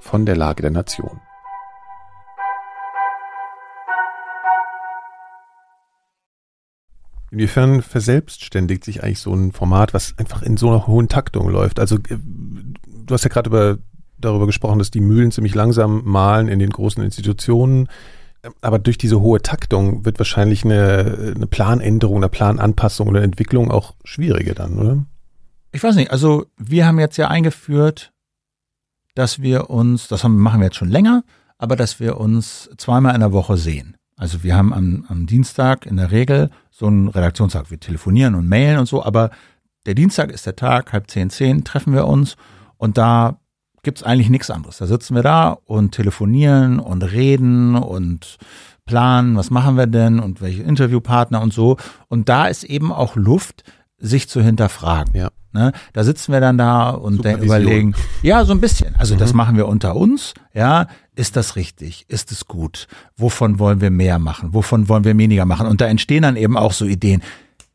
von 0.00 0.26
der 0.26 0.36
Lage 0.36 0.62
der 0.62 0.70
Nation. 0.70 1.20
Inwiefern 7.30 7.82
verselbstständigt 7.82 8.84
sich 8.84 9.02
eigentlich 9.02 9.20
so 9.20 9.34
ein 9.34 9.52
Format, 9.52 9.92
was 9.92 10.14
einfach 10.16 10.42
in 10.42 10.56
so 10.56 10.68
einer 10.70 10.86
hohen 10.86 11.08
Taktung 11.08 11.48
läuft? 11.50 11.78
Also 11.78 11.96
äh, 11.96 12.18
du 12.18 13.14
hast 13.14 13.24
ja 13.24 13.30
gerade 13.30 13.50
über, 13.50 13.78
darüber 14.18 14.46
gesprochen, 14.46 14.78
dass 14.78 14.90
die 14.90 15.00
Mühlen 15.00 15.30
ziemlich 15.30 15.54
langsam 15.54 16.02
malen 16.04 16.48
in 16.48 16.58
den 16.58 16.70
großen 16.70 17.02
Institutionen. 17.02 17.88
Aber 18.60 18.78
durch 18.78 18.98
diese 18.98 19.20
hohe 19.20 19.42
Taktung 19.42 20.04
wird 20.04 20.18
wahrscheinlich 20.18 20.64
eine, 20.64 21.34
eine 21.36 21.46
Planänderung, 21.46 22.18
eine 22.18 22.28
Plananpassung 22.28 23.08
oder 23.08 23.22
Entwicklung 23.22 23.70
auch 23.70 23.94
schwieriger 24.04 24.54
dann, 24.54 24.78
oder? 24.78 25.04
Ich 25.72 25.82
weiß 25.82 25.96
nicht. 25.96 26.12
Also 26.12 26.46
wir 26.56 26.86
haben 26.86 26.98
jetzt 26.98 27.18
ja 27.18 27.28
eingeführt, 27.28 28.12
dass 29.14 29.42
wir 29.42 29.68
uns, 29.68 30.08
das 30.08 30.24
haben, 30.24 30.38
machen 30.38 30.60
wir 30.60 30.66
jetzt 30.66 30.76
schon 30.76 30.88
länger, 30.88 31.24
aber 31.58 31.76
dass 31.76 32.00
wir 32.00 32.18
uns 32.18 32.70
zweimal 32.78 33.14
in 33.14 33.20
der 33.20 33.32
Woche 33.32 33.56
sehen. 33.56 33.97
Also 34.18 34.42
wir 34.42 34.56
haben 34.56 34.74
am, 34.74 35.06
am 35.08 35.26
Dienstag 35.26 35.86
in 35.86 35.96
der 35.96 36.10
Regel 36.10 36.50
so 36.70 36.86
einen 36.86 37.08
Redaktionstag. 37.08 37.70
Wir 37.70 37.80
telefonieren 37.80 38.34
und 38.34 38.48
mailen 38.48 38.78
und 38.78 38.86
so, 38.86 39.02
aber 39.02 39.30
der 39.86 39.94
Dienstag 39.94 40.30
ist 40.30 40.44
der 40.44 40.56
Tag, 40.56 40.92
halb 40.92 41.08
zehn, 41.08 41.30
zehn 41.30 41.64
treffen 41.64 41.94
wir 41.94 42.06
uns 42.06 42.36
und 42.76 42.98
da 42.98 43.38
gibt's 43.84 44.02
eigentlich 44.02 44.28
nichts 44.28 44.50
anderes. 44.50 44.78
Da 44.78 44.86
sitzen 44.86 45.14
wir 45.14 45.22
da 45.22 45.56
und 45.64 45.92
telefonieren 45.92 46.80
und 46.80 47.02
reden 47.02 47.76
und 47.76 48.38
planen, 48.84 49.36
was 49.36 49.50
machen 49.50 49.76
wir 49.76 49.86
denn 49.86 50.18
und 50.18 50.40
welche 50.40 50.62
Interviewpartner 50.62 51.40
und 51.40 51.52
so. 51.52 51.76
Und 52.08 52.28
da 52.28 52.48
ist 52.48 52.64
eben 52.64 52.92
auch 52.92 53.14
Luft, 53.14 53.62
sich 53.98 54.28
zu 54.28 54.42
hinterfragen. 54.42 55.14
Ja. 55.14 55.28
Ne? 55.52 55.72
Da 55.92 56.04
sitzen 56.04 56.32
wir 56.32 56.40
dann 56.40 56.58
da 56.58 56.90
und 56.90 57.24
überlegen, 57.24 57.94
ja, 58.22 58.44
so 58.44 58.52
ein 58.52 58.60
bisschen. 58.60 58.94
Also 58.96 59.14
mhm. 59.14 59.18
das 59.20 59.32
machen 59.32 59.56
wir 59.56 59.68
unter 59.68 59.96
uns, 59.96 60.34
ja. 60.52 60.86
Ist 61.18 61.34
das 61.34 61.56
richtig? 61.56 62.04
Ist 62.06 62.30
es 62.30 62.46
gut? 62.46 62.86
Wovon 63.16 63.58
wollen 63.58 63.80
wir 63.80 63.90
mehr 63.90 64.20
machen? 64.20 64.54
Wovon 64.54 64.88
wollen 64.88 65.02
wir 65.02 65.18
weniger 65.18 65.46
machen? 65.46 65.66
Und 65.66 65.80
da 65.80 65.86
entstehen 65.86 66.22
dann 66.22 66.36
eben 66.36 66.56
auch 66.56 66.72
so 66.72 66.84
Ideen 66.84 67.22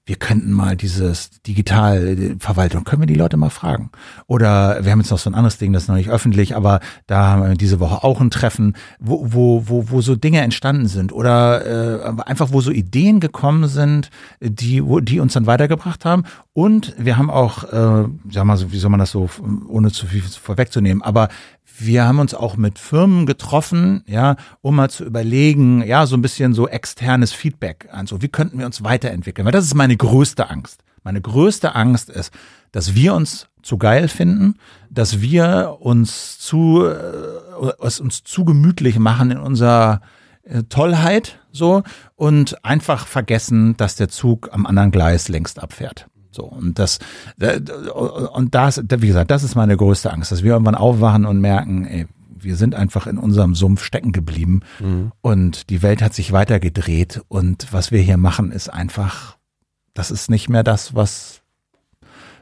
wir 0.06 0.18
könnten 0.18 0.52
mal 0.52 0.76
dieses 0.76 1.30
Digitalverwaltung, 1.48 2.84
können 2.84 3.04
wir 3.04 3.08
die 3.08 3.16
Leute 3.16 3.38
mal 3.38 3.50
fragen? 3.50 3.90
Oder 4.28 4.84
wir 4.84 4.92
haben 4.92 5.00
jetzt 5.00 5.12
noch 5.12 5.18
so 5.18 5.30
ein 5.30 5.34
anderes 5.34 5.60
Ding, 5.60 5.72
das 5.72 5.84
ist 5.84 5.88
noch 5.88 5.96
nicht 5.96 6.10
öffentlich, 6.10 6.58
aber 6.58 6.82
da 7.08 7.28
haben 7.28 7.44
wir 7.44 7.56
diese 7.56 7.80
Woche 7.80 8.04
auch 8.04 8.20
ein 8.20 8.30
Treffen, 8.30 8.76
wo, 9.00 9.32
wo, 9.32 9.64
wo, 9.70 9.90
wo 9.92 10.02
so 10.02 10.18
Dinge 10.18 10.42
entstanden 10.42 10.88
sind 10.88 11.14
oder 11.14 12.06
äh, 12.06 12.22
einfach 12.26 12.52
wo 12.52 12.60
so 12.60 12.70
Ideen 12.70 13.22
gekommen 13.22 13.68
sind, 13.70 14.10
die, 14.42 14.84
wo, 14.86 15.00
die 15.00 15.22
uns 15.22 15.34
dann 15.34 15.46
weitergebracht 15.46 16.04
haben. 16.04 16.24
Und 16.52 16.94
wir 16.98 17.18
haben 17.18 17.30
auch, 17.30 17.64
äh, 17.64 18.10
sag 18.30 18.44
mal, 18.44 18.72
wie 18.72 18.80
soll 18.80 18.92
man 18.92 19.00
das 19.00 19.12
so, 19.12 19.30
ohne 19.70 19.92
zu 19.92 20.08
viel 20.08 20.22
vorwegzunehmen, 20.22 21.02
aber 21.02 21.30
wir 21.78 22.06
haben 22.06 22.20
uns 22.20 22.34
auch 22.34 22.56
mit 22.58 22.80
Firmen 22.80 23.26
getroffen, 23.26 24.04
ja, 24.06 24.36
um 24.62 24.76
mal 24.76 24.90
zu 24.90 25.04
überlegen, 25.04 25.84
ja, 25.86 26.06
so 26.06 26.16
ein 26.16 26.22
bisschen 26.22 26.54
so 26.54 26.68
externes 26.68 27.34
Feedback 27.34 27.90
an, 27.92 28.08
so 28.08 28.22
wie 28.22 28.28
könnten 28.28 28.60
wir 28.60 28.66
uns 28.66 28.84
weiterentwickeln? 28.84 29.46
Weil 29.46 29.52
das 29.52 29.66
ist 29.66 29.76
meine 29.76 29.98
größte 29.98 30.50
Angst. 30.50 30.84
Meine 31.04 31.22
größte 31.22 31.76
Angst 31.76 32.10
ist, 32.10 32.32
dass 32.72 32.96
wir 32.96 33.14
uns 33.14 33.48
zu 33.62 33.78
geil 33.78 34.08
finden, 34.08 34.56
dass 34.90 35.22
wir 35.22 35.78
uns 35.80 36.40
zu, 36.40 36.86
äh, 36.86 37.74
uns 37.80 38.24
zu 38.24 38.46
gemütlich 38.46 39.00
machen 39.00 39.32
in 39.32 39.38
unserer 39.38 40.02
äh, 40.44 40.64
Tollheit, 40.64 41.40
so, 41.52 41.84
und 42.16 42.64
einfach 42.66 43.08
vergessen, 43.08 43.78
dass 43.78 43.96
der 43.96 44.10
Zug 44.10 44.50
am 44.52 44.66
anderen 44.66 44.92
Gleis 44.92 45.28
längst 45.30 45.62
abfährt. 45.62 46.08
So, 46.34 46.44
und 46.46 46.80
das, 46.80 47.00
und 48.34 48.56
das, 48.56 48.82
wie 48.90 49.08
gesagt, 49.08 49.32
das 49.32 49.44
ist 49.44 49.56
meine 49.56 49.78
größte 49.78 50.12
Angst, 50.12 50.32
dass 50.32 50.44
wir 50.44 50.54
irgendwann 50.54 50.76
aufwachen 50.76 51.26
und 51.26 51.40
merken, 51.40 51.86
ey, 51.86 52.08
wir 52.44 52.56
sind 52.56 52.76
einfach 52.76 53.08
in 53.08 53.18
unserem 53.18 53.56
Sumpf 53.56 53.84
stecken 53.84 54.12
geblieben 54.12 54.62
mhm. 54.80 55.12
und 55.22 55.70
die 55.70 55.82
Welt 55.82 56.02
hat 56.02 56.14
sich 56.14 56.32
weitergedreht 56.32 57.22
und 57.28 57.72
was 57.72 57.92
wir 57.92 58.02
hier 58.02 58.18
machen 58.18 58.52
ist 58.52 58.70
einfach, 58.70 59.38
das 59.94 60.12
ist 60.12 60.30
nicht 60.30 60.50
mehr 60.50 60.64
das, 60.64 60.96
was 60.96 61.43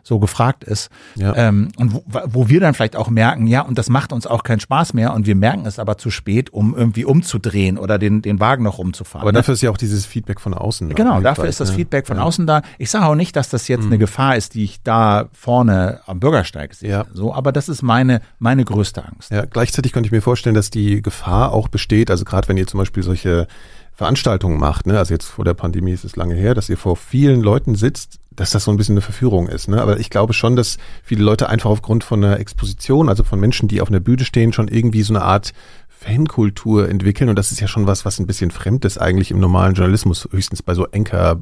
so 0.04 0.20
gefragt 0.20 0.64
ist. 0.64 0.90
Ja. 1.16 1.36
Ähm, 1.36 1.70
und 1.78 1.94
wo, 1.94 2.04
wo 2.26 2.50
wir 2.50 2.60
dann 2.60 2.74
vielleicht 2.74 2.96
auch 2.96 3.10
merken, 3.10 3.48
ja, 3.48 3.62
und 3.62 3.78
das 3.78 3.90
macht 3.90 4.14
uns 4.14 4.28
auch 4.28 4.44
keinen 4.44 4.60
Spaß 4.60 4.94
mehr 4.94 5.14
und 5.14 5.26
wir 5.26 5.36
merken 5.36 5.66
es 5.66 5.80
aber 5.80 5.98
zu 5.98 6.10
spät, 6.10 6.52
um 6.52 6.76
irgendwie 6.76 7.06
umzudrehen 7.06 7.78
oder 7.78 8.00
den, 8.00 8.22
den 8.22 8.40
Wagen 8.40 8.64
noch 8.64 8.78
rumzufahren. 8.78 9.22
Aber 9.22 9.32
dafür 9.32 9.54
ist 9.54 9.62
ja 9.62 9.70
auch 9.70 9.78
dieses 9.78 10.06
Feedback 10.06 10.40
von 10.40 10.54
außen. 10.54 10.90
Da 10.90 10.96
genau, 10.96 11.22
dafür 11.22 11.46
ist 11.46 11.60
das? 11.60 11.72
Feedback 11.72 12.08
von 12.08 12.18
ja. 12.18 12.24
außen 12.24 12.48
da. 12.48 12.62
Ich 12.78 12.90
sage 12.92 13.06
auch 13.06 13.16
nicht, 13.16 13.36
dass 13.36 13.50
das 13.50 13.68
jetzt 13.68 13.84
mhm. 13.84 13.88
eine 13.88 13.98
Gefahr 13.98 14.36
ist, 14.36 14.56
die 14.56 14.64
ich 14.64 14.82
da 14.84 15.30
vorne 15.34 16.02
am 16.06 16.20
Bürgersteig 16.20 16.74
sehe. 16.74 16.90
Ja. 16.90 17.06
So, 17.14 17.34
aber 17.34 17.52
das 17.52 17.70
ist 17.70 17.82
meine, 17.82 18.22
meine 18.40 18.66
größte 18.66 19.06
Angst. 19.06 19.32
Ja, 19.32 19.46
gleichzeitig 19.46 19.94
könnte 19.94 20.08
ich 20.08 20.12
mir 20.12 20.22
vorstellen, 20.22 20.56
dass 20.56 20.70
die 20.70 21.02
Gefahr 21.02 21.52
auch 21.52 21.68
besteht, 21.68 22.12
also 22.12 22.26
gerade 22.26 22.48
wenn 22.48 22.58
ihr 22.58 22.68
zum 22.68 22.80
Beispiel 22.80 23.04
solche 23.04 23.48
Veranstaltungen 23.94 24.60
macht, 24.60 24.88
ne? 24.88 24.98
also 24.98 25.14
jetzt 25.14 25.26
vor 25.26 25.46
der 25.46 25.54
Pandemie 25.54 25.92
ist 25.92 26.04
es 26.04 26.16
lange 26.16 26.36
her, 26.36 26.56
dass 26.56 26.70
ihr 26.70 26.78
vor 26.78 26.96
vielen 26.96 27.42
Leuten 27.42 27.76
sitzt, 27.76 28.21
dass 28.36 28.52
das 28.52 28.64
so 28.64 28.72
ein 28.72 28.78
bisschen 28.78 28.94
eine 28.94 29.02
Verführung 29.02 29.48
ist. 29.48 29.68
Ne? 29.68 29.82
Aber 29.82 30.00
ich 30.00 30.10
glaube 30.10 30.34
schon, 30.34 30.56
dass 30.56 30.78
viele 31.04 31.24
Leute 31.24 31.50
einfach 31.50 31.70
aufgrund 31.70 32.04
von 32.04 32.24
einer 32.24 32.40
Exposition, 32.40 33.10
also 33.10 33.24
von 33.24 33.40
Menschen, 33.40 33.68
die 33.68 33.82
auf 33.82 33.90
einer 33.90 34.00
Bühne 34.00 34.24
stehen, 34.24 34.54
schon 34.54 34.68
irgendwie 34.68 35.04
so 35.04 35.14
eine 35.14 35.24
Art 35.24 35.54
Fankultur 35.90 36.90
entwickeln. 36.90 37.30
Und 37.30 37.38
das 37.38 37.52
ist 37.52 37.60
ja 37.60 37.68
schon 37.68 37.88
was, 37.88 38.06
was 38.06 38.20
ein 38.20 38.28
bisschen 38.28 38.52
fremd 38.52 38.86
ist 38.86 38.98
eigentlich 38.98 39.32
im 39.32 39.40
normalen 39.40 39.76
Journalismus, 39.76 40.28
höchstens 40.32 40.64
bei 40.64 40.74
so 40.74 40.88
Anchor 40.92 41.42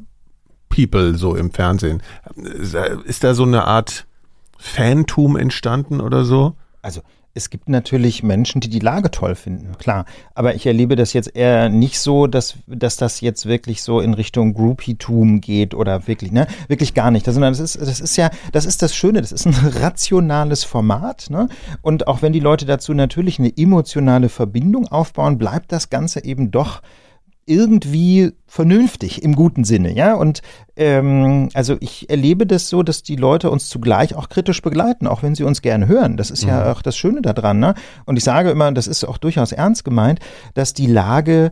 People 0.68 1.16
so 1.16 1.36
im 1.36 1.52
Fernsehen. 1.52 2.02
Ist 3.06 3.24
da 3.24 3.34
so 3.34 3.44
eine 3.44 3.66
Art 3.66 4.06
Fantum 4.58 5.38
entstanden 5.38 6.02
oder 6.02 6.26
so? 6.26 6.56
Also 6.82 7.02
es 7.34 7.50
gibt 7.50 7.70
natürlich 7.70 8.24
Menschen, 8.24 8.60
die 8.60 8.70
die 8.70 8.80
Lage 8.80 9.12
toll 9.12 9.36
finden, 9.36 9.78
klar. 9.78 10.06
Aber 10.34 10.56
ich 10.56 10.66
erlebe 10.66 10.96
das 10.96 11.14
jetzt 11.14 11.36
eher 11.36 11.70
nicht 11.70 12.00
so, 12.00 12.28
dass, 12.28 12.56
dass 12.68 12.98
das 12.98 13.22
jetzt 13.22 13.46
wirklich 13.46 13.84
so 13.84 14.02
in 14.02 14.14
Richtung 14.14 14.54
Groupie-Tum 14.54 15.40
geht 15.40 15.76
oder 15.76 16.08
wirklich, 16.08 16.32
ne? 16.32 16.48
Wirklich 16.68 16.94
gar 16.94 17.12
nicht. 17.12 17.26
Sondern 17.26 17.54
das 17.54 17.60
ist, 17.60 17.80
das 17.80 18.00
ist 18.00 18.18
ja, 18.18 18.32
das 18.52 18.66
ist 18.66 18.82
das 18.82 18.96
Schöne, 18.96 19.22
das 19.22 19.32
ist 19.32 19.46
ein 19.46 19.54
rationales 19.82 20.64
Format, 20.64 21.30
ne? 21.30 21.48
Und 21.82 22.08
auch 22.08 22.22
wenn 22.22 22.34
die 22.34 22.40
Leute 22.40 22.66
dazu 22.66 22.94
natürlich 22.94 23.40
eine 23.40 23.56
emotionale 23.56 24.30
Verbindung 24.30 24.88
aufbauen, 24.88 25.38
bleibt 25.38 25.72
das 25.72 25.90
Ganze 25.90 26.24
eben 26.24 26.52
doch 26.52 26.82
irgendwie 27.50 28.32
vernünftig 28.46 29.24
im 29.24 29.36
guten 29.36 29.64
Sinne, 29.64 29.92
ja. 29.94 30.14
Und 30.14 30.42
ähm, 30.76 31.50
also 31.54 31.78
ich 31.80 32.10
erlebe 32.10 32.46
das 32.46 32.70
so, 32.70 32.84
dass 32.84 33.04
die 33.04 33.16
Leute 33.16 33.50
uns 33.50 33.70
zugleich 33.70 34.16
auch 34.16 34.30
kritisch 34.30 34.62
begleiten, 34.62 35.08
auch 35.08 35.24
wenn 35.24 35.36
sie 35.36 35.44
uns 35.44 35.62
gerne 35.62 35.88
hören. 35.88 36.16
Das 36.16 36.32
ist 36.32 36.44
mhm. 36.44 36.50
ja 36.50 36.72
auch 36.72 36.82
das 36.82 36.96
Schöne 36.96 37.22
daran, 37.22 37.60
ne? 37.60 37.74
Und 38.06 38.18
ich 38.18 38.24
sage 38.24 38.52
immer, 38.52 38.72
das 38.72 38.88
ist 38.88 39.04
auch 39.04 39.18
durchaus 39.18 39.52
ernst 39.52 39.84
gemeint, 39.84 40.20
dass 40.54 40.74
die 40.74 40.88
Lage 40.88 41.52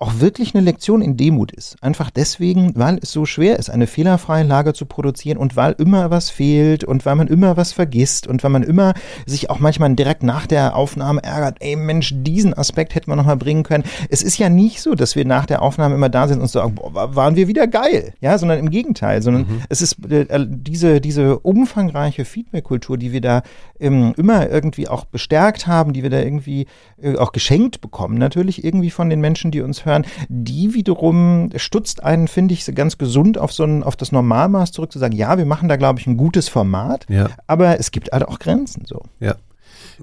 auch 0.00 0.18
wirklich 0.18 0.54
eine 0.54 0.64
Lektion 0.64 1.02
in 1.02 1.18
Demut 1.18 1.52
ist. 1.52 1.76
Einfach 1.82 2.10
deswegen, 2.10 2.72
weil 2.74 2.98
es 3.02 3.12
so 3.12 3.26
schwer 3.26 3.58
ist, 3.58 3.68
eine 3.68 3.86
fehlerfreie 3.86 4.44
Lage 4.44 4.72
zu 4.72 4.86
produzieren 4.86 5.36
und 5.36 5.56
weil 5.56 5.74
immer 5.76 6.10
was 6.10 6.30
fehlt 6.30 6.84
und 6.84 7.04
weil 7.04 7.16
man 7.16 7.28
immer 7.28 7.58
was 7.58 7.72
vergisst 7.72 8.26
und 8.26 8.42
weil 8.42 8.50
man 8.50 8.62
immer 8.62 8.94
sich 9.26 9.50
auch 9.50 9.58
manchmal 9.60 9.94
direkt 9.94 10.22
nach 10.22 10.46
der 10.46 10.74
Aufnahme 10.74 11.22
ärgert, 11.22 11.58
ey 11.60 11.76
Mensch, 11.76 12.14
diesen 12.16 12.54
Aspekt 12.54 12.94
hätten 12.94 13.10
wir 13.10 13.16
nochmal 13.16 13.36
bringen 13.36 13.62
können. 13.62 13.84
Es 14.08 14.22
ist 14.22 14.38
ja 14.38 14.48
nicht 14.48 14.80
so, 14.80 14.94
dass 14.94 15.16
wir 15.16 15.26
nach 15.26 15.44
der 15.44 15.60
Aufnahme 15.60 15.96
immer 15.96 16.08
da 16.08 16.28
sind 16.28 16.40
und 16.40 16.48
sagen, 16.48 16.76
boah, 16.76 17.14
waren 17.14 17.36
wir 17.36 17.46
wieder 17.46 17.66
geil, 17.66 18.14
ja, 18.20 18.38
sondern 18.38 18.58
im 18.58 18.70
Gegenteil, 18.70 19.20
sondern 19.20 19.42
mhm. 19.42 19.62
es 19.68 19.82
ist 19.82 20.10
äh, 20.10 20.46
diese, 20.48 21.02
diese 21.02 21.38
umfangreiche 21.40 22.24
Feedback-Kultur, 22.24 22.96
die 22.96 23.12
wir 23.12 23.20
da 23.20 23.42
ähm, 23.78 24.14
immer 24.16 24.48
irgendwie 24.48 24.88
auch 24.88 25.04
bestärkt 25.04 25.66
haben, 25.66 25.92
die 25.92 26.02
wir 26.02 26.10
da 26.10 26.20
irgendwie 26.20 26.66
äh, 27.02 27.16
auch 27.16 27.32
geschenkt 27.32 27.82
bekommen, 27.82 28.16
natürlich 28.16 28.64
irgendwie 28.64 28.90
von 28.90 29.10
den 29.10 29.20
Menschen, 29.20 29.50
die 29.50 29.60
uns 29.60 29.84
hören, 29.84 29.89
die 30.28 30.74
wiederum 30.74 31.50
stutzt 31.56 32.02
einen, 32.02 32.28
finde 32.28 32.54
ich, 32.54 32.66
ganz 32.74 32.98
gesund 32.98 33.38
auf 33.38 33.52
so 33.52 33.64
ein, 33.64 33.82
auf 33.82 33.96
das 33.96 34.12
Normalmaß 34.12 34.72
zurück 34.72 34.92
zu 34.92 34.98
sagen, 34.98 35.14
ja, 35.14 35.38
wir 35.38 35.46
machen 35.46 35.68
da, 35.68 35.76
glaube 35.76 36.00
ich, 36.00 36.06
ein 36.06 36.16
gutes 36.16 36.48
Format, 36.48 37.06
ja. 37.08 37.28
aber 37.46 37.78
es 37.78 37.90
gibt 37.90 38.12
halt 38.12 38.26
auch 38.26 38.38
Grenzen 38.38 38.84
so. 38.86 39.02
Ja. 39.18 39.36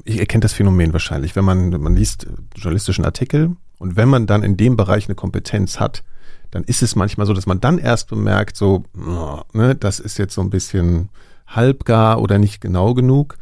Ich 0.06 0.20
erkenne 0.20 0.42
das 0.42 0.54
Phänomen 0.54 0.94
wahrscheinlich, 0.94 1.36
wenn 1.36 1.46
man, 1.46 1.70
man 1.70 1.96
liest 1.96 2.28
journalistischen 2.56 3.06
Artikel 3.06 3.56
und 3.80 3.96
wenn 3.96 4.10
man 4.10 4.28
dann 4.28 4.44
in 4.44 4.58
dem 4.58 4.76
Bereich 4.76 5.08
eine 5.08 5.16
Kompetenz 5.16 5.80
hat, 5.80 6.04
dann 6.52 6.64
ist 6.64 6.82
es 6.82 6.96
manchmal 6.96 7.28
so, 7.28 7.34
dass 7.34 7.46
man 7.46 7.60
dann 7.60 7.78
erst 7.78 8.08
bemerkt, 8.08 8.56
so, 8.56 8.84
oh, 8.98 9.42
ne, 9.54 9.76
das 9.76 10.00
ist 10.00 10.18
jetzt 10.18 10.34
so 10.34 10.42
ein 10.42 10.50
bisschen 10.50 11.10
halbgar 11.48 12.22
oder 12.22 12.38
nicht 12.38 12.62
genau 12.62 12.94
genug. 12.94 13.38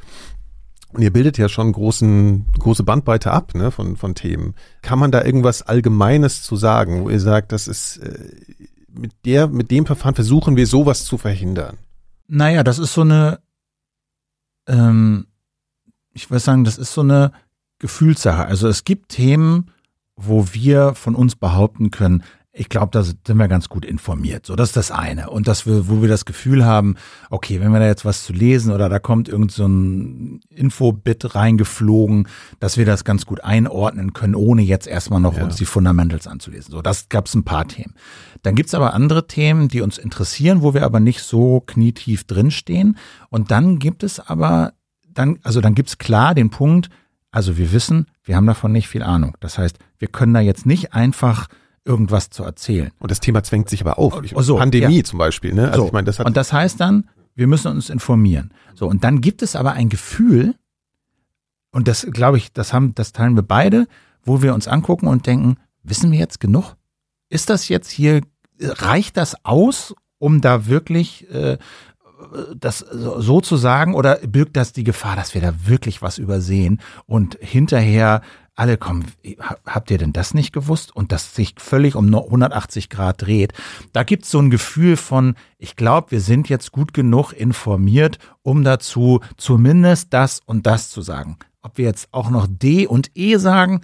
Und 0.95 1.01
ihr 1.01 1.11
bildet 1.11 1.37
ja 1.37 1.49
schon 1.49 1.73
großen, 1.73 2.45
große 2.57 2.83
Bandbreite 2.83 3.29
ab 3.31 3.53
ne, 3.53 3.69
von, 3.69 3.97
von 3.97 4.15
Themen. 4.15 4.55
Kann 4.81 4.97
man 4.97 5.11
da 5.11 5.25
irgendwas 5.25 5.61
Allgemeines 5.61 6.41
zu 6.41 6.55
sagen, 6.55 7.03
wo 7.03 7.09
ihr 7.09 7.19
sagt, 7.19 7.51
das 7.51 7.67
ist 7.67 7.97
äh, 7.97 8.29
mit 8.89 9.11
der, 9.25 9.47
mit 9.47 9.71
dem 9.71 9.85
Verfahren 9.85 10.15
versuchen 10.15 10.55
wir 10.55 10.65
sowas 10.65 11.03
zu 11.03 11.17
verhindern? 11.17 11.77
Naja, 12.27 12.63
das 12.63 12.79
ist 12.79 12.93
so 12.93 13.01
eine, 13.01 13.39
ähm, 14.67 15.27
ich 16.13 16.29
würde 16.29 16.39
sagen, 16.39 16.63
das 16.63 16.77
ist 16.77 16.93
so 16.93 17.01
eine 17.01 17.33
Gefühlssache. 17.79 18.45
Also 18.45 18.69
es 18.69 18.85
gibt 18.85 19.09
Themen, 19.09 19.71
wo 20.15 20.53
wir 20.53 20.95
von 20.95 21.13
uns 21.13 21.35
behaupten 21.35 21.91
können, 21.91 22.23
ich 22.57 22.69
glaube, 22.69 22.89
da 22.91 23.03
sind 23.03 23.19
wir 23.27 23.49
ganz 23.49 23.67
gut 23.67 23.83
informiert. 23.83 24.45
So, 24.45 24.55
das 24.55 24.69
ist 24.69 24.77
das 24.77 24.91
eine. 24.91 25.29
Und 25.29 25.45
dass 25.45 25.65
wir, 25.65 25.89
wo 25.89 26.01
wir 26.01 26.07
das 26.07 26.23
Gefühl 26.23 26.63
haben, 26.63 26.95
okay, 27.29 27.59
wenn 27.59 27.73
wir 27.73 27.79
da 27.79 27.85
jetzt 27.85 28.05
was 28.05 28.23
zu 28.23 28.31
lesen 28.31 28.71
oder 28.71 28.87
da 28.87 28.97
kommt 28.97 29.27
irgend 29.27 29.51
so 29.51 29.67
ein 29.67 30.39
Infobit 30.49 31.35
reingeflogen, 31.35 32.29
dass 32.61 32.77
wir 32.77 32.85
das 32.85 33.03
ganz 33.03 33.25
gut 33.25 33.43
einordnen 33.43 34.13
können, 34.13 34.35
ohne 34.35 34.61
jetzt 34.61 34.87
erstmal 34.87 35.19
noch 35.19 35.35
ja. 35.35 35.43
uns 35.43 35.57
die 35.57 35.65
Fundamentals 35.65 36.27
anzulesen. 36.27 36.71
So, 36.71 36.81
das 36.81 37.09
gab 37.09 37.25
es 37.25 37.35
ein 37.35 37.43
paar 37.43 37.67
Themen. 37.67 37.93
Dann 38.41 38.55
gibt's 38.55 38.73
aber 38.73 38.93
andere 38.93 39.27
Themen, 39.27 39.67
die 39.67 39.81
uns 39.81 39.97
interessieren, 39.97 40.61
wo 40.61 40.73
wir 40.73 40.85
aber 40.85 41.01
nicht 41.01 41.23
so 41.23 41.59
knietief 41.59 42.23
drinstehen. 42.23 42.97
Und 43.29 43.51
dann 43.51 43.79
gibt 43.79 44.01
es 44.01 44.21
aber, 44.21 44.71
dann, 45.09 45.39
also 45.43 45.59
dann 45.59 45.75
gibt's 45.75 45.97
klar 45.97 46.33
den 46.33 46.51
Punkt, 46.51 46.89
also 47.31 47.57
wir 47.57 47.73
wissen, 47.73 48.05
wir 48.23 48.37
haben 48.37 48.47
davon 48.47 48.71
nicht 48.71 48.87
viel 48.87 49.03
Ahnung. 49.03 49.35
Das 49.41 49.57
heißt, 49.57 49.77
wir 49.97 50.07
können 50.07 50.33
da 50.33 50.39
jetzt 50.39 50.65
nicht 50.65 50.93
einfach 50.93 51.49
irgendwas 51.85 52.29
zu 52.31 52.43
erzählen. 52.43 52.91
Und 52.99 53.11
das 53.11 53.19
Thema 53.19 53.43
zwängt 53.43 53.69
sich 53.69 53.81
aber 53.81 53.97
auf. 53.99 54.21
Ich, 54.23 54.33
so, 54.37 54.57
Pandemie 54.57 54.97
ja. 54.97 55.03
zum 55.03 55.19
Beispiel. 55.19 55.53
Ne? 55.53 55.69
Also 55.69 55.81
so. 55.81 55.87
ich 55.87 55.93
meine, 55.93 56.05
das 56.05 56.19
hat 56.19 56.25
und 56.25 56.35
das 56.35 56.51
heißt 56.51 56.79
dann, 56.79 57.09
wir 57.35 57.47
müssen 57.47 57.71
uns 57.71 57.89
informieren. 57.89 58.51
So 58.73 58.87
und 58.87 59.03
dann 59.03 59.21
gibt 59.21 59.41
es 59.41 59.55
aber 59.55 59.73
ein 59.73 59.89
Gefühl 59.89 60.55
und 61.71 61.87
das 61.87 62.07
glaube 62.11 62.37
ich, 62.37 62.51
das 62.51 62.73
haben, 62.73 62.95
das 62.95 63.13
teilen 63.13 63.35
wir 63.35 63.43
beide, 63.43 63.87
wo 64.23 64.41
wir 64.41 64.53
uns 64.53 64.67
angucken 64.67 65.07
und 65.07 65.27
denken, 65.27 65.57
wissen 65.83 66.11
wir 66.11 66.19
jetzt 66.19 66.39
genug? 66.39 66.75
Ist 67.29 67.49
das 67.49 67.69
jetzt 67.69 67.89
hier 67.89 68.21
reicht 68.59 69.17
das 69.17 69.45
aus, 69.45 69.93
um 70.17 70.41
da 70.41 70.67
wirklich 70.67 71.29
äh, 71.29 71.57
das 72.55 72.79
so 72.79 73.41
zu 73.41 73.57
sagen 73.57 73.93
oder 73.93 74.15
birgt 74.17 74.55
das 74.57 74.73
die 74.73 74.83
Gefahr, 74.83 75.15
dass 75.15 75.33
wir 75.33 75.41
da 75.41 75.53
wirklich 75.65 76.01
was 76.01 76.17
übersehen 76.17 76.81
und 77.05 77.37
hinterher 77.41 78.21
alle 78.55 78.77
kommen, 78.77 79.11
habt 79.65 79.91
ihr 79.91 79.97
denn 79.97 80.13
das 80.13 80.33
nicht 80.33 80.53
gewusst? 80.53 80.95
Und 80.95 81.11
das 81.11 81.35
sich 81.35 81.55
völlig 81.57 81.95
um 81.95 82.05
180 82.05 82.89
Grad 82.89 83.21
dreht. 83.21 83.53
Da 83.91 84.03
gibt's 84.03 84.31
so 84.31 84.39
ein 84.39 84.49
Gefühl 84.49 84.95
von, 84.95 85.35
ich 85.57 85.75
glaube, 85.75 86.11
wir 86.11 86.21
sind 86.21 86.47
jetzt 86.47 86.71
gut 86.71 86.93
genug 86.93 87.33
informiert, 87.33 88.17
um 88.43 88.63
dazu 88.63 89.19
zumindest 89.35 90.13
das 90.13 90.41
und 90.45 90.65
das 90.65 90.89
zu 90.89 91.01
sagen. 91.01 91.37
Ob 91.61 91.77
wir 91.77 91.85
jetzt 91.85 92.07
auch 92.11 92.29
noch 92.29 92.47
D 92.49 92.87
und 92.87 93.11
E 93.15 93.37
sagen, 93.37 93.81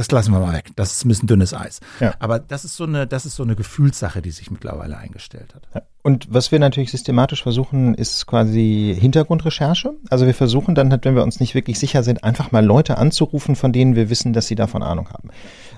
das 0.00 0.10
lassen 0.12 0.32
wir 0.32 0.40
mal 0.40 0.54
weg. 0.54 0.70
Das 0.76 0.92
ist 0.92 1.04
ein 1.04 1.08
bisschen 1.08 1.28
dünnes 1.28 1.52
Eis. 1.52 1.80
Ja. 2.00 2.14
Aber 2.20 2.38
das 2.38 2.64
ist 2.64 2.74
so 2.74 2.84
eine, 2.84 3.06
das 3.06 3.26
ist 3.26 3.36
so 3.36 3.42
eine 3.42 3.54
Gefühlssache, 3.54 4.22
die 4.22 4.30
sich 4.30 4.50
mittlerweile 4.50 4.96
eingestellt 4.96 5.54
hat. 5.54 5.68
Ja. 5.74 5.82
Und 6.02 6.32
was 6.32 6.50
wir 6.50 6.58
natürlich 6.58 6.90
systematisch 6.90 7.42
versuchen, 7.42 7.94
ist 7.94 8.26
quasi 8.26 8.96
Hintergrundrecherche. 8.98 9.92
Also 10.08 10.24
wir 10.24 10.32
versuchen 10.32 10.74
dann 10.74 10.90
halt, 10.90 11.04
wenn 11.04 11.16
wir 11.16 11.22
uns 11.22 11.38
nicht 11.38 11.54
wirklich 11.54 11.78
sicher 11.78 12.02
sind, 12.02 12.24
einfach 12.24 12.50
mal 12.50 12.64
Leute 12.64 12.96
anzurufen, 12.96 13.56
von 13.56 13.72
denen 13.72 13.94
wir 13.94 14.08
wissen, 14.08 14.32
dass 14.32 14.46
sie 14.46 14.54
davon 14.54 14.82
Ahnung 14.82 15.10
haben. 15.10 15.28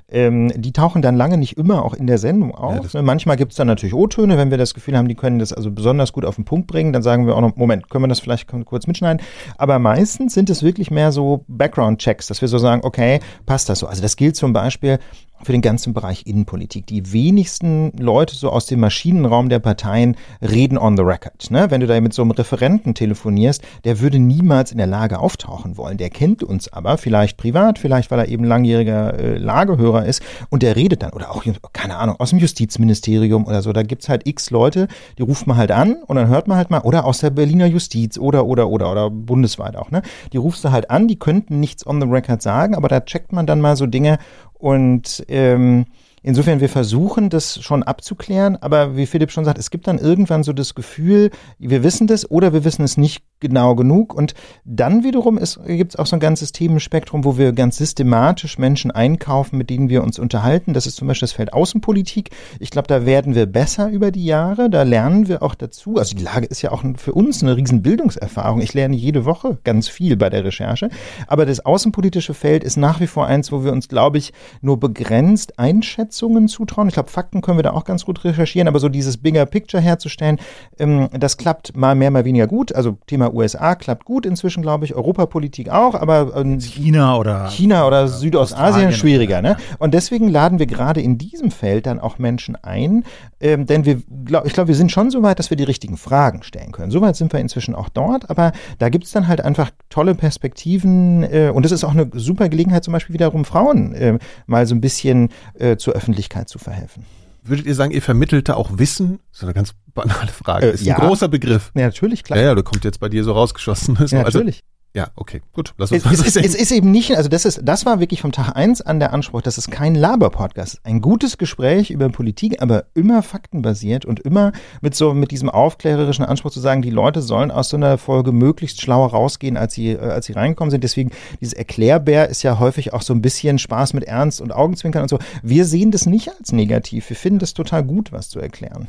Ähm, 0.09 0.53
die 0.55 0.73
tauchen 0.73 1.01
dann 1.03 1.17
lange 1.17 1.39
nicht 1.39 1.57
immer 1.57 1.85
auch 1.85 1.95
in 1.95 2.07
der 2.07 2.19
Sendung 2.19 2.55
auf. 2.55 2.93
Ja, 2.93 3.03
Manchmal 3.03 3.37
gibt 3.37 3.53
es 3.53 3.57
dann 3.57 3.67
natürlich 3.67 3.95
O-Töne, 3.95 4.37
wenn 4.37 4.51
wir 4.51 4.59
das 4.59 4.75
Gefühl 4.75 4.97
haben, 4.97 5.09
die 5.09 5.15
können 5.15 5.39
das 5.39 5.53
also 5.53 5.71
besonders 5.71 6.13
gut 6.13 6.25
auf 6.25 6.37
den 6.37 6.45
Punkt 6.45 6.67
bringen, 6.67 6.93
dann 6.93 7.03
sagen 7.03 7.27
wir 7.27 7.37
auch 7.37 7.41
noch, 7.41 7.57
Moment, 7.57 7.89
können 7.89 8.05
wir 8.05 8.09
das 8.09 8.21
vielleicht 8.21 8.47
kurz 8.67 8.87
mitschneiden? 8.87 9.23
Aber 9.57 9.79
meistens 9.79 10.35
sind 10.35 10.51
es 10.51 10.63
wirklich 10.63 10.91
mehr 10.91 11.13
so 11.13 11.45
Background-Checks, 11.49 12.27
dass 12.27 12.41
wir 12.41 12.49
so 12.49 12.59
sagen, 12.59 12.83
okay, 12.85 13.21
passt 13.47 13.69
das 13.69 13.79
so? 13.79 13.87
Also 13.87 14.03
das 14.03 14.17
gilt 14.17 14.37
zum 14.37 14.53
Beispiel 14.53 14.99
für 15.45 15.53
den 15.53 15.61
ganzen 15.61 15.95
Bereich 15.95 16.27
Innenpolitik. 16.27 16.87
Die 16.87 17.13
wenigsten 17.13 17.93
Leute 17.99 18.35
so 18.35 18.51
aus 18.51 18.67
dem 18.67 18.81
Maschinenraum 18.81 19.49
der 19.49 19.59
Parteien 19.59 20.17
reden 20.41 20.79
on 20.79 20.97
the 20.97 21.03
record. 21.03 21.51
Ne? 21.51 21.71
Wenn 21.71 21.81
du 21.81 21.87
da 21.87 22.01
mit 22.01 22.15
so 22.15 22.23
einem 22.23 22.31
Referenten 22.33 22.95
telefonierst, 22.95 23.63
der 23.85 24.01
würde 24.01 24.19
niemals 24.19 24.73
in 24.73 24.79
der 24.79 24.87
Lage 24.87 25.19
auftauchen 25.19 25.77
wollen. 25.77 25.99
Der 25.99 26.11
kennt 26.11 26.43
uns 26.43 26.73
aber, 26.73 26.99
vielleicht 26.99 27.37
privat, 27.37 27.79
vielleicht 27.79 28.11
weil 28.11 28.21
er 28.21 28.29
eben 28.29 28.45
langjähriger 28.45 29.19
äh, 29.19 29.39
Lagehörer 29.39 30.07
ist 30.07 30.23
und 30.51 30.63
der 30.63 30.77
redet 30.77 31.03
dann, 31.03 31.13
oder 31.13 31.31
auch, 31.31 31.45
keine 31.73 31.97
Ahnung, 31.97 32.17
aus 32.19 32.31
dem 32.31 32.39
Justizministerium 32.39 33.47
oder 33.47 33.63
so, 33.63 33.73
da 33.73 33.83
gibt's 33.83 34.09
halt 34.09 34.27
x 34.27 34.51
Leute, 34.51 34.89
die 35.19 35.23
ruft 35.23 35.47
man 35.47 35.57
halt 35.57 35.73
an 35.73 35.97
und 36.07 36.17
dann 36.17 36.29
hört 36.29 36.49
man 36.49 36.57
halt 36.57 36.71
mal, 36.71 36.81
oder 36.81 37.05
aus 37.05 37.19
der 37.19 37.31
Berliner 37.31 37.67
Justiz 37.67 38.19
oder, 38.19 38.47
oder, 38.47 38.69
oder, 38.69 38.91
oder 38.91 39.11
bundesweit 39.11 39.77
auch, 39.77 39.91
ne? 39.91 40.03
Die 40.33 40.37
rufst 40.37 40.65
du 40.65 40.71
halt 40.71 40.91
an, 40.91 41.09
die 41.09 41.19
könnten 41.19 41.61
nichts 41.61 41.87
on 41.87 42.01
the 42.01 42.07
record 42.07 42.43
sagen, 42.43 42.75
aber 42.75 42.89
da 42.89 43.01
checkt 43.01 43.33
man 43.33 43.47
dann 43.47 43.61
mal 43.61 43.77
so 43.77 43.87
Dinge 43.87 44.19
und 44.63 45.25
ähm, 45.29 45.87
Insofern, 46.25 46.61
wir 46.61 46.69
versuchen 46.69 47.31
das 47.31 47.61
schon 47.61 47.83
abzuklären, 47.83 48.57
aber 48.57 48.97
wie 48.97 49.07
Philipp 49.07 49.33
schon 49.33 49.45
sagt, 49.45 49.59
es 49.59 49.71
gibt 49.71 49.89
dann 49.89 49.99
irgendwann 49.99 50.45
so 50.45 50.53
das 50.53 50.77
Gefühl, 50.77 51.31
wir 51.59 51.83
wissen 51.83 52.07
das 52.07 52.31
oder 52.31 52.53
wir 52.53 52.65
wissen 52.65 52.85
es 52.85 52.97
nicht 52.97 53.25
genau 53.43 53.75
genug. 53.75 54.15
Und 54.15 54.33
dann 54.65 55.05
wiederum 55.05 55.39
gibt 55.67 55.93
es 55.93 55.99
auch 55.99 56.07
so 56.07 56.17
ein 56.17 56.21
ganzes 56.21 56.53
Themenspektrum, 56.53 57.25
wo 57.25 57.37
wir 57.37 57.53
ganz 57.53 57.77
systematisch 57.77 58.57
Menschen 58.57 58.91
einkaufen, 58.91 59.59
mit 59.59 59.69
denen 59.69 59.91
wir 59.91 60.03
uns 60.03 60.19
unterhalten. 60.19 60.73
Das 60.73 60.87
ist 60.87 60.97
zum 60.97 61.09
Beispiel 61.09 61.27
das 61.27 61.33
Feld 61.33 61.53
Außenpolitik. 61.53 62.31
Ich 62.59 62.71
glaube, 62.71 62.89
da 62.89 63.05
werden 63.05 63.35
wir 63.35 63.45
besser 63.45 63.91
über 63.91 64.11
die 64.11 64.25
Jahre. 64.25 64.71
Da 64.71 64.85
lernen 64.85 65.29
wir 65.29 65.43
auch 65.43 65.55
dazu. 65.55 65.97
Also 65.97 66.17
die 66.17 66.23
Lage 66.23 66.47
ist 66.47 66.63
ja 66.63 66.73
auch 66.73 66.83
für 66.97 67.13
uns 67.13 67.43
eine 67.43 67.57
riesen 67.57 67.83
Bildungserfahrung. 67.83 68.63
Ich 68.63 68.73
lerne 68.73 68.97
jede 68.97 69.27
Woche 69.27 69.59
ganz 69.65 69.89
viel 69.89 70.17
bei 70.17 70.31
der 70.31 70.45
Recherche. 70.45 70.89
Aber 71.27 71.45
das 71.45 71.61
außenpolitische 71.61 72.33
Feld 72.35 72.65
ist 72.65 72.77
nach 72.77 73.01
wie 73.01 73.07
vor 73.07 73.27
eins, 73.27 73.53
wo 73.53 73.65
wir 73.65 73.73
uns, 73.73 73.89
glaube 73.89 74.19
ich, 74.19 74.33
nur 74.61 74.79
begrenzt 74.79 75.59
Einschätzungen 75.59 76.49
zutrauen. 76.49 76.89
Ich 76.89 76.95
glaube, 76.95 77.11
Fakten 77.11 77.43
können 77.43 77.59
wir 77.59 77.63
da 77.63 77.73
auch 77.73 77.85
ganz 77.85 78.05
gut 78.05 78.25
recherchieren, 78.25 78.69
aber 78.69 78.79
so 78.79 78.89
dieses 78.89 79.17
Bigger 79.17 79.47
Picture 79.47 79.83
herzustellen, 79.83 80.39
ähm, 80.79 81.09
das 81.13 81.37
klappt 81.37 81.77
mal 81.77 81.95
mehr, 81.95 82.11
mal 82.11 82.25
weniger 82.25 82.47
gut. 82.47 82.73
Also 82.75 82.97
Thema 83.07 83.32
USA 83.33 83.75
klappt 83.75 84.05
gut 84.05 84.27
inzwischen, 84.27 84.63
glaube 84.63 84.85
ich, 84.85 84.95
Europapolitik 84.95 85.69
auch, 85.69 85.95
aber 85.95 86.37
ähm, 86.37 86.61
China 86.61 87.17
oder 87.17 87.49
China 87.49 87.87
oder, 87.87 88.03
oder 88.03 88.09
Südostasien 88.09 88.93
schwieriger. 88.93 89.43
Ne? 89.43 89.57
Und 89.79 89.95
deswegen 89.95 90.29
laden 90.29 90.59
wir 90.59 90.67
gerade 90.67 91.01
in 91.01 91.19
diesem 91.19 91.51
Feld 91.51 91.87
dann 91.87 92.01
auch 92.01 92.19
Menschen 92.19 92.57
ein, 92.57 93.05
ähm, 93.41 93.67
denn 93.67 93.85
wir, 93.85 94.03
glaub, 94.25 94.47
ich 94.47 94.53
glaube, 94.53 94.69
wir 94.69 94.75
sind 94.75 94.93
schon 94.93 95.11
so 95.11 95.23
weit, 95.23 95.39
dass 95.39 95.51
wir 95.51 95.57
die 95.57 95.65
richtigen 95.65 95.97
Fragen 95.97 96.43
stellen 96.43 96.73
können. 96.73 96.91
Soweit 96.91 97.17
sind 97.17 97.33
wir 97.33 97.41
inzwischen 97.41 97.75
auch 97.75 97.89
dort, 97.89 98.31
aber 98.31 98.53
da 98.79 98.89
gibt 98.89 99.05
es 99.05 99.13
dann 99.13 99.29
halt 99.29 99.41
einfach 99.41 99.71
tolle 99.91 100.15
Perspektiven 100.15 101.23
äh, 101.23 101.51
und 101.53 101.65
das 101.65 101.73
ist 101.73 101.85
auch 101.85 101.93
eine 101.93 102.09
super 102.15 102.49
Gelegenheit, 102.49 102.85
zum 102.85 102.93
Beispiel 102.93 103.15
wiederum 103.15 103.45
Frauen 103.45 103.95
äh, 103.95 104.19
mal 104.47 104.67
so 104.67 104.75
ein 104.75 104.81
bisschen 104.81 105.31
äh, 105.55 105.77
zu 105.77 105.93
Öffentlichkeit 105.93 106.49
zu 106.49 106.59
verhelfen. 106.59 107.05
Würdet 107.45 107.67
ihr 107.67 107.75
sagen, 107.75 107.93
ihr 107.93 108.03
vermittelt 108.03 108.49
da 108.49 108.55
auch 108.55 108.79
Wissen? 108.79 109.19
Das 109.31 109.41
ist 109.41 109.45
eine 109.45 109.55
ganz 109.55 109.75
banale 109.95 110.31
Frage. 110.31 110.67
Äh, 110.67 110.75
ist 110.75 110.85
ja. 110.85 110.97
ein 110.97 111.07
großer 111.07 111.29
Begriff. 111.29 111.73
Ja, 111.75 111.87
natürlich, 111.87 112.23
klar. 112.23 112.39
Ja, 112.39 112.47
ja, 112.47 112.55
du 112.55 112.63
kommt 112.63 112.85
jetzt 112.85 113.01
bei 113.01 113.09
dir 113.09 113.25
so 113.25 113.33
rausgeschossen. 113.33 113.97
Ja, 113.97 114.23
also, 114.23 114.39
natürlich. 114.39 114.63
Ja, 114.95 115.09
okay, 115.17 115.41
gut. 115.55 115.73
Lass 115.79 115.91
uns 115.91 116.05
es, 116.05 116.21
es, 116.21 116.37
es, 116.37 116.55
ist 116.55 116.71
eben 116.71 116.91
nicht, 116.91 117.17
also 117.17 117.31
das 117.31 117.47
ist, 117.47 117.63
das 117.65 117.87
war 117.87 117.99
wirklich 117.99 118.21
vom 118.21 118.31
Tag 118.31 118.55
eins 118.55 118.83
an 118.83 119.01
der 119.01 119.15
Anspruch, 119.15 119.41
das 119.41 119.57
ist 119.57 119.71
kein 119.71 119.95
Laber-Podcast. 119.95 120.81
Ein 120.85 121.01
gutes 121.01 121.39
Gespräch 121.39 121.91
über 121.91 122.11
Politik, 122.11 122.61
aber 122.61 122.85
immer 122.93 123.23
faktenbasiert 123.23 124.05
und 124.05 124.21
immer 124.21 124.53
mit 124.83 124.95
so, 124.95 125.15
mit 125.15 125.31
diesem 125.31 125.49
aufklärerischen 125.49 126.27
Anspruch 126.27 126.51
zu 126.51 126.61
sagen, 126.61 126.83
die 126.83 126.91
Leute 126.91 127.23
sollen 127.23 127.51
aus 127.51 127.71
so 127.71 127.79
einer 127.79 127.97
Folge 127.97 128.33
möglichst 128.33 128.83
schlauer 128.83 129.13
rausgehen, 129.13 129.57
als 129.57 129.73
sie, 129.73 129.93
äh, 129.93 129.99
als 129.99 130.27
sie 130.27 130.35
reingekommen 130.35 130.71
sind. 130.71 130.85
Deswegen, 130.85 131.11
dieses 131.41 131.55
Erklärbär 131.55 132.29
ist 132.29 132.43
ja 132.43 132.59
häufig 132.59 132.93
auch 132.93 133.03
so 133.03 133.15
ein 133.15 133.23
bisschen 133.23 133.59
Spaß 133.59 133.95
mit 133.95 134.05
Ernst 134.05 134.43
und 134.43 134.53
Augenzwinkern 134.53 135.03
und 135.03 135.09
so. 135.09 135.19
Wir 135.43 135.65
sehen 135.65 135.91
das 135.91 136.05
nicht 136.05 136.31
als 136.39 136.53
negativ. 136.53 137.09
Wir 137.09 137.17
finden 137.17 137.39
das 137.39 137.55
total 137.55 137.83
gut, 137.83 138.13
was 138.13 138.29
zu 138.29 138.41
erklären. 138.41 138.89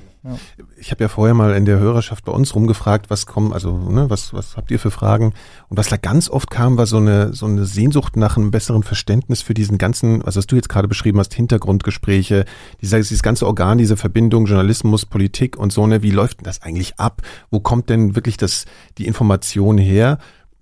Ich 0.77 0.91
habe 0.91 1.03
ja 1.03 1.09
vorher 1.09 1.33
mal 1.33 1.53
in 1.53 1.65
der 1.65 1.79
Hörerschaft 1.79 2.23
bei 2.23 2.31
uns 2.31 2.55
rumgefragt, 2.55 3.09
was 3.09 3.25
kommen, 3.25 3.51
also, 3.51 3.77
ne, 3.77 4.09
was, 4.09 4.33
was 4.33 4.55
habt 4.55 4.71
ihr 4.71 4.79
für 4.79 4.91
Fragen? 4.91 5.33
Und 5.67 5.77
was 5.77 5.89
da 5.89 5.97
ganz 5.97 6.29
oft 6.29 6.49
kam, 6.49 6.77
war 6.77 6.85
so 6.85 6.97
eine, 6.97 7.33
so 7.33 7.45
eine 7.45 7.65
Sehnsucht 7.65 8.15
nach 8.15 8.37
einem 8.37 8.49
besseren 8.49 8.83
Verständnis 8.83 9.41
für 9.41 9.53
diesen 9.53 9.77
ganzen, 9.77 10.25
was 10.25 10.35
du 10.47 10.55
jetzt 10.55 10.69
gerade 10.69 10.87
beschrieben 10.87 11.19
hast, 11.19 11.33
Hintergrundgespräche, 11.33 12.45
dieser, 12.81 12.97
dieses 12.97 13.21
ganze 13.21 13.45
Organ, 13.45 13.77
diese 13.77 13.97
Verbindung 13.97 14.45
Journalismus, 14.45 15.05
Politik 15.05 15.57
und 15.57 15.73
so, 15.73 15.85
ne, 15.87 16.03
wie 16.03 16.11
läuft 16.11 16.39
denn 16.39 16.45
das 16.45 16.61
eigentlich 16.61 16.99
ab? 16.99 17.21
Wo 17.51 17.59
kommt 17.59 17.89
denn 17.89 18.15
wirklich 18.15 18.37
das, 18.37 18.65
die 18.97 19.07
Information 19.07 19.77
her? 19.77 20.19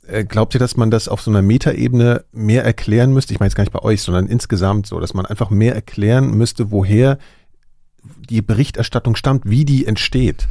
Äh, 0.08 0.24
glaubt 0.24 0.56
ihr, 0.56 0.60
dass 0.60 0.76
man 0.76 0.90
das 0.90 1.08
auf 1.08 1.22
so 1.22 1.30
einer 1.30 1.44
Metaebene 1.44 2.26
mehr 2.32 2.66
erklären 2.66 3.14
müsste? 3.14 3.34
Ich 3.34 3.40
meine 3.40 3.48
jetzt 3.48 3.56
gar 3.56 3.64
nicht 3.64 3.74
bei 3.74 3.84
euch, 3.84 4.02
sondern 4.02 4.26
insgesamt 4.26 4.88
so, 4.88 5.00
dass 5.00 5.14
man 5.14 5.28
einfach 5.28 5.52
mehr 5.52 5.76
erklären 5.76 6.32
müsste, 6.32 6.72
woher 6.72 7.20
die 8.30 8.42
Berichterstattung 8.42 9.16
stammt, 9.16 9.50
wie 9.50 9.66
die 9.66 9.86
entsteht? 9.86 10.48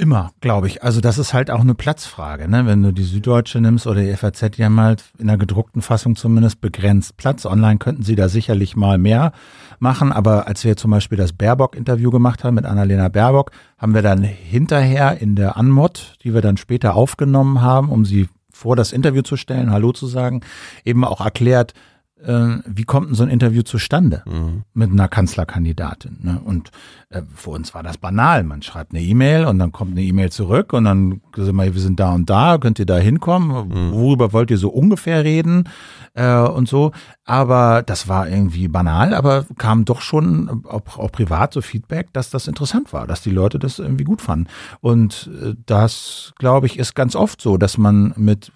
Immer, 0.00 0.30
glaube 0.40 0.68
ich. 0.68 0.84
Also 0.84 1.00
das 1.00 1.18
ist 1.18 1.34
halt 1.34 1.50
auch 1.50 1.58
eine 1.60 1.74
Platzfrage. 1.74 2.48
Ne? 2.48 2.66
Wenn 2.66 2.84
du 2.84 2.92
die 2.92 3.02
Süddeutsche 3.02 3.60
nimmst 3.60 3.84
oder 3.84 4.00
die 4.00 4.14
FAZ, 4.14 4.52
die 4.52 4.64
haben 4.64 4.78
halt 4.78 5.02
in 5.18 5.26
der 5.26 5.38
gedruckten 5.38 5.82
Fassung 5.82 6.14
zumindest 6.14 6.60
begrenzt 6.60 7.16
Platz. 7.16 7.44
Online 7.44 7.78
könnten 7.78 8.04
sie 8.04 8.14
da 8.14 8.28
sicherlich 8.28 8.76
mal 8.76 8.96
mehr 8.96 9.32
machen. 9.80 10.12
Aber 10.12 10.46
als 10.46 10.62
wir 10.62 10.76
zum 10.76 10.92
Beispiel 10.92 11.18
das 11.18 11.32
Baerbock-Interview 11.32 12.12
gemacht 12.12 12.44
haben 12.44 12.54
mit 12.54 12.64
Annalena 12.64 13.08
Baerbock, 13.08 13.50
haben 13.76 13.92
wir 13.92 14.02
dann 14.02 14.22
hinterher 14.22 15.20
in 15.20 15.34
der 15.34 15.56
Anmod, 15.56 16.14
die 16.22 16.32
wir 16.32 16.42
dann 16.42 16.58
später 16.58 16.94
aufgenommen 16.94 17.60
haben, 17.60 17.88
um 17.88 18.04
sie 18.04 18.28
vor 18.52 18.76
das 18.76 18.92
Interview 18.92 19.22
zu 19.22 19.36
stellen, 19.36 19.72
Hallo 19.72 19.90
zu 19.90 20.06
sagen, 20.06 20.42
eben 20.84 21.04
auch 21.04 21.20
erklärt, 21.20 21.74
wie 22.20 22.84
kommt 22.84 23.08
denn 23.08 23.14
so 23.14 23.22
ein 23.22 23.30
Interview 23.30 23.62
zustande 23.62 24.22
mhm. 24.26 24.62
mit 24.74 24.90
einer 24.90 25.08
Kanzlerkandidatin? 25.08 26.18
Ne? 26.20 26.40
Und 26.44 26.70
äh, 27.10 27.22
für 27.34 27.50
uns 27.50 27.74
war 27.74 27.82
das 27.82 27.96
banal. 27.96 28.42
Man 28.42 28.62
schreibt 28.62 28.92
eine 28.92 29.02
E-Mail 29.02 29.44
und 29.44 29.58
dann 29.58 29.72
kommt 29.72 29.92
eine 29.92 30.02
E-Mail 30.02 30.30
zurück 30.30 30.72
und 30.72 30.84
dann 30.84 31.20
sagen 31.36 31.56
wir, 31.56 31.74
wir 31.74 31.80
sind 31.80 32.00
da 32.00 32.12
und 32.12 32.28
da, 32.28 32.58
könnt 32.58 32.78
ihr 32.78 32.86
da 32.86 32.98
hinkommen? 32.98 33.68
Mhm. 33.68 33.92
Worüber 33.92 34.32
wollt 34.32 34.50
ihr 34.50 34.58
so 34.58 34.68
ungefähr 34.68 35.24
reden? 35.24 35.68
Äh, 36.14 36.40
und 36.40 36.68
so. 36.68 36.92
Aber 37.24 37.82
das 37.82 38.08
war 38.08 38.28
irgendwie 38.28 38.68
banal, 38.68 39.14
aber 39.14 39.46
kam 39.56 39.84
doch 39.84 40.00
schon 40.00 40.64
auch, 40.66 40.98
auch 40.98 41.12
privat 41.12 41.52
so 41.52 41.60
Feedback, 41.60 42.12
dass 42.12 42.30
das 42.30 42.48
interessant 42.48 42.92
war, 42.92 43.06
dass 43.06 43.22
die 43.22 43.30
Leute 43.30 43.58
das 43.58 43.78
irgendwie 43.78 44.04
gut 44.04 44.20
fanden. 44.20 44.48
Und 44.80 45.30
äh, 45.42 45.54
das, 45.66 46.32
glaube 46.38 46.66
ich, 46.66 46.78
ist 46.78 46.94
ganz 46.94 47.14
oft 47.14 47.40
so, 47.40 47.56
dass 47.56 47.78
man 47.78 48.12
mit 48.16 48.50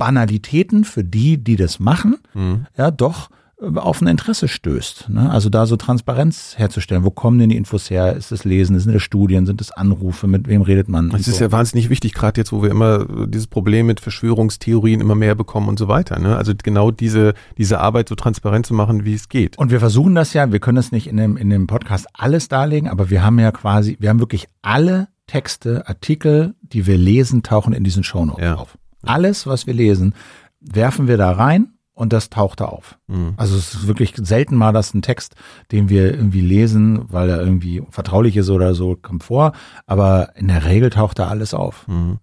Banalitäten 0.00 0.84
für 0.84 1.04
die, 1.04 1.36
die 1.36 1.56
das 1.56 1.78
machen, 1.78 2.16
mhm. 2.32 2.66
ja, 2.74 2.90
doch 2.90 3.28
äh, 3.60 3.78
auf 3.78 4.00
ein 4.00 4.06
Interesse 4.06 4.48
stößt. 4.48 5.10
Ne? 5.10 5.30
Also 5.30 5.50
da 5.50 5.66
so 5.66 5.76
Transparenz 5.76 6.54
herzustellen. 6.56 7.04
Wo 7.04 7.10
kommen 7.10 7.38
denn 7.38 7.50
die 7.50 7.56
Infos 7.58 7.90
her? 7.90 8.16
Ist 8.16 8.32
es 8.32 8.44
Lesen? 8.44 8.80
Sind 8.80 8.94
es 8.94 9.02
Studien? 9.02 9.44
Sind 9.44 9.60
es 9.60 9.70
Anrufe? 9.70 10.26
Mit 10.26 10.48
wem 10.48 10.62
redet 10.62 10.88
man? 10.88 11.10
Das 11.10 11.28
ist 11.28 11.36
so. 11.36 11.44
ja 11.44 11.52
wahnsinnig 11.52 11.90
wichtig, 11.90 12.14
gerade 12.14 12.40
jetzt, 12.40 12.50
wo 12.50 12.62
wir 12.62 12.70
immer 12.70 13.04
dieses 13.26 13.46
Problem 13.46 13.88
mit 13.88 14.00
Verschwörungstheorien 14.00 15.02
immer 15.02 15.14
mehr 15.14 15.34
bekommen 15.34 15.68
und 15.68 15.78
so 15.78 15.86
weiter. 15.86 16.18
Ne? 16.18 16.34
Also 16.34 16.54
genau 16.56 16.90
diese, 16.90 17.34
diese 17.58 17.78
Arbeit 17.80 18.08
so 18.08 18.14
transparent 18.14 18.64
zu 18.64 18.72
machen, 18.72 19.04
wie 19.04 19.12
es 19.12 19.28
geht. 19.28 19.58
Und 19.58 19.70
wir 19.70 19.80
versuchen 19.80 20.14
das 20.14 20.32
ja, 20.32 20.50
wir 20.50 20.60
können 20.60 20.76
das 20.76 20.92
nicht 20.92 21.08
in 21.08 21.18
dem, 21.18 21.36
in 21.36 21.50
dem 21.50 21.66
Podcast 21.66 22.06
alles 22.14 22.48
darlegen, 22.48 22.88
aber 22.88 23.10
wir 23.10 23.22
haben 23.22 23.38
ja 23.38 23.52
quasi, 23.52 23.98
wir 24.00 24.08
haben 24.08 24.20
wirklich 24.20 24.46
alle 24.62 25.08
Texte, 25.26 25.86
Artikel, 25.86 26.54
die 26.62 26.86
wir 26.86 26.96
lesen, 26.96 27.42
tauchen 27.42 27.74
in 27.74 27.84
diesen 27.84 28.02
Shownotes 28.02 28.42
ja. 28.42 28.54
auf. 28.54 28.78
Alles, 29.02 29.46
was 29.46 29.66
wir 29.66 29.74
lesen, 29.74 30.14
werfen 30.60 31.08
wir 31.08 31.16
da 31.16 31.32
rein 31.32 31.72
und 31.94 32.12
das 32.12 32.30
taucht 32.30 32.60
da 32.60 32.66
auf. 32.66 32.98
Mhm. 33.08 33.34
Also 33.36 33.56
es 33.56 33.74
ist 33.74 33.86
wirklich 33.86 34.14
selten 34.16 34.56
mal, 34.56 34.72
dass 34.72 34.94
ein 34.94 35.02
Text, 35.02 35.34
den 35.70 35.88
wir 35.88 36.14
irgendwie 36.14 36.40
lesen, 36.40 37.04
weil 37.12 37.28
er 37.28 37.40
irgendwie 37.40 37.82
vertraulich 37.90 38.36
ist 38.36 38.50
oder 38.50 38.74
so, 38.74 38.96
kommt 38.96 39.22
vor. 39.22 39.52
Aber 39.86 40.34
in 40.36 40.48
der 40.48 40.64
Regel 40.64 40.90
taucht 40.90 41.18
da 41.18 41.28
alles 41.28 41.52
auf. 41.52 41.86
Mhm. 41.88 42.18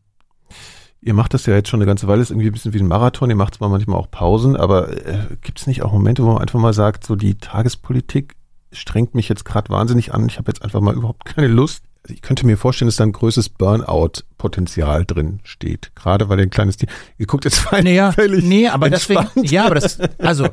Ihr 0.99 1.13
macht 1.13 1.33
das 1.33 1.45
ja 1.45 1.53
jetzt 1.53 1.69
schon 1.69 1.79
eine 1.79 1.85
ganze 1.85 2.07
Weile, 2.07 2.21
ist 2.21 2.31
irgendwie 2.31 2.47
ein 2.47 2.53
bisschen 2.53 2.73
wie 2.73 2.79
ein 2.79 2.87
Marathon, 2.87 3.29
ihr 3.29 3.35
macht 3.35 3.53
zwar 3.53 3.69
manchmal 3.69 3.99
auch 3.99 4.09
Pausen, 4.09 4.55
aber 4.55 5.05
äh, 5.05 5.37
gibt 5.41 5.59
es 5.59 5.67
nicht 5.67 5.83
auch 5.83 5.93
Momente, 5.93 6.23
wo 6.23 6.33
man 6.33 6.41
einfach 6.41 6.59
mal 6.59 6.73
sagt, 6.73 7.05
so 7.05 7.15
die 7.15 7.35
Tagespolitik 7.35 8.35
strengt 8.71 9.13
mich 9.13 9.29
jetzt 9.29 9.45
gerade 9.45 9.69
wahnsinnig 9.69 10.13
an, 10.13 10.27
ich 10.27 10.39
habe 10.39 10.49
jetzt 10.49 10.63
einfach 10.63 10.81
mal 10.81 10.95
überhaupt 10.95 11.23
keine 11.23 11.47
Lust, 11.47 11.83
ich 12.09 12.21
könnte 12.21 12.45
mir 12.45 12.57
vorstellen, 12.57 12.87
dass 12.87 12.97
da 12.97 13.03
ein 13.03 13.11
größeres 13.11 13.49
Burnout-Potenzial 13.49 15.05
drin 15.05 15.39
steht. 15.43 15.91
Gerade 15.95 16.29
weil 16.29 16.39
ein 16.39 16.49
kleines 16.49 16.77
Team. 16.77 16.89
Ihr 17.17 17.27
guckt 17.27 17.45
jetzt 17.45 17.65
weiter. 17.71 17.83
naja, 17.83 18.11
völlig 18.11 18.43
Nee, 18.43 18.67
aber 18.67 18.87
entspannt. 18.87 19.31
deswegen, 19.35 19.53
ja, 19.53 19.65
aber 19.65 19.75
das, 19.75 19.99
also, 20.17 20.47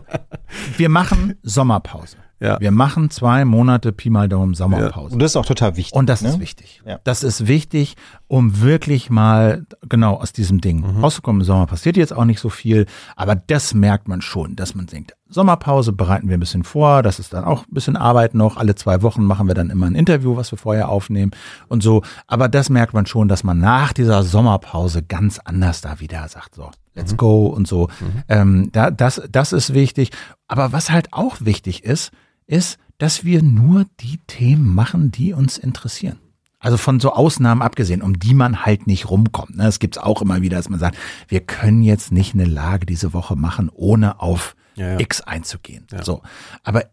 wir 0.77 0.89
machen 0.89 1.37
Sommerpause. 1.43 2.17
Ja. 2.41 2.61
Wir 2.61 2.73
machen 2.73 3.11
zwei 3.11 3.45
Monate 3.45 3.93
Pi 3.93 4.11
mal 4.11 4.29
Daumen 4.29 4.55
Sommerpause. 4.55 5.11
Ja. 5.11 5.13
Und 5.15 5.19
das 5.21 5.33
ist 5.33 5.37
auch 5.37 5.47
total 5.47 5.77
wichtig. 5.77 5.95
Und 5.95 6.09
das 6.09 6.21
ne? 6.21 6.31
ist 6.31 6.41
wichtig. 6.41 6.83
Ja. 6.85 7.01
Das 7.05 7.23
ist 7.23 7.47
wichtig, 7.47 7.97
um 8.27 8.61
wirklich 8.61 9.09
mal 9.09 9.65
genau 9.89 10.15
aus 10.17 10.33
diesem 10.33 10.61
Ding 10.61 10.81
mhm. 10.81 11.03
rauszukommen. 11.03 11.41
Im 11.41 11.47
Sommer 11.47 11.67
passiert 11.67 11.97
jetzt 11.97 12.13
auch 12.13 12.25
nicht 12.25 12.41
so 12.41 12.51
viel, 12.51 12.87
aber 13.17 13.35
das 13.35 13.73
merkt 13.73 14.09
man 14.09 14.21
schon, 14.21 14.57
dass 14.57 14.75
man 14.75 14.87
denkt, 14.87 15.15
Sommerpause 15.35 15.93
bereiten 15.93 16.28
wir 16.28 16.37
ein 16.37 16.41
bisschen 16.41 16.62
vor, 16.62 17.03
das 17.03 17.18
ist 17.18 17.32
dann 17.32 17.45
auch 17.45 17.66
ein 17.66 17.74
bisschen 17.74 17.97
Arbeit 17.97 18.35
noch. 18.35 18.57
Alle 18.57 18.76
zwei 18.76 19.03
Wochen 19.03 19.24
machen 19.24 19.49
wir 19.49 19.55
dann 19.55 19.68
immer 19.68 19.87
ein 19.87 19.97
Interview, 19.97 20.37
was 20.37 20.53
wir 20.53 20.59
vorher 20.59 20.89
aufnehmen 20.89 21.32
und 21.68 21.82
so. 21.82 22.03
Aber 22.28 22.49
das 22.49 22.70
merkt 22.70 22.95
man 22.95 23.05
schon, 23.05 23.26
dass 23.26 23.43
man 23.43 23.59
nach 23.59 23.93
dieser 23.93 24.22
Sommerpause 24.22 25.03
ganz 25.03 25.41
anders 25.41 25.80
da 25.80 25.99
wieder 25.99 26.26
sagt, 26.28 26.55
so, 26.55 26.70
let's 26.95 27.12
mhm. 27.12 27.16
go 27.16 27.47
und 27.49 27.66
so. 27.66 27.89
Mhm. 28.01 28.22
Ähm, 28.28 28.68
da, 28.72 28.93
das, 28.93 29.22
das 29.28 29.53
ist 29.53 29.74
wichtig. 29.74 30.11
Aber 30.47 30.72
was 30.72 30.91
halt 30.91 31.12
auch 31.12 31.39
wichtig 31.41 31.82
ist, 31.82 32.12
ist, 32.47 32.78
dass 32.99 33.24
wir 33.24 33.43
nur 33.43 33.87
die 34.01 34.20
Themen 34.28 34.72
machen, 34.72 35.11
die 35.11 35.32
uns 35.32 35.59
interessieren. 35.59 36.20
Also 36.61 36.76
von 36.76 37.01
so 37.01 37.12
Ausnahmen 37.12 37.61
abgesehen, 37.61 38.03
um 38.03 38.18
die 38.18 38.35
man 38.35 38.64
halt 38.64 38.87
nicht 38.87 39.11
rumkommt. 39.11 39.57
Ne? 39.57 39.64
Das 39.64 39.80
gibt's 39.80 39.99
auch 39.99 40.22
immer 40.22 40.43
wieder, 40.43 40.57
dass 40.57 40.70
man 40.70 40.78
sagt, 40.78 40.97
wir 41.26 41.41
können 41.41 41.82
jetzt 41.82 42.12
nicht 42.12 42.35
eine 42.35 42.47
Lage 42.47 42.87
diese 42.87 43.12
Woche 43.12 43.35
machen, 43.35 43.68
ohne 43.74 44.20
auf 44.20 44.55
ja, 44.75 44.93
ja. 44.93 45.01
X 45.01 45.20
einzugehen. 45.20 45.87
Ja. 45.91 46.03
So. 46.03 46.22
Aber 46.62 46.85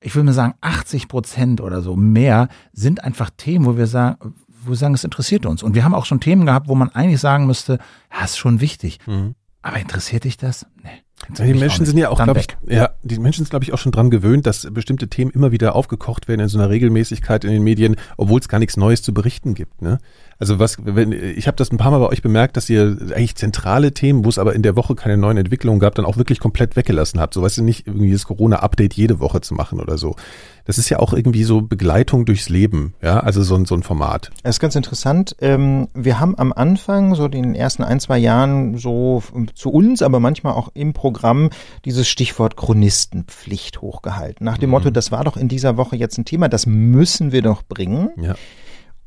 ich 0.00 0.14
würde 0.14 0.26
mal 0.26 0.32
sagen, 0.32 0.54
80 0.60 1.08
Prozent 1.08 1.60
oder 1.60 1.80
so 1.82 1.96
mehr 1.96 2.48
sind 2.72 3.04
einfach 3.04 3.30
Themen, 3.36 3.64
wo 3.64 3.76
wir 3.76 3.86
sagen, 3.86 4.34
wo 4.64 4.70
wir 4.70 4.76
sagen, 4.76 4.94
es 4.94 5.04
interessiert 5.04 5.46
uns. 5.46 5.62
Und 5.62 5.74
wir 5.74 5.84
haben 5.84 5.94
auch 5.94 6.06
schon 6.06 6.20
Themen 6.20 6.46
gehabt, 6.46 6.68
wo 6.68 6.74
man 6.74 6.90
eigentlich 6.90 7.20
sagen 7.20 7.46
müsste, 7.46 7.78
ja, 8.12 8.24
ist 8.24 8.36
schon 8.36 8.60
wichtig. 8.60 8.98
Mhm. 9.06 9.34
Aber 9.62 9.78
interessiert 9.78 10.24
dich 10.24 10.36
das? 10.36 10.66
Nee. 10.82 10.90
Ja, 11.38 11.44
die 11.44 11.54
Menschen 11.54 11.86
sind 11.86 11.96
ja 11.98 12.08
auch, 12.08 12.22
glaube 12.22 12.40
ich, 12.40 12.48
ja, 12.68 12.90
die 13.04 13.18
Menschen 13.20 13.44
sind, 13.44 13.50
glaube 13.50 13.64
ich, 13.64 13.72
auch 13.72 13.78
schon 13.78 13.92
dran 13.92 14.10
gewöhnt, 14.10 14.44
dass 14.44 14.66
bestimmte 14.72 15.06
Themen 15.06 15.30
immer 15.30 15.52
wieder 15.52 15.76
aufgekocht 15.76 16.26
werden 16.26 16.40
in 16.40 16.48
so 16.48 16.58
einer 16.58 16.68
Regelmäßigkeit 16.68 17.44
in 17.44 17.52
den 17.52 17.62
Medien, 17.62 17.94
obwohl 18.16 18.40
es 18.40 18.48
gar 18.48 18.58
nichts 18.58 18.76
Neues 18.76 19.02
zu 19.02 19.14
berichten 19.14 19.54
gibt. 19.54 19.82
Ne? 19.82 19.98
Also 20.42 20.58
was, 20.58 20.76
wenn, 20.82 21.12
ich 21.12 21.46
habe 21.46 21.56
das 21.56 21.70
ein 21.70 21.76
paar 21.76 21.92
Mal 21.92 22.00
bei 22.00 22.08
euch 22.08 22.20
bemerkt, 22.20 22.56
dass 22.56 22.68
ihr 22.68 22.96
eigentlich 23.14 23.36
zentrale 23.36 23.94
Themen, 23.94 24.24
wo 24.24 24.28
es 24.28 24.40
aber 24.40 24.56
in 24.56 24.62
der 24.62 24.74
Woche 24.74 24.96
keine 24.96 25.16
neuen 25.16 25.36
Entwicklungen 25.36 25.78
gab, 25.78 25.94
dann 25.94 26.04
auch 26.04 26.16
wirklich 26.16 26.40
komplett 26.40 26.74
weggelassen 26.74 27.20
habt. 27.20 27.32
So 27.34 27.42
weißt 27.42 27.58
du 27.58 27.62
nicht, 27.62 27.86
irgendwie 27.86 28.10
das 28.10 28.26
Corona-Update 28.26 28.94
jede 28.94 29.20
Woche 29.20 29.40
zu 29.40 29.54
machen 29.54 29.80
oder 29.80 29.98
so. 29.98 30.16
Das 30.64 30.78
ist 30.78 30.88
ja 30.88 30.98
auch 30.98 31.12
irgendwie 31.12 31.44
so 31.44 31.60
Begleitung 31.60 32.24
durchs 32.24 32.48
Leben, 32.48 32.94
ja, 33.00 33.20
also 33.20 33.40
so, 33.44 33.54
ein 33.54 33.66
so 33.66 33.76
ein 33.76 33.84
Format. 33.84 34.32
Das 34.42 34.56
ist 34.56 34.60
ganz 34.60 34.74
interessant. 34.74 35.36
Ähm, 35.40 35.86
wir 35.94 36.18
haben 36.18 36.36
am 36.36 36.52
Anfang, 36.52 37.14
so 37.14 37.28
den 37.28 37.54
ersten 37.54 37.84
ein, 37.84 38.00
zwei 38.00 38.18
Jahren, 38.18 38.76
so 38.78 39.22
zu 39.54 39.70
uns, 39.70 40.02
aber 40.02 40.18
manchmal 40.18 40.54
auch 40.54 40.70
im 40.74 40.92
Programm, 40.92 41.50
dieses 41.84 42.08
Stichwort 42.08 42.56
Chronistenpflicht 42.56 43.80
hochgehalten. 43.80 44.44
Nach 44.44 44.58
dem 44.58 44.70
mhm. 44.70 44.72
Motto, 44.72 44.90
das 44.90 45.12
war 45.12 45.22
doch 45.22 45.36
in 45.36 45.46
dieser 45.46 45.76
Woche 45.76 45.94
jetzt 45.94 46.18
ein 46.18 46.24
Thema, 46.24 46.48
das 46.48 46.66
müssen 46.66 47.30
wir 47.30 47.42
doch 47.42 47.62
bringen. 47.62 48.10
Ja. 48.20 48.34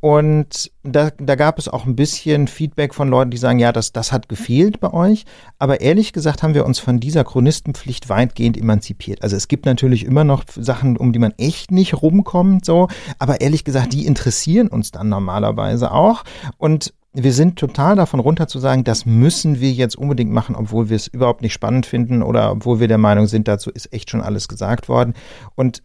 Und 0.06 0.72
da, 0.84 1.10
da 1.18 1.34
gab 1.34 1.58
es 1.58 1.68
auch 1.68 1.88
ein 1.88 1.96
bisschen 1.96 2.48
Feedback 2.48 2.94
von 2.94 3.10
Leuten, 3.10 3.32
die 3.32 3.38
sagen, 3.38 3.58
ja, 3.58 3.72
das, 3.72 3.92
das 3.92 4.12
hat 4.12 4.30
gefehlt 4.30 4.80
bei 4.80 4.94
euch. 4.94 5.26
Aber 5.58 5.82
ehrlich 5.82 6.14
gesagt 6.14 6.44
haben 6.44 6.54
wir 6.54 6.68
uns 6.68 6.78
von 6.78 7.00
dieser 7.00 7.24
Chronistenpflicht 7.24 8.08
weitgehend 8.08 8.56
emanzipiert. 8.56 9.24
Also 9.24 9.36
es 9.36 9.48
gibt 9.48 9.66
natürlich 9.66 10.06
immer 10.06 10.24
noch 10.24 10.44
Sachen, 10.48 10.96
um 10.96 11.12
die 11.12 11.18
man 11.18 11.34
echt 11.40 11.72
nicht 11.72 12.04
rumkommt, 12.04 12.66
so. 12.66 12.88
Aber 13.18 13.42
ehrlich 13.42 13.64
gesagt, 13.64 13.94
die 13.94 14.06
interessieren 14.06 14.68
uns 14.68 14.92
dann 14.92 15.10
normalerweise 15.10 15.92
auch. 15.92 16.24
Und 16.60 16.94
wir 17.14 17.34
sind 17.34 17.58
total 17.58 17.96
davon 17.96 18.20
runter 18.20 18.48
zu 18.48 18.60
sagen, 18.60 18.84
das 18.84 19.08
müssen 19.08 19.60
wir 19.60 19.72
jetzt 19.72 19.98
unbedingt 19.98 20.32
machen, 20.32 20.56
obwohl 20.56 20.90
wir 20.90 20.98
es 20.98 21.08
überhaupt 21.08 21.42
nicht 21.42 21.54
spannend 21.54 21.88
finden 21.88 22.22
oder 22.22 22.52
obwohl 22.52 22.80
wir 22.80 22.88
der 22.88 23.00
Meinung 23.00 23.26
sind, 23.26 23.48
dazu 23.48 23.72
ist 23.72 23.92
echt 23.92 24.12
schon 24.12 24.22
alles 24.22 24.48
gesagt 24.48 24.88
worden. 24.88 25.16
Und 25.56 25.82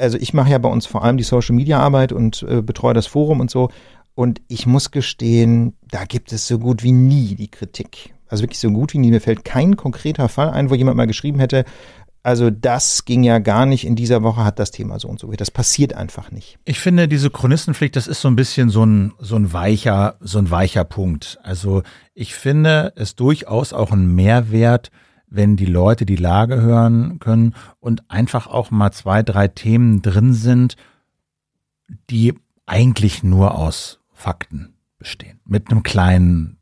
also 0.00 0.18
ich 0.18 0.34
mache 0.34 0.50
ja 0.50 0.58
bei 0.58 0.68
uns 0.68 0.86
vor 0.86 1.04
allem 1.04 1.16
die 1.16 1.24
Social 1.24 1.54
Media 1.54 1.78
Arbeit 1.78 2.12
und 2.12 2.42
äh, 2.42 2.62
betreue 2.62 2.94
das 2.94 3.06
Forum 3.06 3.40
und 3.40 3.50
so. 3.50 3.70
Und 4.14 4.40
ich 4.48 4.66
muss 4.66 4.90
gestehen, 4.90 5.74
da 5.88 6.04
gibt 6.04 6.32
es 6.32 6.46
so 6.46 6.58
gut 6.58 6.82
wie 6.82 6.92
nie 6.92 7.36
die 7.36 7.48
Kritik. 7.48 8.12
also 8.28 8.42
wirklich 8.42 8.58
so 8.58 8.70
gut 8.70 8.92
wie 8.92 8.98
nie, 8.98 9.10
mir 9.10 9.20
fällt 9.20 9.44
kein 9.44 9.76
konkreter 9.76 10.28
Fall 10.28 10.50
ein, 10.50 10.70
wo 10.70 10.74
jemand 10.74 10.96
mal 10.96 11.06
geschrieben 11.06 11.38
hätte, 11.38 11.64
also 12.22 12.50
das 12.50 13.06
ging 13.06 13.22
ja 13.22 13.38
gar 13.38 13.64
nicht, 13.64 13.86
in 13.86 13.96
dieser 13.96 14.22
Woche 14.22 14.44
hat 14.44 14.58
das 14.58 14.70
Thema 14.70 14.98
so 14.98 15.08
und 15.08 15.18
so. 15.18 15.30
Das 15.32 15.50
passiert 15.50 15.94
einfach 15.94 16.30
nicht. 16.30 16.58
Ich 16.64 16.78
finde, 16.78 17.08
diese 17.08 17.30
Chronistenpflicht, 17.30 17.96
das 17.96 18.06
ist 18.06 18.20
so 18.20 18.28
ein 18.28 18.36
bisschen 18.36 18.68
so 18.68 18.84
ein, 18.84 19.12
so 19.18 19.36
ein 19.36 19.52
weicher, 19.52 20.16
so 20.20 20.38
ein 20.38 20.50
weicher 20.50 20.84
Punkt. 20.84 21.38
Also 21.42 21.82
ich 22.14 22.34
finde 22.34 22.92
es 22.96 23.16
durchaus 23.16 23.72
auch 23.72 23.90
ein 23.90 24.14
Mehrwert, 24.14 24.90
wenn 25.30 25.56
die 25.56 25.66
Leute 25.66 26.04
die 26.04 26.16
Lage 26.16 26.60
hören 26.60 27.18
können 27.20 27.54
und 27.78 28.10
einfach 28.10 28.46
auch 28.46 28.70
mal 28.70 28.92
zwei, 28.92 29.22
drei 29.22 29.48
Themen 29.48 30.02
drin 30.02 30.34
sind, 30.34 30.76
die 32.10 32.34
eigentlich 32.66 33.22
nur 33.22 33.56
aus 33.56 34.00
Fakten 34.12 34.74
bestehen. 34.98 35.40
Mit 35.44 35.70
einem 35.70 35.82
kleinen 35.82 36.56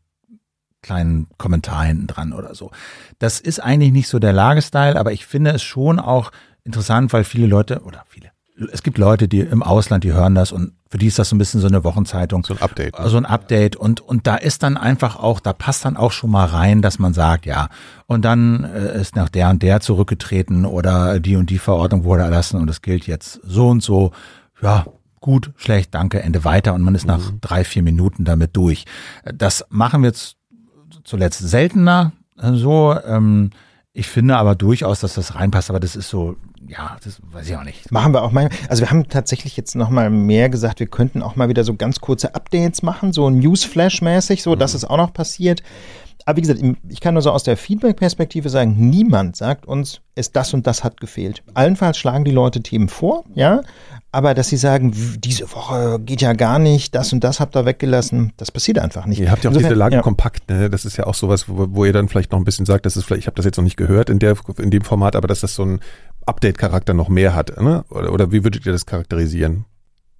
kleinen 0.81 1.27
Kommentar 1.39 1.85
hinten 1.85 2.07
dran 2.07 2.33
oder 2.33 2.55
so. 2.55 2.71
Das 3.19 3.41
ist 3.41 3.59
eigentlich 3.59 3.93
nicht 3.93 4.09
so 4.09 4.21
der 4.21 4.33
Lagestyle, 4.33 4.99
aber 4.99 5.13
ich 5.13 5.27
finde 5.27 5.51
es 5.51 5.63
schon 5.63 5.99
auch 5.99 6.31
interessant, 6.63 7.13
weil 7.13 7.25
viele 7.25 7.49
Leute 7.49 7.83
oder 7.83 8.05
viele 8.07 8.31
es 8.73 8.83
gibt 8.83 8.99
Leute, 8.99 9.29
die 9.29 9.41
im 9.41 9.63
Ausland, 9.63 10.05
die 10.05 10.13
hören 10.13 10.35
das 10.35 10.53
und 10.53 10.73
für 10.91 10.99
die 10.99 11.07
ist 11.07 11.19
das 11.19 11.29
so 11.29 11.37
ein 11.37 11.39
bisschen 11.39 11.61
so 11.61 11.67
eine 11.67 11.85
Wochenzeitung. 11.85 12.45
So 12.45 12.55
ein 12.55 12.63
Update. 12.63 12.97
So 13.05 13.19
ein 13.19 13.27
Update. 13.27 13.77
Und, 13.77 14.01
und 14.01 14.27
da 14.27 14.37
ist 14.37 14.63
dann 14.63 14.77
einfach 14.77 15.17
auch, 15.17 15.41
da 15.41 15.53
passt 15.53 15.85
dann 15.85 15.97
auch 15.97 16.13
schon 16.13 16.31
mal 16.31 16.47
rein, 16.47 16.81
dass 16.81 16.99
man 16.99 17.13
sagt, 17.13 17.45
ja, 17.45 17.69
und 18.07 18.25
dann 18.25 18.65
äh, 18.65 19.01
ist 19.01 19.15
nach 19.15 19.29
der 19.29 19.51
und 19.51 19.63
der 19.63 19.81
zurückgetreten 19.81 20.65
oder 20.65 21.21
die 21.21 21.37
und 21.37 21.51
die 21.51 21.59
Verordnung 21.59 22.05
wurde 22.05 22.23
erlassen 22.23 22.59
und 22.59 22.71
es 22.71 22.81
gilt 22.81 23.07
jetzt 23.07 23.41
so 23.45 23.69
und 23.69 23.83
so. 23.83 24.13
Ja, 24.63 24.87
gut, 25.21 25.53
schlecht, 25.57 25.95
danke, 25.95 26.23
Ende 26.23 26.45
weiter 26.45 26.73
und 26.73 26.83
man 26.83 26.95
ist 26.95 27.07
nach 27.07 27.33
mhm. 27.33 27.41
drei, 27.43 27.65
vier 27.65 27.83
Minuten 27.83 28.25
damit 28.25 28.57
durch. 28.57 28.87
Das 29.25 29.67
machen 29.69 30.03
wir 30.03 30.09
jetzt 30.09 30.37
zuletzt 31.05 31.41
seltener 31.41 32.13
äh, 32.41 32.53
so. 32.53 32.97
Ähm, 33.07 33.51
ich 33.93 34.07
finde 34.07 34.37
aber 34.37 34.55
durchaus, 34.55 35.01
dass 35.01 35.15
das 35.15 35.35
reinpasst, 35.35 35.71
aber 35.71 35.81
das 35.81 35.97
ist 35.97 36.09
so, 36.09 36.37
ja, 36.69 36.97
das 37.03 37.21
weiß 37.33 37.49
ich 37.49 37.57
auch 37.57 37.65
nicht. 37.65 37.91
Machen 37.91 38.13
wir 38.13 38.23
auch 38.23 38.31
mal. 38.31 38.51
Also 38.69 38.83
wir 38.83 38.91
haben 38.91 39.09
tatsächlich 39.09 39.57
jetzt 39.57 39.75
noch 39.75 39.91
mal 39.91 40.11
mehr 40.11 40.49
gesagt, 40.49 40.81
wir 40.81 40.87
könnten 40.87 41.23
auch 41.23 41.35
mal 41.35 41.49
wieder 41.49 41.65
so 41.65 41.75
ganz 41.75 42.01
kurze 42.01 42.35
Updates 42.35 42.83
machen, 42.83 43.13
so 43.13 43.29
Newsflash-mäßig, 43.29 44.43
so, 44.43 44.55
mhm. 44.55 44.59
das 44.59 44.75
ist 44.75 44.85
auch 44.85 44.97
noch 44.99 45.13
passiert. 45.13 45.63
Aber 46.29 46.37
wie 46.37 46.43
gesagt, 46.43 46.61
ich 46.91 47.01
kann 47.01 47.15
nur 47.15 47.23
so 47.23 47.31
aus 47.31 47.43
der 47.43 47.57
Feedback-Perspektive 47.57 48.51
sagen, 48.51 48.77
niemand 48.77 49.35
sagt 49.35 49.65
uns, 49.65 50.03
es 50.15 50.31
das 50.31 50.53
und 50.53 50.67
das 50.67 50.85
hat 50.85 51.01
gefehlt. 51.01 51.43
Allenfalls 51.55 51.97
schlagen 51.97 52.27
die 52.27 52.33
Leute 52.33 52.61
Themen 52.61 52.91
vor, 52.91 53.25
ja, 53.35 53.63
aber 54.13 54.35
dass 54.35 54.49
sie 54.49 54.59
sagen, 54.59 54.95
diese 55.17 55.51
Woche 55.55 55.99
geht 55.99 56.21
ja 56.21 56.35
gar 56.35 56.59
nicht, 56.59 56.95
das 56.95 57.15
und 57.15 57.25
das 57.25 57.41
habt 57.41 57.57
ihr 57.57 57.65
weggelassen, 57.65 58.35
das 58.37 58.53
passiert 58.53 58.79
einfach 58.79 59.07
nicht. 59.07 59.21
Ihr 59.21 59.31
habt 59.31 59.43
ja 59.43 59.49
auch 59.49 59.55
Insofern, 59.55 59.71
diese 59.71 59.79
Lage 59.79 59.95
ja. 59.95 60.03
kompakt, 60.03 60.51
ne? 60.51 60.69
Das 60.69 60.85
ist 60.85 60.99
ja 60.99 61.07
auch 61.07 61.15
sowas, 61.15 61.49
wo, 61.49 61.69
wo 61.71 61.87
ihr 61.87 61.95
dann 61.95 62.11
vielleicht 62.11 62.31
noch 62.33 62.39
ein 62.39 62.45
bisschen 62.45 62.67
sagt, 62.67 62.85
das 62.85 62.99
ist 62.99 63.05
vielleicht, 63.05 63.21
ich 63.21 63.27
habe 63.27 63.37
das 63.37 63.47
jetzt 63.47 63.57
noch 63.57 63.65
nicht 63.65 63.79
gehört 63.79 64.11
in 64.11 64.19
der 64.19 64.37
in 64.59 64.71
dem 64.71 64.83
Format, 64.83 65.17
aber 65.17 65.29
dass 65.29 65.41
das 65.41 65.55
so 65.55 65.63
ein 65.63 65.81
Update-Charakter 66.27 66.93
noch 66.93 67.09
mehr 67.09 67.35
hat, 67.35 67.59
ne? 67.59 67.87
Oder, 67.89 68.13
oder 68.13 68.33
wie 68.33 68.45
würdet 68.45 68.67
ihr 68.67 68.73
das 68.73 68.85
charakterisieren? 68.85 69.65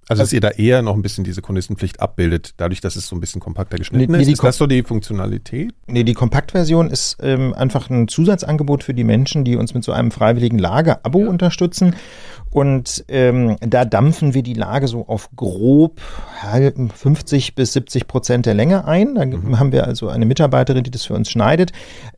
Also, 0.09 0.23
dass 0.23 0.33
ihr 0.33 0.41
da 0.41 0.49
eher 0.49 0.81
noch 0.81 0.95
ein 0.95 1.03
bisschen 1.03 1.23
diese 1.23 1.43
Chronistenpflicht 1.43 1.99
abbildet, 1.99 2.55
dadurch, 2.57 2.81
dass 2.81 2.95
es 2.95 3.07
so 3.07 3.15
ein 3.15 3.19
bisschen 3.19 3.39
kompakter 3.39 3.77
geschnitten 3.77 4.11
nee, 4.11 4.21
ist. 4.23 4.27
Ist 4.27 4.43
das 4.43 4.57
so 4.57 4.65
die 4.65 4.81
Funktionalität? 4.81 5.71
Nee, 5.85 6.03
die 6.03 6.15
Kompaktversion 6.15 6.89
ist 6.89 7.17
ähm, 7.21 7.53
einfach 7.53 7.91
ein 7.91 8.07
Zusatzangebot 8.07 8.83
für 8.83 8.95
die 8.95 9.03
Menschen, 9.03 9.45
die 9.45 9.55
uns 9.55 9.75
mit 9.75 9.83
so 9.83 9.91
einem 9.91 10.09
freiwilligen 10.09 10.57
Lager-Abo 10.57 11.21
ja. 11.21 11.29
unterstützen. 11.29 11.95
Und 12.51 13.05
ähm, 13.09 13.57
da 13.61 13.85
dampfen 13.85 14.33
wir 14.33 14.41
die 14.41 14.53
Lage 14.53 14.87
so 14.87 15.07
auf 15.07 15.29
grob 15.35 16.01
50 16.41 17.53
bis 17.53 17.73
70 17.73 18.07
Prozent 18.07 18.45
der 18.45 18.55
Länge 18.55 18.85
ein. 18.85 19.15
Da 19.15 19.25
mhm. 19.25 19.59
haben 19.59 19.71
wir 19.71 19.85
also 19.85 20.07
eine 20.09 20.25
Mitarbeiterin, 20.25 20.83
die 20.83 20.89
das 20.89 21.05
für 21.05 21.13
uns 21.13 21.29
schneidet. 21.29 21.71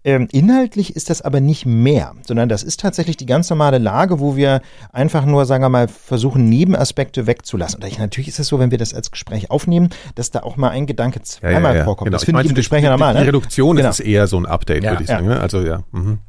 Ähm, 0.04 0.28
inhaltlich 0.32 0.96
ist 0.96 1.10
das 1.10 1.22
aber 1.22 1.42
nicht 1.42 1.66
mehr, 1.66 2.14
sondern 2.26 2.48
das 2.48 2.64
ist 2.64 2.80
tatsächlich 2.80 3.18
die 3.18 3.26
ganz 3.26 3.50
normale 3.50 3.78
Lage, 3.78 4.20
wo 4.20 4.36
wir 4.36 4.62
einfach 4.94 5.26
nur, 5.26 5.46
sagen 5.46 5.64
wir 5.64 5.70
mal, 5.70 5.88
versuchen, 5.88 6.48
Nebenaspekte 6.48 7.28
wegzulassen. 7.28 7.84
Und 7.84 8.00
natürlich 8.00 8.30
ist 8.30 8.40
es 8.40 8.48
so, 8.48 8.60
wenn 8.60 8.72
wir 8.72 8.78
das 8.78 8.94
als 8.94 9.12
Gespräch 9.12 9.52
aufnehmen, 9.52 9.90
dass 10.16 10.32
da 10.32 10.44
auch 10.44 10.56
mal 10.56 10.70
ein 10.70 10.86
Gedanke 10.86 11.22
zweimal 11.22 11.62
ja, 11.62 11.70
ja, 11.72 11.76
ja. 11.80 11.84
vorkommt. 11.84 12.08
Genau. 12.08 12.16
Das 12.16 12.24
finde 12.24 12.42
ich 12.42 12.50
im 12.50 12.56
Gespräch 12.56 12.84
normal. 12.84 13.14
Die, 13.14 13.20
die, 13.20 13.24
die 13.24 13.30
Reduktion 13.30 13.76
genau. 13.76 13.90
ist 13.90 14.00
eher 14.00 14.28
so 14.28 14.38
ein 14.38 14.46
Update, 14.46 14.84
würde 14.84 15.02
ich 15.02 15.08
sagen. 15.08 15.28
Ne? 15.28 15.40
Also 15.40 15.62
ja. 15.62 15.84
Mhm. 15.92 16.20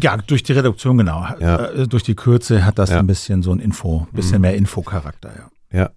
Ja, 0.00 0.16
durch 0.16 0.42
die 0.42 0.52
Reduktion, 0.52 0.98
genau. 0.98 1.26
Ja. 1.40 1.66
Äh, 1.66 1.88
durch 1.88 2.02
die 2.02 2.14
Kürze 2.14 2.64
hat 2.64 2.78
das 2.78 2.90
ja. 2.90 2.98
ein 2.98 3.06
bisschen 3.06 3.42
so 3.42 3.52
ein 3.52 3.58
Info, 3.58 4.06
bisschen 4.12 4.36
mhm. 4.36 4.42
mehr 4.42 4.54
Infocharakter, 4.54 5.30
ja. 5.36 5.78
Ja. 5.78 5.90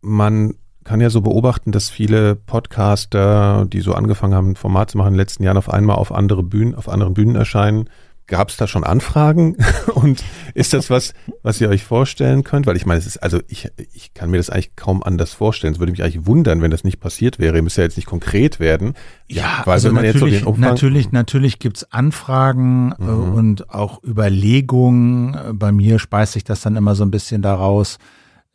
Man 0.00 0.54
kann 0.84 1.00
ja 1.00 1.10
so 1.10 1.20
beobachten, 1.20 1.72
dass 1.72 1.90
viele 1.90 2.36
Podcaster, 2.36 3.66
die 3.66 3.80
so 3.80 3.92
angefangen 3.94 4.34
haben, 4.34 4.50
ein 4.50 4.56
Format 4.56 4.90
zu 4.90 4.98
machen, 4.98 5.08
in 5.08 5.14
den 5.14 5.18
letzten 5.18 5.42
Jahren 5.42 5.56
auf 5.56 5.68
einmal 5.68 5.96
auf 5.96 6.12
andere 6.12 6.44
Bühnen, 6.44 6.76
auf 6.76 6.88
anderen 6.88 7.14
Bühnen 7.14 7.34
erscheinen 7.34 7.90
Gab 8.28 8.48
es 8.48 8.56
da 8.56 8.66
schon 8.66 8.82
Anfragen? 8.82 9.56
Und 9.94 10.24
ist 10.54 10.72
das 10.72 10.90
was, 10.90 11.14
was 11.42 11.60
ihr 11.60 11.68
euch 11.68 11.84
vorstellen 11.84 12.42
könnt? 12.42 12.66
Weil 12.66 12.76
ich 12.76 12.84
meine, 12.84 12.98
es 12.98 13.06
ist, 13.06 13.18
also 13.18 13.40
ich, 13.46 13.68
ich 13.92 14.14
kann 14.14 14.30
mir 14.30 14.38
das 14.38 14.50
eigentlich 14.50 14.74
kaum 14.74 15.02
anders 15.02 15.32
vorstellen. 15.32 15.74
Es 15.74 15.78
würde 15.78 15.92
mich 15.92 16.02
eigentlich 16.02 16.26
wundern, 16.26 16.60
wenn 16.60 16.70
das 16.70 16.82
nicht 16.82 16.98
passiert 16.98 17.38
wäre. 17.38 17.56
Ihr 17.56 17.62
müsst 17.62 17.76
ja 17.76 17.84
jetzt 17.84 17.96
nicht 17.96 18.06
konkret 18.06 18.58
werden. 18.58 18.94
Ja, 19.28 19.62
weil 19.64 19.74
also 19.74 19.88
wenn 19.88 19.94
man 19.94 20.04
jetzt 20.04 20.18
so 20.18 20.26
den 20.26 20.44
Umfang 20.44 20.62
natürlich, 20.62 21.12
natürlich 21.12 21.60
gibt's 21.60 21.92
Anfragen 21.92 22.92
äh, 22.98 23.04
mhm. 23.04 23.34
und 23.34 23.70
auch 23.70 24.02
Überlegungen. 24.02 25.36
Bei 25.52 25.70
mir 25.70 26.00
speist 26.00 26.32
sich 26.32 26.44
das 26.44 26.60
dann 26.60 26.74
immer 26.74 26.96
so 26.96 27.04
ein 27.04 27.12
bisschen 27.12 27.42
daraus, 27.42 27.98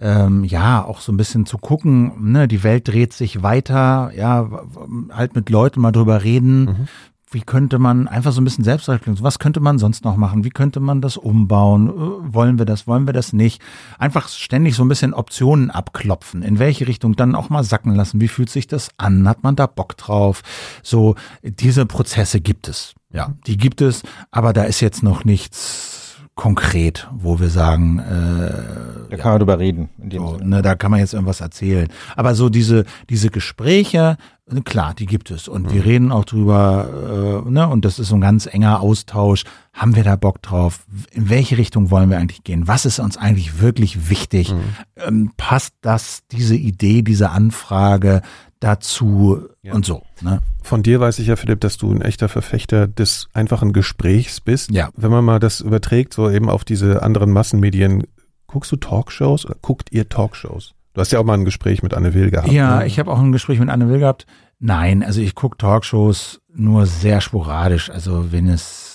ähm, 0.01 0.43
ja, 0.43 0.83
auch 0.83 0.99
so 0.99 1.11
ein 1.11 1.17
bisschen 1.17 1.45
zu 1.45 1.59
gucken, 1.59 2.31
ne, 2.31 2.47
die 2.47 2.63
Welt 2.63 2.87
dreht 2.87 3.13
sich 3.13 3.43
weiter, 3.43 4.11
ja, 4.15 4.49
halt 5.11 5.35
mit 5.35 5.51
Leuten 5.51 5.79
mal 5.79 5.91
drüber 5.91 6.23
reden, 6.23 6.65
mhm 6.65 6.87
wie 7.31 7.41
könnte 7.41 7.79
man 7.79 8.07
einfach 8.07 8.31
so 8.33 8.41
ein 8.41 8.43
bisschen 8.43 8.63
Selbstreflexion, 8.63 9.23
was 9.23 9.39
könnte 9.39 9.61
man 9.61 9.79
sonst 9.79 10.03
noch 10.03 10.17
machen? 10.17 10.43
Wie 10.43 10.49
könnte 10.49 10.79
man 10.79 11.01
das 11.01 11.17
umbauen? 11.17 11.89
Äh, 11.89 12.33
wollen 12.33 12.59
wir 12.59 12.65
das? 12.65 12.87
Wollen 12.87 13.07
wir 13.07 13.13
das 13.13 13.33
nicht? 13.33 13.61
Einfach 13.97 14.27
ständig 14.27 14.75
so 14.75 14.83
ein 14.83 14.89
bisschen 14.89 15.13
Optionen 15.13 15.71
abklopfen. 15.71 16.43
In 16.43 16.59
welche 16.59 16.87
Richtung 16.87 17.15
dann 17.15 17.35
auch 17.35 17.49
mal 17.49 17.63
sacken 17.63 17.95
lassen? 17.95 18.21
Wie 18.21 18.27
fühlt 18.27 18.49
sich 18.49 18.67
das 18.67 18.89
an? 18.97 19.27
Hat 19.27 19.43
man 19.43 19.55
da 19.55 19.65
Bock 19.65 19.97
drauf? 19.97 20.41
So, 20.83 21.15
diese 21.41 21.85
Prozesse 21.85 22.41
gibt 22.41 22.67
es. 22.67 22.93
Ja, 23.13 23.33
die 23.47 23.57
gibt 23.57 23.81
es, 23.81 24.03
aber 24.31 24.53
da 24.53 24.63
ist 24.63 24.79
jetzt 24.79 25.03
noch 25.03 25.25
nichts 25.25 26.00
konkret, 26.35 27.07
wo 27.13 27.39
wir 27.39 27.49
sagen, 27.49 27.99
äh, 27.99 29.09
da 29.09 29.17
kann 29.17 29.31
man 29.31 29.39
drüber 29.39 29.59
reden. 29.59 29.89
So, 30.11 30.37
ne, 30.37 30.61
da 30.61 30.75
kann 30.75 30.91
man 30.91 30.99
jetzt 30.99 31.13
irgendwas 31.13 31.41
erzählen. 31.41 31.87
Aber 32.15 32.35
so 32.35 32.49
diese 32.49 32.85
diese 33.09 33.29
Gespräche, 33.29 34.17
klar, 34.63 34.93
die 34.93 35.05
gibt 35.05 35.29
es 35.29 35.47
und 35.47 35.67
mhm. 35.67 35.73
wir 35.73 35.85
reden 35.85 36.11
auch 36.11 36.25
drüber, 36.25 37.43
äh, 37.45 37.49
ne, 37.49 37.67
und 37.67 37.85
das 37.85 37.99
ist 37.99 38.07
so 38.07 38.15
ein 38.15 38.21
ganz 38.21 38.45
enger 38.45 38.79
Austausch. 38.79 39.43
Haben 39.73 39.95
wir 39.95 40.03
da 40.03 40.15
Bock 40.15 40.41
drauf? 40.41 40.85
In 41.11 41.29
welche 41.29 41.57
Richtung 41.57 41.91
wollen 41.91 42.09
wir 42.09 42.17
eigentlich 42.17 42.43
gehen? 42.43 42.67
Was 42.67 42.85
ist 42.85 42.99
uns 42.99 43.17
eigentlich 43.17 43.61
wirklich 43.61 44.09
wichtig? 44.09 44.53
Mhm. 44.53 44.59
Ähm, 44.95 45.31
passt 45.37 45.73
das 45.81 46.21
diese 46.31 46.55
Idee, 46.55 47.01
diese 47.01 47.29
Anfrage 47.29 48.21
dazu 48.61 49.49
ja. 49.63 49.73
und 49.73 49.85
so. 49.85 50.03
Ne? 50.21 50.39
Von 50.61 50.83
dir 50.83 51.01
weiß 51.01 51.19
ich 51.19 51.27
ja, 51.27 51.35
Philipp, 51.35 51.59
dass 51.59 51.77
du 51.77 51.91
ein 51.91 52.01
echter 52.01 52.29
Verfechter 52.29 52.87
des 52.87 53.27
einfachen 53.33 53.73
Gesprächs 53.73 54.39
bist. 54.39 54.71
Ja. 54.71 54.89
Wenn 54.95 55.11
man 55.11 55.25
mal 55.25 55.39
das 55.39 55.59
überträgt, 55.59 56.13
so 56.13 56.29
eben 56.29 56.49
auf 56.49 56.63
diese 56.63 57.01
anderen 57.01 57.31
Massenmedien, 57.31 58.03
guckst 58.47 58.71
du 58.71 58.77
Talkshows 58.77 59.45
oder 59.45 59.55
guckt 59.61 59.91
ihr 59.91 60.07
Talkshows? 60.07 60.75
Du 60.93 61.01
hast 61.01 61.11
ja 61.11 61.19
auch 61.19 61.23
mal 61.23 61.33
ein 61.33 61.45
Gespräch 61.45 61.83
mit 61.83 61.93
Anne 61.93 62.13
Will 62.13 62.31
gehabt. 62.31 62.51
Ja, 62.51 62.79
ne? 62.79 62.87
ich 62.87 62.99
habe 62.99 63.11
auch 63.11 63.19
ein 63.19 63.31
Gespräch 63.31 63.59
mit 63.59 63.69
Anne 63.69 63.89
Will 63.89 63.99
gehabt. 63.99 64.25
Nein, 64.59 65.03
also 65.03 65.21
ich 65.21 65.35
gucke 65.35 65.57
Talkshows 65.57 66.41
nur 66.53 66.85
sehr 66.85 67.19
sporadisch. 67.19 67.89
Also 67.89 68.31
wenn 68.31 68.47
es 68.47 68.90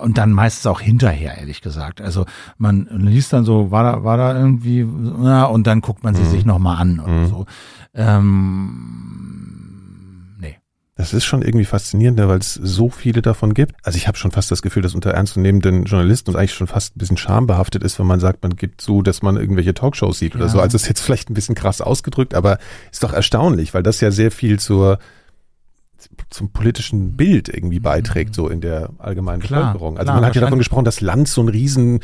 und 0.00 0.18
dann 0.18 0.32
meistens 0.32 0.66
auch 0.66 0.80
hinterher, 0.80 1.38
ehrlich 1.38 1.60
gesagt. 1.60 2.00
Also 2.00 2.26
man 2.58 2.88
liest 2.92 3.32
dann 3.32 3.44
so, 3.44 3.70
war 3.70 3.82
da, 3.84 4.04
war 4.04 4.16
da 4.16 4.36
irgendwie, 4.36 4.84
na, 4.84 5.44
und 5.44 5.66
dann 5.66 5.80
guckt 5.80 6.04
man 6.04 6.14
sie 6.14 6.22
mhm. 6.22 6.30
sich 6.30 6.44
nochmal 6.44 6.78
an 6.78 7.00
oder 7.00 7.12
mhm. 7.12 7.26
so. 7.28 7.46
Ähm, 7.94 9.46
nee. 10.38 10.56
Das 10.96 11.12
ist 11.12 11.24
schon 11.24 11.42
irgendwie 11.42 11.64
faszinierend, 11.64 12.18
ne, 12.18 12.28
weil 12.28 12.38
es 12.38 12.54
so 12.54 12.88
viele 12.90 13.22
davon 13.22 13.54
gibt. 13.54 13.74
Also 13.84 13.96
ich 13.96 14.08
habe 14.08 14.16
schon 14.18 14.30
fast 14.30 14.50
das 14.50 14.62
Gefühl, 14.62 14.82
dass 14.82 14.94
unter 14.94 15.10
ernstzunehmenden 15.10 15.84
Journalisten 15.84 16.30
uns 16.30 16.38
eigentlich 16.38 16.54
schon 16.54 16.66
fast 16.66 16.96
ein 16.96 16.98
bisschen 16.98 17.16
schambehaftet 17.16 17.82
ist, 17.82 17.98
wenn 17.98 18.06
man 18.06 18.20
sagt, 18.20 18.42
man 18.42 18.56
gibt 18.56 18.80
so, 18.80 19.02
dass 19.02 19.22
man 19.22 19.36
irgendwelche 19.36 19.74
Talkshows 19.74 20.18
sieht 20.18 20.34
ja. 20.34 20.40
oder 20.40 20.48
so. 20.48 20.60
Also 20.60 20.76
ist 20.76 20.88
jetzt 20.88 21.00
vielleicht 21.00 21.30
ein 21.30 21.34
bisschen 21.34 21.54
krass 21.54 21.80
ausgedrückt, 21.80 22.34
aber 22.34 22.58
ist 22.90 23.02
doch 23.02 23.12
erstaunlich, 23.12 23.74
weil 23.74 23.82
das 23.82 24.00
ja 24.00 24.10
sehr 24.10 24.30
viel 24.30 24.58
zur 24.58 24.98
zum 26.30 26.52
politischen 26.52 27.16
Bild 27.16 27.48
irgendwie 27.48 27.78
mhm. 27.78 27.84
beiträgt, 27.84 28.34
so 28.34 28.48
in 28.48 28.60
der 28.60 28.90
allgemeinen 28.98 29.42
klar, 29.42 29.72
Bevölkerung. 29.72 29.98
Also 29.98 30.06
klar, 30.06 30.16
man 30.16 30.26
hat 30.26 30.34
ja 30.34 30.40
davon 30.40 30.58
gesprochen, 30.58 30.84
dass 30.84 31.00
Land 31.00 31.28
so 31.28 31.42
ein 31.42 31.48
riesen, 31.48 32.00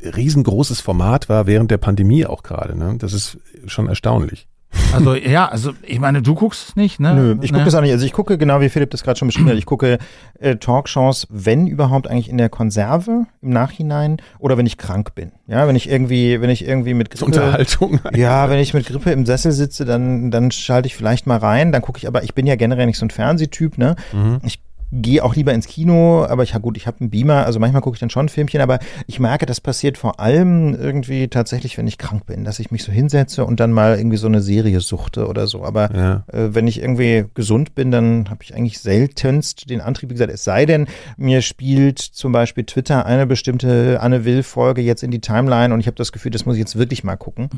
riesengroßes 0.00 0.80
Format 0.80 1.28
war 1.28 1.46
während 1.46 1.70
der 1.70 1.78
Pandemie 1.78 2.26
auch 2.26 2.42
gerade. 2.42 2.76
Ne? 2.76 2.96
Das 2.98 3.12
ist 3.12 3.38
schon 3.66 3.88
erstaunlich. 3.88 4.48
Also 4.92 5.14
ja, 5.14 5.46
also 5.46 5.72
ich 5.82 5.98
meine, 5.98 6.22
du 6.22 6.34
guckst 6.34 6.70
es 6.70 6.76
nicht, 6.76 7.00
ne? 7.00 7.14
Nö, 7.14 7.36
ich 7.42 7.50
gucke 7.50 7.62
ne? 7.62 7.68
es 7.68 7.74
auch 7.74 7.80
nicht. 7.80 7.92
Also 7.92 8.06
ich 8.06 8.12
gucke, 8.12 8.38
genau 8.38 8.60
wie 8.60 8.68
Philipp 8.68 8.90
das 8.90 9.02
gerade 9.02 9.18
schon 9.18 9.28
beschrieben 9.28 9.48
hat, 9.50 9.56
ich 9.56 9.66
gucke 9.66 9.98
äh, 10.38 10.56
Talkshows, 10.56 11.26
wenn 11.30 11.66
überhaupt 11.66 12.08
eigentlich 12.08 12.28
in 12.28 12.38
der 12.38 12.48
Konserve 12.48 13.26
im 13.42 13.50
Nachhinein 13.50 14.18
oder 14.38 14.56
wenn 14.56 14.66
ich 14.66 14.78
krank 14.78 15.14
bin. 15.14 15.32
Ja, 15.46 15.66
wenn 15.68 15.76
ich 15.76 15.88
irgendwie, 15.88 16.40
wenn 16.40 16.50
ich 16.50 16.66
irgendwie 16.66 16.94
mit 16.94 17.10
Grippe. 17.10 17.26
Unterhaltung. 17.26 18.00
Ja, 18.14 18.48
wenn 18.50 18.58
ich 18.58 18.74
mit 18.74 18.86
Grippe 18.86 19.10
im 19.10 19.26
Sessel 19.26 19.52
sitze, 19.52 19.84
dann, 19.84 20.30
dann 20.30 20.50
schalte 20.50 20.86
ich 20.86 20.96
vielleicht 20.96 21.26
mal 21.26 21.38
rein. 21.38 21.72
Dann 21.72 21.82
gucke 21.82 21.98
ich, 21.98 22.06
aber 22.06 22.22
ich 22.22 22.34
bin 22.34 22.46
ja 22.46 22.56
generell 22.56 22.86
nicht 22.86 22.98
so 22.98 23.06
ein 23.06 23.10
Fernsehtyp, 23.10 23.78
ne? 23.78 23.96
Mhm. 24.12 24.40
Ich 24.44 24.60
gehe 24.90 25.22
auch 25.24 25.34
lieber 25.34 25.52
ins 25.52 25.66
Kino, 25.66 26.24
aber 26.24 26.42
ich 26.42 26.54
habe 26.54 26.62
gut, 26.62 26.76
ich 26.76 26.86
habe 26.86 27.00
einen 27.00 27.10
Beamer, 27.10 27.44
also 27.44 27.58
manchmal 27.60 27.82
gucke 27.82 27.96
ich 27.96 28.00
dann 28.00 28.10
schon 28.10 28.26
ein 28.26 28.28
Filmchen, 28.28 28.60
aber 28.60 28.78
ich 29.06 29.20
merke, 29.20 29.44
das 29.46 29.60
passiert 29.60 29.98
vor 29.98 30.18
allem 30.20 30.74
irgendwie 30.74 31.28
tatsächlich, 31.28 31.76
wenn 31.76 31.86
ich 31.86 31.98
krank 31.98 32.24
bin, 32.26 32.44
dass 32.44 32.58
ich 32.58 32.70
mich 32.70 32.84
so 32.84 32.90
hinsetze 32.92 33.44
und 33.44 33.60
dann 33.60 33.72
mal 33.72 33.98
irgendwie 33.98 34.16
so 34.16 34.26
eine 34.26 34.40
Serie 34.40 34.80
suchte 34.80 35.26
oder 35.28 35.46
so. 35.46 35.64
Aber 35.64 35.94
Ja. 35.94 36.24
äh, 36.32 36.54
wenn 36.54 36.66
ich 36.66 36.80
irgendwie 36.80 37.24
gesund 37.34 37.74
bin, 37.74 37.90
dann 37.90 38.30
habe 38.30 38.42
ich 38.42 38.54
eigentlich 38.54 38.78
seltenst 38.80 39.68
den 39.68 39.80
Antrieb, 39.80 40.10
wie 40.10 40.14
gesagt, 40.14 40.32
es 40.32 40.44
sei 40.44 40.64
denn, 40.66 40.86
mir 41.16 41.42
spielt 41.42 41.98
zum 41.98 42.32
Beispiel 42.32 42.64
Twitter 42.64 43.04
eine 43.06 43.26
bestimmte 43.26 44.00
Anne 44.00 44.24
Will-Folge 44.24 44.80
jetzt 44.82 45.02
in 45.02 45.10
die 45.10 45.20
Timeline 45.20 45.74
und 45.74 45.80
ich 45.80 45.86
habe 45.86 45.96
das 45.96 46.12
Gefühl, 46.12 46.30
das 46.30 46.46
muss 46.46 46.54
ich 46.56 46.60
jetzt 46.60 46.76
wirklich 46.78 47.04
mal 47.04 47.16
gucken. 47.16 47.50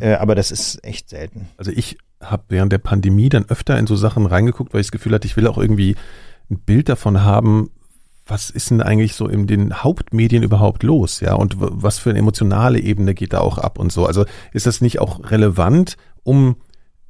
Äh, 0.00 0.14
aber 0.14 0.34
das 0.34 0.50
ist 0.50 0.84
echt 0.84 1.08
selten. 1.08 1.48
Also 1.56 1.70
ich 1.74 1.96
habe 2.20 2.42
während 2.48 2.72
der 2.72 2.78
Pandemie 2.78 3.28
dann 3.28 3.44
öfter 3.48 3.78
in 3.78 3.86
so 3.86 3.96
Sachen 3.96 4.26
reingeguckt, 4.26 4.72
weil 4.74 4.80
ich 4.80 4.86
das 4.88 4.92
Gefühl 4.92 5.12
hatte, 5.14 5.26
ich 5.26 5.36
will 5.36 5.46
auch 5.46 5.58
irgendwie 5.58 5.94
ein 6.50 6.58
Bild 6.58 6.88
davon 6.88 7.22
haben, 7.22 7.70
was 8.26 8.50
ist 8.50 8.70
denn 8.70 8.80
eigentlich 8.80 9.14
so 9.14 9.28
in 9.28 9.46
den 9.46 9.82
Hauptmedien 9.82 10.42
überhaupt 10.42 10.82
los, 10.82 11.20
ja, 11.20 11.34
und 11.34 11.56
was 11.58 11.98
für 11.98 12.10
eine 12.10 12.18
emotionale 12.18 12.80
Ebene 12.80 13.14
geht 13.14 13.34
da 13.34 13.40
auch 13.40 13.58
ab 13.58 13.78
und 13.78 13.92
so. 13.92 14.06
Also 14.06 14.24
ist 14.52 14.66
das 14.66 14.80
nicht 14.80 14.98
auch 14.98 15.30
relevant, 15.30 15.96
um 16.22 16.56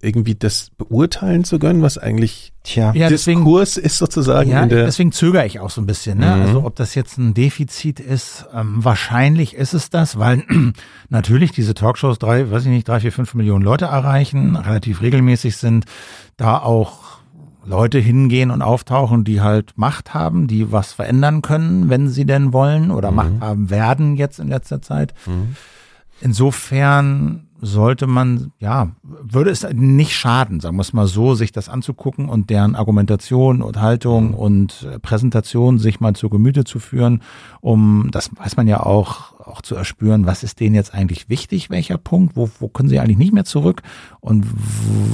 irgendwie 0.05 0.35
das 0.35 0.71
beurteilen 0.77 1.45
zu 1.45 1.59
können, 1.59 1.83
was 1.83 1.99
eigentlich 1.99 2.53
Tja. 2.63 2.93
Ja, 2.95 3.09
deswegen, 3.09 3.41
Diskurs 3.41 3.77
ist 3.77 3.99
sozusagen 3.99 4.51
ja, 4.51 4.63
in 4.63 4.69
der 4.69 4.85
deswegen 4.85 5.13
zögere 5.13 5.47
ich 5.47 5.61
auch 5.61 5.71
so 5.71 5.81
ein 5.81 5.87
bisschen. 5.87 6.19
Ne? 6.19 6.27
Mhm. 6.27 6.43
Also 6.43 6.65
ob 6.65 6.77
das 6.77 6.95
jetzt 6.95 7.19
ein 7.19 7.35
Defizit 7.35 8.01
ist, 8.01 8.47
ähm, 8.55 8.77
wahrscheinlich 8.85 9.55
ist 9.55 9.75
es 9.75 9.91
das, 9.91 10.19
weil 10.19 10.45
natürlich 11.09 11.53
diese 11.53 11.75
Talkshows 11.75 12.19
drei, 12.19 12.51
weiß 12.51 12.63
ich 12.65 12.71
nicht, 12.71 12.89
drei, 12.89 13.01
vier, 13.01 13.13
fünf 13.13 13.35
Millionen 13.35 13.65
Leute 13.65 13.87
erreichen, 13.87 14.57
relativ 14.57 15.03
regelmäßig 15.03 15.57
sind, 15.57 15.87
da 16.37 16.59
auch 16.59 17.19
Leute 17.65 17.99
hingehen 17.99 18.51
und 18.51 18.63
auftauchen, 18.63 19.25
die 19.25 19.41
halt 19.41 19.73
Macht 19.77 20.15
haben, 20.15 20.47
die 20.47 20.73
was 20.73 20.93
verändern 20.93 21.43
können, 21.43 21.89
wenn 21.89 22.09
sie 22.09 22.25
denn 22.27 22.53
wollen 22.53 22.91
oder 22.91 23.11
Mhm. 23.11 23.17
Macht 23.17 23.41
haben 23.41 23.71
werden 23.71 24.17
jetzt 24.17 24.39
in 24.39 24.49
letzter 24.49 24.83
Zeit. 24.83 25.15
Mhm. 25.27 25.57
Insofern 26.21 27.49
sollte 27.61 28.07
man, 28.07 28.53
ja, 28.59 28.91
würde 29.03 29.51
es 29.51 29.67
nicht 29.73 30.15
schaden, 30.15 30.61
sagen 30.61 30.77
wir 30.77 30.83
es 30.83 30.93
mal 30.93 31.07
so, 31.07 31.35
sich 31.35 31.53
das 31.53 31.69
anzugucken 31.69 32.29
und 32.29 32.51
deren 32.51 32.75
Argumentation 32.75 33.63
und 33.63 33.81
Haltung 33.81 34.35
und 34.35 34.87
äh, 34.91 34.99
Präsentation 34.99 35.79
sich 35.79 36.01
mal 36.01 36.15
zu 36.15 36.29
Gemüte 36.29 36.65
zu 36.65 36.79
führen, 36.79 37.23
um, 37.61 38.09
das 38.11 38.31
weiß 38.37 38.57
man 38.57 38.69
ja 38.69 38.81
auch, 38.81 39.34
auch 39.47 39.63
zu 39.63 39.75
erspüren, 39.75 40.27
was 40.27 40.43
ist 40.43 40.61
denen 40.61 40.75
jetzt 40.75 40.95
eigentlich 40.95 41.29
wichtig, 41.29 41.71
welcher 41.71 41.99
Punkt, 41.99 42.37
wo, 42.37 42.51
wo 42.59 42.69
können 42.69 42.89
sie 42.89 42.99
eigentlich 42.99 43.19
nicht 43.19 43.33
mehr 43.33 43.45
zurück 43.45 43.83
und 44.21 44.47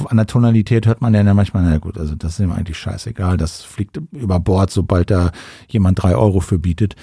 an 0.05 0.17
der 0.17 0.27
Tonalität 0.27 0.85
hört 0.85 1.01
man 1.01 1.13
dann 1.13 1.27
ja 1.27 1.33
manchmal, 1.33 1.63
na 1.63 1.77
gut, 1.77 1.97
also 1.97 2.15
das 2.15 2.33
ist 2.33 2.39
ihm 2.39 2.51
eigentlich 2.51 2.77
scheißegal, 2.77 3.37
das 3.37 3.61
fliegt 3.61 3.99
über 4.11 4.39
Bord, 4.39 4.71
sobald 4.71 5.11
da 5.11 5.31
jemand 5.67 6.01
drei 6.01 6.15
Euro 6.15 6.39
für 6.39 6.59
bietet. 6.59 6.95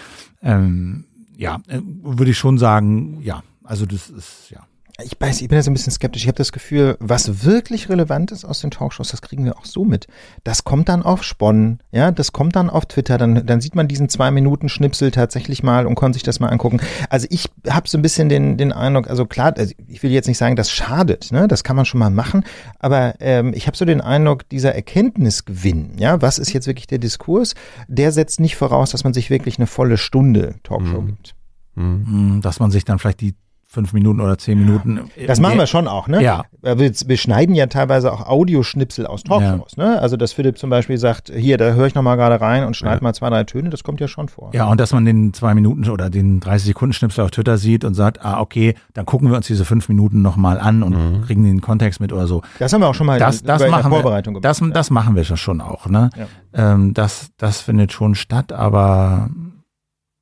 Ähm, 0.43 1.05
ja, 1.37 1.61
äh, 1.69 1.81
würde 2.03 2.31
ich 2.31 2.39
schon 2.39 2.59
sagen, 2.59 3.21
ja, 3.23 3.43
also 3.65 3.87
das 3.87 4.11
ist, 4.11 4.51
ja. 4.51 4.67
Ich 5.01 5.13
weiß, 5.17 5.43
ich 5.43 5.49
bin 5.49 5.57
da 5.57 5.63
so 5.63 5.71
ein 5.71 5.75
bisschen 5.75 5.93
skeptisch. 5.93 6.23
Ich 6.23 6.27
habe 6.29 6.37
das 6.39 6.51
Gefühl, 6.51 6.97
was 6.99 7.45
wirklich 7.45 7.89
relevant 7.89 8.33
ist 8.33 8.45
aus 8.45 8.61
den 8.63 8.73
Talkshows, 8.73 9.11
das 9.11 9.23
kriegen 9.23 9.45
wir 9.45 9.57
auch 9.57 9.65
so 9.65 9.85
mit. 9.85 10.09
Das 10.43 10.65
kommt 10.65 10.89
dann 10.89 11.05
auf 11.05 11.23
Spon, 11.23 11.79
ja, 11.93 12.11
das 12.11 12.33
kommt 12.33 12.57
dann 12.57 12.69
auf 12.69 12.85
Twitter, 12.87 13.17
dann, 13.17 13.47
dann 13.47 13.61
sieht 13.61 13.77
man 13.77 13.87
diesen 13.87 14.09
zwei 14.09 14.33
Minuten 14.33 14.69
Schnipsel 14.69 15.13
tatsächlich 15.13 15.63
mal 15.63 15.87
und 15.87 15.95
kann 15.95 16.13
sich 16.13 16.25
das 16.25 16.41
mal 16.41 16.49
angucken. 16.49 16.81
Also 17.11 17.29
ich 17.31 17.49
habe 17.71 17.89
so 17.89 17.97
ein 17.97 18.03
bisschen 18.03 18.29
den, 18.29 18.57
den 18.57 18.73
Eindruck, 18.73 19.09
also 19.09 19.25
klar, 19.25 19.55
also 19.57 19.73
ich 19.87 20.03
will 20.03 20.11
jetzt 20.11 20.27
nicht 20.27 20.39
sagen, 20.39 20.57
das 20.57 20.73
schadet, 20.73 21.31
ne, 21.31 21.47
das 21.47 21.63
kann 21.63 21.77
man 21.77 21.85
schon 21.85 22.01
mal 22.01 22.11
machen, 22.11 22.43
aber 22.81 23.15
ähm, 23.21 23.53
ich 23.55 23.69
habe 23.69 23.77
so 23.77 23.85
den 23.85 24.01
Eindruck, 24.01 24.49
dieser 24.49 24.75
Erkenntnisgewinn, 24.75 25.93
ja, 25.99 26.21
was 26.21 26.41
ist 26.41 26.53
jetzt 26.53 26.67
wirklich 26.67 26.89
der 26.89 26.99
Diskurs, 26.99 27.55
der 27.87 28.11
setzt 28.11 28.41
nicht 28.41 28.57
voraus, 28.57 28.91
dass 28.91 29.05
man 29.05 29.15
sich 29.15 29.31
wirklich 29.31 29.59
eine 29.59 29.69
volle 29.69 29.97
Stunde 29.97 30.57
Talkshow 30.65 31.03
Mhm. 31.03 31.07
gibt. 31.07 31.35
Mhm. 31.77 32.39
Mm, 32.39 32.41
dass 32.41 32.59
man 32.59 32.73
sich 32.73 32.85
dann 32.85 32.99
vielleicht 32.99 33.21
die 33.21 33.37
fünf 33.71 33.93
Minuten 33.93 34.21
oder 34.23 34.39
zehn 34.39 34.59
Minuten. 34.59 35.11
Das 35.27 35.41
machen 35.41 35.59
wir 35.59 35.67
schon 35.67 35.89
auch, 35.89 36.09
ne? 36.09 36.23
Ja. 36.23 36.45
Wir, 36.63 36.79
wir 36.79 37.17
schneiden 37.19 37.55
ja 37.55 37.67
teilweise 37.67 38.11
auch 38.11 38.27
Audioschnipsel 38.27 39.07
aus 39.07 39.25
Talkshows, 39.25 39.77
ne? 39.77 40.01
Also, 40.01 40.17
dass 40.17 40.33
Philipp 40.33 40.57
zum 40.57 40.71
Beispiel 40.71 40.97
sagt, 40.97 41.31
hier, 41.35 41.59
da 41.59 41.73
höre 41.75 41.87
ich 41.87 41.95
nochmal 41.95 42.17
gerade 42.17 42.41
rein 42.41 42.65
und 42.65 42.77
schneid 42.79 43.01
Ja. 43.01 43.03
mal 43.03 43.13
zwei, 43.13 43.29
drei 43.29 43.45
Töne, 43.45 43.69
das 43.69 43.85
kommt 43.85 44.01
ja 44.01 44.09
schon 44.09 44.31
vor. 44.31 44.53
Ja, 44.55 44.65
und 44.69 44.81
dass 44.81 44.95
man 44.95 45.05
den 45.05 45.35
zwei 45.35 45.55
Minuten 45.55 45.87
oder 45.91 46.09
den 46.09 46.41
30 46.41 46.69
Sekunden 46.69 46.95
Schnipsel 46.95 47.23
auf 47.25 47.31
Twitter 47.31 47.59
sieht 47.59 47.85
und 47.85 47.93
sagt, 47.93 48.25
ah, 48.25 48.41
okay, 48.41 48.75
dann 48.95 49.05
gucken 49.05 49.29
wir 49.31 49.37
uns 49.37 49.47
diese 49.47 49.67
fünf 49.67 49.89
Minuten 49.91 50.23
nochmal 50.23 50.59
an 50.59 50.83
und 50.83 50.95
Mhm. 50.97 51.23
kriegen 51.27 51.45
den 51.45 51.61
Kontext 51.61 52.01
mit 52.01 52.11
oder 52.13 52.27
so. 52.27 52.41
Das 52.59 52.73
haben 52.73 52.81
wir 52.81 52.89
auch 52.89 52.95
schon 52.95 53.07
mal 53.07 53.19
Das, 53.19 53.43
das 53.43 53.61
in 53.61 53.67
der 53.67 53.71
machen 53.77 53.91
Vorbereitung 53.91 54.35
wir, 54.35 54.41
gemacht. 54.41 54.61
das, 54.63 54.71
das 54.73 54.91
machen 54.91 55.15
wir 55.15 55.25
schon 55.25 55.61
auch, 55.61 55.87
ne? 55.91 56.09
Ja. 56.17 56.73
Ähm, 56.73 56.95
das, 56.95 57.33
das 57.37 57.61
findet 57.61 57.93
schon 57.93 58.15
statt, 58.15 58.51
aber 58.51 59.29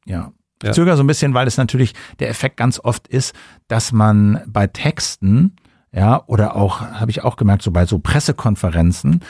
ja. 0.05 0.33
Ich 0.63 0.69
Ja. 0.69 0.73
zögere 0.73 0.97
so 0.97 1.03
ein 1.03 1.07
bisschen, 1.07 1.35
weil 1.35 1.47
es 1.47 1.57
natürlich 1.57 1.95
der 2.19 2.29
Effekt 2.31 2.57
ganz 2.57 2.81
oft 2.83 3.09
ist, 3.09 3.35
dass 3.69 3.93
man 3.93 4.41
bei 4.47 4.67
Texten, 4.67 5.57
ja, 5.93 6.23
oder 6.27 6.57
auch, 6.57 6.81
habe 6.81 7.11
ich 7.11 7.23
auch 7.25 7.37
gemerkt, 7.37 7.63
so 7.63 7.71
bei 7.71 7.85
so 7.87 7.99
Pressekonferenzen, 7.99 9.21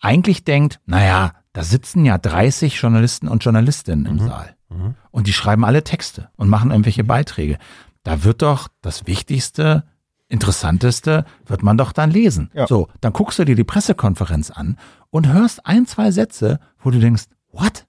eigentlich 0.00 0.44
denkt, 0.44 0.80
naja, 0.86 1.32
da 1.52 1.62
sitzen 1.62 2.04
ja 2.04 2.18
30 2.18 2.80
Journalisten 2.80 3.28
und 3.28 3.42
Journalistinnen 3.44 4.06
im 4.06 4.14
Mhm. 4.16 4.26
Saal. 4.28 4.54
Mhm. 4.68 4.94
Und 5.10 5.26
die 5.26 5.32
schreiben 5.32 5.64
alle 5.64 5.82
Texte 5.82 6.30
und 6.36 6.48
machen 6.48 6.70
irgendwelche 6.70 7.04
Beiträge. 7.04 7.58
Da 8.04 8.22
wird 8.24 8.42
doch 8.42 8.68
das 8.80 9.06
Wichtigste, 9.06 9.84
Interessanteste, 10.28 11.24
wird 11.46 11.62
man 11.62 11.78
doch 11.78 11.92
dann 11.92 12.10
lesen. 12.10 12.50
Ja. 12.52 12.66
So, 12.66 12.88
dann 13.00 13.12
guckst 13.14 13.38
du 13.38 13.44
dir 13.44 13.56
die 13.56 13.64
Pressekonferenz 13.64 14.50
an 14.50 14.76
und 15.10 15.26
hörst 15.32 15.64
ein, 15.66 15.86
zwei 15.86 16.10
Sätze, 16.10 16.60
wo 16.80 16.90
du 16.90 17.00
denkst, 17.00 17.24
what? 17.50 17.86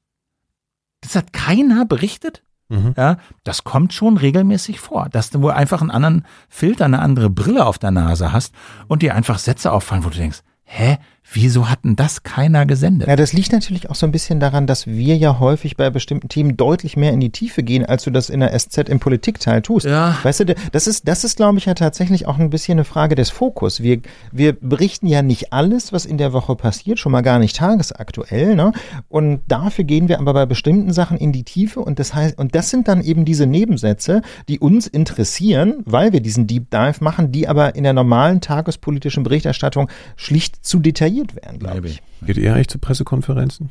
Das 1.01 1.15
hat 1.15 1.33
keiner 1.33 1.85
berichtet? 1.85 2.43
Mhm. 2.69 2.93
Ja, 2.95 3.17
das 3.43 3.63
kommt 3.63 3.93
schon 3.93 4.17
regelmäßig 4.17 4.79
vor, 4.79 5.09
dass 5.09 5.31
du 5.31 5.41
wohl 5.41 5.51
einfach 5.51 5.81
einen 5.81 5.91
anderen 5.91 6.25
Filter, 6.49 6.85
eine 6.85 6.99
andere 6.99 7.29
Brille 7.29 7.65
auf 7.65 7.79
der 7.79 7.91
Nase 7.91 8.31
hast 8.31 8.53
und 8.87 9.01
dir 9.01 9.15
einfach 9.15 9.39
Sätze 9.39 9.71
auffallen, 9.71 10.05
wo 10.05 10.09
du 10.09 10.17
denkst, 10.17 10.41
hä, 10.63 10.99
wieso 11.31 11.69
hat 11.69 11.83
denn 11.83 11.95
das 11.95 12.23
keiner 12.23 12.65
gesendet? 12.65 13.07
Ja, 13.07 13.15
das 13.15 13.33
liegt 13.33 13.51
natürlich 13.51 13.89
auch 13.89 13.95
so 13.95 14.05
ein 14.05 14.11
bisschen 14.11 14.39
daran, 14.39 14.67
dass 14.67 14.87
wir 14.87 15.15
ja 15.17 15.39
häufig 15.39 15.77
bei 15.77 15.89
bestimmten 15.89 16.29
Themen 16.29 16.57
deutlich 16.57 16.97
mehr 16.97 17.13
in 17.13 17.19
die 17.19 17.29
Tiefe 17.29 17.63
gehen, 17.63 17.85
als 17.85 18.03
du 18.03 18.11
das 18.11 18.29
in 18.29 18.39
der 18.39 18.57
SZ 18.57 18.89
im 18.89 18.99
Politikteil 18.99 19.61
tust. 19.61 19.85
Ja. 19.85 20.17
Weißt 20.23 20.41
du, 20.41 20.45
das 20.71 20.87
ist, 20.87 21.07
das 21.07 21.23
ist, 21.23 21.37
glaube 21.37 21.57
ich, 21.57 21.65
ja 21.65 21.73
tatsächlich 21.73 22.27
auch 22.27 22.39
ein 22.39 22.49
bisschen 22.49 22.77
eine 22.77 22.85
Frage 22.85 23.15
des 23.15 23.29
Fokus. 23.29 23.81
Wir, 23.81 24.01
wir 24.31 24.53
berichten 24.53 25.07
ja 25.07 25.21
nicht 25.21 25.53
alles, 25.53 25.93
was 25.93 26.05
in 26.05 26.17
der 26.17 26.33
Woche 26.33 26.55
passiert, 26.55 26.99
schon 26.99 27.11
mal 27.11 27.21
gar 27.21 27.39
nicht 27.39 27.55
tagesaktuell, 27.55 28.55
ne? 28.55 28.71
Und 29.07 29.41
dafür 29.47 29.83
gehen 29.83 30.09
wir 30.09 30.19
aber 30.19 30.33
bei 30.33 30.45
bestimmten 30.45 30.93
Sachen 30.93 31.17
in 31.17 31.31
die 31.31 31.43
Tiefe 31.43 31.79
und 31.79 31.99
das 31.99 32.13
heißt, 32.13 32.37
und 32.37 32.55
das 32.55 32.69
sind 32.69 32.87
dann 32.87 33.01
eben 33.01 33.25
diese 33.25 33.45
Nebensätze, 33.45 34.21
die 34.47 34.59
uns 34.59 34.87
interessieren, 34.87 35.83
weil 35.85 36.13
wir 36.13 36.21
diesen 36.21 36.47
Deep 36.47 36.69
Dive 36.71 37.03
machen, 37.03 37.31
die 37.31 37.47
aber 37.47 37.75
in 37.75 37.83
der 37.83 37.93
normalen 37.93 38.41
tagespolitischen 38.41 39.23
Berichterstattung 39.23 39.89
schlicht 40.15 40.65
zu 40.65 40.79
detailliert 40.79 41.18
werden, 41.35 41.59
glaube 41.59 41.87
ich. 41.87 42.01
Geht 42.21 42.37
ihr 42.37 42.53
eigentlich 42.53 42.69
zu 42.69 42.79
Pressekonferenzen? 42.79 43.69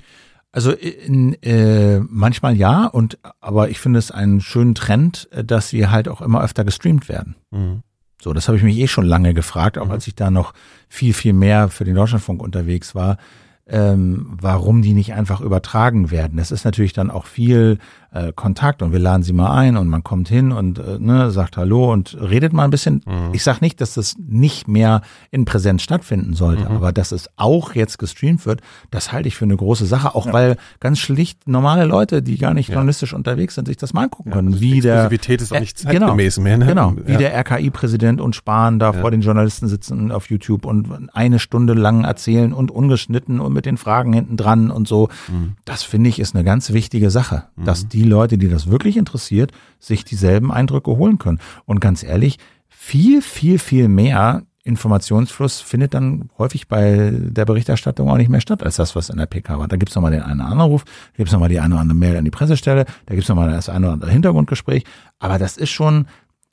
Also 0.50 0.72
in, 0.72 1.34
äh, 1.42 2.00
manchmal 2.00 2.56
ja, 2.56 2.86
und 2.86 3.18
aber 3.40 3.68
ich 3.68 3.80
finde 3.80 3.98
es 3.98 4.10
einen 4.10 4.40
schönen 4.40 4.74
Trend, 4.74 5.28
äh, 5.32 5.44
dass 5.44 5.68
sie 5.68 5.88
halt 5.88 6.08
auch 6.08 6.22
immer 6.22 6.42
öfter 6.42 6.64
gestreamt 6.64 7.08
werden. 7.08 7.36
Mhm. 7.50 7.82
So, 8.20 8.32
das 8.32 8.48
habe 8.48 8.56
ich 8.56 8.64
mich 8.64 8.78
eh 8.78 8.88
schon 8.88 9.04
lange 9.06 9.34
gefragt, 9.34 9.78
auch 9.78 9.86
Mhm. 9.86 9.92
als 9.92 10.06
ich 10.06 10.14
da 10.14 10.30
noch 10.30 10.54
viel, 10.88 11.12
viel 11.12 11.34
mehr 11.34 11.68
für 11.68 11.84
den 11.84 11.94
Deutschlandfunk 11.94 12.42
unterwegs 12.42 12.94
war, 12.94 13.18
ähm, 13.66 14.38
warum 14.40 14.80
die 14.80 14.94
nicht 14.94 15.12
einfach 15.12 15.42
übertragen 15.42 16.10
werden. 16.10 16.38
Das 16.38 16.50
ist 16.50 16.64
natürlich 16.64 16.94
dann 16.94 17.10
auch 17.10 17.26
viel 17.26 17.78
äh, 18.12 18.32
Kontakt 18.34 18.82
und 18.82 18.92
wir 18.92 18.98
laden 18.98 19.22
sie 19.22 19.32
mal 19.34 19.50
ein 19.54 19.76
und 19.76 19.86
man 19.88 20.02
kommt 20.02 20.28
hin 20.28 20.50
und 20.52 20.78
äh, 20.78 20.98
ne, 20.98 21.30
sagt 21.30 21.56
Hallo 21.58 21.92
und 21.92 22.16
redet 22.20 22.52
mal 22.54 22.64
ein 22.64 22.70
bisschen. 22.70 23.02
Mhm. 23.06 23.30
Ich 23.34 23.42
sage 23.42 23.58
nicht, 23.60 23.80
dass 23.82 23.94
das 23.94 24.16
nicht 24.18 24.66
mehr 24.68 25.02
in 25.30 25.44
Präsenz 25.44 25.82
stattfinden 25.82 26.32
sollte, 26.34 26.62
Mhm. 26.64 26.76
aber 26.76 26.92
dass 26.92 27.12
es 27.12 27.28
auch 27.36 27.74
jetzt 27.74 27.98
gestreamt 27.98 28.46
wird, 28.46 28.62
das 28.90 29.12
halte 29.12 29.28
ich 29.28 29.36
für 29.36 29.44
eine 29.44 29.56
große 29.56 29.84
Sache, 29.84 30.14
auch 30.14 30.32
weil 30.32 30.56
ganz 30.80 30.98
schlicht 30.98 31.46
normale 31.48 31.84
Leute, 31.84 32.22
die 32.22 32.38
gar 32.38 32.54
nicht 32.54 32.68
Ja. 32.68 32.74
journalistisch 32.76 33.12
unterwegs 33.12 33.54
sind, 33.56 33.68
sich 33.68 33.76
das 33.76 33.92
mal 33.92 34.04
angucken 34.04 34.30
Ja, 34.30 34.36
können. 34.36 34.58
wie 34.60 34.80
der 34.80 35.10
ist 35.12 35.52
auch 35.52 35.60
nicht 35.60 35.76
genau. 35.86 36.06
zeitgemäß 36.06 36.38
mehr. 36.38 36.56
Ne? 36.58 36.66
Genau, 36.66 36.94
wie 37.04 37.12
ja. 37.12 37.18
der 37.18 37.34
RKI-Präsident 37.36 38.20
und 38.22 38.34
Spahn 38.34 38.78
da 38.78 38.92
Ja. 38.92 39.00
vor 39.00 39.10
den 39.10 39.20
Journalisten 39.20 39.68
sitzen 39.68 40.10
auf 40.12 40.30
YouTube 40.30 40.64
und 40.64 41.10
eine 41.12 41.38
Stunde 41.38 41.74
lang 41.74 42.04
erzählen 42.04 42.52
und 42.54 42.70
ungeschnitten 42.70 43.38
und 43.40 43.52
mit 43.52 43.66
den 43.66 43.76
Fragen 43.76 44.12
hinten 44.14 44.36
dran 44.38 44.70
und 44.70 44.88
so. 44.88 45.08
Mhm. 45.28 45.52
Das 45.66 45.82
finde 45.82 46.08
ich 46.08 46.18
ist 46.20 46.34
eine 46.34 46.44
ganz 46.44 46.72
wichtige 46.72 47.10
Sache, 47.10 47.44
dass 47.56 47.86
die 47.88 47.97
Leute, 48.04 48.38
die 48.38 48.48
das 48.48 48.70
wirklich 48.70 48.96
interessiert, 48.96 49.52
sich 49.78 50.04
dieselben 50.04 50.52
Eindrücke 50.52 50.96
holen 50.96 51.18
können. 51.18 51.40
Und 51.64 51.80
ganz 51.80 52.02
ehrlich, 52.02 52.38
viel, 52.68 53.22
viel, 53.22 53.58
viel 53.58 53.88
mehr 53.88 54.42
Informationsfluss 54.64 55.60
findet 55.60 55.94
dann 55.94 56.28
häufig 56.36 56.68
bei 56.68 57.10
der 57.14 57.46
Berichterstattung 57.46 58.10
auch 58.10 58.18
nicht 58.18 58.28
mehr 58.28 58.42
statt, 58.42 58.62
als 58.62 58.76
das, 58.76 58.94
was 58.94 59.08
in 59.08 59.16
der 59.16 59.26
PK 59.26 59.58
war. 59.58 59.66
Da 59.66 59.76
gibt's 59.76 59.94
noch 59.94 60.02
nochmal 60.02 60.18
den 60.18 60.22
einen 60.22 60.42
Anruf, 60.42 60.84
da 60.84 61.16
gibt's 61.16 61.32
noch 61.32 61.38
nochmal 61.38 61.48
die 61.48 61.60
eine 61.60 61.74
oder 61.74 61.80
andere 61.80 61.96
Mail 61.96 62.16
an 62.16 62.24
die 62.24 62.30
Pressestelle, 62.30 62.84
da 63.06 63.14
gibt's 63.14 63.28
noch 63.28 63.36
nochmal 63.36 63.52
das 63.52 63.70
eine 63.70 63.86
oder 63.86 63.94
andere 63.94 64.10
Hintergrundgespräch. 64.10 64.84
Aber 65.18 65.38
das 65.38 65.56
ist 65.56 65.70
schon 65.70 66.06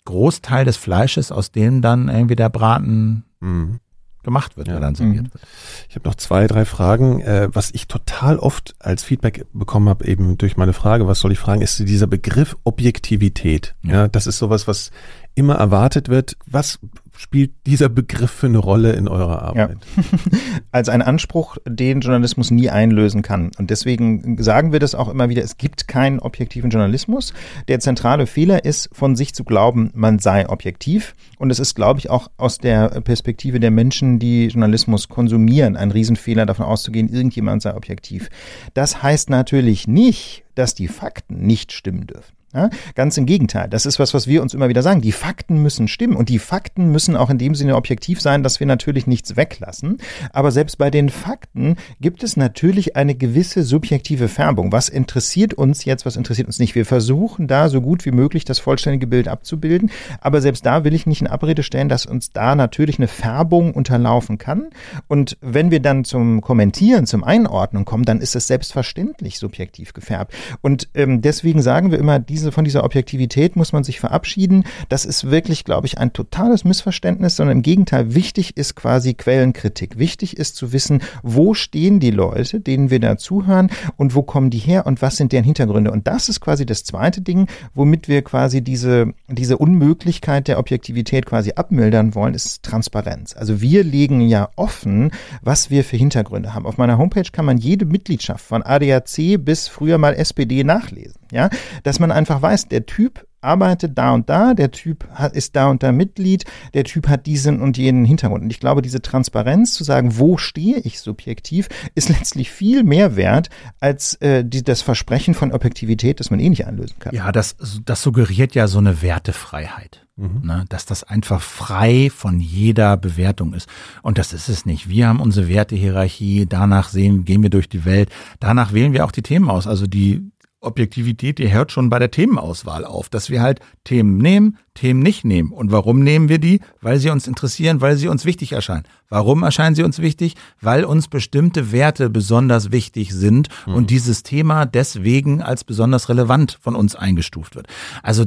Großteil 0.05 0.63
des 0.63 0.77
Fleisches, 0.77 1.31
aus 1.31 1.51
dem 1.51 1.81
dann 1.81 2.07
irgendwie 2.07 2.37
der 2.37 2.49
Braten 2.49 3.25
Mhm. 3.45 3.79
Gemacht 4.25 4.57
wird, 4.57 4.67
Ja. 4.67 4.73
wer 4.73 4.81
dann 4.81 4.95
serviert 4.95 5.23
Mhm. 5.27 5.33
wird. 5.33 5.43
Ich 5.89 5.95
habe 5.95 6.07
noch 6.09 6.15
zwei, 6.15 6.47
drei 6.47 6.65
Fragen. 6.65 7.21
Äh, 7.21 7.47
was 7.53 7.71
ich 7.71 7.87
total 7.87 8.37
oft 8.39 8.75
als 8.79 9.03
Feedback 9.03 9.45
bekommen 9.53 9.87
habe, 9.87 10.05
eben 10.05 10.37
durch 10.37 10.57
meine 10.57 10.73
Frage, 10.73 11.07
was 11.07 11.19
soll 11.19 11.31
ich 11.31 11.39
fragen, 11.39 11.61
ist 11.61 11.79
dieser 11.79 12.07
Begriff 12.07 12.57
Objektivität. 12.65 13.75
Ja. 13.83 13.91
Ja. 13.93 14.07
das 14.09 14.27
ist 14.27 14.37
sowas, 14.37 14.67
was 14.67 14.91
immer 15.35 15.55
erwartet 15.55 16.09
wird. 16.09 16.35
Was 16.45 16.79
spielt 17.17 17.51
dieser 17.65 17.89
Begriff 17.89 18.31
für 18.31 18.47
eine 18.47 18.57
Rolle 18.57 18.93
in 18.93 19.07
eurer 19.07 19.41
Arbeit? 19.41 19.77
als 20.71 20.89
ein 20.89 21.01
Anspruch, 21.01 21.57
den 21.67 22.01
Journalismus 22.01 22.51
nie 22.51 22.69
einlösen 22.69 23.21
kann. 23.21 23.51
Und 23.57 23.69
deswegen 23.69 24.37
sagen 24.41 24.71
wir 24.71 24.79
das 24.79 24.95
auch 24.95 25.09
immer 25.09 25.29
wieder, 25.29 25.43
es 25.43 25.57
gibt 25.57 25.87
keinen 25.87 26.19
objektiven 26.19 26.69
Journalismus. 26.69 27.33
Der 27.67 27.79
zentrale 27.79 28.27
Fehler 28.27 28.65
ist, 28.65 28.89
von 28.93 29.15
sich 29.15 29.33
zu 29.33 29.43
glauben, 29.43 29.91
man 29.93 30.19
sei 30.19 30.47
objektiv. 30.49 31.15
Und 31.37 31.49
es 31.49 31.59
ist, 31.59 31.75
glaube 31.75 31.99
ich, 31.99 32.09
auch 32.09 32.29
aus 32.37 32.57
der 32.57 32.89
Perspektive 33.01 33.59
der 33.59 33.71
Menschen, 33.71 34.19
die 34.19 34.47
Journalismus 34.47 35.09
konsumieren, 35.09 35.77
ein 35.77 35.91
Riesenfehler 35.91 36.45
davon 36.45 36.65
auszugehen, 36.65 37.09
irgendjemand 37.09 37.61
sei 37.61 37.75
objektiv. 37.75 38.29
Das 38.73 39.01
heißt 39.01 39.29
natürlich 39.29 39.87
nicht, 39.87 40.43
dass 40.55 40.73
die 40.73 40.87
Fakten 40.87 41.45
nicht 41.45 41.71
stimmen 41.71 42.07
dürfen. 42.07 42.35
Ja, 42.55 42.69
ganz 42.95 43.17
im 43.17 43.25
Gegenteil. 43.25 43.67
Das 43.67 43.85
ist 43.85 43.99
was, 43.99 44.13
was 44.13 44.27
wir 44.27 44.41
uns 44.41 44.53
immer 44.53 44.69
wieder 44.69 44.81
sagen. 44.81 45.01
Die 45.01 45.11
Fakten 45.11 45.61
müssen 45.61 45.89
stimmen 45.89 46.15
und 46.15 46.29
die 46.29 46.39
Fakten 46.39 46.89
müssen 46.89 47.17
auch 47.17 47.29
in 47.29 47.37
dem 47.37 47.53
Sinne 47.53 47.75
objektiv 47.75 48.21
sein, 48.21 48.43
dass 48.43 48.61
wir 48.61 48.67
natürlich 48.67 49.07
nichts 49.07 49.35
weglassen. 49.35 49.97
Aber 50.31 50.51
selbst 50.51 50.77
bei 50.77 50.89
den 50.89 51.09
Fakten 51.09 51.75
gibt 51.99 52.23
es 52.23 52.37
natürlich 52.37 52.95
eine 52.95 53.13
gewisse 53.13 53.63
subjektive 53.63 54.29
Färbung. 54.29 54.71
Was 54.71 54.87
interessiert 54.87 55.53
uns 55.53 55.83
jetzt, 55.83 56.05
was 56.05 56.15
interessiert 56.15 56.47
uns 56.47 56.57
nicht? 56.59 56.75
Wir 56.75 56.85
versuchen 56.85 57.47
da 57.47 57.67
so 57.67 57.81
gut 57.81 58.05
wie 58.05 58.11
möglich 58.11 58.45
das 58.45 58.59
vollständige 58.59 59.07
Bild 59.07 59.27
abzubilden. 59.27 59.91
Aber 60.21 60.39
selbst 60.39 60.65
da 60.65 60.85
will 60.85 60.93
ich 60.93 61.05
nicht 61.05 61.19
in 61.19 61.27
Abrede 61.27 61.61
stellen, 61.61 61.89
dass 61.89 62.05
uns 62.05 62.31
da 62.31 62.55
natürlich 62.55 62.99
eine 62.99 63.09
Färbung 63.09 63.73
unterlaufen 63.73 64.37
kann. 64.37 64.69
Und 65.09 65.37
wenn 65.41 65.71
wir 65.71 65.81
dann 65.81 66.05
zum 66.05 66.39
Kommentieren, 66.39 67.05
zum 67.05 67.25
Einordnen 67.25 67.83
kommen, 67.83 68.05
dann 68.05 68.21
ist 68.21 68.33
es 68.33 68.47
selbstverständlich 68.47 69.39
subjektiv 69.39 69.91
gefärbt. 69.91 70.33
Und 70.61 70.87
ähm, 70.93 71.21
deswegen 71.21 71.61
sagen 71.61 71.91
wir 71.91 71.99
immer, 71.99 72.19
diese, 72.19 72.44
von 72.51 72.65
dieser 72.65 72.83
Objektivität 72.83 73.55
muss 73.55 73.73
man 73.73 73.83
sich 73.83 73.99
verabschieden. 73.99 74.63
Das 74.89 75.05
ist 75.05 75.29
wirklich, 75.29 75.63
glaube 75.63 75.87
ich, 75.87 75.97
ein 75.97 76.13
totales 76.13 76.63
Missverständnis, 76.63 77.35
sondern 77.35 77.57
im 77.57 77.63
Gegenteil, 77.63 78.15
wichtig 78.15 78.57
ist 78.57 78.75
quasi 78.75 79.13
Quellenkritik. 79.13 79.97
Wichtig 79.97 80.37
ist 80.37 80.55
zu 80.55 80.73
wissen, 80.73 81.01
wo 81.23 81.53
stehen 81.53 81.99
die 81.99 82.11
Leute, 82.11 82.59
denen 82.59 82.89
wir 82.89 82.99
da 82.99 83.17
zuhören 83.17 83.69
und 83.97 84.15
wo 84.15 84.23
kommen 84.23 84.49
die 84.49 84.57
her 84.57 84.85
und 84.85 85.01
was 85.01 85.17
sind 85.17 85.31
deren 85.31 85.43
Hintergründe. 85.45 85.91
Und 85.91 86.07
das 86.07 86.29
ist 86.29 86.41
quasi 86.41 86.65
das 86.65 86.83
zweite 86.83 87.21
Ding, 87.21 87.47
womit 87.73 88.07
wir 88.07 88.21
quasi 88.21 88.61
diese, 88.61 89.13
diese 89.27 89.57
Unmöglichkeit 89.57 90.47
der 90.47 90.59
Objektivität 90.59 91.25
quasi 91.25 91.53
abmildern 91.55 92.15
wollen, 92.15 92.33
ist 92.33 92.63
Transparenz. 92.63 93.35
Also 93.35 93.61
wir 93.61 93.83
legen 93.83 94.21
ja 94.21 94.49
offen, 94.55 95.11
was 95.41 95.69
wir 95.69 95.83
für 95.83 95.97
Hintergründe 95.97 96.53
haben. 96.53 96.65
Auf 96.65 96.77
meiner 96.77 96.97
Homepage 96.97 97.29
kann 97.31 97.45
man 97.45 97.57
jede 97.57 97.85
Mitgliedschaft 97.85 98.45
von 98.45 98.63
ADAC 98.63 99.37
bis 99.39 99.67
früher 99.67 99.97
mal 99.97 100.13
SPD 100.13 100.63
nachlesen. 100.63 101.19
Ja, 101.31 101.49
dass 101.83 101.99
man 101.99 102.11
einfach 102.25 102.41
weiß, 102.41 102.69
der 102.69 102.87
Typ 102.87 103.27
arbeitet 103.45 103.95
da 103.95 104.11
und 104.11 104.27
da, 104.27 104.55
der 104.55 104.71
Typ 104.71 105.07
hat, 105.13 105.33
ist 105.33 105.55
da 105.55 105.67
und 105.67 105.83
da 105.83 105.91
Mitglied, 105.91 106.45
der 106.73 106.83
Typ 106.83 107.07
hat 107.07 107.27
diesen 107.27 107.61
und 107.61 107.77
jenen 107.77 108.03
Hintergrund. 108.03 108.43
Und 108.43 108.49
ich 108.49 108.59
glaube, 108.59 108.81
diese 108.81 109.03
Transparenz 109.03 109.75
zu 109.75 109.83
sagen, 109.83 110.17
wo 110.17 110.37
stehe 110.37 110.79
ich 110.79 110.99
subjektiv, 110.99 111.69
ist 111.93 112.09
letztlich 112.09 112.49
viel 112.49 112.83
mehr 112.83 113.15
wert 113.15 113.51
als 113.79 114.15
äh, 114.15 114.43
die, 114.43 114.63
das 114.63 114.81
Versprechen 114.81 115.35
von 115.35 115.51
Objektivität, 115.51 116.19
das 116.19 116.31
man 116.31 116.39
eh 116.39 116.49
nicht 116.49 116.65
einlösen 116.65 116.97
kann. 116.97 117.13
Ja, 117.13 117.31
das, 117.31 117.55
das 117.85 118.01
suggeriert 118.01 118.55
ja 118.55 118.65
so 118.65 118.79
eine 118.79 119.03
Wertefreiheit. 119.03 120.01
Ne, 120.17 120.63
dass 120.69 120.85
das 120.85 121.03
einfach 121.03 121.41
frei 121.41 122.09
von 122.09 122.39
jeder 122.39 122.95
Bewertung 122.95 123.53
ist. 123.53 123.67
Und 124.01 124.17
das 124.17 124.31
ist 124.31 124.47
es 124.47 124.65
nicht. 124.65 124.87
Wir 124.87 125.09
haben 125.09 125.19
unsere 125.19 125.49
Wertehierarchie, 125.49 126.45
danach 126.47 126.87
sehen, 126.87 127.25
gehen 127.25 127.43
wir 127.43 127.49
durch 127.49 127.67
die 127.67 127.83
Welt, 127.83 128.07
danach 128.39 128.71
wählen 128.71 128.93
wir 128.93 129.03
auch 129.03 129.11
die 129.11 129.23
Themen 129.23 129.49
aus. 129.49 129.67
Also 129.67 129.87
die 129.87 130.31
Objektivität, 130.61 131.37
die 131.37 131.51
hört 131.53 131.71
schon 131.71 131.89
bei 131.89 131.99
der 131.99 132.09
Themenauswahl 132.11 132.85
auf, 132.85 133.09
dass 133.09 133.29
wir 133.29 133.41
halt 133.41 133.59
Themen 133.83 134.17
nehmen, 134.17 134.57
Themen 134.73 134.99
nicht 135.01 135.23
nehmen. 135.23 135.51
Und 135.51 135.71
warum 135.71 135.99
nehmen 136.03 136.27
wir 136.27 136.39
die? 136.39 136.59
Weil 136.81 136.97
sie 136.99 137.09
uns 137.09 137.27
interessieren, 137.27 137.81
weil 137.81 137.97
sie 137.97 138.07
uns 138.07 138.25
wichtig 138.25 138.51
erscheinen. 138.53 138.83
Warum 139.09 139.43
erscheinen 139.43 139.75
sie 139.75 139.83
uns 139.83 139.99
wichtig? 139.99 140.35
Weil 140.61 140.83
uns 140.83 141.07
bestimmte 141.07 141.71
Werte 141.71 142.09
besonders 142.09 142.71
wichtig 142.71 143.13
sind 143.13 143.49
und 143.67 143.89
dieses 143.91 144.23
Thema 144.23 144.65
deswegen 144.65 145.41
als 145.41 145.63
besonders 145.63 146.09
relevant 146.09 146.57
von 146.61 146.75
uns 146.75 146.95
eingestuft 146.95 147.55
wird. 147.55 147.67
Also 148.01 148.25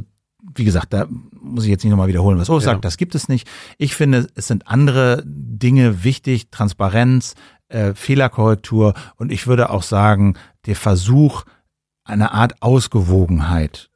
wie 0.55 0.65
gesagt, 0.65 0.93
da 0.93 1.07
muss 1.43 1.65
ich 1.65 1.71
jetzt 1.71 1.83
nicht 1.85 1.91
nochmal 1.91 2.09
wiederholen, 2.09 2.39
was 2.39 2.49
Ulf 2.49 2.63
Ja. 2.65 2.71
sagt, 2.73 2.85
das 2.85 2.97
gibt 2.97 3.15
es 3.17 3.29
nicht. 3.29 3.49
Ich 3.77 3.95
finde, 3.95 4.29
es 4.37 4.47
sind 4.47 4.69
andere 4.69 5.23
Dinge 5.27 6.05
wichtig, 6.05 6.51
Transparenz, 6.51 7.35
äh, 7.69 7.93
Fehlerkorrektur 7.95 8.95
und 9.17 9.31
ich 9.33 9.47
würde 9.47 9.71
auch 9.71 9.83
sagen, 9.83 10.35
der 10.67 10.77
Versuch, 10.77 11.45
eine 12.09 12.33
Art 12.33 12.63
Ausgewogenheit 12.63 13.91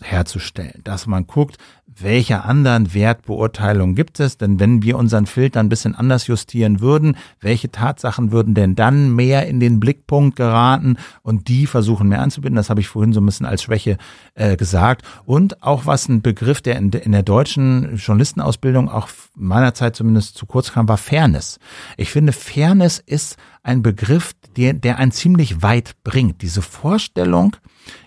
herzustellen, 0.00 0.80
dass 0.84 1.06
man 1.06 1.26
guckt, 1.26 1.58
welche 2.00 2.44
anderen 2.44 2.94
Wertbeurteilungen 2.94 3.94
gibt 3.94 4.20
es, 4.20 4.38
denn 4.38 4.60
wenn 4.60 4.82
wir 4.82 4.96
unseren 4.96 5.26
Filter 5.26 5.60
ein 5.60 5.68
bisschen 5.68 5.94
anders 5.94 6.26
justieren 6.26 6.80
würden, 6.80 7.16
welche 7.40 7.70
Tatsachen 7.70 8.32
würden 8.32 8.54
denn 8.54 8.74
dann 8.74 9.14
mehr 9.14 9.46
in 9.46 9.60
den 9.60 9.80
Blickpunkt 9.80 10.36
geraten 10.36 10.96
und 11.22 11.48
die 11.48 11.66
versuchen 11.66 12.08
mehr 12.08 12.20
anzubinden, 12.20 12.56
das 12.56 12.70
habe 12.70 12.80
ich 12.80 12.88
vorhin 12.88 13.12
so 13.12 13.20
ein 13.20 13.26
bisschen 13.26 13.46
als 13.46 13.62
Schwäche 13.62 13.98
äh, 14.34 14.56
gesagt 14.56 15.02
und 15.24 15.62
auch 15.62 15.86
was 15.86 16.08
ein 16.08 16.22
Begriff, 16.22 16.60
der 16.60 16.76
in, 16.76 16.90
in 16.90 17.12
der 17.12 17.22
deutschen 17.22 17.96
Journalistenausbildung 17.96 18.88
auch 18.88 19.08
meiner 19.34 19.74
Zeit 19.74 19.96
zumindest 19.96 20.36
zu 20.36 20.46
kurz 20.46 20.72
kam, 20.72 20.88
war 20.88 20.98
Fairness. 20.98 21.58
Ich 21.96 22.10
finde, 22.10 22.32
Fairness 22.32 22.98
ist 23.04 23.36
ein 23.62 23.82
Begriff, 23.82 24.32
der, 24.56 24.72
der 24.72 24.98
einen 24.98 25.12
ziemlich 25.12 25.62
weit 25.62 25.92
bringt. 26.04 26.42
Diese 26.42 26.62
Vorstellung, 26.62 27.56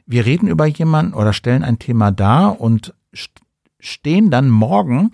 wir 0.06 0.26
reden 0.26 0.48
über 0.48 0.66
jemanden 0.66 1.14
oder 1.14 1.34
stellen 1.34 1.64
ein 1.64 1.80
Thema 1.80 2.12
dar 2.12 2.60
und 2.60 2.94
stehen 3.82 4.32
dann 4.32 4.50
morgen 4.50 5.12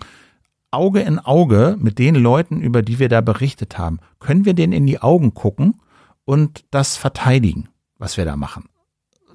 Auge 0.70 1.00
in 1.00 1.18
Auge 1.18 1.76
mit 1.78 1.98
den 1.98 2.14
Leuten, 2.14 2.60
über 2.60 2.82
die 2.82 2.98
wir 2.98 3.08
da 3.08 3.20
berichtet 3.20 3.78
haben. 3.78 3.98
Können 4.20 4.44
wir 4.44 4.54
denen 4.54 4.72
in 4.72 4.86
die 4.86 5.00
Augen 5.00 5.34
gucken 5.34 5.80
und 6.24 6.64
das 6.70 6.96
verteidigen, 6.96 7.68
was 7.96 8.16
wir 8.16 8.24
da 8.24 8.36
machen? 8.36 8.68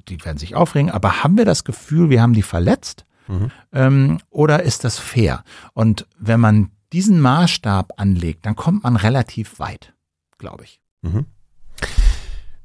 Die 0.07 0.23
werden 0.23 0.37
sich 0.37 0.55
aufregen, 0.55 0.91
aber 0.91 1.23
haben 1.23 1.37
wir 1.37 1.45
das 1.45 1.63
Gefühl, 1.63 2.09
wir 2.09 2.21
haben 2.21 2.33
die 2.33 2.43
verletzt? 2.43 3.05
Ähm, 3.71 4.19
oder 4.29 4.63
ist 4.63 4.83
das 4.83 4.99
fair? 4.99 5.43
Und 5.73 6.07
wenn 6.19 6.39
man 6.39 6.71
diesen 6.91 7.19
Maßstab 7.19 7.93
anlegt, 7.97 8.45
dann 8.45 8.55
kommt 8.55 8.83
man 8.83 8.95
relativ 8.95 9.59
weit, 9.59 9.93
glaube 10.37 10.65
ich. 10.65 10.79
Mhm. 11.01 11.25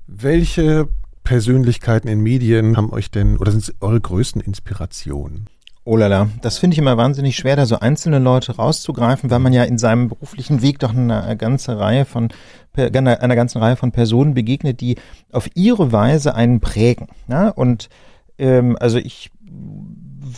Welche 0.07 0.89
Persönlichkeiten 1.23 2.09
in 2.09 2.21
Medien 2.21 2.77
haben 2.77 2.91
euch 2.91 3.11
denn 3.11 3.37
oder 3.37 3.53
sind 3.53 3.75
eure 3.81 4.01
größten 4.01 4.41
Inspirationen? 4.41 5.49
Oh 5.91 5.97
lala, 5.97 6.29
das 6.43 6.59
finde 6.59 6.75
ich 6.75 6.79
immer 6.79 6.99
wahnsinnig 6.99 7.35
schwer, 7.35 7.57
da 7.57 7.65
so 7.65 7.79
einzelne 7.79 8.19
Leute 8.19 8.57
rauszugreifen, 8.57 9.31
weil 9.31 9.39
man 9.39 9.55
ja 9.55 9.65
in 9.65 9.79
seinem 9.79 10.09
beruflichen 10.09 10.61
Weg 10.61 10.81
doch 10.81 10.95
eine 10.95 11.35
ganze 11.39 11.79
Reihe 11.79 12.05
von 12.05 12.29
einer, 12.77 13.23
einer 13.23 13.37
ganzen 13.37 13.57
Reihe 13.57 13.75
von 13.75 13.91
Personen 13.91 14.35
begegnet, 14.35 14.83
die 14.83 14.97
auf 15.33 15.49
ihre 15.55 15.91
Weise 15.91 16.35
einen 16.35 16.61
prägen. 16.61 17.07
Ja? 17.27 17.49
Und 17.49 17.89
ähm, 18.37 18.77
also 18.79 18.99
ich 18.99 19.31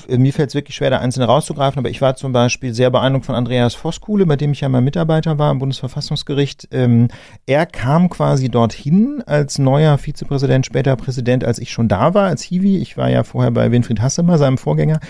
mir 0.09 0.33
fällt 0.33 0.51
es 0.51 0.55
wirklich 0.55 0.77
schwer, 0.77 0.91
da 0.91 0.99
einzelne 0.99 1.27
rauszugreifen, 1.27 1.79
aber 1.79 1.91
ich 1.91 2.01
war 2.01 2.17
zum 2.17 2.33
Beispiel 2.33 2.75
sehr 2.75 2.91
beeindruckt 2.91 3.27
von 3.27 3.35
Andreas 3.35 3.75
Voskuhle, 3.75 4.27
bei 4.27 4.37
dem 4.37 4.53
ich 4.53 4.61
ja 4.61 4.69
mal 4.69 4.81
Mitarbeiter 4.81 5.39
war 5.39 5.51
im 5.51 5.59
Bundesverfassungsgericht. 5.59 6.69
Ähm, 6.71 7.09
er 7.47 7.67
kam 7.67 8.09
quasi 8.09 8.49
dorthin 8.49 9.23
als 9.27 9.59
neuer 9.59 9.99
Vizepräsident, 9.99 10.67
später 10.67 10.97
Präsident, 10.97 11.45
als 11.45 11.59
ich 11.59 11.71
schon 11.71 11.89
da 11.89 12.15
war, 12.15 12.27
als 12.27 12.43
Hiwi. 12.43 12.79
Ich 12.79 12.97
war 12.97 13.11
ja 13.11 13.25
vorher 13.25 13.51
bei 13.51 13.71
Winfried 13.71 14.01
Hassemer, 14.01 14.39
seinem 14.39 14.59
Vorgänger. 14.59 15.01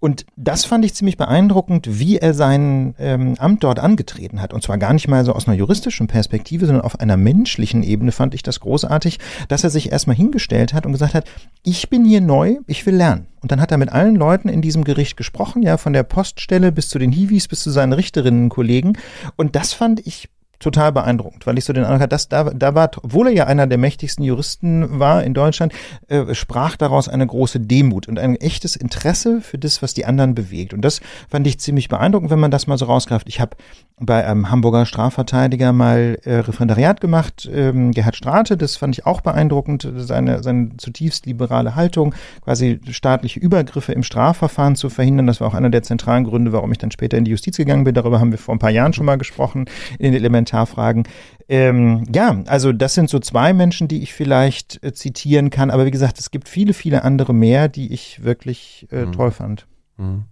Und 0.00 0.26
das 0.36 0.64
fand 0.64 0.84
ich 0.84 0.94
ziemlich 0.94 1.16
beeindruckend, 1.16 1.98
wie 1.98 2.18
er 2.18 2.34
sein 2.34 2.94
ähm, 2.98 3.34
Amt 3.38 3.64
dort 3.64 3.78
angetreten 3.78 4.40
hat. 4.40 4.52
Und 4.52 4.62
zwar 4.62 4.78
gar 4.78 4.92
nicht 4.92 5.08
mal 5.08 5.24
so 5.24 5.32
aus 5.32 5.46
einer 5.46 5.56
juristischen 5.56 6.06
Perspektive, 6.06 6.66
sondern 6.66 6.84
auf 6.84 7.00
einer 7.00 7.16
menschlichen 7.16 7.82
Ebene 7.82 8.12
fand 8.12 8.34
ich 8.34 8.42
das 8.42 8.60
großartig, 8.60 9.18
dass 9.48 9.64
er 9.64 9.70
sich 9.70 9.92
erstmal 9.92 10.16
hingestellt 10.16 10.74
hat 10.74 10.86
und 10.86 10.92
gesagt 10.92 11.14
hat, 11.14 11.26
ich 11.62 11.88
bin 11.88 12.04
hier 12.04 12.20
neu, 12.20 12.56
ich 12.66 12.84
will 12.86 12.94
lernen. 12.94 13.26
Und 13.40 13.52
dann 13.52 13.60
hat 13.60 13.70
er 13.70 13.78
mit 13.78 13.92
allen 13.92 14.16
Leuten 14.16 14.48
in 14.48 14.62
diesem 14.62 14.84
Gericht 14.84 15.16
gesprochen, 15.16 15.62
ja, 15.62 15.76
von 15.76 15.92
der 15.92 16.02
Poststelle 16.02 16.72
bis 16.72 16.88
zu 16.88 16.98
den 16.98 17.12
Hiwis, 17.12 17.48
bis 17.48 17.60
zu 17.60 17.70
seinen 17.70 17.92
Richterinnenkollegen. 17.92 18.98
Und 19.36 19.56
das 19.56 19.72
fand 19.72 20.06
ich 20.06 20.28
total 20.58 20.92
beeindruckend, 20.92 21.46
weil 21.46 21.58
ich 21.58 21.64
so 21.64 21.72
den 21.72 21.84
Eindruck 21.84 22.00
hatte, 22.00 22.10
dass 22.10 22.28
da, 22.28 22.44
da 22.44 22.74
war, 22.74 22.90
obwohl 23.02 23.28
er 23.28 23.32
ja 23.32 23.46
einer 23.46 23.66
der 23.66 23.78
mächtigsten 23.78 24.24
Juristen 24.24 24.98
war 24.98 25.22
in 25.22 25.34
Deutschland, 25.34 25.72
äh, 26.08 26.34
sprach 26.34 26.76
daraus 26.76 27.08
eine 27.08 27.26
große 27.26 27.60
Demut 27.60 28.08
und 28.08 28.18
ein 28.18 28.36
echtes 28.36 28.76
Interesse 28.76 29.40
für 29.40 29.58
das, 29.58 29.82
was 29.82 29.94
die 29.94 30.04
anderen 30.04 30.34
bewegt. 30.34 30.74
Und 30.74 30.82
das 30.82 31.00
fand 31.28 31.46
ich 31.46 31.58
ziemlich 31.60 31.88
beeindruckend, 31.88 32.30
wenn 32.30 32.40
man 32.40 32.50
das 32.50 32.66
mal 32.66 32.78
so 32.78 32.86
rausgreift. 32.86 33.28
Ich 33.28 33.40
habe 33.40 33.56
bei 33.98 34.26
einem 34.26 34.50
Hamburger 34.50 34.84
Strafverteidiger 34.84 35.72
mal 35.72 36.18
äh, 36.24 36.36
Referendariat 36.36 37.00
gemacht, 37.00 37.48
ähm, 37.52 37.92
Gerhard 37.92 38.16
Strate, 38.16 38.56
das 38.56 38.76
fand 38.76 38.96
ich 38.96 39.06
auch 39.06 39.22
beeindruckend, 39.22 39.90
seine, 39.96 40.42
seine 40.42 40.76
zutiefst 40.76 41.24
liberale 41.24 41.74
Haltung, 41.76 42.14
quasi 42.44 42.80
staatliche 42.90 43.40
Übergriffe 43.40 43.92
im 43.92 44.02
Strafverfahren 44.02 44.76
zu 44.76 44.90
verhindern. 44.90 45.26
Das 45.26 45.40
war 45.40 45.48
auch 45.48 45.54
einer 45.54 45.70
der 45.70 45.82
zentralen 45.82 46.24
Gründe, 46.24 46.52
warum 46.52 46.72
ich 46.72 46.78
dann 46.78 46.90
später 46.90 47.16
in 47.16 47.24
die 47.24 47.30
Justiz 47.30 47.56
gegangen 47.56 47.84
bin. 47.84 47.94
Darüber 47.94 48.20
haben 48.20 48.32
wir 48.32 48.38
vor 48.38 48.54
ein 48.54 48.58
paar 48.58 48.70
Jahren 48.70 48.92
schon 48.92 49.06
mal 49.06 49.16
gesprochen 49.16 49.64
in 49.98 50.12
den 50.12 50.22
Elementarfragen. 50.46 51.04
Ähm, 51.48 52.04
ja, 52.12 52.42
also 52.46 52.72
das 52.72 52.94
sind 52.94 53.08
so 53.08 53.18
zwei 53.18 53.52
Menschen, 53.52 53.88
die 53.88 54.02
ich 54.02 54.12
vielleicht 54.12 54.82
äh, 54.82 54.92
zitieren 54.92 55.50
kann. 55.50 55.70
Aber 55.70 55.86
wie 55.86 55.90
gesagt, 55.90 56.18
es 56.18 56.30
gibt 56.30 56.48
viele, 56.48 56.72
viele 56.72 57.04
andere 57.04 57.32
mehr, 57.34 57.68
die 57.68 57.92
ich 57.92 58.24
wirklich 58.24 58.88
äh, 58.90 59.06
mhm. 59.06 59.12
toll 59.12 59.30
fand. 59.30 59.66
Mhm. 59.96 60.24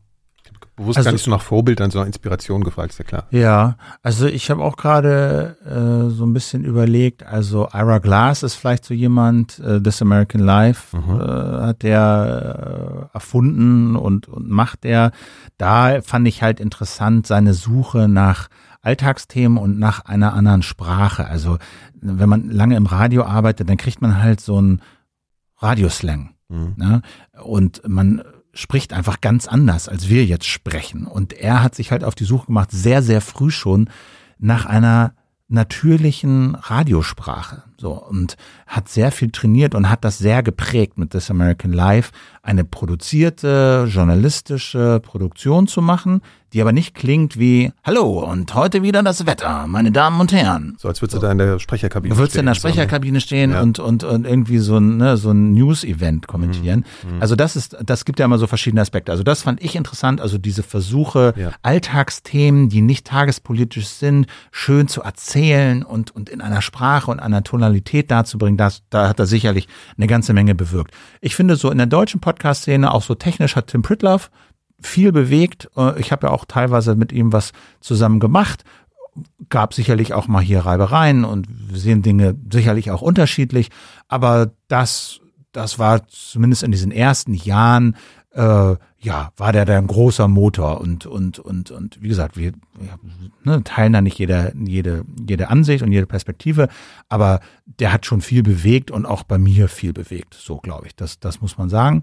Bewusst 0.76 0.96
also, 0.96 1.06
gar 1.06 1.12
nicht 1.12 1.22
so 1.22 1.30
nach 1.30 1.40
Vorbild, 1.40 1.78
dann 1.78 1.92
so 1.92 2.00
nach 2.00 2.06
Inspiration 2.06 2.64
gefragt, 2.64 2.90
ist 2.90 2.98
ja 2.98 3.04
klar. 3.04 3.26
Ja, 3.30 3.76
also 4.02 4.26
ich 4.26 4.50
habe 4.50 4.64
auch 4.64 4.76
gerade 4.76 5.56
äh, 5.64 6.10
so 6.10 6.26
ein 6.26 6.32
bisschen 6.32 6.64
überlegt, 6.64 7.24
also 7.24 7.68
Ira 7.72 7.98
Glass 7.98 8.42
ist 8.42 8.56
vielleicht 8.56 8.84
so 8.84 8.92
jemand, 8.92 9.60
äh, 9.60 9.80
This 9.80 10.02
American 10.02 10.40
Life 10.40 10.96
mhm. 10.96 11.20
äh, 11.20 11.66
hat 11.66 11.84
der 11.84 13.08
äh, 13.12 13.14
erfunden 13.14 13.94
und, 13.94 14.26
und 14.26 14.50
macht 14.50 14.82
der. 14.82 15.12
Da 15.58 16.02
fand 16.02 16.26
ich 16.26 16.42
halt 16.42 16.58
interessant 16.58 17.28
seine 17.28 17.54
Suche 17.54 18.08
nach 18.08 18.48
Alltagsthemen 18.84 19.58
und 19.58 19.78
nach 19.78 20.04
einer 20.04 20.34
anderen 20.34 20.62
Sprache. 20.62 21.26
Also 21.26 21.58
wenn 22.00 22.28
man 22.28 22.50
lange 22.50 22.76
im 22.76 22.86
Radio 22.86 23.24
arbeitet, 23.24 23.68
dann 23.68 23.76
kriegt 23.76 24.02
man 24.02 24.22
halt 24.22 24.40
so 24.40 24.60
ein 24.60 24.82
Radioslang. 25.58 26.34
Mhm. 26.48 26.74
Ne? 26.76 27.02
Und 27.42 27.82
man 27.86 28.22
spricht 28.52 28.92
einfach 28.92 29.20
ganz 29.20 29.48
anders, 29.48 29.88
als 29.88 30.08
wir 30.08 30.24
jetzt 30.24 30.46
sprechen. 30.46 31.06
Und 31.06 31.32
er 31.32 31.62
hat 31.62 31.74
sich 31.74 31.90
halt 31.90 32.04
auf 32.04 32.14
die 32.14 32.24
Suche 32.24 32.46
gemacht, 32.46 32.70
sehr, 32.70 33.02
sehr 33.02 33.20
früh 33.20 33.50
schon, 33.50 33.88
nach 34.38 34.66
einer 34.66 35.14
natürlichen 35.48 36.54
Radiosprache. 36.54 37.62
So, 37.84 37.92
und 37.92 38.38
hat 38.66 38.88
sehr 38.88 39.12
viel 39.12 39.30
trainiert 39.30 39.74
und 39.74 39.90
hat 39.90 40.06
das 40.06 40.16
sehr 40.16 40.42
geprägt 40.42 40.96
mit 40.96 41.10
This 41.10 41.30
American 41.30 41.70
Life, 41.70 42.12
eine 42.42 42.64
produzierte, 42.64 43.86
journalistische 43.90 45.00
Produktion 45.04 45.66
zu 45.66 45.82
machen, 45.82 46.22
die 46.54 46.62
aber 46.62 46.72
nicht 46.72 46.94
klingt 46.94 47.38
wie 47.38 47.72
Hallo 47.82 48.24
und 48.24 48.54
heute 48.54 48.82
wieder 48.82 49.02
das 49.02 49.26
Wetter, 49.26 49.66
meine 49.66 49.90
Damen 49.90 50.20
und 50.20 50.32
Herren. 50.32 50.76
So 50.78 50.86
als 50.88 51.02
würdest 51.02 51.16
du 51.16 51.20
da 51.20 51.32
in 51.32 51.38
der 51.38 51.58
Sprecherkabine 51.58 52.14
stehen. 52.14 52.18
Würdest 52.18 52.36
du 52.36 52.40
in 52.40 52.46
der 52.46 52.54
Sprecherkabine 52.54 53.20
stehen 53.20 53.50
ja. 53.50 53.60
und, 53.60 53.80
und, 53.80 54.04
und 54.04 54.24
irgendwie 54.24 54.58
so 54.58 54.78
ein, 54.78 54.96
ne, 54.96 55.16
so 55.16 55.32
ein 55.32 55.52
News-Event 55.52 56.28
kommentieren. 56.28 56.84
Mhm. 57.02 57.16
mhm. 57.16 57.22
Also 57.22 57.34
das 57.34 57.56
ist, 57.56 57.76
das 57.84 58.04
gibt 58.04 58.20
ja 58.20 58.24
immer 58.24 58.38
so 58.38 58.46
verschiedene 58.46 58.82
Aspekte. 58.82 59.10
Also 59.10 59.24
das 59.24 59.42
fand 59.42 59.62
ich 59.62 59.74
interessant, 59.74 60.20
also 60.20 60.38
diese 60.38 60.62
Versuche, 60.62 61.34
ja. 61.36 61.50
Alltagsthemen, 61.62 62.68
die 62.68 62.82
nicht 62.82 63.06
tagespolitisch 63.06 63.88
sind, 63.88 64.26
schön 64.52 64.86
zu 64.86 65.02
erzählen 65.02 65.82
und, 65.82 66.14
und 66.14 66.28
in 66.28 66.40
einer 66.40 66.62
Sprache 66.62 67.10
und 67.10 67.18
einer 67.18 67.42
Tonalität 67.42 67.73
darzubringen, 67.82 68.56
das, 68.56 68.82
da 68.90 69.08
hat 69.08 69.18
er 69.18 69.26
sicherlich 69.26 69.68
eine 69.96 70.06
ganze 70.06 70.32
Menge 70.32 70.54
bewirkt. 70.54 70.94
Ich 71.20 71.34
finde 71.34 71.56
so 71.56 71.70
in 71.70 71.78
der 71.78 71.86
deutschen 71.86 72.20
Podcast-Szene, 72.20 72.92
auch 72.92 73.02
so 73.02 73.14
technisch 73.14 73.56
hat 73.56 73.68
Tim 73.68 73.82
Pritloff 73.82 74.30
viel 74.80 75.12
bewegt. 75.12 75.70
Äh, 75.76 75.98
ich 76.00 76.12
habe 76.12 76.26
ja 76.26 76.32
auch 76.32 76.44
teilweise 76.44 76.94
mit 76.94 77.12
ihm 77.12 77.32
was 77.32 77.52
zusammen 77.80 78.20
gemacht. 78.20 78.64
Gab 79.48 79.74
sicherlich 79.74 80.12
auch 80.12 80.28
mal 80.28 80.42
hier 80.42 80.60
Reibereien 80.60 81.24
und 81.24 81.46
wir 81.48 81.78
sehen 81.78 82.02
Dinge 82.02 82.36
sicherlich 82.50 82.90
auch 82.90 83.02
unterschiedlich. 83.02 83.70
Aber 84.08 84.52
das, 84.68 85.20
das 85.52 85.78
war 85.78 86.06
zumindest 86.08 86.62
in 86.62 86.72
diesen 86.72 86.90
ersten 86.90 87.34
Jahren, 87.34 87.96
äh, 88.32 88.74
ja, 89.04 89.32
war 89.36 89.52
der 89.52 89.66
da 89.66 89.76
ein 89.76 89.86
großer 89.86 90.28
Motor 90.28 90.80
und, 90.80 91.04
und, 91.04 91.38
und, 91.38 91.70
und 91.70 92.02
wie 92.02 92.08
gesagt, 92.08 92.38
wir 92.38 92.52
ja, 92.80 92.98
ne, 93.44 93.62
teilen 93.62 93.92
da 93.92 94.00
nicht 94.00 94.18
jede, 94.18 94.52
jede, 94.58 95.04
jede 95.28 95.50
Ansicht 95.50 95.82
und 95.82 95.92
jede 95.92 96.06
Perspektive, 96.06 96.68
aber 97.10 97.40
der 97.66 97.92
hat 97.92 98.06
schon 98.06 98.22
viel 98.22 98.42
bewegt 98.42 98.90
und 98.90 99.04
auch 99.04 99.22
bei 99.22 99.36
mir 99.36 99.68
viel 99.68 99.92
bewegt. 99.92 100.34
So 100.34 100.56
glaube 100.56 100.86
ich. 100.86 100.96
Das, 100.96 101.20
das 101.20 101.42
muss 101.42 101.58
man 101.58 101.68
sagen. 101.68 102.02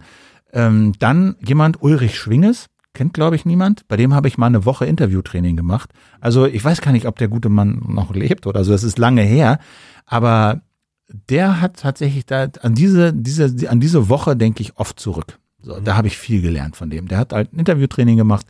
Ähm, 0.53 0.93
dann 0.99 1.35
jemand, 1.43 1.81
Ulrich 1.81 2.17
Schwinges, 2.17 2.67
kennt 2.93 3.15
glaube 3.15 3.35
ich 3.35 3.45
niemand. 3.45 3.87
Bei 3.87 3.97
dem 3.97 4.13
habe 4.13 4.27
ich 4.27 4.37
mal 4.37 4.47
eine 4.47 4.65
Woche 4.65 4.85
Interviewtraining 4.85 5.55
gemacht. 5.55 5.89
Also 6.19 6.45
ich 6.45 6.63
weiß 6.63 6.81
gar 6.81 6.91
nicht, 6.91 7.07
ob 7.07 7.17
der 7.17 7.29
gute 7.29 7.49
Mann 7.49 7.81
noch 7.87 8.13
lebt 8.13 8.45
oder 8.45 8.63
so. 8.63 8.73
Das 8.73 8.83
ist 8.83 8.99
lange 8.99 9.23
her. 9.23 9.57
Aber 10.05 10.61
der 11.07 11.61
hat 11.61 11.77
tatsächlich 11.77 12.27
da 12.27 12.47
an 12.61 12.75
diese, 12.75 13.11
diese, 13.11 13.69
an 13.69 13.79
diese 13.79 14.07
Woche 14.07 14.35
denke 14.35 14.61
ich 14.61 14.77
oft 14.77 14.99
zurück. 14.99 15.39
So, 15.63 15.79
da 15.79 15.95
habe 15.95 16.07
ich 16.07 16.17
viel 16.17 16.41
gelernt 16.41 16.75
von 16.75 16.89
dem. 16.89 17.07
Der 17.07 17.17
hat 17.17 17.33
halt 17.33 17.53
ein 17.53 17.59
Interviewtraining 17.59 18.17
gemacht, 18.17 18.45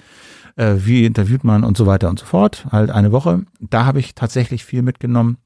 äh, 0.56 0.76
wie 0.78 1.06
interviewt 1.06 1.44
man 1.44 1.64
und 1.64 1.78
so 1.78 1.86
weiter 1.86 2.10
und 2.10 2.20
so 2.20 2.26
fort. 2.26 2.66
Halt 2.72 2.90
eine 2.90 3.12
Woche. 3.12 3.44
Da 3.60 3.86
habe 3.86 4.00
ich 4.00 4.16
tatsächlich 4.16 4.66
viel 4.66 4.82
mitgenommen. 4.82 5.38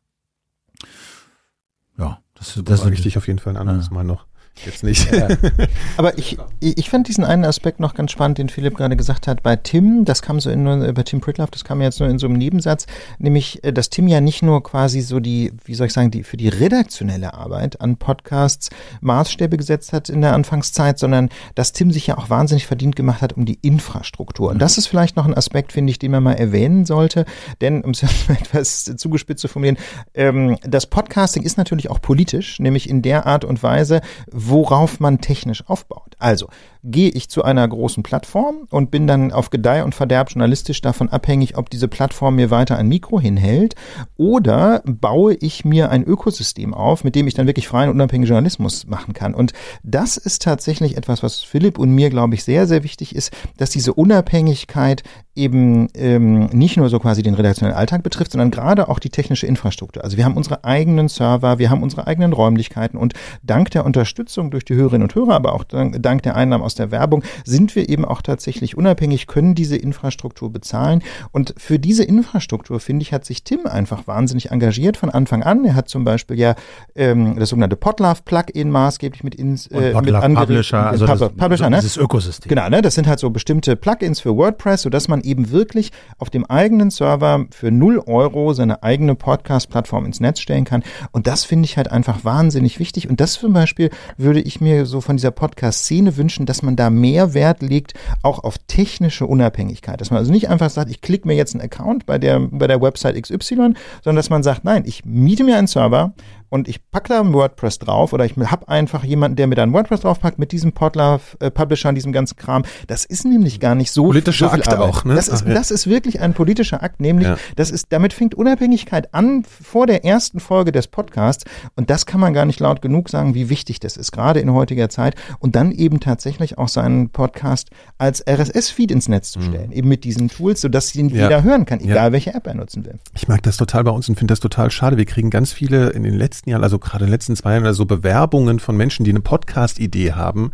Ja, 1.98 2.20
das, 2.36 2.60
das 2.64 2.82
ist 2.82 2.86
richtig 2.86 3.18
auf 3.18 3.28
jeden 3.28 3.40
Fall 3.40 3.54
ein 3.54 3.58
anderes 3.58 3.88
ja. 3.88 3.94
Mal 3.94 4.04
noch. 4.04 4.26
Jetzt 4.64 4.84
nicht. 4.84 5.12
Ja. 5.12 5.28
Aber 5.98 6.18
ich, 6.18 6.38
ich 6.60 6.90
fand 6.90 7.08
diesen 7.08 7.26
einen 7.26 7.44
Aspekt 7.44 7.80
noch 7.80 7.94
ganz 7.94 8.12
spannend, 8.12 8.38
den 8.38 8.50
Philipp 8.50 8.76
gerade 8.76 8.96
gesagt 8.96 9.28
hat. 9.28 9.44
Bei 9.44 9.58
Tim, 9.58 10.06
das 10.06 10.22
kam 10.22 10.40
so 10.40 10.50
in, 10.50 10.64
bei 10.94 11.04
Tim 11.04 11.20
Pritloff, 11.20 11.52
das 11.52 11.66
kam 11.66 11.82
jetzt 11.82 12.00
nur 12.00 12.08
in 12.10 12.20
so 12.20 12.28
einem 12.28 12.38
Nebensatz, 12.38 12.88
nämlich, 13.20 13.64
äh, 13.64 13.74
dass 13.74 13.90
Tim 13.90 14.08
ja 14.08 14.22
nicht 14.22 14.44
nur 14.44 14.64
quasi 14.64 15.02
so 15.02 15.20
die, 15.20 15.52
wie 15.66 15.76
soll 15.76 15.88
ich 15.88 15.94
sagen, 15.94 16.10
die, 16.10 16.24
für 16.24 16.38
die 16.38 16.48
redaktionelle 16.48 17.34
Arbeit 17.34 17.82
an 17.82 17.98
Podcasts 17.98 18.70
Maßstäbe 19.02 19.58
gesetzt 19.58 19.92
hat 19.92 20.10
in 20.10 20.22
der 20.22 20.34
Anfangszeit, 20.34 21.00
sondern 21.00 21.30
dass 21.56 21.74
Tim 21.74 21.92
sich 21.92 22.08
ja 22.08 22.18
auch 22.18 22.30
wahnsinnig 22.30 22.66
verdient 22.66 22.96
gemacht 22.96 23.22
hat 23.22 23.34
um 23.34 23.46
die 23.46 23.60
Infrastruktur. 23.62 24.52
Und 24.52 24.60
das 24.60 24.78
ist 24.78 24.88
vielleicht 24.88 25.18
noch 25.18 25.26
ein 25.26 25.34
Aspekt, 25.34 25.74
finde 25.74 25.92
ich, 25.92 26.00
den 26.00 26.12
man 26.12 26.24
mal 26.24 26.34
erwähnen 26.34 26.86
sollte, 26.86 27.26
denn, 27.60 27.84
um 27.84 27.92
es 27.92 28.04
etwas 28.30 28.86
zugespitzt 28.96 29.42
zu 29.42 29.48
formulieren, 29.50 29.78
ähm, 30.14 30.58
das 30.62 30.86
Podcasting 30.86 31.44
ist 31.44 31.58
natürlich 31.58 31.90
auch 31.90 32.02
politisch, 32.02 32.60
nämlich 32.60 32.90
in 32.90 33.02
der 33.02 33.26
Art 33.26 33.44
und 33.44 33.62
Weise, 33.62 34.02
worauf 34.48 35.00
man 35.00 35.20
technisch 35.22 35.68
aufbaut. 35.68 36.16
Also 36.20 36.48
gehe 36.86 37.10
ich 37.10 37.30
zu 37.30 37.44
einer 37.44 37.68
großen 37.68 38.04
Plattform 38.04 38.68
und 38.70 38.92
bin 38.92 39.08
dann 39.08 39.32
auf 39.32 39.50
Gedeih 39.50 39.84
und 39.84 39.96
Verderb 39.96 40.30
journalistisch 40.30 40.82
davon 40.82 41.10
abhängig, 41.10 41.58
ob 41.58 41.70
diese 41.70 41.88
Plattform 41.88 42.36
mir 42.36 42.52
weiter 42.52 42.78
ein 42.78 42.88
Mikro 42.88 43.20
hinhält 43.20 43.76
oder 44.18 44.82
baue 44.86 45.34
ich 45.34 45.66
mir 45.66 45.90
ein 45.90 46.04
Ökosystem 46.04 46.74
auf, 46.74 47.04
mit 47.04 47.16
dem 47.16 47.28
ich 47.28 47.34
dann 47.34 47.48
wirklich 47.48 47.68
freien 47.68 47.90
und 47.90 47.96
unabhängigen 47.96 48.30
Journalismus 48.30 48.86
machen 48.88 49.14
kann. 49.14 49.34
Und 49.34 49.54
das 49.84 50.18
ist 50.18 50.44
tatsächlich 50.44 50.96
etwas, 50.96 51.24
was 51.24 51.44
Philipp 51.44 51.80
und 51.80 51.90
mir, 51.92 52.10
glaube 52.10 52.36
ich, 52.36 52.44
sehr, 52.44 52.68
sehr 52.68 52.84
wichtig 52.84 53.16
ist, 53.16 53.32
dass 53.58 53.72
diese 53.72 53.94
Unabhängigkeit 53.94 55.04
eben 55.36 55.90
ähm, 55.96 56.46
nicht 56.48 56.78
nur 56.78 56.90
so 56.90 57.00
quasi 57.00 57.22
den 57.22 57.34
redaktionellen 57.34 57.78
Alltag 57.78 58.04
betrifft, 58.04 58.32
sondern 58.32 58.52
gerade 58.52 58.88
auch 58.88 59.00
die 59.00 59.10
technische 59.10 59.46
Infrastruktur. 59.46 60.04
Also 60.04 60.16
wir 60.16 60.24
haben 60.24 60.38
unsere 60.38 60.64
eigenen 60.64 61.10
Server, 61.10 61.60
wir 61.60 61.70
haben 61.70 61.84
unsere 61.84 62.08
eigenen 62.08 62.32
Räumlichkeiten 62.32 62.98
und 62.98 63.14
dank 63.44 63.70
der 63.72 63.86
Unterstützung 63.86 64.50
durch 64.50 64.64
die 64.64 64.76
Hörerinnen 64.76 65.04
und 65.04 65.16
Hörer, 65.16 65.36
aber 65.36 65.54
auch 65.54 65.66
dank, 65.66 66.24
der 66.24 66.36
Einnahmen 66.36 66.64
aus 66.64 66.75
der 66.76 66.92
Werbung, 66.92 67.24
sind 67.44 67.76
wir 67.76 67.90
eben 67.90 68.06
auch 68.06 68.22
tatsächlich 68.22 68.78
unabhängig, 68.78 69.28
können 69.28 69.56
diese 69.56 69.76
Infrastruktur 69.78 70.52
bezahlen. 70.52 71.02
Und 71.32 71.54
für 71.58 71.80
diese 71.80 72.04
Infrastruktur, 72.04 72.80
finde 72.80 73.04
ich, 73.04 73.14
hat 73.14 73.26
sich 73.26 73.44
Tim 73.44 73.66
einfach 73.66 74.08
wahnsinnig 74.08 74.52
engagiert 74.52 74.98
von 74.98 75.10
Anfang 75.10 75.44
an. 75.44 75.66
Er 75.66 75.76
hat 75.76 75.90
zum 75.90 76.04
Beispiel 76.04 76.40
ja 76.40 76.56
ähm, 76.96 77.36
das 77.38 77.50
sogenannte 77.50 77.76
Podlove-Plugin 77.76 78.70
maßgeblich 78.70 79.24
mit, 79.24 79.36
ins, 79.36 79.68
äh, 79.68 79.94
mit 80.02 80.14
Publisher, 80.36 80.88
also 80.88 81.06
Pub 81.06 81.20
das, 81.20 81.30
Publisher, 81.34 81.70
ne? 81.70 81.78
dieses 81.78 81.98
Ökosystem. 81.98 82.50
Genau, 82.50 82.70
ne? 82.70 82.82
das 82.82 82.96
sind 82.96 83.08
halt 83.08 83.20
so 83.20 83.30
bestimmte 83.30 83.76
Plugins 83.76 84.20
für 84.20 84.36
WordPress, 84.36 84.84
sodass 84.84 85.08
man 85.08 85.22
eben 85.22 85.52
wirklich 85.52 85.92
auf 86.18 86.30
dem 86.30 86.46
eigenen 86.46 86.90
Server 86.90 87.46
für 87.52 87.72
0 87.72 88.04
Euro 88.06 88.54
seine 88.54 88.84
eigene 88.84 89.16
Podcast-Plattform 89.16 90.06
ins 90.06 90.20
Netz 90.20 90.40
stellen 90.40 90.66
kann. 90.66 90.84
Und 91.12 91.28
das 91.28 91.44
finde 91.44 91.66
ich 91.66 91.78
halt 91.78 91.92
einfach 91.92 92.24
wahnsinnig 92.24 92.80
wichtig. 92.80 93.10
Und 93.10 93.20
das 93.20 93.34
zum 93.34 93.54
Beispiel 93.54 93.90
würde 94.18 94.42
ich 94.42 94.62
mir 94.62 94.86
so 94.86 95.02
von 95.02 95.18
dieser 95.18 95.32
Podcast-Szene 95.32 96.18
wünschen, 96.18 96.46
dass 96.46 96.62
man 96.66 96.76
da 96.76 96.90
mehr 96.90 97.34
Wert 97.34 97.62
legt, 97.62 97.94
auch 98.22 98.44
auf 98.44 98.58
technische 98.68 99.26
Unabhängigkeit. 99.26 100.02
Dass 100.02 100.12
man 100.12 100.20
also 100.20 100.32
nicht 100.32 100.50
einfach 100.50 100.70
sagt, 100.70 100.90
ich 100.90 101.02
klicke 101.02 101.28
mir 101.28 101.36
jetzt 101.36 101.56
einen 101.56 101.64
Account 101.64 102.06
bei 102.06 102.18
der, 102.18 102.40
bei 102.40 102.68
der 102.68 102.82
Website 102.82 103.22
XY, 103.22 103.74
sondern 104.04 104.16
dass 104.16 104.30
man 104.30 104.44
sagt, 104.44 104.64
nein, 104.64 104.84
ich 104.86 105.06
miete 105.06 105.44
mir 105.44 105.58
einen 105.58 105.68
Server, 105.68 106.14
und 106.50 106.68
ich 106.68 106.90
packe 106.92 107.10
da 107.10 107.20
ein 107.20 107.34
WordPress 107.34 107.80
drauf 107.80 108.14
oder 108.14 108.26
ich 108.26 108.34
habe 108.38 108.68
einfach 108.70 109.04
jemanden, 109.04 109.36
der 109.36 109.48
mir 109.48 109.56
da 109.56 109.64
ein 109.64 109.74
WordPress 109.74 110.02
draufpackt 110.02 110.40
mit 110.40 110.52
diesem 110.52 110.72
Podler, 110.74 111.20
äh, 111.40 111.52
Publisher 111.52 111.90
und 111.90 111.96
diesem 111.96 112.12
ganzen 112.12 112.36
Kram. 112.38 112.64
Das 112.88 113.06
ist 113.06 113.26
nämlich 113.26 113.60
gar 113.60 113.76
nicht 113.76 113.92
so 113.92 114.06
Politischer 114.06 114.48
so 114.50 114.54
Akt 114.54 114.68
Arbeit. 114.68 114.80
auch, 114.90 115.06
ne? 115.06 115.16
Das 115.16 115.28
ist, 115.28 115.44
Ach, 115.44 115.48
ja. 115.48 115.54
das 115.54 115.72
ist 115.72 115.88
wirklich 115.88 116.20
ein 116.22 116.34
politischer 116.34 116.84
Akt, 116.84 117.00
nämlich 117.00 117.28
Ja. 117.28 117.38
das 117.56 117.72
ist, 117.72 117.88
damit 117.90 118.14
fängt 118.14 118.36
Unabhängigkeit 118.36 119.14
an 119.14 119.44
vor 119.46 119.88
der 119.88 120.06
ersten 120.06 120.40
Folge 120.40 120.72
des 120.72 120.88
Podcasts 120.88 121.44
und 121.76 121.90
das 121.90 122.06
kann 122.06 122.20
man 122.20 122.34
gar 122.34 122.46
nicht 122.46 122.60
laut 122.60 122.82
genug 122.82 123.10
sagen, 123.10 123.34
wie 123.36 123.50
wichtig 123.50 123.80
das 123.80 123.98
ist, 123.98 124.12
gerade 124.12 124.40
in 124.40 124.52
heutiger 124.54 124.90
Zeit 124.90 125.16
und 125.40 125.56
dann 125.56 125.72
eben 125.72 126.00
tatsächlich 126.00 126.58
auch 126.58 126.68
seinen 126.70 127.10
Podcast 127.10 127.70
als 127.98 128.24
RSS-Feed 128.28 128.92
ins 128.92 129.08
Netz 129.08 129.32
zu 129.32 129.42
stellen, 129.42 129.72
eben 129.72 129.88
mit 129.88 130.04
diesen 130.04 130.30
Tools, 130.30 130.62
sodass 130.62 130.94
ihn 130.96 131.08
Mhm. 131.08 131.16
Ja. 131.16 131.24
jeder 131.24 131.44
hören 131.44 131.66
kann, 131.66 131.80
egal 131.80 132.12
welche 132.12 132.34
App 132.34 132.48
er 132.48 132.54
nutzen 132.56 132.86
will. 132.86 133.00
Ich 133.14 133.28
mag 133.28 133.42
das 133.44 133.58
total 133.58 133.84
bei 133.84 133.92
uns 133.92 134.08
und 134.10 134.18
finde 134.18 134.32
das 134.32 134.40
total 134.40 134.72
schade. 134.72 134.98
Wir 134.98 135.06
kriegen 135.06 135.30
ganz 135.30 135.52
viele 135.54 135.90
in 135.90 136.04
den 136.04 136.14
letzten 136.14 136.35
Jahren, 136.46 136.64
also 136.64 136.80
gerade 136.80 137.06
in 137.06 137.08
den 137.08 137.14
letzten 137.14 137.36
zwei 137.36 137.54
Jahren, 137.54 137.66
also 137.66 137.86
Bewerbungen 137.86 138.60
von 138.60 138.76
Menschen, 138.76 139.04
die 139.04 139.12
eine 139.12 139.22
Podcast-Idee 139.22 140.14
haben, 140.14 140.52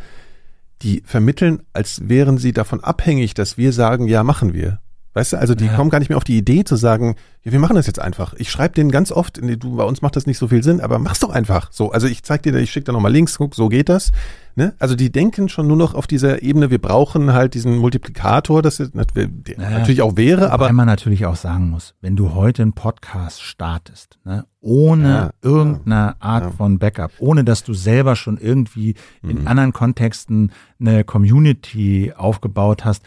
die 0.81 1.03
vermitteln, 1.05 1.63
als 1.73 2.07
wären 2.07 2.37
sie 2.37 2.53
davon 2.53 2.83
abhängig, 2.83 3.33
dass 3.33 3.57
wir 3.57 3.73
sagen, 3.73 4.07
ja, 4.07 4.23
machen 4.23 4.53
wir. 4.53 4.79
Weißt 5.13 5.33
du, 5.33 5.37
also 5.37 5.55
die 5.55 5.65
Ja. 5.65 5.75
kommen 5.75 5.89
gar 5.89 5.99
nicht 5.99 6.07
mehr 6.07 6.15
auf 6.17 6.23
die 6.23 6.37
Idee 6.37 6.63
zu 6.63 6.77
sagen, 6.77 7.15
ja, 7.43 7.51
wir 7.51 7.59
machen 7.59 7.75
das 7.75 7.85
jetzt 7.87 7.99
einfach. 7.99 8.33
Ich 8.37 8.49
schreibe 8.49 8.75
denen 8.75 8.91
ganz 8.91 9.11
oft, 9.11 9.39
nee, 9.41 9.57
du, 9.57 9.75
bei 9.75 9.83
uns 9.83 10.01
macht 10.01 10.15
das 10.15 10.25
nicht 10.25 10.37
so 10.37 10.47
viel 10.47 10.63
Sinn, 10.63 10.79
aber 10.79 10.99
mach's 10.99 11.19
doch 11.19 11.31
einfach. 11.31 11.69
So, 11.71 11.91
also 11.91 12.07
ich 12.07 12.23
zeig 12.23 12.43
dir, 12.43 12.55
ich 12.55 12.71
schicke 12.71 12.85
da 12.85 12.91
nochmal 12.93 13.11
Links, 13.11 13.37
guck, 13.37 13.53
so 13.53 13.67
geht 13.67 13.89
das. 13.89 14.11
Ne? 14.55 14.73
Also 14.79 14.95
die 14.95 15.11
denken 15.11 15.49
schon 15.49 15.67
nur 15.67 15.75
noch 15.77 15.95
auf 15.95 16.07
dieser 16.07 16.43
Ebene, 16.43 16.69
wir 16.69 16.79
brauchen 16.79 17.33
halt 17.33 17.53
diesen 17.55 17.77
Multiplikator, 17.77 18.61
das 18.61 18.79
ist, 18.79 18.93
der 18.95 19.27
Ja. 19.57 19.69
natürlich 19.69 20.01
auch 20.01 20.15
wäre, 20.17 20.51
aber 20.51 20.65
Wobei 20.65 20.73
man 20.73 20.87
natürlich 20.87 21.25
auch 21.25 21.35
sagen 21.37 21.69
muss, 21.69 21.93
wenn 22.01 22.15
du 22.15 22.33
heute 22.33 22.61
einen 22.61 22.73
Podcast 22.73 23.41
startest, 23.41 24.17
ne, 24.23 24.45
ohne 24.61 25.07
Ja, 25.09 25.29
irgendeine 25.41 26.21
Art 26.21 26.43
ja. 26.43 26.49
Mhm. 26.51 26.53
von 26.53 26.79
Backup, 26.79 27.11
ohne 27.19 27.43
dass 27.43 27.63
du 27.63 27.73
selber 27.73 28.15
schon 28.15 28.37
irgendwie 28.37 28.95
in 29.23 29.47
anderen 29.47 29.73
Kontexten 29.73 30.51
eine 30.79 31.03
Community 31.03 32.13
aufgebaut 32.15 32.85
hast, 32.85 33.03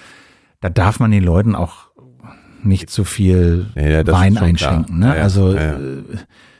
da 0.61 0.71
darf 0.71 0.99
man 0.99 1.11
den 1.11 1.23
Leuten 1.25 1.55
auch 1.55 1.91
nicht 2.65 2.91
zu 2.91 3.05
viel 3.05 3.67
Ja, 3.75 4.07
Wein 4.07 4.37
einschenken. 4.39 4.99
Ne? 4.99 5.17
Ja, 5.17 5.23
also 5.23 5.55
ja, 5.55 5.63
ja. 5.63 5.73
äh, 5.75 6.03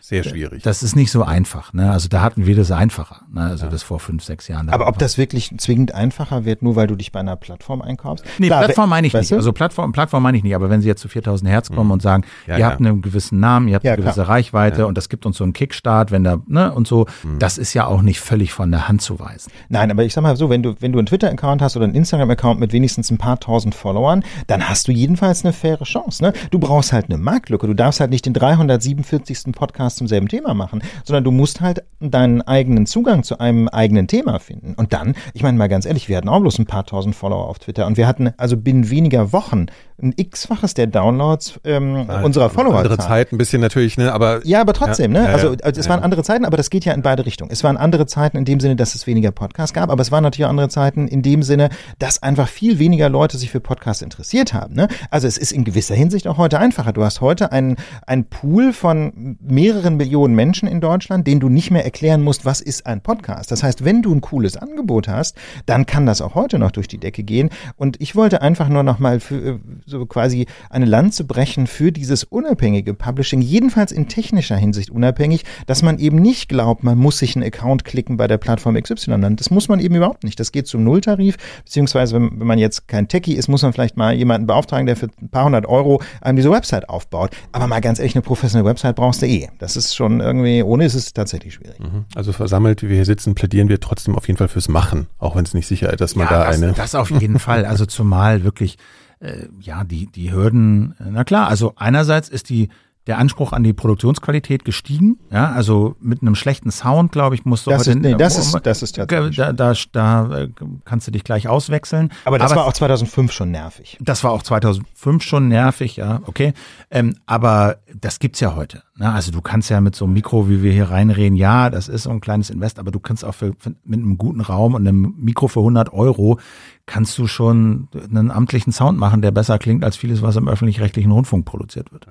sehr 0.09 0.23
schwierig. 0.25 0.63
das 0.63 0.83
ist 0.83 0.97
nicht 0.97 1.11
so 1.11 1.23
einfach. 1.23 1.73
Ne? 1.73 1.91
Also 1.91 2.09
da 2.09 2.21
hatten 2.23 2.47
wir 2.47 2.55
das 2.57 2.71
einfacher. 2.71 3.23
Ne? 3.33 3.41
Also 3.43 3.67
das 3.69 3.83
vor 3.83 4.01
fünf, 4.01 4.23
sechs 4.25 4.49
Jahren. 4.49 4.69
Aber 4.69 4.87
ob 4.89 4.99
das 4.99 5.17
wirklich 5.19 5.55
zwingend 5.59 5.95
einfacher 5.95 6.45
wird, 6.45 6.63
nur 6.63 6.77
weil 6.77 6.87
du 6.87 6.95
dich 6.95 7.11
bei 7.13 7.21
einer 7.21 7.37
Plattform 7.37 7.81
einkaufst? 7.83 8.25
Nee, 8.39 8.49
Klar, 8.49 8.65
Plattform 8.65 8.91
meine 8.91 9.07
ich 9.07 9.13
nicht. 9.15 9.31
du? 9.31 9.37
Also 9.37 9.53
Plattform, 9.53 9.93
Plattform 9.93 10.23
meine 10.23 10.37
ich 10.37 10.45
nicht. 10.45 10.55
Aber 10.55 10.69
wenn 10.71 10.81
Sie 10.83 10.89
jetzt 10.89 11.01
zu 11.01 11.09
4000 11.09 11.51
Hertz 11.51 11.71
kommen 11.71 11.91
und 11.91 12.03
sagen, 12.03 12.25
Mhm. 12.25 12.51
Ja, 12.51 12.55
ihr 12.55 12.61
ja. 12.61 12.67
habt 12.71 12.81
einen 12.81 13.01
gewissen 13.03 13.41
Namen, 13.41 13.69
ihr 13.69 13.77
habt 13.77 13.85
Ja, 13.85 13.93
eine 13.95 14.03
gewisse 14.03 14.15
klar. 14.23 14.29
Reichweite 14.29 14.87
und 14.87 14.97
das 14.99 15.09
gibt 15.09 15.25
uns 15.27 15.37
so 15.39 15.45
einen 15.45 15.53
Kickstart, 15.55 16.11
wenn 16.11 16.23
da, 16.25 16.39
ne, 16.47 16.73
und 16.73 16.87
so, 16.87 17.07
Mhm. 17.23 17.39
das 17.39 17.57
ist 17.59 17.73
ja 17.75 17.87
auch 17.87 18.03
nicht 18.03 18.21
völlig 18.21 18.53
von 18.53 18.71
der 18.71 18.89
Hand 18.89 19.01
zu 19.03 19.19
weisen. 19.21 19.51
Nein, 19.69 19.91
aber 19.91 20.05
ich 20.05 20.13
sag 20.13 20.23
mal 20.23 20.37
so, 20.37 20.51
wenn 20.51 20.63
du, 20.63 20.75
wenn 20.81 20.93
du 20.93 20.99
einen 20.99 21.07
Twitter-Account 21.07 21.63
hast 21.63 21.77
oder 21.77 21.85
einen 21.85 21.95
Instagram-Account 21.95 22.61
mit 22.61 22.73
wenigstens 22.73 23.11
ein 23.11 23.19
paar 23.19 23.41
tausend 23.41 23.75
Followern, 23.75 24.23
dann 24.47 24.69
hast 24.69 24.87
du 24.89 24.93
jedenfalls 24.93 25.45
eine 25.45 25.53
faire 25.53 25.85
Chance. 25.85 26.23
Ne? 26.23 26.33
Du 26.51 26.59
brauchst 26.59 26.93
halt 26.93 27.07
eine 27.07 27.17
Marktlücke. 27.19 27.67
Du 27.67 27.75
darfst 27.75 28.01
halt 28.01 28.11
nicht 28.11 28.27
den 28.27 28.35
347. 28.35 29.53
Podcast 29.53 29.94
zum 29.97 30.09
selben 30.09 30.29
Thema 30.29 30.55
machen, 30.55 30.83
sondern 31.05 31.25
du 31.25 31.31
musst 31.31 31.61
halt 31.61 31.85
deinen 32.01 32.43
eigenen 32.43 32.87
Zugang 32.87 33.23
zu 33.23 33.39
einem 33.39 33.69
eigenen 33.69 34.09
Thema 34.09 34.39
finden. 34.39 34.75
Und 34.75 34.93
dann, 34.93 35.15
ich 35.33 35.43
meine 35.43 35.59
mal 35.59 35.69
ganz 35.69 35.87
ehrlich, 35.87 36.09
wir 36.09 36.17
hatten 36.17 36.29
auch 36.29 36.41
bloß 36.41 36.59
ein 36.59 36.67
paar 36.67 36.85
tausend 36.87 37.15
Follower 37.15 37.49
auf 37.49 37.59
Twitter 37.59 37.87
und 37.87 37.97
wir 37.97 38.07
hatten 38.07 38.33
also 38.37 38.57
binnen 38.57 38.91
weniger 38.91 39.33
Wochen 39.33 39.67
ein 40.03 40.13
x-faches 40.17 40.75
der 40.75 40.89
Downloads 40.89 41.61
ähm, 41.65 42.09
unserer 42.23 42.51
Follower. 42.51 42.77
Andere 42.77 42.99
Zeit 42.99 43.33
ein 43.33 43.39
bisschen 43.39 43.61
natürlich, 43.61 43.97
ne, 43.97 44.13
aber 44.13 44.45
Ja, 44.45 44.61
aber 44.61 44.73
trotzdem, 44.73 45.15
Ja, 45.15 45.23
ne? 45.23 45.29
also, 45.29 45.53
ja. 45.53 45.59
also 45.63 45.81
es 45.81 45.89
waren 45.89 46.01
ja. 46.01 46.05
andere 46.05 46.25
Zeiten, 46.25 46.45
aber 46.45 46.57
das 46.57 46.69
geht 46.69 46.85
ja 46.85 46.93
in 46.93 47.03
beide 47.03 47.25
Richtungen. 47.27 47.51
Es 47.51 47.63
waren 47.63 47.77
andere 47.77 48.07
Zeiten 48.07 48.37
in 48.37 48.45
dem 48.45 48.59
Sinne, 48.59 48.75
dass 48.77 48.95
es 48.95 49.07
weniger 49.07 49.31
Podcasts 49.31 49.73
gab, 49.73 49.91
aber 49.91 50.03
es 50.03 50.11
waren 50.11 50.25
natürlich 50.25 50.47
auch 50.47 50.51
andere 50.51 50.69
Zeiten 50.69 51.07
in 51.07 51.23
dem 51.23 51.43
Sinne, 51.43 51.69
dass 51.99 52.23
einfach 52.23 52.49
viel 52.49 52.79
weniger 52.79 53.09
Leute 53.09 53.39
sich 53.39 53.51
für 53.51 53.61
Podcasts 53.61 54.03
interessiert 54.03 54.53
haben. 54.53 54.75
Ne? 54.75 54.89
Also 55.11 55.29
es 55.29 55.39
ist 55.39 55.53
in 55.53 55.65
gewisser 55.65 55.95
Hinsicht 55.95 56.27
auch 56.27 56.39
heute 56.39 56.59
einfacher. 56.59 56.93
Du 56.93 57.05
hast 57.05 57.21
heute 57.21 57.53
einen, 57.53 57.77
einen 58.07 58.25
Pool 58.25 58.73
von 58.73 59.39
mehreren 59.41 59.84
Millionen 59.91 60.35
Menschen 60.35 60.69
in 60.69 60.81
Deutschland, 60.81 61.27
denen 61.27 61.41
du 61.41 61.49
nicht 61.49 61.71
mehr 61.71 61.85
erklären 61.85 62.23
musst, 62.23 62.45
was 62.45 62.61
ist 62.61 62.87
ein 62.87 63.01
Podcast. 63.01 63.51
Das 63.51 63.63
heißt, 63.63 63.85
wenn 63.85 64.03
du 64.03 64.15
ein 64.15 64.21
cooles 64.21 64.57
Angebot 64.57 65.09
hast, 65.09 65.37
dann 65.67 65.87
kann 65.87 66.07
das 66.07 66.21
auch 66.21 66.35
heute 66.35 66.59
noch 66.59 66.71
durch 66.71 66.89
die 66.89 66.99
Decke 66.99 67.23
gehen. 67.23 67.51
Und 67.77 68.01
ich 68.01 68.17
wollte 68.17 68.43
einfach 68.43 68.69
nur 68.69 68.83
noch 68.83 68.99
mal 68.99 69.21
für 69.21 69.55
äh, 69.55 69.59
so 69.87 70.07
quasi 70.07 70.47
eine 70.71 70.87
Lanze 70.87 71.25
brechen 71.25 71.67
für 71.67 71.93
dieses 71.93 72.25
unabhängige 72.25 72.95
Publishing, 72.95 73.41
jedenfalls 73.41 73.93
in 73.93 74.09
technischer 74.09 74.57
Hinsicht 74.57 74.91
unabhängig, 74.91 75.45
dass 75.67 75.83
man 75.83 75.99
eben 75.99 76.17
nicht 76.17 76.49
glaubt, 76.49 76.85
man 76.85 76.99
muss 76.99 77.19
sich 77.19 77.37
einen 77.37 77.45
Account 77.45 77.85
klicken 77.85 78.17
bei 78.17 78.27
der 78.27 78.39
Plattform 78.39 78.81
XY. 78.81 79.35
Das 79.37 79.51
muss 79.51 79.69
man 79.69 79.81
eben 79.81 79.95
überhaupt 79.95 80.25
nicht. 80.25 80.41
Das 80.41 80.53
geht 80.53 80.67
zum 80.67 80.85
Nulltarif, 80.85 81.37
beziehungsweise 81.65 82.15
wenn, 82.17 82.41
wenn 82.41 82.47
man 82.47 82.59
jetzt 82.59 82.89
kein 82.89 83.09
Techie 83.09 83.35
ist, 83.35 83.49
muss 83.49 83.63
man 83.63 83.73
vielleicht 83.73 83.97
mal 83.97 84.15
jemanden 84.15 84.47
beauftragen, 84.47 84.87
der 84.87 84.97
für 84.97 85.09
ein 85.21 85.29
paar 85.29 85.45
hundert 85.45 85.67
Euro 85.67 86.03
einem 86.21 86.37
diese 86.37 86.51
Website 86.51 86.89
aufbaut. 86.89 87.31
Aber 87.53 87.67
mal 87.67 87.81
ganz 87.81 87.99
ehrlich, 87.99 88.15
eine 88.15 88.23
professionelle 88.23 88.69
Website 88.69 88.97
brauchst 88.97 89.23
du 89.23 89.27
eh. 89.27 89.49
Das 89.59 89.74
ist 89.77 89.95
schon 89.95 90.21
irgendwie, 90.21 90.63
ohne 90.63 90.85
ist 90.85 90.95
es 90.95 91.13
tatsächlich 91.13 91.55
schwierig. 91.55 91.79
also 92.15 92.33
versammelt, 92.33 92.83
wie 92.83 92.89
wir 92.89 92.97
hier 92.97 93.05
sitzen, 93.05 93.35
plädieren 93.35 93.69
wir 93.69 93.81
trotzdem 93.81 94.17
auf 94.17 94.27
jeden 94.27 94.39
Fall 94.39 94.49
fürs 94.49 94.69
Machen, 94.69 95.07
auch 95.19 95.37
wenn 95.37 95.45
es 95.45 95.55
nicht 95.55 95.67
sicher 95.67 95.93
ist, 95.93 96.01
dass 96.01 96.17
man 96.17 96.29
da 96.29 96.45
das, 96.47 96.57
eine. 96.57 96.73
das 96.73 96.95
auf 96.95 97.11
jeden 97.11 97.39
Fall. 97.39 97.65
Also 97.65 97.87
zumal 97.95 98.45
wirklich, 98.45 98.79
äh, 99.21 99.47
ja, 99.61 99.85
die, 99.85 100.07
die 100.07 100.33
Hürden, 100.33 100.95
na 100.99 101.25
klar, 101.25 101.49
also 101.49 101.75
einerseits 101.77 102.29
ist 102.29 102.49
die, 102.51 102.69
der 103.07 103.19
Anspruch 103.19 103.53
an 103.53 103.63
die 103.63 103.73
Produktionsqualität 103.75 104.65
gestiegen. 104.65 105.19
Ja, 105.31 105.51
also 105.53 105.95
mit 106.01 106.23
einem 106.23 106.35
schlechten 106.35 106.71
Sound, 106.71 107.13
glaube 107.13 107.35
ich, 107.35 107.45
musst 107.45 107.67
du 107.67 107.71
Das 107.71 107.81
heute 107.81 107.91
ist- 107.91 107.99
nee, 108.03 108.15
das 108.15 108.39
ist- 108.39 108.55
das 108.65 108.83
ist 108.83 108.97
tatsächlich 108.97 109.37
da, 109.37 109.53
da, 109.53 109.75
da 109.93 110.37
äh, 110.39 110.49
kannst 110.85 111.07
du 111.07 111.11
dich 111.11 111.23
gleich 111.25 111.47
auswechseln. 111.49 112.11
Aber 112.25 112.39
das 112.39 112.55
war 112.57 112.65
auch 112.67 112.73
2005 112.73 113.31
schon 113.33 113.51
nervig. 113.51 113.99
Das 114.01 114.25
war 114.25 114.31
auch 114.33 114.43
2005 114.43 115.23
schon 115.23 115.49
nervig, 115.49 115.97
ja, 115.97 116.21
okay. 116.27 116.55
Ähm, 116.91 117.17
aber 117.27 117.77
das 117.95 118.19
gibt's 118.21 118.41
ja 118.41 118.55
heute. 118.57 118.83
Ne? 118.97 119.13
Also 119.13 119.33
du 119.33 119.41
kannst 119.43 119.69
ja 119.71 119.81
mit 119.81 119.95
so 119.95 120.05
einem 120.07 120.15
Mikro, 120.15 120.49
wie 120.49 120.63
wir 120.63 120.73
hier 120.73 120.91
reinreden, 120.91 121.37
ja, 121.37 121.69
das 121.69 121.89
ist 121.89 122.05
so 122.05 122.11
ein 122.11 122.21
kleines 122.21 122.49
Invest, 122.49 122.79
aber 122.79 122.91
du 122.91 123.01
kannst 123.01 123.25
auch 123.25 123.35
für, 123.35 123.53
für, 123.59 123.75
mit 123.85 124.01
einem 124.01 124.17
guten 124.17 124.41
Raum 124.41 124.75
und 124.75 124.87
einem 124.87 125.15
Mikro 125.19 125.49
für 125.49 125.61
100 125.61 125.93
Euro 125.93 126.39
kannst 126.87 127.19
du 127.19 127.27
schon 127.27 127.89
einen 128.11 128.31
amtlichen 128.31 128.73
Sound 128.73 128.99
machen, 128.99 129.21
der 129.23 129.31
besser 129.31 129.59
klingt 129.59 129.85
als 129.85 129.97
vieles, 129.97 130.23
was 130.23 130.37
im 130.37 130.49
öffentlich-rechtlichen 130.49 131.11
Rundfunk 131.11 131.45
produziert 131.45 131.93
wird. 131.93 132.07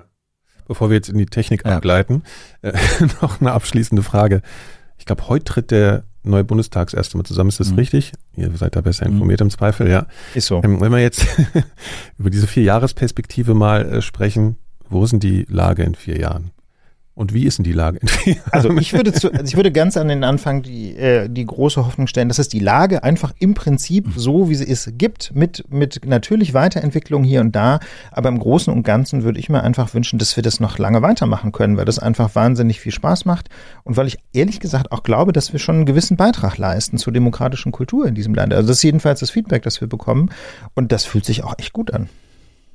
Bevor 0.66 0.88
wir 0.90 0.96
jetzt 0.96 1.08
in 1.08 1.18
die 1.18 1.26
Technik 1.26 1.64
Ja. 1.64 1.76
abgleiten, 1.76 2.22
äh, 2.62 2.72
noch 3.22 3.40
eine 3.40 3.52
abschließende 3.52 4.02
Frage. 4.02 4.42
Ich 4.98 5.04
glaube, 5.06 5.28
heute 5.28 5.44
tritt 5.44 5.70
der 5.70 6.04
neue 6.22 6.44
Bundestagserste 6.44 7.16
mal 7.18 7.24
zusammen. 7.24 7.50
Ist 7.50 7.60
das 7.60 7.70
Mhm. 7.70 7.74
richtig? 7.76 8.12
Ihr 8.36 8.50
seid 8.56 8.76
da 8.76 8.80
besser 8.80 9.06
Mhm. 9.06 9.14
informiert 9.14 9.40
im 9.42 9.50
Zweifel, 9.50 9.90
ja. 9.90 10.06
Ist 10.34 10.46
so. 10.46 10.62
Ähm, 10.64 10.80
wenn 10.80 10.90
wir 10.92 11.00
jetzt 11.00 11.26
über 12.18 12.30
diese 12.30 12.46
Vier-Jahres-Perspektive 12.46 13.52
mal 13.54 13.84
äh, 13.86 14.02
sprechen, 14.02 14.56
wo 14.88 15.04
ist 15.04 15.10
denn 15.12 15.20
die 15.20 15.44
Lage 15.50 15.82
in 15.82 15.94
vier 15.94 16.18
Jahren? 16.18 16.50
Und 17.16 17.32
wie 17.32 17.44
ist 17.44 17.58
denn 17.58 17.64
die 17.64 17.72
Lage? 17.72 18.00
Also 18.50 18.70
ich 18.76 18.92
würde 18.92 19.12
zu, 19.12 19.32
also 19.32 19.44
ich 19.44 19.56
würde 19.56 19.72
ganz 19.72 19.96
an 19.96 20.08
den 20.08 20.24
Anfang 20.24 20.62
die, 20.62 20.96
äh, 20.96 21.28
die 21.28 21.44
große 21.44 21.84
Hoffnung 21.84 22.06
stellen, 22.06 22.28
dass 22.28 22.38
es 22.38 22.48
die 22.48 22.58
Lage 22.58 23.02
einfach 23.02 23.32
im 23.38 23.54
Prinzip 23.54 24.08
so, 24.16 24.48
wie 24.48 24.54
sie 24.54 24.64
ist, 24.64 24.98
gibt, 24.98 25.34
mit, 25.34 25.64
mit 25.70 26.04
natürlich 26.06 26.54
Weiterentwicklung 26.54 27.24
hier 27.24 27.40
und 27.40 27.54
da. 27.54 27.80
Aber 28.10 28.28
im 28.28 28.38
Großen 28.38 28.72
und 28.72 28.82
Ganzen 28.82 29.22
würde 29.22 29.38
ich 29.38 29.48
mir 29.48 29.62
einfach 29.62 29.94
wünschen, 29.94 30.18
dass 30.18 30.36
wir 30.36 30.42
das 30.42 30.60
noch 30.60 30.78
lange 30.78 31.02
weitermachen 31.02 31.52
können, 31.52 31.76
weil 31.76 31.84
das 31.84 31.98
einfach 31.98 32.34
wahnsinnig 32.34 32.80
viel 32.80 32.92
Spaß 32.92 33.24
macht 33.24 33.48
und 33.84 33.96
weil 33.96 34.06
ich 34.06 34.18
ehrlich 34.32 34.60
gesagt 34.60 34.92
auch 34.92 35.02
glaube, 35.02 35.32
dass 35.32 35.52
wir 35.52 35.60
schon 35.60 35.76
einen 35.76 35.86
gewissen 35.86 36.16
Beitrag 36.16 36.58
leisten 36.58 36.98
zur 36.98 37.12
demokratischen 37.12 37.72
Kultur 37.72 38.06
in 38.06 38.14
diesem 38.14 38.34
Land. 38.34 38.52
Also 38.52 38.68
das 38.68 38.78
ist 38.78 38.82
jedenfalls 38.82 39.20
das 39.20 39.30
Feedback, 39.30 39.62
das 39.62 39.80
wir 39.80 39.88
bekommen 39.88 40.30
und 40.74 40.92
das 40.92 41.04
fühlt 41.04 41.24
sich 41.24 41.44
auch 41.44 41.54
echt 41.58 41.72
gut 41.72 41.92
an. 41.92 42.08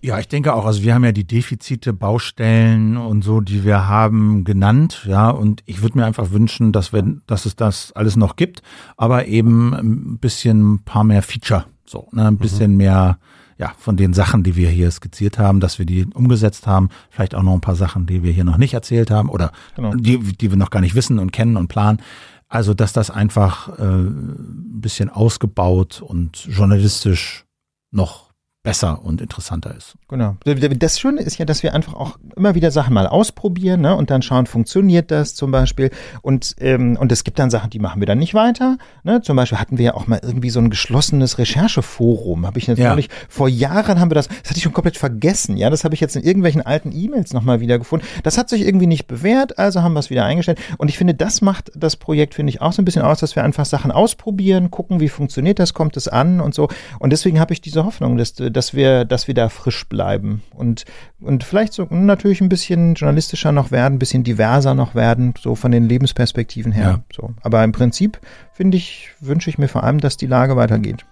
Ja, 0.02 0.18
ich 0.18 0.30
denke 0.30 0.54
auch. 0.54 0.66
Also 0.66 0.82
wir 0.84 0.94
haben 0.94 1.04
ja 1.04 1.12
die 1.12 1.28
Defizite, 1.28 1.92
Baustellen 1.92 2.96
und 2.96 3.22
so, 3.24 3.42
die 3.42 3.66
wir 3.66 3.88
haben, 3.88 4.46
genannt. 4.46 5.06
Ja, 5.06 5.30
und 5.30 5.62
ich 5.66 5.82
würde 5.82 5.98
mir 5.98 6.06
einfach 6.06 6.32
wünschen, 6.32 6.72
dass 6.72 6.94
wir, 6.94 7.04
dass 7.28 7.46
es 7.46 7.56
das 7.58 7.92
alles 7.92 8.16
noch 8.16 8.38
gibt, 8.38 8.62
aber 8.96 9.28
eben 9.28 9.74
ein 9.74 10.18
bisschen 10.20 10.74
ein 10.76 10.80
paar 10.86 11.04
mehr 11.04 11.22
Feature. 11.22 11.66
So, 11.86 12.08
ne, 12.14 12.28
ein 12.28 12.38
bisschen 12.38 12.78
mehr, 12.78 13.18
ja, 13.58 13.74
von 13.78 13.98
den 13.98 14.14
Sachen, 14.14 14.44
die 14.44 14.56
wir 14.56 14.70
hier 14.70 14.90
skizziert 14.90 15.38
haben, 15.38 15.60
dass 15.60 15.80
wir 15.80 15.86
die 15.86 16.06
umgesetzt 16.14 16.66
haben. 16.66 16.88
Vielleicht 17.10 17.36
auch 17.36 17.44
noch 17.44 17.54
ein 17.54 17.62
paar 17.62 17.76
Sachen, 17.76 18.06
die 18.06 18.24
wir 18.24 18.32
hier 18.32 18.46
noch 18.46 18.58
nicht 18.58 18.74
erzählt 18.74 19.12
haben 19.12 19.28
oder 19.28 19.52
Genau. 19.76 19.94
die, 19.96 20.18
die 20.20 20.50
wir 20.50 20.58
noch 20.58 20.70
gar 20.70 20.80
nicht 20.82 20.96
wissen 20.96 21.20
und 21.20 21.32
kennen 21.34 21.58
und 21.58 21.68
planen. 21.68 22.00
Also, 22.48 22.74
dass 22.74 22.94
das 22.94 23.12
einfach 23.12 23.78
äh, 23.78 23.84
ein 23.84 24.80
bisschen 24.80 25.10
ausgebaut 25.10 26.02
und 26.02 26.38
journalistisch 26.50 27.46
noch 27.92 28.29
besser 28.70 29.04
und 29.04 29.20
interessanter 29.20 29.76
ist. 29.76 29.96
Genau. 30.08 30.36
Das 30.46 31.00
Schöne 31.00 31.22
ist 31.22 31.40
ja, 31.40 31.46
dass 31.46 31.64
wir 31.64 31.74
einfach 31.74 31.96
auch 31.96 32.20
immer 32.36 32.54
wieder 32.54 32.70
Sachen 32.70 32.94
mal 32.94 33.08
ausprobieren 33.08 33.82
ne? 33.82 33.96
und 33.96 34.12
dann 34.12 34.22
schauen, 34.22 34.46
funktioniert 34.46 35.10
das 35.10 35.34
zum 35.34 35.50
Beispiel. 35.50 35.90
Und, 36.22 36.56
ähm, 36.60 36.96
und 37.00 37.12
es 37.12 37.24
gibt 37.24 37.40
dann 37.40 37.50
Sachen, 37.50 37.72
die 37.72 37.80
machen 37.80 38.00
wir 38.00 38.06
dann 38.06 38.20
nicht 38.20 38.36
weiter. 38.36 38.78
Ne? 39.04 39.24
Zum 39.24 39.36
Beispiel 39.36 39.58
hatten 39.58 39.80
wir 39.80 39.86
ja 39.86 39.94
auch 39.96 40.06
mal 40.06 40.20
irgendwie 40.22 40.52
so 40.52 40.60
ein 40.60 40.70
geschlossenes 40.70 41.40
Rechercheforum. 41.40 42.46
Habe 42.46 42.60
ich 42.60 42.68
jetzt 42.68 42.78
ja. 42.78 42.90
neulich, 42.90 43.10
vor 43.28 43.50
Jahren 43.50 44.00
haben 44.00 44.12
wir 44.12 44.16
das, 44.16 44.28
das 44.28 44.52
hatte 44.52 44.58
ich 44.58 44.64
schon 44.64 44.74
komplett 44.74 44.98
vergessen. 44.98 45.58
Ja, 45.58 45.72
das 45.72 45.84
habe 45.84 45.96
ich 45.96 46.00
jetzt 46.00 46.16
in 46.16 46.22
irgendwelchen 46.22 46.62
alten 46.62 46.92
E-Mails 46.92 47.34
nochmal 47.34 47.62
wieder 47.62 47.80
gefunden. 47.80 48.06
Das 48.22 48.38
hat 48.38 48.50
sich 48.50 48.62
irgendwie 48.62 48.86
nicht 48.86 49.08
bewährt, 49.08 49.58
also 49.58 49.82
haben 49.82 49.94
wir 49.94 50.00
es 50.00 50.12
wieder 50.12 50.26
eingestellt. 50.26 50.60
Und 50.78 50.90
ich 50.90 50.98
finde, 51.00 51.16
das 51.16 51.42
macht 51.42 51.72
das 51.74 51.96
Projekt, 51.96 52.36
finde 52.36 52.52
ich, 52.52 52.62
auch 52.62 52.74
so 52.74 52.84
ein 52.84 52.86
bisschen 52.86 53.02
aus, 53.02 53.20
dass 53.20 53.36
wir 53.36 53.44
einfach 53.44 53.66
Sachen 53.66 53.92
ausprobieren, 53.92 54.70
gucken, 54.70 55.00
wie 55.00 55.10
funktioniert 55.10 55.58
das, 55.58 55.74
kommt 55.74 55.98
es 55.98 56.08
an 56.08 56.40
und 56.40 56.54
so. 56.54 56.68
Und 57.00 57.10
deswegen 57.10 57.40
habe 57.40 57.54
ich 57.54 57.62
diese 57.62 57.84
Hoffnung, 57.84 58.16
dass, 58.16 58.36
dass 58.36 58.59
wir, 58.74 59.06
dass 59.06 59.28
wir 59.28 59.34
da 59.34 59.50
frisch 59.50 59.88
bleiben 59.88 60.44
und, 60.54 60.86
und 61.20 61.44
vielleicht 61.44 61.74
so 61.74 61.88
natürlich 61.90 62.42
ein 62.42 62.50
bisschen 62.50 62.96
journalistischer 62.96 63.52
noch 63.52 63.72
werden, 63.72 63.96
ein 63.96 64.00
bisschen 64.00 64.24
diverser 64.24 64.74
noch 64.74 64.96
werden, 64.96 65.34
so 65.40 65.56
von 65.56 65.72
den 65.72 65.88
Lebensperspektiven 65.88 66.72
her. 66.72 66.84
Ja. 66.84 67.04
So. 67.16 67.34
Aber 67.42 67.64
im 67.64 67.72
Prinzip 67.72 68.20
finde 68.54 68.78
ich, 68.78 69.10
wünsche 69.20 69.50
ich 69.50 69.58
mir 69.58 69.68
vor 69.68 69.84
allem, 69.84 70.00
dass 70.00 70.18
die 70.18 70.28
Lage 70.28 70.56
weitergeht. 70.56 71.06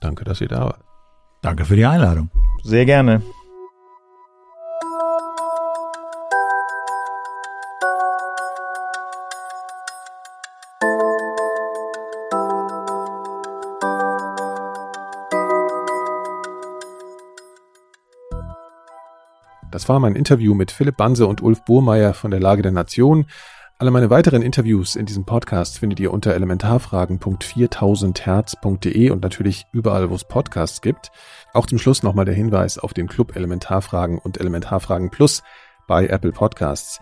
Danke, 0.00 0.24
dass 0.24 0.40
ihr 0.40 0.48
da 0.48 0.60
wart. 0.60 0.80
Danke 1.42 1.64
für 1.64 1.76
die 1.76 1.86
Einladung. 1.86 2.30
Sehr 2.62 2.86
gerne. 2.86 3.22
Das 19.76 19.88
war 19.90 20.00
mein 20.00 20.16
Interview 20.16 20.54
mit 20.54 20.70
Philipp 20.70 20.96
Banse 20.96 21.26
und 21.26 21.42
Ulf 21.42 21.62
Burmeier 21.66 22.14
von 22.14 22.30
der 22.30 22.40
Lage 22.40 22.62
der 22.62 22.72
Nation. 22.72 23.26
Alle 23.76 23.90
meine 23.90 24.08
weiteren 24.08 24.40
Interviews 24.40 24.96
in 24.96 25.04
diesem 25.04 25.26
Podcast 25.26 25.80
findet 25.80 26.00
ihr 26.00 26.14
unter 26.14 26.32
elementarfragen.4000herz.de 26.32 29.10
und 29.10 29.22
natürlich 29.22 29.66
überall, 29.72 30.08
wo 30.08 30.14
es 30.14 30.24
Podcasts 30.24 30.80
gibt. 30.80 31.10
Auch 31.52 31.66
zum 31.66 31.76
Schluss 31.76 32.02
nochmal 32.02 32.24
der 32.24 32.32
Hinweis 32.32 32.78
auf 32.78 32.94
den 32.94 33.06
Club 33.06 33.36
Elementarfragen 33.36 34.16
und 34.16 34.40
Elementarfragen 34.40 35.10
Plus 35.10 35.42
bei 35.86 36.06
Apple 36.06 36.32
Podcasts. 36.32 36.98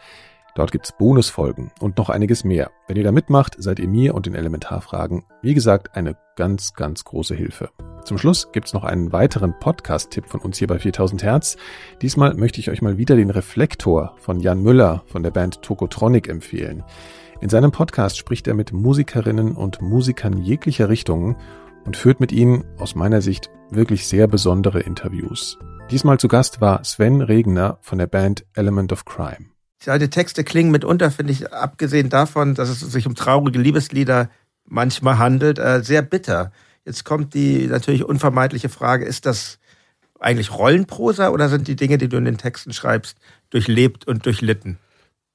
Dort 0.57 0.73
gibt's 0.73 0.91
Bonusfolgen 0.99 1.71
und 1.79 1.97
noch 1.97 2.11
einiges 2.11 2.43
mehr. 2.43 2.73
Wenn 2.89 2.97
ihr 2.97 3.05
da 3.05 3.13
mitmacht, 3.13 3.55
seid 3.57 3.79
ihr 3.79 3.87
mir 3.87 4.17
und 4.17 4.27
den 4.27 4.35
Elementarfragen, 4.35 5.27
wie 5.43 5.55
gesagt, 5.55 5.97
eine 5.97 6.17
ganz, 6.35 6.75
ganz 6.75 7.05
große 7.05 7.37
Hilfe. 7.37 7.71
Zum 8.05 8.19
Schluss 8.19 8.53
gibt's 8.53 8.75
noch 8.75 8.85
einen 8.85 9.13
weiteren 9.13 9.59
Podcast-Tipp 9.59 10.27
von 10.27 10.41
uns 10.41 10.59
hier 10.59 10.69
bei 10.69 10.79
4000 10.79 11.23
Hertz. 11.23 11.57
Diesmal 12.03 12.35
möchte 12.35 12.61
ich 12.61 12.69
euch 12.71 12.83
mal 12.83 12.99
wieder 12.99 13.17
den 13.17 13.31
Reflektor 13.31 14.15
von 14.19 14.41
Jan 14.41 14.63
Müller 14.63 15.05
von 15.07 15.23
der 15.23 15.31
Band 15.31 15.63
Tokotronic 15.63 16.29
empfehlen. 16.29 16.85
In 17.41 17.49
seinem 17.49 17.73
Podcast 17.73 18.19
spricht 18.19 18.47
er 18.47 18.53
mit 18.53 18.75
Musikerinnen 18.75 19.57
und 19.57 19.81
Musikern 19.81 20.37
jeglicher 20.37 20.91
Richtungen 20.91 21.37
und 21.87 21.97
führt 21.97 22.21
mit 22.21 22.31
ihnen 22.31 22.65
aus 22.79 22.95
meiner 22.95 23.23
Sicht 23.23 23.49
wirklich 23.71 24.07
sehr 24.07 24.27
besondere 24.27 24.81
Interviews. 24.81 25.59
Diesmal 25.91 26.19
zu 26.19 26.29
Gast 26.29 26.61
war 26.61 26.85
Sven 26.85 27.23
Regner 27.23 27.79
von 27.81 27.97
der 27.97 28.07
Band 28.07 28.45
Element 28.53 28.93
of 28.93 29.07
Crime. 29.07 29.47
Seine 29.83 30.11
Texte 30.11 30.45
klingen 30.45 30.71
mitunter, 30.71 31.11
finde 31.11 31.33
ich, 31.33 31.53
abgesehen 31.55 32.11
davon, 32.11 32.55
dass 32.55 32.69
es 32.69 32.81
sich 32.81 33.07
um 33.07 33.15
traurige 33.15 33.59
Liebeslieder 33.59 34.29
manchmal 34.67 35.19
handelt, 35.19 35.59
äh, 35.59 35.83
sehr 35.83 36.03
bitter. 36.03 36.53
Jetzt 36.85 37.05
kommt 37.05 37.35
die 37.35 37.67
natürlich 37.67 38.05
unvermeidliche 38.05 38.69
Frage, 38.69 39.05
ist 39.05 39.27
das 39.27 39.59
eigentlich 40.21 40.53
Rollenprosa 40.53 41.31
oder 41.31 41.49
sind 41.49 41.69
die 41.69 41.77
Dinge, 41.77 41.99
die 41.99 42.09
du 42.09 42.17
in 42.17 42.25
den 42.25 42.39
Texten 42.39 42.73
schreibst, 42.73 43.17
durchlebt 43.51 44.07
und 44.07 44.27
durchlitten? 44.27 44.79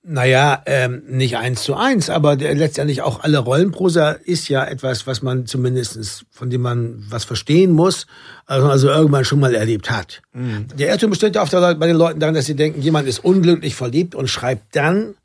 Naja, 0.02 0.64
ähm, 0.66 1.04
nicht 1.08 1.36
eins 1.38 1.64
zu 1.64 1.76
eins, 1.76 2.10
aber 2.10 2.38
letztendlich 2.38 3.02
auch 3.02 3.22
alle 3.22 3.38
Rollenprosa 3.40 4.12
ist 4.12 4.48
ja 4.48 4.64
etwas, 4.64 5.06
was 5.06 5.22
man 5.22 5.46
zumindestens 5.46 6.26
von 6.32 6.50
dem 6.50 6.62
man 6.62 7.06
was 7.10 7.26
verstehen 7.26 7.72
muss, 7.72 8.08
also, 8.46 8.70
also 8.70 8.88
irgendwann 8.88 9.26
schon 9.26 9.42
mal 9.42 9.54
erlebt 9.54 9.92
hat. 9.92 10.22
Mhm. 10.32 10.68
Der 10.78 10.90
Irrtum 10.90 11.10
besteht 11.10 11.36
ja 11.36 11.42
oft 11.42 11.52
bei 11.52 11.88
den 11.88 11.98
Leuten 11.98 12.22
darin, 12.22 12.34
dass 12.34 12.46
sie 12.46 12.56
denken, 12.56 12.82
jemand 12.82 13.10
ist 13.10 13.20
unglücklich 13.20 13.76
verliebt 13.76 14.16
und 14.16 14.30
schreibt 14.30 14.76
dann 14.76 15.16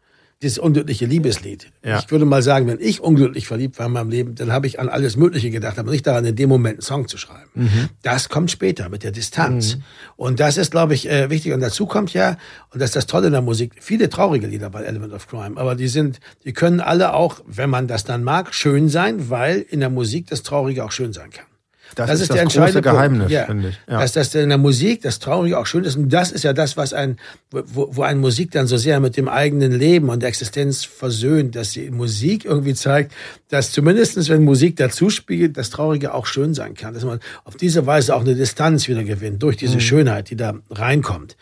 dieses 0.44 0.58
unglückliche 0.58 1.06
Liebeslied. 1.06 1.72
Ja. 1.82 1.98
Ich 1.98 2.10
würde 2.10 2.24
mal 2.24 2.42
sagen, 2.42 2.66
wenn 2.66 2.78
ich 2.80 3.00
unglücklich 3.00 3.46
verliebt 3.46 3.78
war 3.78 3.86
in 3.86 3.92
meinem 3.92 4.10
Leben, 4.10 4.34
dann 4.34 4.52
habe 4.52 4.66
ich 4.66 4.78
an 4.78 4.88
alles 4.88 5.16
Mögliche 5.16 5.50
gedacht, 5.50 5.78
aber 5.78 5.90
nicht 5.90 6.06
daran, 6.06 6.24
in 6.24 6.36
dem 6.36 6.48
Moment 6.48 6.74
einen 6.74 6.82
Song 6.82 7.08
zu 7.08 7.18
schreiben. 7.18 7.50
Mhm. 7.54 7.88
Das 8.02 8.28
kommt 8.28 8.50
später 8.50 8.88
mit 8.88 9.02
der 9.02 9.10
Distanz. 9.10 9.76
Mhm. 9.76 9.82
Und 10.16 10.40
das 10.40 10.56
ist, 10.56 10.70
glaube 10.70 10.94
ich, 10.94 11.08
äh, 11.08 11.30
wichtig. 11.30 11.52
Und 11.52 11.60
dazu 11.60 11.86
kommt 11.86 12.12
ja, 12.12 12.36
und 12.70 12.80
das 12.80 12.90
ist 12.90 12.96
das 12.96 13.06
Tolle 13.06 13.26
in 13.26 13.32
der 13.32 13.42
Musik, 13.42 13.72
viele 13.80 14.08
traurige 14.08 14.46
Lieder 14.46 14.70
bei 14.70 14.82
Element 14.82 15.12
of 15.12 15.26
Crime, 15.26 15.56
aber 15.56 15.74
die 15.74 15.88
sind, 15.88 16.20
die 16.44 16.52
können 16.52 16.80
alle 16.80 17.14
auch, 17.14 17.40
wenn 17.46 17.70
man 17.70 17.88
das 17.88 18.04
dann 18.04 18.22
mag, 18.22 18.54
schön 18.54 18.88
sein, 18.88 19.30
weil 19.30 19.60
in 19.60 19.80
der 19.80 19.90
Musik 19.90 20.26
das 20.28 20.42
Traurige 20.42 20.84
auch 20.84 20.92
schön 20.92 21.12
sein 21.12 21.30
kann. 21.30 21.46
Das, 21.94 22.08
das 22.08 22.16
ist, 22.16 22.22
ist 22.22 22.30
das 22.30 22.34
der 22.34 22.42
entscheidende 22.42 22.82
Geheimnis, 22.82 23.30
ja. 23.30 23.46
finde 23.46 23.68
ich. 23.68 23.80
Ja. 23.88 24.00
Dass 24.00 24.12
das 24.12 24.34
in 24.34 24.48
der 24.48 24.58
Musik, 24.58 25.02
das 25.02 25.18
Traurige 25.18 25.58
auch 25.58 25.66
schön 25.66 25.84
ist. 25.84 25.96
Und 25.96 26.08
das 26.08 26.32
ist 26.32 26.42
ja 26.42 26.52
das, 26.52 26.76
was 26.76 26.92
ein, 26.92 27.18
wo, 27.50 27.88
wo 27.92 28.02
ein 28.02 28.18
Musik 28.18 28.50
dann 28.50 28.66
so 28.66 28.76
sehr 28.76 29.00
mit 29.00 29.16
dem 29.16 29.28
eigenen 29.28 29.72
Leben 29.72 30.08
und 30.08 30.20
der 30.20 30.28
Existenz 30.28 30.84
versöhnt, 30.84 31.54
dass 31.56 31.72
die 31.72 31.90
Musik 31.90 32.44
irgendwie 32.44 32.74
zeigt, 32.74 33.12
dass 33.48 33.70
zumindestens 33.70 34.28
wenn 34.28 34.44
Musik 34.44 34.76
dazu 34.76 35.10
spielt, 35.10 35.56
das 35.56 35.70
Traurige 35.70 36.14
auch 36.14 36.26
schön 36.26 36.54
sein 36.54 36.74
kann. 36.74 36.94
Dass 36.94 37.04
man 37.04 37.20
auf 37.44 37.56
diese 37.56 37.86
Weise 37.86 38.14
auch 38.14 38.22
eine 38.22 38.34
Distanz 38.34 38.88
wieder 38.88 39.04
gewinnt 39.04 39.42
durch 39.42 39.56
diese 39.56 39.76
mhm. 39.76 39.80
Schönheit, 39.80 40.30
die 40.30 40.36
da 40.36 40.54
reinkommt. 40.70 41.36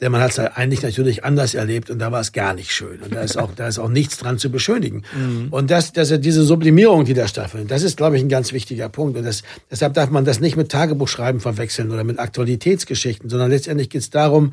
Denn 0.00 0.10
man 0.10 0.20
hat 0.20 0.32
es 0.32 0.38
eigentlich 0.38 0.82
natürlich 0.82 1.24
anders 1.24 1.54
erlebt 1.54 1.88
und 1.88 2.00
da 2.00 2.10
war 2.10 2.20
es 2.20 2.32
gar 2.32 2.52
nicht 2.52 2.72
schön. 2.72 3.00
Und 3.00 3.14
da 3.14 3.22
ist 3.22 3.38
auch, 3.38 3.54
da 3.54 3.68
ist 3.68 3.78
auch 3.78 3.88
nichts 3.88 4.18
dran 4.18 4.38
zu 4.38 4.50
beschönigen. 4.50 5.02
Mhm. 5.16 5.48
Und 5.50 5.70
das, 5.70 5.92
das 5.92 6.10
ist 6.10 6.24
diese 6.24 6.42
Sublimierung, 6.42 7.04
die 7.04 7.14
da 7.14 7.28
stattfindet, 7.28 7.70
das 7.70 7.82
ist, 7.82 7.96
glaube 7.96 8.16
ich, 8.16 8.22
ein 8.22 8.28
ganz 8.28 8.52
wichtiger 8.52 8.88
Punkt. 8.88 9.16
Und 9.16 9.24
das, 9.24 9.42
deshalb 9.70 9.94
darf 9.94 10.10
man 10.10 10.24
das 10.24 10.40
nicht 10.40 10.56
mit 10.56 10.70
Tagebuchschreiben 10.70 11.40
verwechseln 11.40 11.92
oder 11.92 12.02
mit 12.02 12.18
Aktualitätsgeschichten, 12.18 13.30
sondern 13.30 13.50
letztendlich 13.50 13.88
geht 13.88 14.02
es 14.02 14.10
darum, 14.10 14.52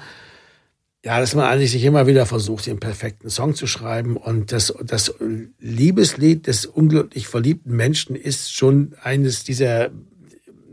ja, 1.03 1.19
dass 1.19 1.33
man 1.33 1.45
eigentlich 1.45 1.71
sich 1.71 1.83
immer 1.83 2.05
wieder 2.05 2.27
versucht, 2.27 2.67
den 2.67 2.79
perfekten 2.79 3.31
Song 3.31 3.55
zu 3.55 3.65
schreiben. 3.65 4.17
Und 4.17 4.51
das, 4.51 4.73
das 4.83 5.15
Liebeslied 5.59 6.45
des 6.45 6.67
unglücklich 6.67 7.27
verliebten 7.27 7.75
Menschen 7.75 8.15
ist 8.15 8.53
schon 8.53 8.93
eines 9.01 9.43
dieser 9.43 9.89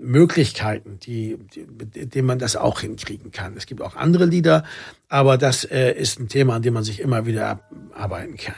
Möglichkeiten, 0.00 0.98
die, 1.00 1.38
die, 1.54 1.66
mit 1.66 2.14
denen 2.14 2.26
man 2.26 2.38
das 2.38 2.56
auch 2.56 2.80
hinkriegen 2.80 3.30
kann. 3.30 3.56
Es 3.56 3.66
gibt 3.66 3.82
auch 3.82 3.96
andere 3.96 4.24
Lieder, 4.24 4.64
aber 5.08 5.38
das 5.38 5.64
äh, 5.64 5.92
ist 5.92 6.20
ein 6.20 6.28
Thema, 6.28 6.56
an 6.56 6.62
dem 6.62 6.74
man 6.74 6.84
sich 6.84 7.00
immer 7.00 7.26
wieder 7.26 7.60
arbeiten 7.92 8.36
kann. 8.36 8.54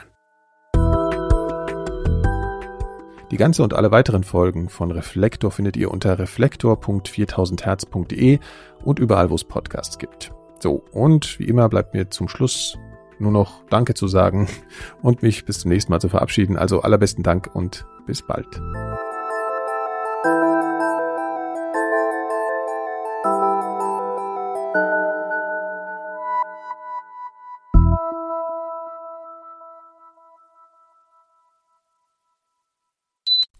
Die 3.31 3.37
ganze 3.37 3.63
und 3.63 3.73
alle 3.73 3.91
weiteren 3.91 4.25
Folgen 4.25 4.67
von 4.67 4.91
Reflektor 4.91 5.51
findet 5.51 5.77
ihr 5.77 5.89
unter 5.89 6.19
reflektor.4000herz.de 6.19 8.39
und 8.83 8.99
überall, 8.99 9.29
wo 9.29 9.35
es 9.35 9.45
Podcasts 9.45 9.97
gibt. 9.97 10.33
So, 10.59 10.83
und 10.91 11.39
wie 11.39 11.45
immer 11.45 11.69
bleibt 11.69 11.93
mir 11.93 12.09
zum 12.09 12.27
Schluss 12.27 12.77
nur 13.19 13.31
noch 13.31 13.63
Danke 13.69 13.93
zu 13.93 14.09
sagen 14.09 14.49
und 15.01 15.23
mich 15.23 15.45
bis 15.45 15.59
zum 15.59 15.71
nächsten 15.71 15.93
Mal 15.93 16.01
zu 16.01 16.09
verabschieden. 16.09 16.57
Also 16.57 16.81
allerbesten 16.81 17.23
Dank 17.23 17.49
und 17.53 17.85
bis 18.05 18.21
bald. 18.21 18.59